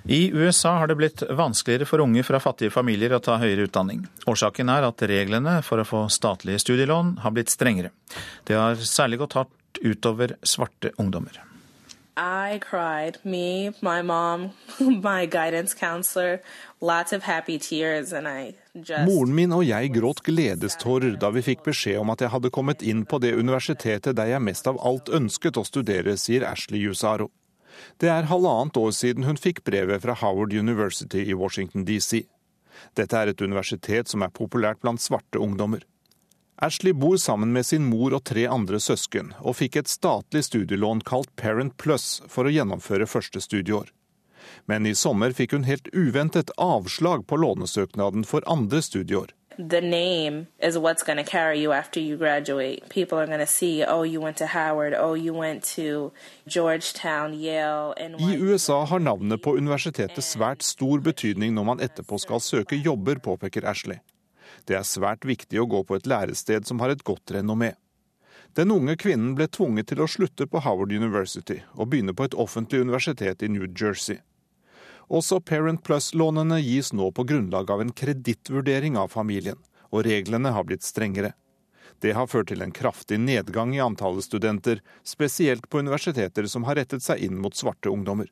I 0.09 0.31
USA 0.31 0.69
har 0.77 0.87
det 0.87 0.95
blitt 0.95 1.21
vanskeligere 1.21 1.85
for 1.85 1.99
unge 1.99 2.23
fra 2.23 2.39
fattige 2.39 2.71
familier 2.71 3.11
å 3.11 3.19
ta 3.19 3.33
høyere 3.41 3.65
utdanning. 3.67 4.05
Årsaken 4.23 4.69
er 4.71 4.85
at 4.87 5.01
reglene 5.03 5.57
for 5.67 5.83
å 5.83 5.87
få 5.87 6.05
statlige 6.07 6.61
studielån 6.63 7.17
har 7.25 7.33
blitt 7.35 7.51
strengere. 7.51 7.91
Det 8.47 8.55
har 8.55 8.79
særlig 8.79 9.19
gått 9.19 9.35
hardt 9.35 9.81
utover 9.83 10.37
svarte 10.47 10.93
ungdommer. 10.95 11.41
I 12.17 12.57
cried. 12.63 13.17
Me, 13.23 13.73
my 13.81 14.01
mom, 14.01 14.51
my 14.79 15.25
guidance 15.25 15.75
counselor, 15.75 16.39
lots 16.79 17.11
of 17.11 17.23
happy 17.23 17.59
tears, 17.59 18.13
and 18.13 18.27
I 18.27 18.55
Moren 19.03 19.35
min 19.35 19.51
og 19.51 19.65
jeg 19.65 19.91
gråt 19.91 20.23
gledestårer 20.23 21.17
da 21.19 21.33
vi 21.35 21.43
fikk 21.45 21.65
beskjed 21.65 21.99
om 21.99 22.13
at 22.13 22.23
jeg 22.23 22.31
hadde 22.31 22.53
kommet 22.53 22.85
inn 22.85 23.03
på 23.09 23.19
det 23.19 23.33
universitetet 23.35 24.15
der 24.15 24.31
jeg 24.31 24.45
mest 24.45 24.71
av 24.71 24.79
alt 24.79 25.11
ønsket 25.11 25.59
å 25.59 25.65
studere, 25.67 26.15
sier 26.15 26.47
Ashley 26.47 26.79
Yusaro. 26.87 27.27
Det 28.01 28.09
er 28.09 28.29
halvannet 28.31 28.77
år 28.77 28.93
siden 28.95 29.27
hun 29.27 29.39
fikk 29.39 29.63
brevet 29.67 30.03
fra 30.03 30.15
Howard 30.21 30.53
University 30.53 31.25
i 31.27 31.37
Washington 31.37 31.85
DC. 31.85 32.25
Dette 32.97 33.17
er 33.17 33.31
et 33.31 33.41
universitet 33.41 34.09
som 34.09 34.23
er 34.25 34.33
populært 34.33 34.81
blant 34.83 35.01
svarte 35.01 35.41
ungdommer. 35.41 35.83
Ashley 36.57 36.93
bor 36.93 37.17
sammen 37.21 37.51
med 37.53 37.65
sin 37.65 37.85
mor 37.85 38.15
og 38.17 38.23
tre 38.25 38.47
andre 38.49 38.79
søsken, 38.81 39.35
og 39.45 39.59
fikk 39.59 39.77
et 39.77 39.91
statlig 39.91 40.41
studielån 40.47 41.03
kalt 41.05 41.29
Parent 41.37 41.75
Plus 41.77 42.23
for 42.27 42.49
å 42.49 42.53
gjennomføre 42.53 43.05
første 43.05 43.41
studieår. 43.43 43.91
Men 44.65 44.87
i 44.89 44.95
sommer 44.97 45.35
fikk 45.37 45.53
hun 45.53 45.67
helt 45.67 45.89
uventet 45.93 46.49
avslag 46.57 47.27
på 47.29 47.37
lånesøknaden 47.43 48.25
for 48.25 48.45
andre 48.49 48.81
studieår. 48.81 49.33
The 49.59 49.81
name 49.81 50.47
is 50.59 50.77
what's 50.77 51.01
going 51.01 51.17
to 51.17 51.23
carry 51.23 51.59
you 51.59 51.71
after 51.71 51.99
you 51.99 52.15
graduate. 52.15 52.89
People 52.89 53.17
are 53.17 53.25
going 53.25 53.39
to 53.39 53.47
see, 53.47 53.83
oh, 53.83 54.03
you 54.03 54.21
went 54.21 54.37
to 54.37 54.45
Howard, 54.45 54.93
oh, 54.93 55.15
you 55.15 55.33
went 55.33 55.63
to 55.75 56.11
Georgetown, 56.47 57.33
Yale 57.33 57.95
I 57.97 58.35
USA 58.35 58.85
har 58.85 58.99
navnet 58.99 59.41
på 59.41 59.57
universitetet 59.57 60.23
svært 60.23 60.61
stor 60.61 60.99
betydning 60.99 61.55
når 61.55 61.63
man 61.63 61.81
etterpå 61.81 62.19
skal 62.21 62.39
søke 62.39 62.75
jobber, 62.75 63.15
påpeker 63.15 63.65
Ashley. 63.65 63.97
Det 64.65 64.77
er 64.77 64.85
svært 64.85 65.25
viktig 65.25 65.57
å 65.59 65.65
gå 65.65 65.81
på 65.83 65.97
et 65.97 66.05
lærested 66.05 66.69
som 66.69 66.79
har 66.79 66.93
et 66.93 67.03
godt 67.03 67.33
renommé. 67.33 67.73
Den 68.53 68.71
unge 68.71 68.93
kvinnen 68.95 69.33
ble 69.33 69.49
tvunget 69.49 69.89
til 69.89 70.03
å 70.05 70.09
slutte 70.09 70.45
på 70.45 70.61
Howard 70.61 70.93
University 70.93 71.63
og 71.73 71.89
begynne 71.89 72.13
på 72.13 72.29
et 72.29 72.37
offentlig 72.37 72.85
universitet 72.85 73.41
i 73.41 73.49
New 73.49 73.65
Jersey. 73.65 74.21
Også 75.07 75.39
Parent 75.39 75.83
Plus-lånene 75.87 76.59
gis 76.59 76.91
nå 76.91 77.11
på 77.15 77.23
grunnlag 77.23 77.69
av 77.71 77.81
en 77.81 77.93
kredittvurdering 77.95 78.97
av 78.99 79.13
familien, 79.13 79.59
og 79.87 80.03
reglene 80.03 80.51
har 80.51 80.67
blitt 80.67 80.83
strengere. 80.83 81.31
Det 82.03 82.11
har 82.13 82.27
ført 82.27 82.51
til 82.51 82.61
en 82.61 82.73
kraftig 82.75 83.17
nedgang 83.17 83.71
i 83.73 83.79
antallet 83.81 84.25
studenter, 84.27 84.81
spesielt 85.07 85.69
på 85.69 85.79
universiteter 85.79 86.45
som 86.45 86.67
har 86.67 86.77
rettet 86.77 87.01
seg 87.01 87.23
inn 87.25 87.39
mot 87.41 87.55
svarte 87.55 87.89
ungdommer. 87.89 88.27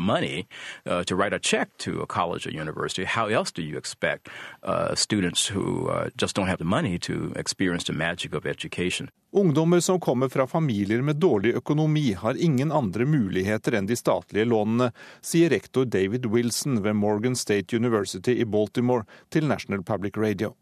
Money 0.00 0.46
uh, 0.86 1.02
to 1.04 1.16
write 1.16 1.32
a 1.32 1.38
check 1.38 1.68
to 1.78 2.02
a 2.02 2.06
college 2.06 2.46
or 2.46 2.50
university, 2.50 3.04
how 3.04 3.26
else 3.26 3.50
do 3.50 3.62
you 3.62 3.76
expect 3.76 4.28
uh, 4.62 4.94
students 4.94 5.48
who 5.48 5.88
uh, 5.88 6.08
just 6.16 6.36
don't 6.36 6.48
have 6.48 6.58
the 6.58 6.64
money 6.64 6.98
to 6.98 7.32
experience 7.36 7.84
the 7.84 7.92
magic 7.92 8.34
of 8.34 8.46
education? 8.46 9.08
Ungdommer 9.32 9.80
som 9.80 10.00
kommer 10.00 10.28
fra 10.28 10.46
familier 10.46 11.02
med 11.02 11.16
dårlig 11.16 11.52
økonomi, 11.54 12.12
har 12.12 12.34
ingen 12.34 12.72
andre 12.72 13.04
muligheter 13.06 13.76
enn 13.78 13.86
de 13.86 13.94
statlige 13.96 14.48
lånene, 14.50 14.90
sier 15.22 15.52
rektor 15.54 15.86
David 15.86 16.26
Wilson 16.26 16.80
ved 16.82 16.98
Morgan 16.98 17.36
State 17.38 17.76
University 17.76 18.34
i 18.42 18.44
Baltimore 18.44 19.06
til 19.30 19.46
National 19.46 19.84
Public 19.86 20.18
Radio. 20.18 20.56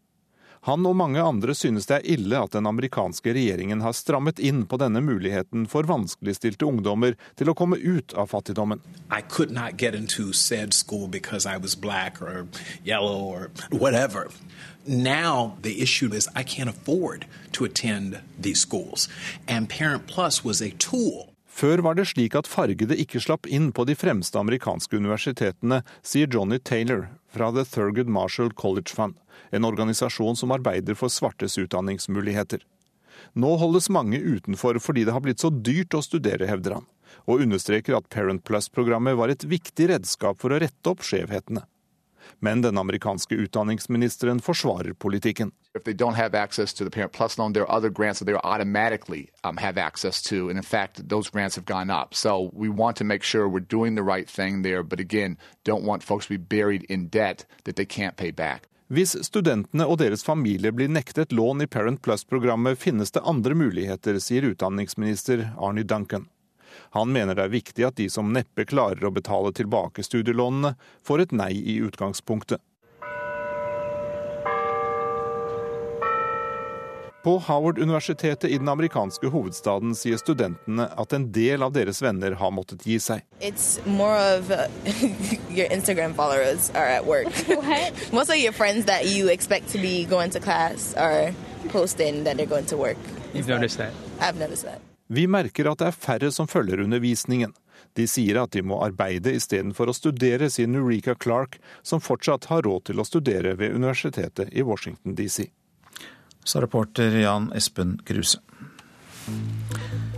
Han 0.67 0.85
og 0.85 0.95
mange 0.99 1.21
andre 1.23 1.55
synes 1.55 1.87
det 1.87 1.95
er 1.99 2.07
ille 2.15 2.39
at 2.39 2.51
den 2.55 2.67
amerikanske 2.67 3.33
regjeringen 3.35 3.81
har 3.81 3.95
strammet 3.95 4.39
inn 4.43 4.65
på 4.67 4.79
denne 4.81 5.01
muligheten 5.01 5.65
for 5.71 5.87
vanskeligstilte 5.87 6.67
ungdommer 6.67 7.15
til 7.39 7.51
å 7.51 7.55
komme 7.55 7.79
ut 7.79 8.13
av 8.13 8.27
fattigdommen. 8.33 8.81
Or 12.19 12.47
yellow 12.83 13.19
or 13.23 13.49
whatever. 13.71 14.27
Now 14.85 15.57
the 15.61 15.81
issue 15.81 16.13
is 16.13 16.27
I 16.35 16.43
can't 16.43 16.69
afford 16.69 17.25
to 17.53 17.65
attend 17.65 18.19
these 18.37 18.59
schools. 18.59 19.09
And 19.47 19.69
Parent 19.69 20.07
Plus 20.07 20.43
was 20.43 20.61
a 20.61 20.71
tool 20.71 21.29
før 21.59 21.81
var 21.83 21.97
det 21.97 22.05
slik 22.07 22.37
at 22.39 22.47
fargede 22.47 22.95
ikke 23.03 23.19
slapp 23.19 23.47
inn 23.51 23.73
på 23.75 23.83
de 23.83 23.95
fremste 23.97 24.39
amerikanske 24.39 24.95
universitetene, 24.95 25.81
sier 26.05 26.29
Johnny 26.31 26.59
Taylor 26.63 27.09
fra 27.33 27.49
The 27.51 27.65
Thurgood 27.67 28.07
Marshall 28.07 28.53
College 28.55 28.95
Fund, 28.95 29.17
en 29.51 29.65
organisasjon 29.65 30.37
som 30.39 30.53
arbeider 30.55 30.97
for 30.99 31.11
svartes 31.13 31.57
utdanningsmuligheter. 31.57 32.63
Nå 33.33 33.55
holdes 33.61 33.89
mange 33.89 34.17
utenfor 34.17 34.79
fordi 34.83 35.05
det 35.05 35.15
har 35.15 35.25
blitt 35.25 35.43
så 35.43 35.49
dyrt 35.49 35.97
å 35.97 36.03
studere, 36.05 36.47
hevder 36.49 36.79
han, 36.79 36.87
og 37.27 37.43
understreker 37.43 37.97
at 37.97 38.09
Parent 38.09 38.45
Plus-programmet 38.47 39.17
var 39.19 39.33
et 39.33 39.43
viktig 39.43 39.91
redskap 39.91 40.39
for 40.41 40.53
å 40.53 40.61
rette 40.63 40.91
opp 40.91 41.03
skjevhetene. 41.05 41.65
Men 42.39 42.61
den 42.61 42.77
amerikanske 42.77 43.35
utdanningsministeren 43.35 44.39
forsvarer 44.39 44.93
politikken. 44.93 45.51
Loan, 45.75 46.15
grants 47.93 48.17
um, 50.57 50.61
fact. 50.61 52.15
So 52.15 52.51
sure 53.21 53.49
right 54.03 54.29
there, 54.63 54.85
again, 54.99 55.37
debt 57.09 57.45
Hvis 58.89 59.11
studentene 59.21 59.85
og 59.85 59.99
deres 60.01 60.23
familie 60.25 60.71
blir 60.73 60.89
nektet 60.89 61.33
lån 61.35 61.61
i 61.61 61.67
Parent 61.69 62.01
Plus-programmet, 62.01 62.79
finnes 62.81 63.13
det 63.13 63.21
andre 63.21 63.53
muligheter, 63.53 64.17
sier 64.17 64.47
utdanningsminister 64.49 65.51
Arnie 65.61 65.85
Duncan. 65.85 66.25
Han 66.97 67.11
mener 67.13 67.37
det 67.37 67.43
er 67.45 67.53
viktig 67.53 67.85
at 67.85 67.99
de 68.01 68.07
som 68.09 68.33
neppe 68.33 68.65
klarer 68.65 69.05
å 69.05 69.13
betale 69.13 69.53
tilbake 69.53 70.01
studielånene, 70.01 70.73
får 71.05 71.27
et 71.27 71.37
nei 71.37 71.51
i 71.53 71.77
utgangspunktet. 71.85 72.63
På 77.23 77.37
Howard-universitetet 77.37 78.49
i 78.49 78.57
den 78.57 78.69
amerikanske 78.69 79.27
hovedstaden 79.27 79.91
sier 79.95 80.17
studentene 80.17 80.85
at 80.95 81.13
en 81.13 81.25
del 81.35 81.63
av 81.65 81.73
deres 81.75 81.99
venner 81.99 82.37
har 82.39 82.51
måttet 82.55 82.85
gi 82.87 82.95
seg. 83.03 83.25
Of 83.43 84.51
uh, 84.51 84.67
your 85.57 85.67
Instagram 85.67 86.13
followers 86.13 86.71
are 86.75 86.87
at 86.87 87.05
work. 87.05 87.27
What? 87.49 87.93
Most 88.13 88.29
of 88.29 88.37
your 88.37 88.53
friends 88.53 88.85
that 88.85 89.05
you 89.05 89.27
expect 89.27 89.67
to 89.69 89.77
be 89.77 90.05
going 90.05 90.31
to 90.31 90.39
class 90.39 90.93
are 90.95 91.33
posting 91.67 92.23
that 92.23 92.37
they're 92.37 92.49
going 92.49 92.65
to 92.67 92.77
work. 92.77 92.97
You've 93.33 93.49
noticed 93.49 93.77
that? 93.77 93.91
I've 94.21 94.39
noticed 94.39 94.63
that. 94.63 94.79
Vi 95.07 95.27
merker 95.27 95.71
at 95.71 95.79
det 95.79 95.87
er 95.87 95.91
færre 95.91 96.31
som 96.31 96.47
følger 96.47 96.79
undervisningen. 96.79 97.53
De 97.97 98.07
sier 98.07 98.37
at 98.39 98.51
de 98.53 98.61
må 98.63 98.79
arbeide 98.85 99.33
istedenfor 99.35 99.89
å 99.89 99.95
studere, 99.97 100.47
sier 100.53 100.69
Nurika 100.69 101.15
Clark, 101.15 101.57
som 101.83 101.99
fortsatt 101.99 102.45
har 102.51 102.63
råd 102.63 102.91
til 102.91 103.01
å 103.01 103.07
studere 103.07 103.55
ved 103.59 103.75
universitetet 103.75 104.53
i 104.53 104.63
Washington 104.63 105.17
DC. 105.17 105.49
Sa 106.49 106.61
reporter 106.61 107.13
Jan 107.13 107.51
Espen 107.53 107.99
Kruse. 108.05 108.39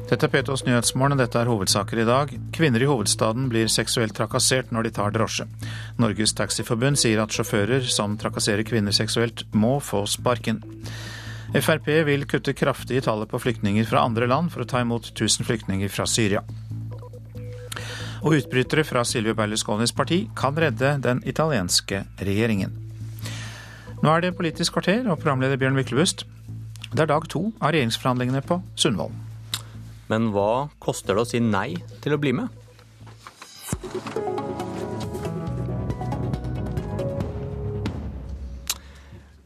Dette 0.08 0.28
er 0.28 0.32
Petos 0.32 0.62
Nyhetsmorgen, 0.64 1.18
og 1.18 1.20
dette 1.20 1.40
er 1.40 1.50
hovedsaker 1.52 2.00
i 2.00 2.06
dag. 2.08 2.30
Kvinner 2.56 2.84
i 2.84 2.88
hovedstaden 2.88 3.50
blir 3.52 3.68
seksuelt 3.72 4.16
trakassert 4.16 4.72
når 4.72 4.88
de 4.88 4.92
tar 4.96 5.12
drosje. 5.16 5.44
Norges 6.00 6.32
Taxiforbund 6.38 7.00
sier 7.00 7.20
at 7.20 7.36
sjåfører 7.36 7.84
som 7.92 8.16
trakasserer 8.20 8.64
kvinner 8.68 8.96
seksuelt, 8.96 9.44
må 9.52 9.74
få 9.84 10.06
sparken. 10.08 10.62
Frp 11.52 11.90
vil 12.08 12.24
kutte 12.32 12.56
kraftig 12.56 13.02
i 13.02 13.04
tallet 13.04 13.28
på 13.32 13.42
flyktninger 13.44 13.90
fra 13.90 14.06
andre 14.08 14.30
land 14.32 14.54
for 14.54 14.64
å 14.64 14.70
ta 14.72 14.84
imot 14.86 15.10
1000 15.12 15.48
flyktninger 15.50 15.92
fra 15.92 16.06
Syria. 16.08 16.46
Og 18.22 18.38
utbrytere 18.38 18.88
fra 18.88 19.04
Silvio 19.04 19.36
Berlusconis 19.36 19.92
parti 19.92 20.22
kan 20.40 20.56
redde 20.56 20.96
den 21.04 21.20
italienske 21.28 22.06
regjeringen. 22.24 22.91
Nå 24.02 24.10
er 24.10 24.24
det 24.24 24.32
Politisk 24.34 24.74
kvarter 24.74 25.06
og 25.06 25.20
programleder 25.22 25.60
Bjørn 25.62 25.76
Myklebust. 25.78 26.24
Det 26.90 27.04
er 27.04 27.10
dag 27.12 27.28
to 27.30 27.52
av 27.62 27.70
regjeringsforhandlingene 27.76 28.42
på 28.42 28.58
Sundvolden. 28.74 29.20
Men 30.10 30.32
hva 30.34 30.72
koster 30.82 31.14
det 31.14 31.22
å 31.22 31.30
si 31.30 31.42
nei 31.44 31.76
til 32.02 32.16
å 32.16 32.18
bli 32.18 32.34
med? 32.34 32.50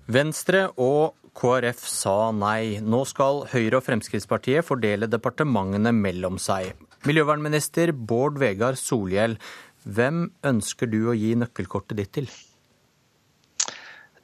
Venstre 0.07 0.69
og 0.79 1.19
KrF 1.35 1.83
sa 1.91 2.31
nei. 2.31 2.79
Nå 2.79 3.03
skal 3.11 3.43
Høyre 3.51 3.81
og 3.81 3.87
Fremskrittspartiet 3.89 4.63
fordele 4.63 5.11
departementene 5.11 5.91
mellom 5.91 6.39
seg. 6.39 6.71
Miljøvernminister 7.03 7.91
Bård 7.91 8.39
Vegar 8.39 8.79
Solhjell, 8.79 9.35
hvem 9.83 10.29
ønsker 10.47 10.87
du 10.87 11.01
å 11.11 11.19
gi 11.19 11.35
nøkkelkortet 11.43 11.99
ditt 11.99 12.15
til? 12.15 12.35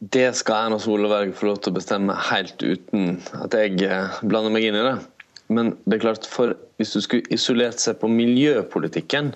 Det 0.02 0.32
skal 0.34 0.66
Erna 0.66 0.80
Solberg 0.82 1.36
få 1.38 1.52
lov 1.52 1.60
til 1.62 1.70
å 1.70 1.78
bestemme 1.78 2.16
helt 2.32 2.64
uten 2.64 3.20
at 3.38 3.54
jeg 3.54 3.84
eh, 3.86 4.16
blander 4.26 4.50
meg 4.54 4.66
inn 4.66 4.78
i 4.80 4.86
det. 4.88 4.96
Men 5.54 5.76
det 5.86 6.00
er 6.00 6.06
klart, 6.08 6.26
for 6.26 6.56
hvis 6.82 6.96
du 6.96 7.04
skulle 7.06 7.30
isolert 7.30 7.78
seg 7.84 8.00
på 8.02 8.10
miljøpolitikken, 8.10 9.30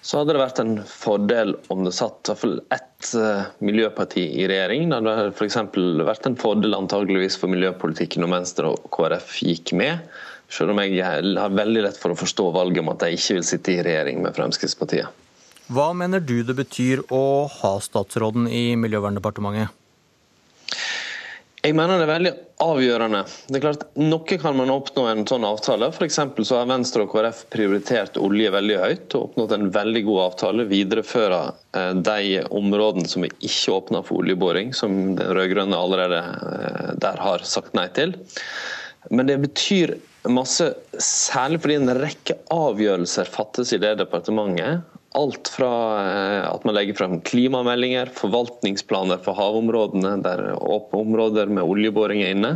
så 0.00 0.20
hadde 0.22 0.32
det 0.32 0.40
vært 0.40 0.60
en 0.62 0.78
fordel 0.88 1.52
om 1.68 1.82
det 1.84 1.92
satt 1.92 2.22
i 2.24 2.30
hvert 2.30 2.40
fall 2.40 2.54
ett 2.72 3.10
uh, 3.20 3.50
miljøparti 3.60 4.22
i 4.40 4.46
regjering. 4.48 4.86
Det 4.88 5.00
hadde 5.18 5.34
f.eks. 5.34 5.58
vært 6.08 6.28
en 6.30 6.38
fordel 6.40 6.78
antageligvis 6.78 7.36
for 7.42 7.52
miljøpolitikken 7.52 8.24
om 8.24 8.32
Venstre 8.32 8.70
og 8.72 8.86
KrF 8.94 9.34
gikk 9.44 9.74
med. 9.76 10.06
Selv 10.50 10.72
om 10.72 10.80
jeg 10.80 11.02
har 11.04 11.52
veldig 11.52 11.84
lett 11.84 12.00
for 12.00 12.14
å 12.14 12.18
forstå 12.18 12.46
valget 12.56 12.80
om 12.80 12.88
at 12.94 13.04
de 13.04 13.18
ikke 13.18 13.36
vil 13.36 13.44
sitte 13.46 13.74
i 13.74 13.82
regjering 13.84 14.24
med 14.24 14.32
Fremskrittspartiet. 14.38 15.12
Hva 15.70 15.90
mener 15.94 16.24
du 16.24 16.40
det 16.42 16.56
betyr 16.58 17.04
å 17.12 17.44
ha 17.60 17.74
statsråden 17.84 18.48
i 18.48 18.72
Miljøverndepartementet? 18.80 19.76
Jeg 21.60 21.74
mener 21.76 21.98
det 22.00 22.06
er 22.06 22.08
veldig 22.14 22.30
avgjørende. 22.64 23.18
Det 23.50 23.58
er 23.58 23.62
klart, 23.66 23.82
Noe 24.00 24.36
kan 24.40 24.56
man 24.56 24.70
oppnå 24.72 25.02
en 25.10 25.26
sånn 25.28 25.44
avtale. 25.44 25.90
For 25.92 26.08
så 26.08 26.56
har 26.56 26.70
Venstre 26.70 27.04
og 27.04 27.12
KrF 27.12 27.42
prioritert 27.52 28.16
olje 28.16 28.48
veldig 28.54 28.78
høyt 28.80 29.16
og 29.18 29.26
oppnådd 29.26 29.52
en 29.56 29.66
veldig 29.74 30.02
god 30.06 30.20
avtale. 30.22 30.64
Viderefører 30.70 31.50
eh, 31.76 31.90
de 32.00 32.40
områdene 32.56 33.10
som 33.12 33.26
vi 33.26 33.32
ikke 33.44 33.74
åpner 33.76 34.06
for 34.08 34.22
oljeboring, 34.24 34.72
som 34.76 34.96
den 35.18 35.34
rød-grønne 35.36 35.76
allerede 35.76 36.22
eh, 36.22 36.94
der 37.04 37.20
har 37.20 37.44
sagt 37.44 37.76
nei 37.76 37.90
til. 37.92 38.16
Men 39.12 39.28
det 39.28 39.36
betyr 39.44 39.98
masse, 40.32 40.70
særlig 40.96 41.60
fordi 41.60 41.76
en 41.82 41.92
rekke 42.00 42.38
avgjørelser 42.56 43.28
fattes 43.28 43.76
i 43.76 43.82
det 43.84 43.98
departementet. 44.00 44.88
Alt 45.18 45.48
fra 45.48 45.70
eh, 46.06 46.44
at 46.46 46.62
man 46.64 46.76
legger 46.76 46.94
frem 46.94 47.16
klimameldinger, 47.26 48.12
forvaltningsplaner 48.14 49.18
for 49.24 49.34
havområdene 49.34 50.12
der 50.22 50.42
åpne 50.54 51.00
områder 51.02 51.50
med 51.50 51.66
oljeboring 51.66 52.20
er 52.22 52.36
inne, 52.36 52.50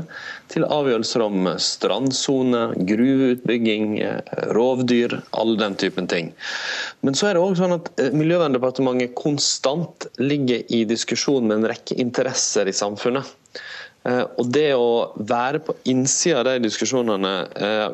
til 0.53 0.63
avgjørelser 0.63 1.25
om 1.25 1.49
strandsone, 1.59 2.61
gruveutbygging, 2.87 3.97
eh, 4.07 4.37
rovdyr, 4.55 5.17
alle 5.35 5.59
den 5.65 5.75
typen 5.83 6.07
ting. 6.07 6.31
Men 7.03 7.19
så 7.19 7.33
er 7.33 7.35
det 7.35 7.43
også 7.43 7.65
sånn 7.65 7.75
at 7.81 7.91
eh, 7.99 8.15
Miljøverndepartementet 8.15 9.17
konstant 9.19 10.07
ligger 10.23 10.63
i 10.71 10.85
diskusjon 10.87 11.51
med 11.51 11.59
en 11.59 11.69
rekke 11.75 11.99
interesser 11.99 12.71
i 12.71 12.77
samfunnet. 12.77 13.35
Og 14.05 14.51
Det 14.53 14.67
å 14.77 15.15
være 15.17 15.63
på 15.65 15.73
innsida 15.89 16.43
av 16.43 16.45
de 16.51 16.67
diskusjonene 16.67 17.31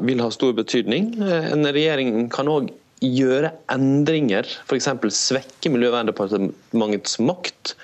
vil 0.02 0.18
ha 0.18 0.26
stor 0.34 0.56
betydning. 0.58 1.12
En 1.22 1.62
regjering 1.70 2.24
kan 2.34 2.50
òg 2.50 2.72
gjøre 3.00 3.52
endringer, 3.72 4.48
f.eks. 4.66 4.88
svekke 5.16 5.72
Miljøverndepartementets 5.72 7.18
makt, 7.24 7.74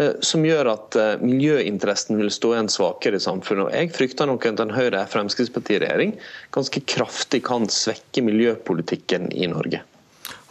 eh, 0.00 0.14
som 0.24 0.44
gjør 0.46 0.70
at 0.72 0.98
eh, 1.00 1.24
miljøinteressen 1.24 2.20
vil 2.20 2.32
stå 2.32 2.54
igjen 2.54 2.70
svakere 2.72 3.20
i 3.20 3.24
samfunnet. 3.24 3.68
Og 3.68 3.74
Jeg 3.76 3.92
frykter 3.96 4.30
nok 4.30 4.46
at 4.48 4.62
en 4.64 4.74
Høyre-Fremskrittsparti-regjering 4.76 6.16
ganske 6.56 6.84
kraftig 6.88 7.44
kan 7.48 7.68
svekke 7.72 8.24
miljøpolitikken 8.24 9.30
i 9.36 9.50
Norge. 9.52 9.84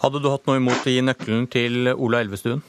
Hadde 0.04 0.20
du 0.22 0.30
hatt 0.30 0.46
noe 0.50 0.60
imot 0.60 0.86
å 0.86 0.94
gi 0.94 1.02
nøkkelen 1.02 1.50
til 1.52 1.94
Ola 1.96 2.22
Elvestuen? 2.26 2.62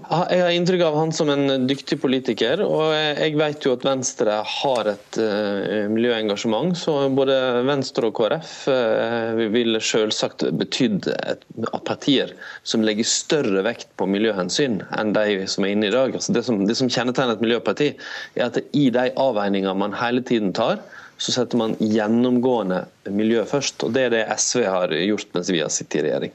Jeg 0.00 0.40
har 0.40 0.54
inntrykk 0.56 0.82
av 0.86 0.94
han 0.96 1.10
som 1.12 1.28
en 1.30 1.66
dyktig 1.68 1.98
politiker, 2.00 2.62
og 2.64 2.94
jeg 2.94 3.34
vet 3.36 3.66
jo 3.66 3.74
at 3.76 3.84
Venstre 3.84 4.38
har 4.48 4.88
et 4.94 5.18
uh, 5.20 5.90
miljøengasjement. 5.92 6.72
Så 6.78 6.94
både 7.14 7.36
Venstre 7.68 8.08
og 8.08 8.16
KrF 8.16 8.54
uh, 8.72 9.42
ville 9.52 9.82
selvsagt 9.84 10.46
betydd 10.56 11.10
at 11.12 11.44
partier 11.86 12.32
som 12.62 12.86
legger 12.86 13.06
større 13.06 13.64
vekt 13.66 13.90
på 14.00 14.08
miljøhensyn 14.10 14.80
enn 14.96 15.12
de 15.16 15.44
som 15.50 15.68
er 15.68 15.74
inne 15.76 15.90
i 15.90 15.94
dag. 15.94 16.16
Altså 16.16 16.34
det, 16.34 16.46
som, 16.48 16.62
det 16.66 16.78
som 16.80 16.90
kjennetegner 16.90 17.36
et 17.36 17.44
miljøparti, 17.44 17.90
er 18.38 18.48
at 18.48 18.58
i 18.72 18.88
de 18.94 19.04
avveiningene 19.20 19.76
man 19.78 19.98
hele 20.00 20.24
tiden 20.26 20.54
tar, 20.56 20.80
så 21.20 21.34
setter 21.36 21.60
man 21.60 21.76
gjennomgående 21.76 22.86
miljø 23.12 23.44
først. 23.48 23.84
og 23.84 23.92
Det 23.92 24.08
er 24.08 24.16
det 24.16 24.24
SV 24.40 24.64
har 24.64 24.96
gjort 24.96 25.36
mens 25.36 25.52
vi 25.52 25.60
har 25.60 25.70
sittet 25.74 26.00
i 26.00 26.08
regjering. 26.08 26.34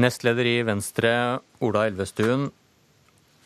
Nestleder 0.00 0.48
i 0.48 0.56
Venstre, 0.64 1.12
Ola 1.60 1.84
Elvestuen. 1.90 2.48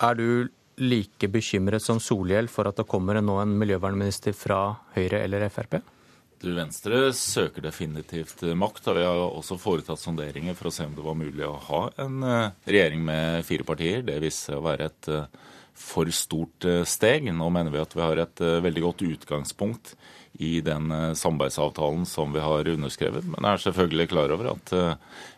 Er 0.02 0.16
du 0.18 0.48
like 0.76 1.28
bekymret 1.32 1.80
som 1.80 2.00
Solhjell 2.02 2.50
for 2.52 2.68
at 2.68 2.76
det 2.76 2.88
kommer 2.88 3.16
nå 3.24 3.38
en 3.40 3.54
miljøvernminister 3.56 4.36
fra 4.36 4.60
Høyre 4.96 5.22
eller 5.24 5.46
Frp? 5.52 5.78
Du, 6.36 6.50
Venstre 6.52 7.14
søker 7.16 7.64
definitivt 7.64 8.42
makt, 8.60 8.90
og 8.90 8.98
vi 8.98 9.04
har 9.06 9.22
også 9.24 9.56
foretatt 9.56 10.02
sonderinger 10.02 10.56
for 10.58 10.68
å 10.68 10.74
se 10.74 10.84
om 10.84 10.92
det 10.92 11.04
var 11.06 11.16
mulig 11.16 11.46
å 11.48 11.54
ha 11.70 11.80
en 12.04 12.18
eh, 12.28 12.50
regjering 12.68 13.06
med 13.08 13.46
fire 13.48 13.64
partier. 13.64 14.04
Det 14.04 14.18
viste 14.20 14.50
seg 14.50 14.60
å 14.60 14.66
være 14.66 14.90
et 14.90 15.08
eh, 15.16 15.40
for 15.80 16.12
stort 16.12 16.68
eh, 16.68 16.82
steg. 16.84 17.30
Nå 17.32 17.48
mener 17.54 17.72
vi 17.72 17.80
at 17.80 17.96
vi 17.96 18.04
har 18.04 18.20
et 18.20 18.44
veldig 18.68 18.84
godt 18.84 19.06
utgangspunkt 19.08 19.94
i 20.38 20.60
den 20.64 20.90
samarbeidsavtalen 21.16 22.04
som 22.08 22.34
vi 22.34 22.42
har 22.44 22.68
underskrevet. 22.72 23.24
Men 23.24 23.40
jeg 23.40 23.52
er 23.52 23.64
selvfølgelig 23.66 24.08
klar 24.12 24.34
over 24.34 24.52
at 24.54 24.74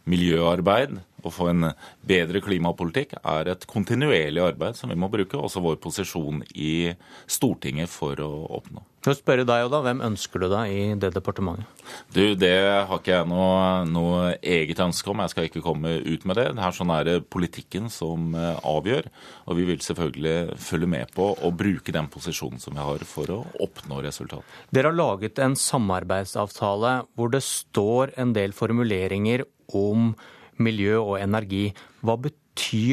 miljøarbeid 0.08 0.98
å 1.26 1.32
få 1.34 1.50
en 1.52 1.70
bedre 2.06 2.42
klimapolitikk 2.44 3.16
er 3.20 3.52
et 3.52 3.66
kontinuerlig 3.70 4.42
arbeid 4.44 4.78
som 4.78 4.92
vi 4.92 4.98
må 4.98 5.10
bruke 5.12 5.38
også 5.38 5.62
vår 5.64 5.80
posisjon 5.82 6.44
i 6.54 6.94
Stortinget 7.30 7.90
for 7.92 8.18
å 8.22 8.30
oppnå. 8.60 8.84
Vil 9.08 9.16
spørre 9.16 9.44
deg, 9.48 9.70
da, 9.72 9.80
Hvem 9.84 10.02
ønsker 10.04 10.42
du 10.42 10.46
deg 10.52 10.72
i 10.72 10.80
det 11.00 11.10
departementet? 11.14 11.64
Du, 12.12 12.34
Det 12.36 12.52
har 12.60 12.98
ikke 12.98 13.14
jeg 13.14 13.28
noe, 13.30 13.84
noe, 13.88 14.34
eget 14.44 14.80
ønske 14.84 15.08
om. 15.08 15.22
Jeg 15.24 15.32
skal 15.32 15.48
ikke 15.48 15.64
komme 15.64 15.94
ut 16.04 16.26
med 16.28 16.36
det. 16.36 16.48
Det 16.58 16.64
er 16.66 16.76
sånn 16.76 16.92
er 16.92 17.06
det 17.08 17.16
politikken 17.32 17.88
som 17.92 18.34
eh, 18.36 18.58
avgjør. 18.68 19.08
Og 19.48 19.56
vi 19.56 19.68
vil 19.70 19.84
selvfølgelig 19.84 20.58
følge 20.60 20.90
med 20.92 21.14
på 21.16 21.30
og 21.32 21.56
bruke 21.56 21.94
den 21.94 22.10
posisjonen 22.12 22.60
som 22.60 22.76
vi 22.76 22.84
har 22.84 23.04
for 23.08 23.32
å 23.32 23.38
oppnå 23.64 24.02
resultat. 24.04 24.44
Dere 24.74 24.92
har 24.92 24.98
laget 24.98 25.40
en 25.40 25.56
samarbeidsavtale 25.56 26.98
hvor 27.16 27.32
det 27.32 27.44
står 27.46 28.12
en 28.20 28.36
del 28.36 28.52
formuleringer 28.56 29.46
om 29.78 30.12
miljø 30.60 30.98
og 31.00 31.16
energi. 31.22 31.70
Hva 32.04 32.18
betyr 32.20 32.47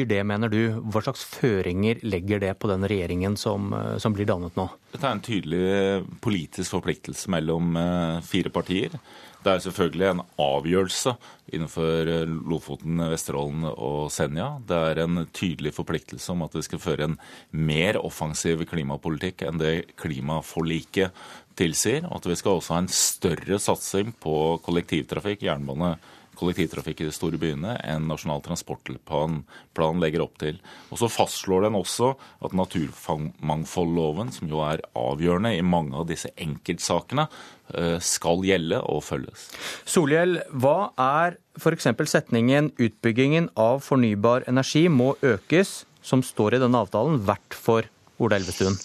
det, 0.08 0.22
mener 0.24 0.50
du? 0.52 0.60
Hva 0.90 1.02
slags 1.04 1.24
føringer 1.28 2.00
legger 2.06 2.40
det 2.42 2.54
på 2.58 2.70
den 2.70 2.86
regjeringen 2.86 3.36
som, 3.36 3.72
eh, 3.72 3.98
som 3.98 4.12
blir 4.16 4.26
dannet 4.26 4.56
nå? 4.56 4.68
Dette 4.92 5.06
er 5.06 5.16
en 5.16 5.24
tydelig 5.24 6.04
politisk 6.20 6.76
forpliktelse 6.78 7.30
mellom 7.30 7.76
eh, 7.76 8.20
fire 8.22 8.50
partier. 8.50 8.98
Det 9.46 9.52
er 9.52 9.62
selvfølgelig 9.62 10.06
en 10.08 10.22
avgjørelse 10.42 11.12
innenfor 11.54 12.08
eh, 12.10 12.26
Lofoten, 12.50 12.98
Vesterålen 13.12 13.68
og 13.70 14.10
Senja. 14.10 14.56
Det 14.66 14.78
er 14.90 15.02
en 15.04 15.26
tydelig 15.30 15.74
forpliktelse 15.76 16.32
om 16.34 16.42
at 16.46 16.56
vi 16.56 16.64
skal 16.66 16.82
føre 16.82 17.10
en 17.10 17.18
mer 17.52 18.00
offensiv 18.00 18.64
klimapolitikk 18.66 19.46
enn 19.46 19.62
det 19.62 19.92
klimaforliket 20.02 21.14
tilsier. 21.58 22.08
Og 22.08 22.18
at 22.18 22.30
vi 22.32 22.38
skal 22.40 22.58
også 22.58 22.74
ha 22.74 22.82
en 22.82 22.90
større 22.90 23.60
satsing 23.62 24.10
på 24.22 24.34
kollektivtrafikk, 24.66 25.46
jernbane, 25.46 25.94
kollektivtrafikk 26.38 27.02
i 27.02 27.08
de 27.08 27.14
store 27.14 27.40
byene 27.40 27.76
enn 27.86 28.06
Nasjonal 28.10 28.42
transportplan 28.44 30.00
legger 30.02 30.24
opp 30.24 30.36
til. 30.42 30.60
Og 30.90 31.00
Så 31.00 31.10
fastslår 31.12 31.66
den 31.66 31.78
også 31.78 32.14
at 32.44 32.56
naturmangfoldloven, 32.56 34.32
som 34.32 34.48
jo 34.48 34.62
er 34.66 34.84
avgjørende 34.96 35.56
i 35.56 35.64
mange 35.64 35.96
av 35.96 36.06
disse 36.08 36.30
enkeltsakene, 36.36 37.28
eh, 37.74 37.98
skal 37.98 38.44
gjelde 38.44 38.80
og 38.82 39.02
følges. 39.02 39.50
Solhjell, 39.84 40.40
hva 40.52 40.92
er 40.96 41.38
f.eks. 41.58 41.88
setningen 42.06 42.72
'utbyggingen 42.76 43.50
av 43.56 43.80
fornybar 43.80 44.44
energi 44.46 44.88
må 44.88 45.16
økes', 45.22 45.84
som 46.02 46.22
står 46.22 46.54
i 46.54 46.62
denne 46.62 46.78
avtalen, 46.78 47.18
verdt 47.26 47.54
for 47.54 47.82
Ola 48.20 48.36
Elvestuen? 48.36 48.76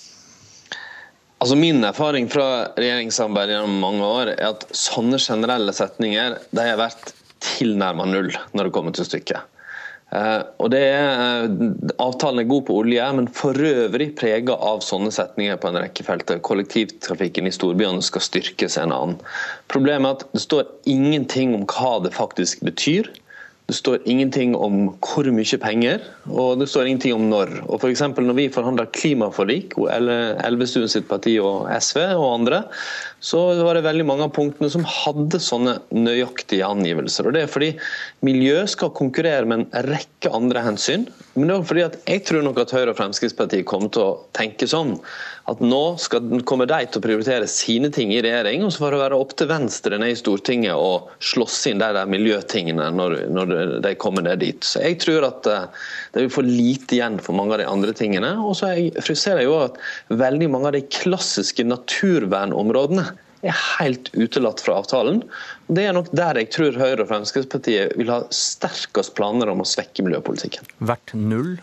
Altså 1.41 1.55
Min 1.57 1.81
erfaring 1.83 2.27
fra 2.29 2.69
regjeringssamarbeid 2.77 3.55
gjennom 3.55 3.79
mange 3.81 4.05
år 4.05 4.29
er 4.35 4.43
at 4.51 4.67
sånne 4.77 5.17
generelle 5.17 5.73
setninger 5.73 6.35
de 6.53 6.65
har 6.67 6.77
vært 6.77 7.15
tilnærma 7.43 8.07
null 8.09 8.31
når 8.53 8.67
det 8.67 8.75
kommer 8.75 8.95
til 8.95 9.07
stykket. 9.07 9.47
Uh, 10.11 10.43
og 10.59 10.73
er, 10.75 11.45
uh, 11.47 11.93
Avtalen 12.03 12.41
er 12.41 12.49
god 12.49 12.65
på 12.67 12.75
olje, 12.81 13.03
men 13.15 13.29
for 13.31 13.55
øvrig 13.55 14.09
prega 14.19 14.57
av 14.59 14.81
sånne 14.83 15.07
setninger 15.15 15.55
på 15.55 15.69
en 15.69 15.79
rekke 15.79 16.03
felter. 16.03 16.41
Kollektivtrafikken 16.43 17.47
i 17.47 17.53
storbyene 17.55 18.03
skal 18.03 18.25
styrkes 18.25 18.75
en 18.81 18.91
annen. 18.91 19.21
Problemet 19.71 20.09
er 20.09 20.17
at 20.19 20.35
det 20.35 20.43
står 20.43 20.67
ingenting 20.91 21.55
om 21.55 21.63
hva 21.63 21.93
det 22.03 22.11
faktisk 22.17 22.59
betyr. 22.67 23.07
Det 23.71 23.77
står 23.77 24.01
ingenting 24.03 24.51
om 24.59 24.89
hvor 24.99 25.27
mye 25.31 25.57
penger, 25.63 26.01
og 26.27 26.59
det 26.59 26.65
står 26.67 26.89
ingenting 26.89 27.13
om 27.15 27.29
når. 27.31 27.53
Og 27.71 27.79
for 27.79 28.21
Når 28.21 28.35
vi 28.35 28.49
forhandla 28.51 28.83
klimaforlik, 28.91 29.77
Elvestuen 29.79 30.91
sitt 30.91 31.07
parti 31.07 31.37
og 31.39 31.69
SV 31.71 32.01
og 32.17 32.25
andre, 32.33 32.65
så 33.23 33.39
var 33.63 33.79
det 33.79 33.85
veldig 33.85 34.05
mange 34.09 34.27
av 34.27 34.33
punktene 34.35 34.67
som 34.73 34.83
hadde 34.83 35.39
sånne 35.39 35.77
nøyaktige 35.95 36.67
angivelser. 36.67 37.29
Og 37.29 37.33
Det 37.33 37.45
er 37.45 37.47
fordi 37.47 37.71
miljø 38.27 38.67
skal 38.67 38.91
konkurrere 38.91 39.47
med 39.47 39.63
en 39.63 39.87
rekke 39.87 40.35
andre 40.35 40.67
hensyn. 40.67 41.07
Men 41.35 41.47
det 41.47 41.55
er 41.55 41.69
fordi 41.71 41.87
at 41.87 41.99
jeg 42.11 42.25
tror 42.27 42.43
nok 42.43 42.59
at 42.59 42.75
Høyre 42.75 42.91
og 42.91 42.99
Fremskrittspartiet 42.99 43.63
kommer 43.65 43.87
til 43.87 44.03
å 44.03 44.19
tenke 44.35 44.67
sånn 44.67 44.97
at 45.51 45.63
nå 45.63 45.81
skal, 46.01 46.41
kommer 46.47 46.69
de 46.69 46.79
til 46.87 47.01
å 47.01 47.05
prioritere 47.05 47.49
sine 47.51 47.91
ting 47.93 48.13
i 48.15 48.21
regjering, 48.23 48.65
og 48.65 48.73
så 48.73 48.85
får 48.85 48.95
det 48.95 49.01
være 49.03 49.21
opp 49.23 49.35
til 49.39 49.49
Venstre 49.51 49.99
ned 50.01 50.15
i 50.15 50.19
Stortinget 50.19 50.77
å 50.77 50.91
slåss 51.31 51.59
inn 51.71 51.81
de 51.81 51.91
der 51.97 52.09
miljøtingene 52.09 52.89
når, 52.95 53.17
når 53.33 53.55
de 53.83 53.95
kommer 54.01 54.25
ned 54.25 54.43
dit. 54.43 54.63
Så 54.65 54.83
Jeg 54.83 55.01
tror 55.03 55.27
at 55.31 55.43
de 55.47 55.57
det 56.11 56.25
vil 56.25 56.33
få 56.33 56.43
lite 56.45 56.97
igjen 56.97 57.17
for 57.23 57.37
mange 57.37 57.55
av 57.55 57.61
de 57.61 57.67
andre 57.71 57.93
tingene. 57.95 58.33
Og 58.43 58.57
så 58.59 58.71
ser 59.15 59.39
jeg 59.39 59.47
jo 59.47 59.57
at 59.63 59.79
veldig 60.11 60.49
mange 60.51 60.71
av 60.71 60.75
de 60.75 60.83
klassiske 60.91 61.65
naturvernområdene 61.67 63.05
er 63.41 63.57
helt 63.79 64.11
utelatt 64.13 64.61
fra 64.61 64.77
avtalen. 64.81 65.23
Det 65.71 65.87
er 65.87 65.95
nok 65.97 66.11
der 66.13 66.37
jeg 66.41 66.51
tror 66.53 66.77
Høyre 66.77 67.05
og 67.05 67.09
Fremskrittspartiet 67.09 67.95
vil 67.97 68.11
ha 68.13 68.21
sterkest 68.35 69.15
planer 69.17 69.49
om 69.49 69.63
å 69.63 69.67
svekke 69.67 70.05
miljøpolitikken. 70.05 70.67
Hvert 70.83 71.15
null 71.17 71.55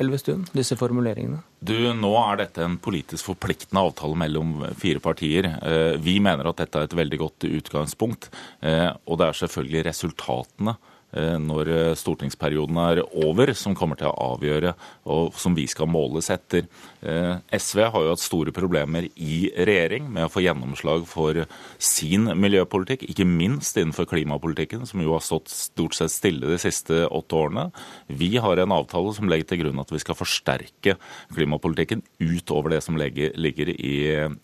Elvestuen, 0.00 0.46
disse 0.56 0.76
formuleringene? 0.80 1.42
Du, 1.60 1.74
Nå 1.92 2.12
er 2.22 2.38
dette 2.40 2.64
en 2.64 2.78
politisk 2.80 3.28
forpliktende 3.32 3.82
avtale 3.84 4.16
mellom 4.22 4.54
fire 4.80 5.02
partier. 5.04 5.50
Eh, 5.60 5.98
vi 6.00 6.16
mener 6.24 6.48
at 6.48 6.62
dette 6.62 6.80
er 6.80 6.88
et 6.88 6.96
veldig 6.96 7.18
godt 7.20 7.48
utgangspunkt. 7.50 8.30
Eh, 8.64 8.88
og 9.04 9.20
det 9.20 9.28
er 9.28 9.40
selvfølgelig 9.42 9.86
resultatene 9.90 10.76
når 11.12 11.68
eh, 11.68 11.94
stortingsperioden 11.98 12.78
er 12.80 13.02
over, 13.20 13.52
som 13.58 13.76
kommer 13.76 13.98
til 14.00 14.08
å 14.08 14.32
avgjøre, 14.32 14.72
og 15.12 15.36
som 15.36 15.52
vi 15.56 15.66
skal 15.68 15.90
måles 15.90 16.30
etter. 16.32 16.68
Eh, 17.04 17.34
SV 17.52 17.82
har 17.84 18.06
jo 18.06 18.14
hatt 18.14 18.22
store 18.22 18.54
problemer 18.56 19.08
i 19.12 19.50
regjering 19.52 20.08
med 20.12 20.26
å 20.26 20.32
få 20.32 20.44
gjennomslag 20.44 21.04
for 21.10 21.42
sin 21.82 22.30
miljøpolitikk, 22.40 23.04
ikke 23.12 23.28
minst 23.28 23.76
innenfor 23.76 24.08
klimapolitikken, 24.08 24.86
som 24.88 25.04
jo 25.04 25.12
har 25.12 25.24
stått 25.24 25.52
stort 25.52 25.98
sett 25.98 26.14
stille 26.14 26.48
de 26.48 26.58
siste 26.62 27.04
åtte 27.04 27.36
årene. 27.36 27.68
Vi 28.08 28.32
har 28.40 28.62
en 28.62 28.76
avtale 28.78 29.12
som 29.16 29.28
legger 29.28 29.52
til 29.52 29.62
grunn 29.64 29.84
at 29.84 29.92
vi 29.92 30.00
skal 30.00 30.16
forsterke 30.16 30.96
klimapolitikken 31.34 32.04
utover 32.22 32.72
det 32.72 32.80
som 32.86 32.96
ligger 32.96 33.74
i, 33.74 33.94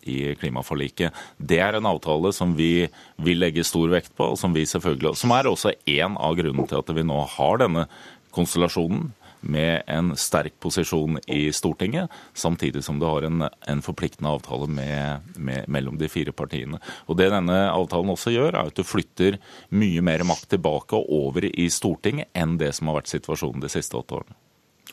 i 0.05 0.19
klimaforliket. 0.41 1.17
Det 1.41 1.63
er 1.65 1.79
en 1.79 1.89
avtale 1.89 2.35
som 2.37 2.53
vi 2.59 2.89
vil 3.25 3.41
legge 3.41 3.65
stor 3.65 3.89
vekt 3.93 4.13
på, 4.19 4.35
og 4.35 4.39
som 4.41 4.53
vi 4.53 4.67
selvfølgelig, 4.69 5.17
som 5.17 5.33
er 5.33 5.49
også 5.49 5.73
en 5.89 6.21
av 6.21 6.37
grunnene 6.37 6.58
grunnen 6.59 6.69
til 6.69 6.83
at 6.83 6.95
vi 6.97 7.07
nå 7.07 7.23
har 7.37 7.59
denne 7.63 7.87
konstellasjonen 8.35 9.13
med 9.41 9.85
en 9.87 10.17
sterk 10.19 10.57
posisjon 10.59 11.21
i 11.31 11.53
Stortinget, 11.55 12.11
samtidig 12.35 12.83
som 12.83 12.99
du 12.99 13.07
har 13.07 13.23
en, 13.23 13.47
en 13.47 13.83
forpliktende 13.83 14.33
avtale 14.35 14.67
med, 14.67 15.29
med, 15.37 15.69
mellom 15.69 15.99
de 15.99 16.09
fire 16.11 16.33
partiene. 16.35 16.81
Og 17.07 17.17
Det 17.17 17.31
denne 17.31 17.69
avtalen 17.71 18.11
også 18.11 18.35
gjør, 18.35 18.57
er 18.57 18.67
at 18.73 18.75
du 18.75 18.83
flytter 18.83 19.39
mye 19.71 20.03
mer 20.03 20.27
makt 20.27 20.51
tilbake 20.57 20.99
og 20.99 21.07
over 21.31 21.47
i 21.47 21.69
Stortinget 21.71 22.33
enn 22.35 22.59
det 22.59 22.73
som 22.75 22.91
har 22.91 22.99
vært 22.99 23.15
situasjonen 23.15 23.63
de 23.63 23.71
siste 23.71 23.95
åtte 23.95 24.19
årene. 24.19 24.35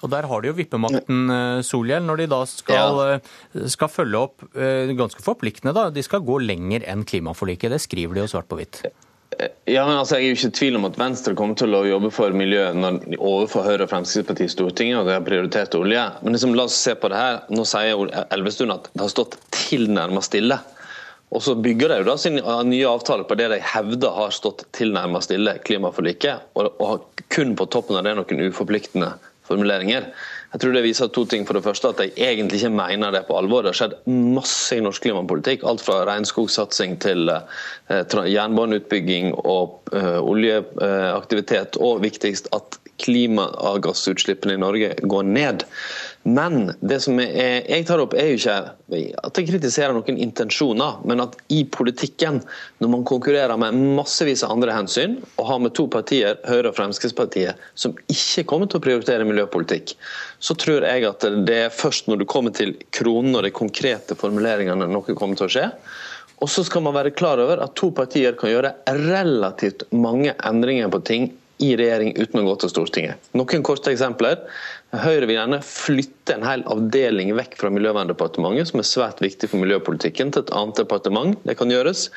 Og 0.03 0.11
Der 0.11 0.27
har 0.27 0.41
de 0.43 0.51
jo 0.51 0.57
vippemakten, 0.59 1.29
eh, 1.31 1.63
Solhjell, 1.65 2.05
når 2.05 2.17
de 2.21 2.27
da 2.29 2.41
skal, 2.45 2.99
ja. 2.99 3.19
Eh, 3.55 3.65
skal 3.71 3.89
følge 3.89 4.21
opp 4.27 4.43
eh, 4.53 4.93
ganske 4.93 5.23
forpliktende. 5.23 5.73
da. 5.73 5.89
De 5.89 6.03
skal 6.03 6.21
gå 6.21 6.37
lenger 6.43 6.85
enn 6.85 7.01
klimaforliket. 7.07 7.71
Det 7.71 7.81
skriver 7.81 8.13
de 8.13 8.25
jo 8.25 8.33
svart 8.35 8.49
på 8.51 8.59
hvitt. 8.59 8.83
Ja, 9.65 9.85
men 9.87 9.97
altså, 9.97 10.17
Jeg 10.19 10.25
er 10.25 10.31
jo 10.31 10.37
ikke 10.37 10.51
i 10.51 10.57
tvil 10.59 10.77
om 10.79 10.85
at 10.87 10.99
Venstre 10.99 11.33
kommer 11.37 11.57
til 11.59 11.75
å 11.75 11.83
jobbe 11.87 12.11
for 12.13 12.35
miljøet 12.35 12.77
når, 12.77 13.01
overfor 13.17 13.65
Høyre 13.67 13.87
og 13.87 13.91
Fremskrittspartiet 13.91 14.51
i 14.51 14.53
Stortinget, 14.53 14.99
og 14.99 15.09
de 15.09 15.15
har 15.17 15.25
prioritert 15.25 15.75
olje. 15.75 16.03
Men 16.21 16.37
liksom, 16.37 16.55
la 16.55 16.67
oss 16.69 16.77
se 16.79 16.95
på 16.99 17.11
det 17.11 17.19
her. 17.19 17.41
Nå 17.51 17.65
sier 17.67 18.15
Elvestuen 18.35 18.75
at 18.75 18.87
det 18.93 19.03
har 19.03 19.11
stått 19.11 19.37
tilnærmet 19.55 20.27
stille. 20.27 20.59
Og 21.35 21.41
så 21.43 21.55
bygger 21.57 21.91
de 21.91 21.99
jo 21.99 22.07
da 22.07 22.15
sin 22.21 22.37
nye 22.69 22.87
avtale 22.87 23.25
på 23.27 23.35
det 23.39 23.49
de 23.51 23.59
hevder 23.73 24.13
har 24.15 24.35
stått 24.35 24.63
tilnærmet 24.77 25.25
stille, 25.25 25.57
klimaforliket, 25.67 26.51
og, 26.55 26.77
og 26.79 27.23
kun 27.33 27.55
på 27.59 27.67
toppen 27.73 27.97
av 27.99 28.05
det 28.05 28.13
noen 28.19 28.45
uforpliktende 28.47 29.15
formuleringer. 29.49 30.07
Jeg 30.55 30.61
tror 30.63 30.71
det 30.71 30.85
viser 30.85 31.09
to 31.11 31.25
ting. 31.27 31.43
For 31.43 31.57
det 31.57 31.65
første 31.65 31.89
at 31.91 31.99
jeg 31.99 32.15
egentlig 32.15 32.61
ikke 32.61 32.77
mener 32.77 33.11
det 33.11 33.25
på 33.27 33.35
alvor. 33.35 33.65
Det 33.65 33.73
har 33.73 33.79
skjedd 33.81 33.95
masse 34.07 34.77
i 34.77 34.83
norsk 34.83 35.03
klimapolitikk. 35.03 35.65
Alt 35.67 35.83
fra 35.83 35.97
regnskogsatsing 36.07 36.95
til 37.03 37.27
uh, 37.27 37.43
jernbaneutbygging 37.91 39.33
og 39.43 39.91
uh, 39.91 40.21
oljeaktivitet. 40.23 41.75
Og 41.83 41.99
viktigst 42.07 42.47
at 42.55 42.79
klimagassutslippene 43.03 44.55
i 44.55 44.63
Norge 44.63 44.93
går 45.03 45.27
ned. 45.27 45.67
Men 46.27 46.71
det 46.81 46.97
som 47.03 47.19
jeg 47.21 47.83
tar 47.85 48.01
opp 48.01 48.15
er 48.17 48.31
jo 48.31 48.37
ikke 48.39 48.53
at 49.21 49.37
jeg 49.37 49.45
kritiserer 49.51 49.93
noen 49.93 50.17
intensjoner, 50.17 51.03
men 51.05 51.21
at 51.21 51.35
i 51.53 51.59
politikken, 51.69 52.39
når 52.81 52.91
man 52.95 53.03
konkurrerer 53.05 53.53
med 53.61 53.77
massevis 53.99 54.41
av 54.45 54.55
andre 54.55 54.73
hensyn, 54.73 55.19
og 55.37 55.51
har 55.51 55.61
med 55.61 55.75
to 55.77 55.85
partier, 55.93 56.39
Høyre 56.49 56.71
og 56.71 56.79
Fremskrittspartiet, 56.79 57.61
som 57.77 57.93
ikke 58.09 58.47
kommer 58.49 58.71
til 58.71 58.81
å 58.81 58.85
prioritere 58.87 59.29
miljøpolitikk, 59.29 59.93
så 60.41 60.57
tror 60.57 60.89
jeg 60.89 61.05
at 61.11 61.29
det 61.45 61.61
er 61.67 61.77
først 61.77 62.09
når 62.09 62.23
du 62.23 62.27
kommer 62.33 62.57
til 62.57 62.73
kronen 62.89 63.37
og 63.37 63.45
de 63.45 63.53
konkrete 63.53 64.17
formuleringene 64.17 64.89
noe 64.89 65.13
kommer 65.13 65.37
til 65.37 65.45
å 65.45 65.53
skje. 65.59 65.69
Og 66.41 66.49
så 66.51 66.65
skal 66.65 66.83
man 66.89 66.97
være 66.97 67.13
klar 67.15 67.37
over 67.39 67.61
at 67.61 67.77
to 67.77 67.93
partier 67.95 68.33
kan 68.39 68.49
gjøre 68.49 68.73
relativt 69.05 69.85
mange 69.93 70.33
endringer 70.41 70.89
på 70.89 71.05
ting 71.05 71.33
i 71.63 71.71
regjering 71.79 72.15
uten 72.17 72.41
å 72.41 72.47
gå 72.49 72.55
til 72.59 72.71
Stortinget. 72.73 73.29
Noen 73.37 73.63
korte 73.63 73.93
eksempler. 73.93 74.41
Høyre 75.01 75.27
vil 75.27 75.37
gjerne 75.37 75.57
flytte 75.65 76.35
en 76.35 76.45
hel 76.45 76.63
avdeling 76.71 77.31
vekk 77.37 77.55
fra 77.59 77.69
Miljøverndepartementet, 77.73 78.69
som 78.69 78.81
er 78.81 78.87
svært 78.87 79.21
viktig 79.23 79.49
for 79.51 79.61
miljøpolitikken, 79.61 80.31
til 80.33 80.43
et 80.45 80.51
annet 80.55 80.79
departement. 80.79 81.35
Det 81.47 81.55
kan 81.59 81.71
gjøres. 81.73 82.07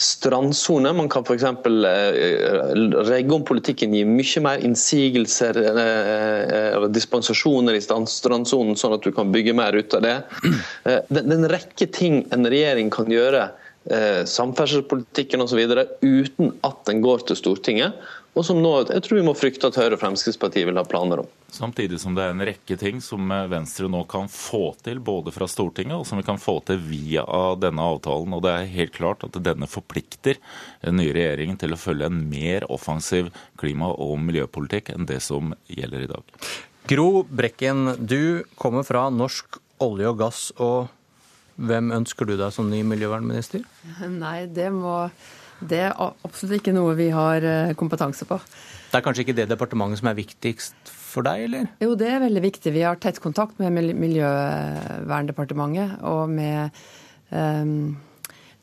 Strandsone. 0.00 0.92
Man 0.96 1.10
kan 1.12 1.26
f.eks. 1.26 1.44
Eh, 1.44 2.72
regge 3.10 3.36
om 3.36 3.46
politikken, 3.46 3.94
gi 3.96 4.04
mye 4.08 4.44
mer 4.44 4.64
innsigelser 4.66 5.60
eh, 5.62 6.72
eller 6.74 6.90
dispensasjoner 6.94 7.78
i 7.78 7.84
strandsonen, 7.84 8.78
sånn 8.80 8.96
at 8.98 9.06
du 9.06 9.12
kan 9.14 9.32
bygge 9.34 9.56
mer 9.56 9.76
ut 9.76 9.96
av 9.98 10.04
det. 10.06 10.16
Eh, 10.84 11.00
det 11.10 11.22
er 11.24 11.36
en 11.38 11.50
rekke 11.52 11.90
ting 11.94 12.22
en 12.34 12.50
regjering 12.50 12.90
kan 12.94 13.10
gjøre 13.12 13.48
samferdselspolitikken 13.84 15.42
osv. 15.44 15.58
uten 16.00 16.54
at 16.64 16.78
den 16.88 17.02
går 17.04 17.26
til 17.28 17.36
Stortinget 17.36 17.98
og 18.34 18.44
som 18.46 18.58
nå 18.62 18.72
jeg 18.90 19.02
tror 19.06 19.18
vi 19.20 19.24
må 19.26 19.34
frykte 19.38 19.70
at 19.70 19.78
Høyre 19.78 19.96
og 19.96 20.02
Fremskrittspartiet 20.02 20.66
vil 20.68 20.78
ha 20.78 20.84
planer 20.86 21.22
om. 21.22 21.28
Samtidig 21.54 22.00
som 22.02 22.16
det 22.16 22.24
er 22.24 22.34
en 22.34 22.44
rekke 22.44 22.76
ting 22.80 22.98
som 23.04 23.30
Venstre 23.50 23.86
nå 23.90 24.02
kan 24.10 24.26
få 24.30 24.74
til, 24.82 24.98
både 24.98 25.30
fra 25.34 25.46
Stortinget 25.50 26.00
og 26.00 26.06
som 26.08 26.18
vi 26.18 26.26
kan 26.26 26.40
få 26.42 26.56
til 26.66 26.80
via 26.82 27.24
denne 27.62 27.86
avtalen. 27.94 28.34
Og 28.34 28.42
det 28.42 28.54
er 28.54 28.72
helt 28.74 28.94
klart 28.96 29.22
at 29.26 29.38
denne 29.38 29.68
forplikter 29.70 30.40
den 30.82 30.98
nye 30.98 31.14
regjeringen 31.14 31.60
til 31.60 31.76
å 31.76 31.80
følge 31.80 32.10
en 32.10 32.24
mer 32.30 32.66
offensiv 32.74 33.30
klima- 33.60 33.92
og 33.94 34.18
miljøpolitikk 34.26 34.90
enn 34.96 35.06
det 35.10 35.20
som 35.22 35.54
gjelder 35.70 36.08
i 36.08 36.10
dag. 36.10 36.34
Gro 36.90 37.22
Brekken, 37.30 37.94
du 38.02 38.42
kommer 38.60 38.84
fra 38.84 39.06
Norsk 39.14 39.62
olje 39.84 40.10
og 40.10 40.20
gass. 40.20 40.50
og 40.58 40.90
hvem 41.54 41.92
ønsker 41.94 42.26
du 42.26 42.34
deg 42.38 42.50
som 42.54 42.66
ny 42.70 42.82
miljøvernminister? 42.86 43.62
Nei, 44.10 44.46
det 44.50 44.72
må 44.74 45.06
det 45.60 45.80
er 45.86 45.94
absolutt 45.96 46.60
ikke 46.60 46.74
noe 46.74 46.94
vi 46.98 47.10
har 47.14 47.44
eh, 47.46 47.74
kompetanse 47.78 48.24
på. 48.28 48.38
Det 48.90 48.98
er 48.98 49.04
kanskje 49.04 49.22
ikke 49.24 49.38
det 49.38 49.48
departementet 49.50 49.98
som 50.00 50.08
er 50.10 50.18
viktigst 50.18 50.90
for 51.14 51.26
deg, 51.26 51.44
eller? 51.48 51.66
Jo, 51.82 51.94
det 51.98 52.08
er 52.10 52.22
veldig 52.22 52.42
viktig. 52.44 52.72
Vi 52.74 52.82
har 52.86 52.98
tett 53.02 53.20
kontakt 53.22 53.58
med 53.62 53.70
Miljøverndepartementet 53.98 55.88
og 56.10 56.30
med 56.30 56.70
um, 57.30 57.96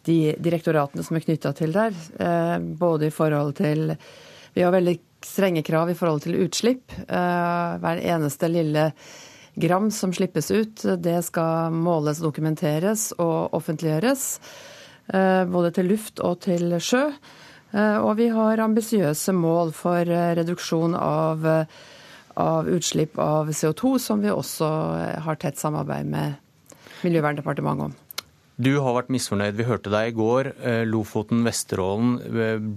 de 0.07 0.35
direktoratene 0.39 1.03
som 1.03 1.15
er 1.17 1.25
knytta 1.25 1.51
til 1.57 1.71
der. 1.75 1.91
Uh, 2.19 2.57
både 2.59 3.07
i 3.07 3.15
forhold 3.15 3.55
til 3.59 3.79
Vi 4.55 4.61
har 4.63 4.71
veldig 4.71 4.97
strenge 5.23 5.63
krav 5.63 5.89
i 5.91 5.95
forhold 5.95 6.21
til 6.25 6.39
utslipp. 6.43 6.91
Uh, 7.07 7.79
hver 7.83 7.97
eneste 8.15 8.47
lille 8.51 8.91
gram 9.55 9.91
som 9.91 10.13
slippes 10.15 10.51
ut, 10.51 10.83
det 10.99 11.23
skal 11.27 11.71
måles, 11.75 12.19
dokumenteres 12.23 13.11
og 13.19 13.53
offentliggjøres. 13.57 14.39
Eh, 15.11 15.45
både 15.51 15.73
til 15.75 15.89
luft 15.91 16.21
og 16.23 16.39
til 16.45 16.71
sjø. 16.79 17.09
Eh, 17.71 17.97
og 17.99 18.15
vi 18.19 18.29
har 18.31 18.63
ambisiøse 18.63 19.33
mål 19.35 19.73
for 19.75 20.07
eh, 20.07 20.31
reduksjon 20.39 20.95
av, 20.95 21.47
av 22.39 22.69
utslipp 22.71 23.19
av 23.19 23.51
CO2, 23.51 23.97
som 23.99 24.23
vi 24.23 24.31
også 24.31 24.69
har 25.25 25.41
tett 25.41 25.59
samarbeid 25.59 26.07
med 26.07 26.39
Miljøverndepartementet 27.01 27.89
om. 27.89 27.97
Du 28.61 28.75
har 28.77 28.93
vært 28.93 29.09
misfornøyd. 29.09 29.55
Vi 29.57 29.65
hørte 29.65 29.89
deg 29.89 30.11
i 30.11 30.13
går. 30.13 30.51
Lofoten, 30.85 31.39
Vesterålen 31.47 32.19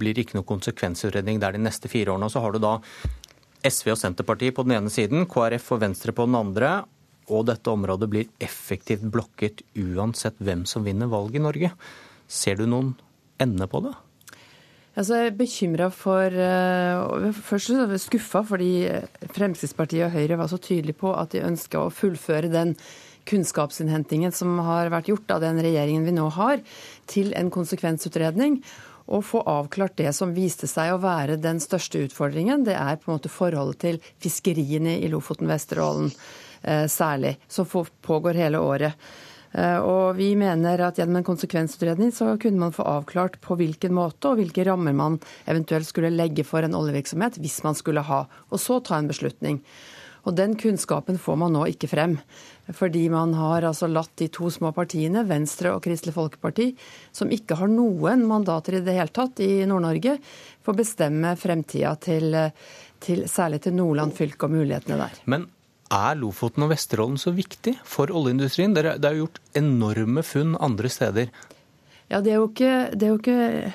blir 0.01 0.17
ikke 0.17 0.39
noe 0.39 0.47
konsekvensutredning 0.49 1.37
der 1.43 1.53
de 1.53 1.61
neste 1.61 1.91
fire 1.91 2.15
årene. 2.15 2.31
Så 2.33 2.41
har 2.41 2.55
du 2.55 2.57
da 2.63 2.79
SV 3.61 3.91
og 3.93 3.99
Senterpartiet 4.01 4.55
på 4.57 4.65
den 4.65 4.79
ene 4.79 4.89
siden, 4.89 5.27
KrF 5.29 5.75
og 5.75 5.83
Venstre 5.83 6.15
på 6.15 6.25
den 6.25 6.39
andre. 6.39 6.71
Og 7.29 7.45
dette 7.51 7.69
området 7.69 8.09
blir 8.09 8.33
effektivt 8.41 9.05
blokket 9.13 9.61
uansett 9.77 10.41
hvem 10.41 10.65
som 10.69 10.87
vinner 10.87 11.11
valget 11.11 11.37
i 11.37 11.45
Norge. 11.45 11.71
Ser 12.27 12.57
du 12.59 12.65
noen 12.69 12.93
ende 13.41 13.67
på 13.69 13.83
det? 13.85 13.93
Altså, 14.95 15.17
jeg 15.19 15.27
er 15.27 15.35
bekymra 15.35 15.89
for 15.91 16.31
uh, 16.39 17.31
Først 17.43 17.73
jeg 17.73 17.99
skuffa 17.99 18.45
fordi 18.47 18.87
Fremskrittspartiet 19.35 20.07
og 20.07 20.15
Høyre 20.15 20.39
var 20.39 20.47
så 20.51 20.59
tydelige 20.61 21.01
på 21.01 21.11
at 21.11 21.35
de 21.35 21.43
ønska 21.43 21.83
å 21.83 21.91
fullføre 21.91 22.51
den 22.53 22.75
kunnskapsinnhentingen 23.27 24.31
som 24.35 24.53
har 24.63 24.91
vært 24.93 25.09
gjort 25.09 25.33
av 25.35 25.41
den 25.43 25.59
regjeringen 25.65 26.05
vi 26.05 26.13
nå 26.15 26.29
har, 26.37 26.61
til 27.09 27.33
en 27.35 27.49
konsekvensutredning. 27.51 28.59
Og 29.05 29.25
få 29.25 29.41
avklart 29.49 29.97
det 29.99 30.13
som 30.17 30.33
viste 30.33 30.69
seg 30.69 30.93
å 30.93 31.01
være 31.01 31.37
den 31.41 31.59
største 31.61 31.99
utfordringen. 32.05 32.63
Det 32.65 32.77
er 32.77 32.97
på 32.97 33.09
en 33.09 33.17
måte 33.17 33.29
forholdet 33.33 33.81
til 33.83 33.99
fiskeriene 34.23 34.95
i 35.01 35.09
Lofoten, 35.11 35.49
Vesterålen 35.49 36.09
uh, 36.13 36.85
særlig, 36.89 37.35
som 37.51 37.67
pågår 38.05 38.45
hele 38.45 38.63
året. 38.63 38.95
Eh, 39.55 39.79
og 39.79 40.17
vi 40.19 40.33
mener 40.35 40.81
at 40.83 40.99
gjennom 40.99 41.21
en 41.21 41.27
konsekvensutredning 41.27 42.11
så 42.15 42.33
kunne 42.41 42.59
man 42.59 42.75
få 42.75 42.85
avklart 42.91 43.39
på 43.43 43.55
hvilken 43.59 43.95
måte 43.95 44.31
og 44.33 44.41
hvilke 44.41 44.65
rammer 44.67 44.95
man 44.95 45.19
eventuelt 45.47 45.87
skulle 45.87 46.11
legge 46.11 46.43
for 46.47 46.65
en 46.65 46.75
oljevirksomhet 46.75 47.39
hvis 47.39 47.61
man 47.63 47.77
skulle 47.77 48.03
ha, 48.03 48.25
og 48.51 48.61
så 48.61 48.81
ta 48.83 48.99
en 48.99 49.11
beslutning. 49.11 49.61
Og 50.25 50.33
Den 50.33 50.55
kunnskapen 50.57 51.19
får 51.21 51.35
man 51.37 51.53
nå 51.53 51.67
ikke 51.69 51.87
frem. 51.91 52.17
Fordi 52.73 53.03
man 53.13 53.35
har 53.37 53.67
altså 53.67 53.85
latt 53.85 54.15
de 54.17 54.25
to 54.33 54.49
små 54.49 54.71
partiene, 54.73 55.21
Venstre 55.29 55.75
og 55.75 55.83
Kristelig 55.85 56.15
Folkeparti, 56.15 56.71
som 57.13 57.29
ikke 57.29 57.59
har 57.59 57.69
noen 57.69 58.25
mandater 58.25 58.79
i 58.79 58.81
det 58.85 58.97
hele 58.97 59.13
tatt 59.13 59.43
i 59.45 59.67
Nord-Norge, 59.69 60.17
få 60.65 60.73
bestemme 60.73 61.35
fremtida 61.37 61.93
til, 62.01 62.33
til, 63.05 63.27
særlig 63.29 63.61
til 63.67 63.77
Nordland 63.77 64.17
fylke 64.17 64.49
og 64.49 64.57
mulighetene 64.57 64.97
der. 65.03 65.21
Men 65.29 65.45
er 65.93 66.15
Lofoten 66.19 66.65
og 66.65 66.71
Vesterålen 66.73 67.17
så 67.21 67.33
viktig 67.35 67.75
for 67.85 68.11
oljeindustrien? 68.13 68.73
Det 68.73 68.85
er 68.85 69.17
jo 69.17 69.25
gjort 69.25 69.41
enorme 69.57 70.23
funn 70.25 70.55
andre 70.57 70.91
steder. 70.91 71.33
Ja, 72.09 72.21
det 72.21 72.33
er 72.33 72.39
jo 72.39 72.47
ikke, 72.49 72.71
er 72.93 73.07
jo 73.09 73.19
ikke 73.19 73.73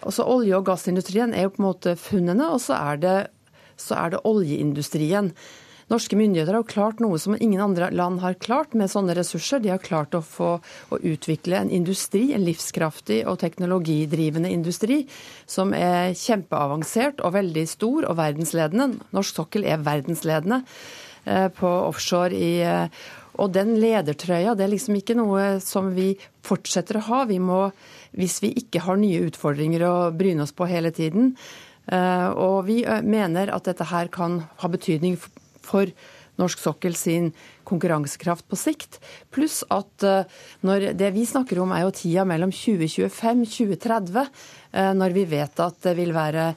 altså 0.00 0.26
Olje- 0.26 0.58
og 0.58 0.66
gassindustrien 0.66 1.34
er 1.34 1.46
jo 1.46 1.54
på 1.54 1.62
en 1.62 1.68
måte 1.70 1.96
funnene, 1.98 2.50
og 2.50 2.62
så 2.62 2.78
er 2.78 3.02
det, 3.02 3.18
så 3.78 3.98
er 3.98 4.14
det 4.14 4.24
oljeindustrien. 4.26 5.34
Norske 5.90 6.14
myndigheter 6.14 6.54
har 6.54 6.62
jo 6.62 6.70
klart 6.70 7.00
noe 7.02 7.18
som 7.18 7.34
ingen 7.34 7.58
andre 7.64 7.88
land 7.90 8.20
har 8.22 8.36
klart 8.38 8.76
med 8.78 8.92
sånne 8.92 9.16
ressurser. 9.18 9.58
De 9.58 9.72
har 9.72 9.82
klart 9.82 10.14
å 10.14 10.22
få 10.22 10.52
å 10.62 10.98
utvikle 11.02 11.58
en 11.58 11.72
industri, 11.74 12.28
en 12.30 12.44
livskraftig 12.46 13.24
og 13.26 13.40
teknologidrivende 13.42 14.52
industri, 14.54 15.02
som 15.50 15.74
er 15.74 16.14
kjempeavansert 16.14 17.24
og 17.26 17.34
veldig 17.34 17.66
stor 17.66 18.06
og 18.06 18.20
verdensledende. 18.22 19.00
Norsk 19.10 19.42
sokkel 19.42 19.66
er 19.66 19.82
verdensledende. 19.82 20.62
Eh, 21.24 21.48
på 21.48 21.68
offshore 21.68 22.32
i 22.32 22.60
eh, 22.64 22.86
og 23.40 23.52
den 23.52 23.74
ledertrøya 23.80 24.54
det 24.56 24.64
er 24.64 24.72
liksom 24.72 24.96
ikke 24.98 25.16
noe 25.16 25.60
som 25.64 25.92
vi 25.96 26.12
fortsetter 26.44 26.98
å 26.98 27.06
ha. 27.06 27.18
Vi 27.28 27.38
må, 27.40 27.70
hvis 28.16 28.40
vi 28.44 28.50
ikke 28.58 28.82
har 28.84 29.00
nye 29.00 29.22
utfordringer 29.28 29.84
å 29.86 29.94
bryne 30.16 30.44
oss 30.44 30.52
på 30.56 30.68
hele 30.68 30.92
tiden. 30.92 31.34
Eh, 31.88 32.28
og 32.34 32.66
vi 32.68 32.82
mener 32.84 33.52
at 33.54 33.68
dette 33.68 33.86
her 33.88 34.10
kan 34.12 34.42
ha 34.60 34.68
betydning 34.72 35.16
for 35.64 35.92
norsk 36.40 36.60
sokkel 36.60 36.96
sin 36.96 37.30
konkurransekraft 37.68 38.48
på 38.48 38.56
sikt. 38.60 39.00
Pluss 39.32 39.60
at 39.72 40.04
når 40.64 40.90
det 40.96 41.10
vi 41.12 41.26
snakker 41.28 41.60
om 41.60 41.72
er 41.76 41.84
jo 41.84 41.92
tida 41.96 42.24
mellom 42.28 42.52
2025-2030, 42.56 44.30
når 44.96 45.16
vi 45.16 45.26
vet 45.28 45.60
at 45.60 45.76
det 45.84 45.92
vil 46.00 46.16
være 46.16 46.54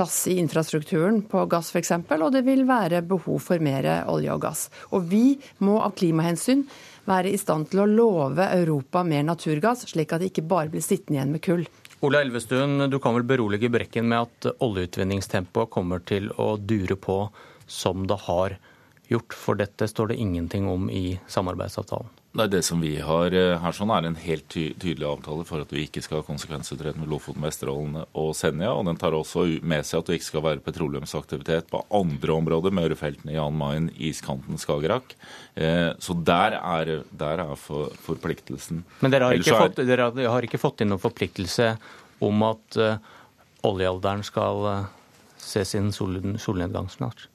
plass 0.00 0.26
i 0.26 0.38
infrastrukturen 0.38 1.18
på 1.28 1.42
gass 1.46 1.74
f.eks., 1.76 1.90
og 2.08 2.30
det 2.32 2.40
vil 2.46 2.62
være 2.64 3.02
behov 3.04 3.42
for 3.44 3.60
mer 3.60 3.84
olje 4.08 4.32
og 4.32 4.40
gass. 4.40 4.62
Og 4.96 5.04
vi 5.10 5.34
må 5.60 5.74
av 5.84 5.92
klimahensyn 5.98 6.62
være 7.04 7.28
i 7.28 7.40
stand 7.40 7.68
til 7.68 7.82
å 7.82 7.88
love 7.90 8.46
Europa 8.54 9.02
mer 9.04 9.26
naturgass, 9.28 9.84
slik 9.92 10.14
at 10.16 10.22
det 10.22 10.30
ikke 10.30 10.46
bare 10.48 10.72
blir 10.72 10.80
sittende 10.80 11.18
igjen 11.18 11.34
med 11.34 11.44
kull. 11.44 11.66
Ola 12.00 12.22
Elvestuen, 12.24 12.86
du 12.88 12.96
kan 12.96 13.18
vel 13.18 13.28
berolige 13.28 13.68
Brekken 13.68 14.08
med 14.08 14.24
at 14.24 14.48
oljeutvinningstempoet 14.64 15.68
kommer 15.74 16.00
til 16.00 16.32
å 16.40 16.54
dure 16.56 16.96
på 16.96 17.18
som 17.68 18.08
det 18.08 18.22
har 18.24 18.56
gjort, 19.12 19.36
for 19.36 19.60
dette 19.60 19.84
står 19.90 20.14
det 20.14 20.20
ingenting 20.24 20.64
om 20.70 20.88
i 20.88 21.18
samarbeidsavtalen? 21.28 22.08
Nei, 22.32 22.46
Det 22.46 22.60
som 22.62 22.78
vi 22.78 22.92
har 23.02 23.34
eh, 23.34 23.56
her 23.58 23.74
sånn 23.74 23.90
er 23.90 24.06
en 24.06 24.18
helt 24.22 24.44
ty 24.52 24.68
tydelig 24.78 25.08
avtale 25.08 25.42
for 25.48 25.64
at 25.64 25.72
vi 25.74 25.82
ikke 25.88 26.02
skal 26.04 26.20
ha 26.20 26.26
konsekvensutrede 26.28 27.00
med 27.00 27.10
Lofoten, 27.10 27.42
Vesterålen 27.42 28.04
og 28.04 28.28
Senja. 28.38 28.70
og 28.70 28.84
Den 28.86 29.00
tar 29.00 29.16
også 29.18 29.46
med 29.66 29.82
seg 29.86 29.98
at 29.98 30.10
det 30.10 30.20
ikke 30.20 30.28
skal 30.28 30.44
være 30.44 30.62
petroleumsaktivitet 30.62 31.66
på 31.72 31.82
andre 31.90 32.36
områder, 32.36 32.70
med 32.70 32.86
ørefeltene 32.86 33.34
Jan 33.34 33.58
Mayen, 33.58 33.88
iskanten, 33.98 34.60
Skagerrak. 34.62 35.16
Eh, 35.58 35.90
så 35.98 36.14
der 36.14 36.54
er, 36.60 36.92
der 37.10 37.42
er 37.48 37.56
for, 37.58 37.90
forpliktelsen. 38.06 38.84
Men 39.00 39.16
dere 39.16 39.32
har, 39.32 39.34
er... 39.34 39.62
fått, 39.64 39.82
dere 39.90 40.12
har, 40.14 40.46
ikke 40.46 40.62
fått, 40.62 40.84
inn 40.84 40.94
noen 40.94 41.02
forpliktelse 41.02 41.72
om 42.22 42.46
at 42.46 42.78
uh, 42.78 42.96
oljealderen 43.66 44.22
skal 44.22 44.66
uh, 44.68 44.88
se 45.40 45.64
sin 45.64 45.90
solnedgang 45.90 46.90
snart? 46.92 47.29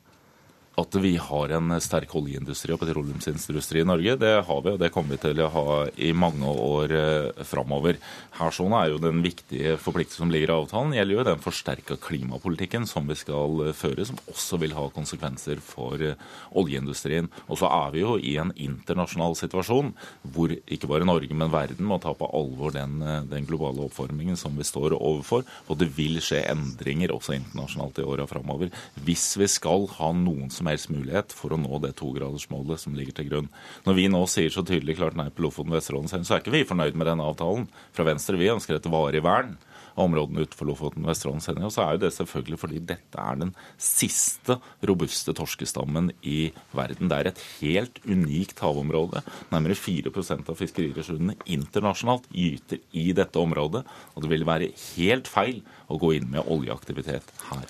At 0.76 0.96
vi 1.00 1.14
har 1.16 1.52
en 1.56 1.72
sterk 1.80 2.12
oljeindustri 2.20 2.74
og 2.76 2.82
petroleumsindustri 2.82 3.80
i 3.80 3.88
Norge, 3.88 4.18
det 4.20 4.32
har 4.44 4.64
vi, 4.64 4.74
og 4.74 4.80
det 4.82 4.90
kommer 4.92 5.16
vi 5.16 5.22
til 5.24 5.40
å 5.40 5.52
ha 5.54 5.76
i 6.04 6.10
mange 6.12 6.50
år 6.52 6.92
eh, 6.92 7.44
framover. 7.48 7.96
Her 8.36 8.52
sånn 8.52 8.76
er 8.76 8.90
jo 8.92 9.00
den 9.00 9.22
viktige 9.24 9.78
forpliktelsen 9.80 10.26
som 10.26 10.34
ligger 10.34 10.52
i 10.52 10.58
avtalen, 10.58 10.96
gjelder 10.98 11.16
jo 11.16 11.26
den 11.30 11.46
forsterka 11.46 11.96
klimapolitikken 12.04 12.88
som 12.92 13.08
vi 13.08 13.16
skal 13.16 13.70
eh, 13.70 13.76
føre, 13.78 14.04
som 14.10 14.20
også 14.28 14.60
vil 14.66 14.76
ha 14.76 14.84
konsekvenser 14.92 15.62
for 15.64 16.04
eh, 16.04 16.20
oljeindustrien. 16.60 17.32
Og 17.48 17.62
så 17.62 17.72
er 17.72 17.96
vi 17.96 18.04
jo 18.04 18.18
i 18.20 18.36
en 18.44 18.52
internasjonal 18.52 19.40
situasjon 19.40 19.94
hvor 20.36 20.52
ikke 20.52 20.92
bare 20.92 21.08
Norge, 21.08 21.32
men 21.32 21.56
verden 21.56 21.88
må 21.88 22.02
ta 22.04 22.12
på 22.20 22.28
alvor 22.36 22.76
den, 22.76 23.00
den 23.32 23.48
globale 23.48 23.88
oppformingen 23.88 24.36
som 24.36 24.60
vi 24.60 24.68
står 24.68 24.98
overfor. 25.00 25.48
Og 25.72 25.80
det 25.80 25.88
vil 25.96 26.20
skje 26.20 26.44
endringer 26.52 27.16
også 27.16 27.38
internasjonalt 27.40 28.04
i 28.04 28.08
åra 28.12 28.28
framover. 28.28 28.76
Hvis 29.08 29.32
vi 29.40 29.48
skal 29.56 29.88
ha 29.96 30.12
noen 30.12 30.52
som 30.52 30.65
som 30.66 30.72
helst 30.72 30.90
mulighet 30.90 31.36
for 31.36 31.54
å 31.54 31.60
nå 31.62 31.78
det 31.84 31.94
togradersmålet 32.00 32.82
som 32.82 32.96
ligger 32.98 33.14
til 33.20 33.30
grunn. 33.30 33.50
Når 33.86 33.98
vi 34.00 34.08
nå 34.10 34.24
sier 34.32 34.50
så 34.54 34.66
tydelig 34.66 34.98
klart 34.98 35.18
nei 35.20 35.30
på 35.30 35.46
Lofoten 35.46 35.76
Vesterålen, 35.76 36.10
så 36.10 36.36
er 36.36 36.42
ikke 36.42 36.56
vi 36.56 36.66
fornøyd 36.66 36.98
med 36.98 37.10
denne 37.12 37.26
avtalen. 37.26 37.68
Fra 37.94 38.08
Venstre 38.08 38.40
vi 38.40 38.50
ønsker 38.50 38.80
et 38.80 38.90
varig 38.90 39.22
vern 39.26 39.56
av 39.96 40.08
områdene 40.10 40.44
utenfor 40.44 40.70
Lofoten 40.70 41.06
og 41.06 41.16
Senja. 41.16 41.68
Og 41.68 41.74
så 41.74 41.84
er 41.86 41.96
jo 41.96 42.02
det 42.04 42.12
selvfølgelig 42.16 42.60
fordi 42.60 42.82
dette 42.94 43.22
er 43.22 43.40
den 43.44 43.54
siste 43.78 44.58
robuste 44.86 45.36
torskestammen 45.38 46.12
i 46.26 46.50
verden. 46.76 47.12
Det 47.12 47.20
er 47.20 47.32
et 47.32 47.46
helt 47.62 48.02
unikt 48.10 48.60
havområde. 48.66 49.24
Nærmere 49.54 49.78
4% 49.78 50.52
av 50.52 50.60
fiskeriressursene 50.60 51.38
internasjonalt 51.46 52.28
gyter 52.34 52.82
i 52.98 53.12
dette 53.16 53.40
området. 53.40 53.86
Og 54.16 54.26
det 54.26 54.34
vil 54.34 54.50
være 54.50 54.74
helt 54.98 55.32
feil 55.32 55.62
å 55.88 56.02
gå 56.02 56.16
inn 56.18 56.32
med 56.34 56.50
oljeaktivitet 56.50 57.32
her. 57.52 57.70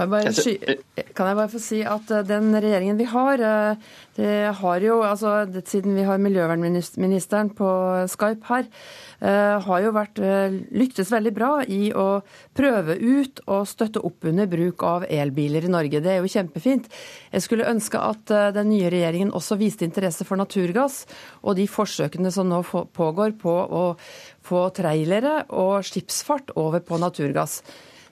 Kan 0.00 0.14
jeg, 0.16 0.32
bare, 0.32 1.04
kan 1.12 1.28
jeg 1.28 1.36
bare 1.36 1.50
få 1.52 1.58
si 1.60 1.78
at 1.84 2.10
eh, 2.14 2.22
den 2.24 2.54
regjeringen 2.56 2.96
vi 2.96 3.06
har, 3.10 3.42
eh, 3.44 3.96
det 4.16 4.36
har 4.56 4.84
jo, 4.84 4.94
altså 5.04 5.44
siden 5.68 5.92
vi 5.98 6.06
har 6.08 6.22
miljøvernministeren 6.22 7.50
på 7.58 7.68
Skype 8.08 8.48
her, 8.48 8.70
eh, 9.20 9.58
har 9.66 9.82
jo 9.84 9.92
vært, 9.92 10.22
lyktes 10.72 11.12
veldig 11.12 11.32
bra 11.36 11.50
i 11.68 11.90
å 11.92 12.22
prøve 12.56 12.96
ut 12.96 13.42
og 13.44 13.68
støtte 13.68 14.00
opp 14.06 14.24
under 14.30 14.48
bruk 14.48 14.86
av 14.88 15.04
elbiler 15.04 15.68
i 15.68 15.74
Norge. 15.76 16.00
Det 16.00 16.14
er 16.14 16.24
jo 16.24 16.32
kjempefint. 16.32 16.88
Jeg 17.34 17.44
skulle 17.44 17.68
ønske 17.68 18.00
at 18.00 18.34
den 18.56 18.72
nye 18.72 18.88
regjeringen 18.92 19.34
også 19.36 19.60
viste 19.60 19.84
interesse 19.84 20.24
for 20.24 20.40
naturgass, 20.40 21.04
og 21.44 21.60
de 21.60 21.68
forsøkene 21.68 22.32
som 22.32 22.48
nå 22.48 22.62
pågår 22.96 23.36
på 23.40 23.52
å 23.52 23.84
få 24.48 24.66
trailere 24.80 25.42
og 25.52 25.84
skipsfart 25.84 26.56
over 26.56 26.80
på 26.80 26.96
naturgass. 27.04 27.60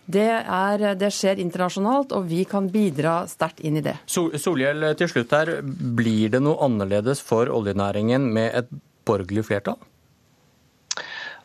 Det, 0.09 0.25
er, 0.41 0.85
det, 0.97 1.11
skjer 1.13 1.41
internasjonalt, 1.43 2.15
og 2.17 2.25
vi 2.31 2.41
kan 2.49 2.71
bidra 2.73 3.21
sterkt 3.29 3.61
inn 3.61 3.77
i 3.77 3.85
det. 3.85 3.99
Solhjell, 4.09 4.87
til 4.97 5.11
slutt 5.13 5.35
her. 5.37 5.59
Blir 5.69 6.33
det 6.33 6.41
noe 6.41 6.57
annerledes 6.65 7.21
for 7.25 7.51
oljenæringen 7.53 8.31
med 8.33 8.57
et 8.63 8.73
borgerlig 9.09 9.45
flertall? 9.51 9.77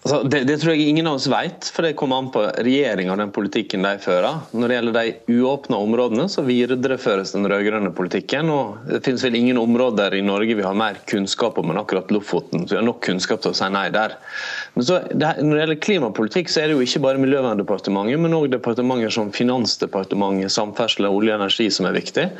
Altså, 0.03 0.17
det, 0.27 0.41
det, 0.49 0.57
tror 0.59 0.73
jeg 0.73 0.89
ingen 0.91 1.07
av 1.07 1.15
oss 1.15 1.29
vet, 1.31 1.69
for 1.71 1.85
det 1.87 1.93
kommer 1.95 2.19
an 2.19 2.27
på 2.33 2.41
regjeringa 2.43 3.13
og 3.13 3.21
den 3.21 3.31
politikken 3.31 3.85
de 3.87 3.93
fører. 4.03 4.41
Når 4.51 4.67
det 4.67 4.77
gjelder 4.77 4.97
de 4.97 5.37
uåpna 5.37 5.79
områdene, 5.79 6.25
så 6.31 6.43
videreføres 6.43 7.31
den 7.31 7.47
rød-grønne 7.47 7.93
politikken. 7.95 8.51
og 8.51 8.83
Det 8.89 8.99
finnes 9.05 9.23
vel 9.23 9.37
ingen 9.39 9.61
områder 9.61 10.17
i 10.17 10.25
Norge 10.25 10.57
vi 10.59 10.65
har 10.67 10.75
mer 10.75 10.99
kunnskap 11.07 11.59
om 11.59 11.71
enn 11.71 11.79
akkurat 11.79 12.11
Lofoten. 12.11 12.65
Så 12.67 12.75
vi 12.75 12.81
har 12.81 12.87
nok 12.87 12.99
kunnskap 13.07 13.45
til 13.45 13.53
å 13.53 13.57
si 13.59 13.69
nei 13.71 13.85
der. 13.95 14.17
Men 14.73 14.85
så, 14.87 14.99
det, 15.13 15.35
Når 15.43 15.53
det 15.53 15.61
gjelder 15.61 15.81
klimapolitikk, 15.85 16.49
så 16.49 16.63
er 16.63 16.69
det 16.69 16.77
jo 16.77 16.85
ikke 16.85 17.03
bare 17.03 17.21
Miljøverndepartementet, 17.21 18.19
men 18.19 18.33
òg 18.33 18.49
departementer 18.55 19.13
som 19.13 19.33
Finansdepartementet, 19.33 20.53
Samferdsel 20.53 21.09
og 21.09 21.19
Olje 21.19 21.35
og 21.35 21.43
energi 21.43 21.69
som 21.73 21.89
er 21.89 21.99
viktig 21.99 22.31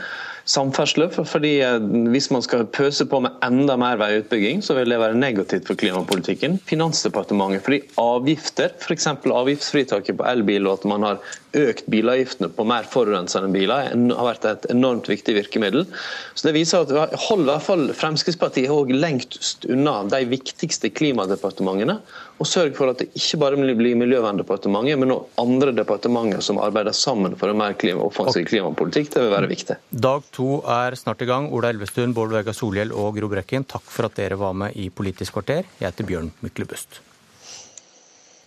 samferdsel. 0.46 1.10
fordi 1.10 1.62
eh, 1.62 1.80
Hvis 2.12 2.32
man 2.32 2.42
skal 2.42 2.66
pøse 2.66 3.06
på 3.06 3.20
med 3.20 3.32
enda 3.44 3.76
mer 3.78 3.98
veiutbygging, 3.98 4.64
så 4.64 4.76
vil 4.78 4.90
det 4.90 5.00
være 5.00 5.18
negativt 5.18 5.68
for 5.68 5.76
klimapolitikken. 5.80 6.60
Finansdepartementet, 6.66 7.64
fordi 7.64 7.82
avgifter, 7.98 8.70
f.eks. 8.80 9.08
avgiftsfritaket 9.26 10.18
på 10.18 10.28
elbil, 10.28 10.68
og 10.68 10.80
at 10.80 10.86
man 10.86 11.04
har 11.04 11.18
økt 11.58 11.88
bilavgiftene 11.92 12.50
på 12.54 12.66
mer 12.68 12.88
forurensende 12.90 13.50
biler, 13.54 13.92
har 13.94 14.28
vært 14.28 14.48
et 14.50 14.68
enormt 14.74 15.10
viktig 15.10 15.36
virkemiddel. 15.38 15.86
Så 16.34 16.48
Det 16.48 16.56
viser 16.58 16.84
at 16.84 17.16
hold 17.28 17.46
i 17.46 17.52
hvert 17.52 17.66
fall 17.66 17.86
Fremskrittspartiet 17.94 18.74
òg 18.74 18.94
lengst 18.96 19.68
unna 19.70 20.02
de 20.10 20.24
viktigste 20.30 20.90
klimadepartementene. 20.90 22.00
Og 22.42 22.50
sørg 22.50 22.76
for 22.76 22.92
at 22.92 23.00
det 23.00 23.12
ikke 23.16 23.40
bare 23.40 23.60
blir 23.60 23.96
Miljøverndepartementet, 24.00 25.00
men 25.00 25.14
også 25.14 25.44
andre 25.44 25.72
departementer 25.78 26.42
som 26.44 26.60
arbeider 26.60 26.96
sammen 26.98 27.38
for 27.40 27.54
en 27.54 27.62
mer 27.62 27.78
klima, 27.80 28.04
offensiv 28.04 28.50
klimapolitikk. 28.50 29.14
Det 29.14 29.24
vil 29.24 29.34
være 29.36 29.52
viktig. 29.52 29.80
Dag 29.94 30.28
to 30.36 30.60
er 30.66 30.98
snart 31.00 31.24
i 31.24 31.30
gang. 31.30 31.52
Ola 31.54 31.72
Elvestuen, 31.74 32.14
Bård 32.18 32.34
Vegar 32.34 32.58
Solhjell 32.58 32.92
og 32.92 33.16
Gro 33.20 33.30
Brekken, 33.32 33.68
takk 33.70 33.86
for 33.88 34.10
at 34.10 34.18
dere 34.20 34.40
var 34.42 34.58
med 34.58 34.76
i 34.76 34.90
Politisk 34.90 35.38
kvarter. 35.38 35.68
Jeg 35.80 35.92
heter 35.92 36.10
Bjørn 36.10 36.34
Myklebust. 36.44 37.02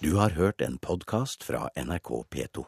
Du 0.05 0.19
har 0.21 0.37
hørt 0.37 0.61
en 0.61 0.77
podkast 0.77 1.47
fra 1.47 1.71
NRK 1.73 2.11
P2. 2.29 2.67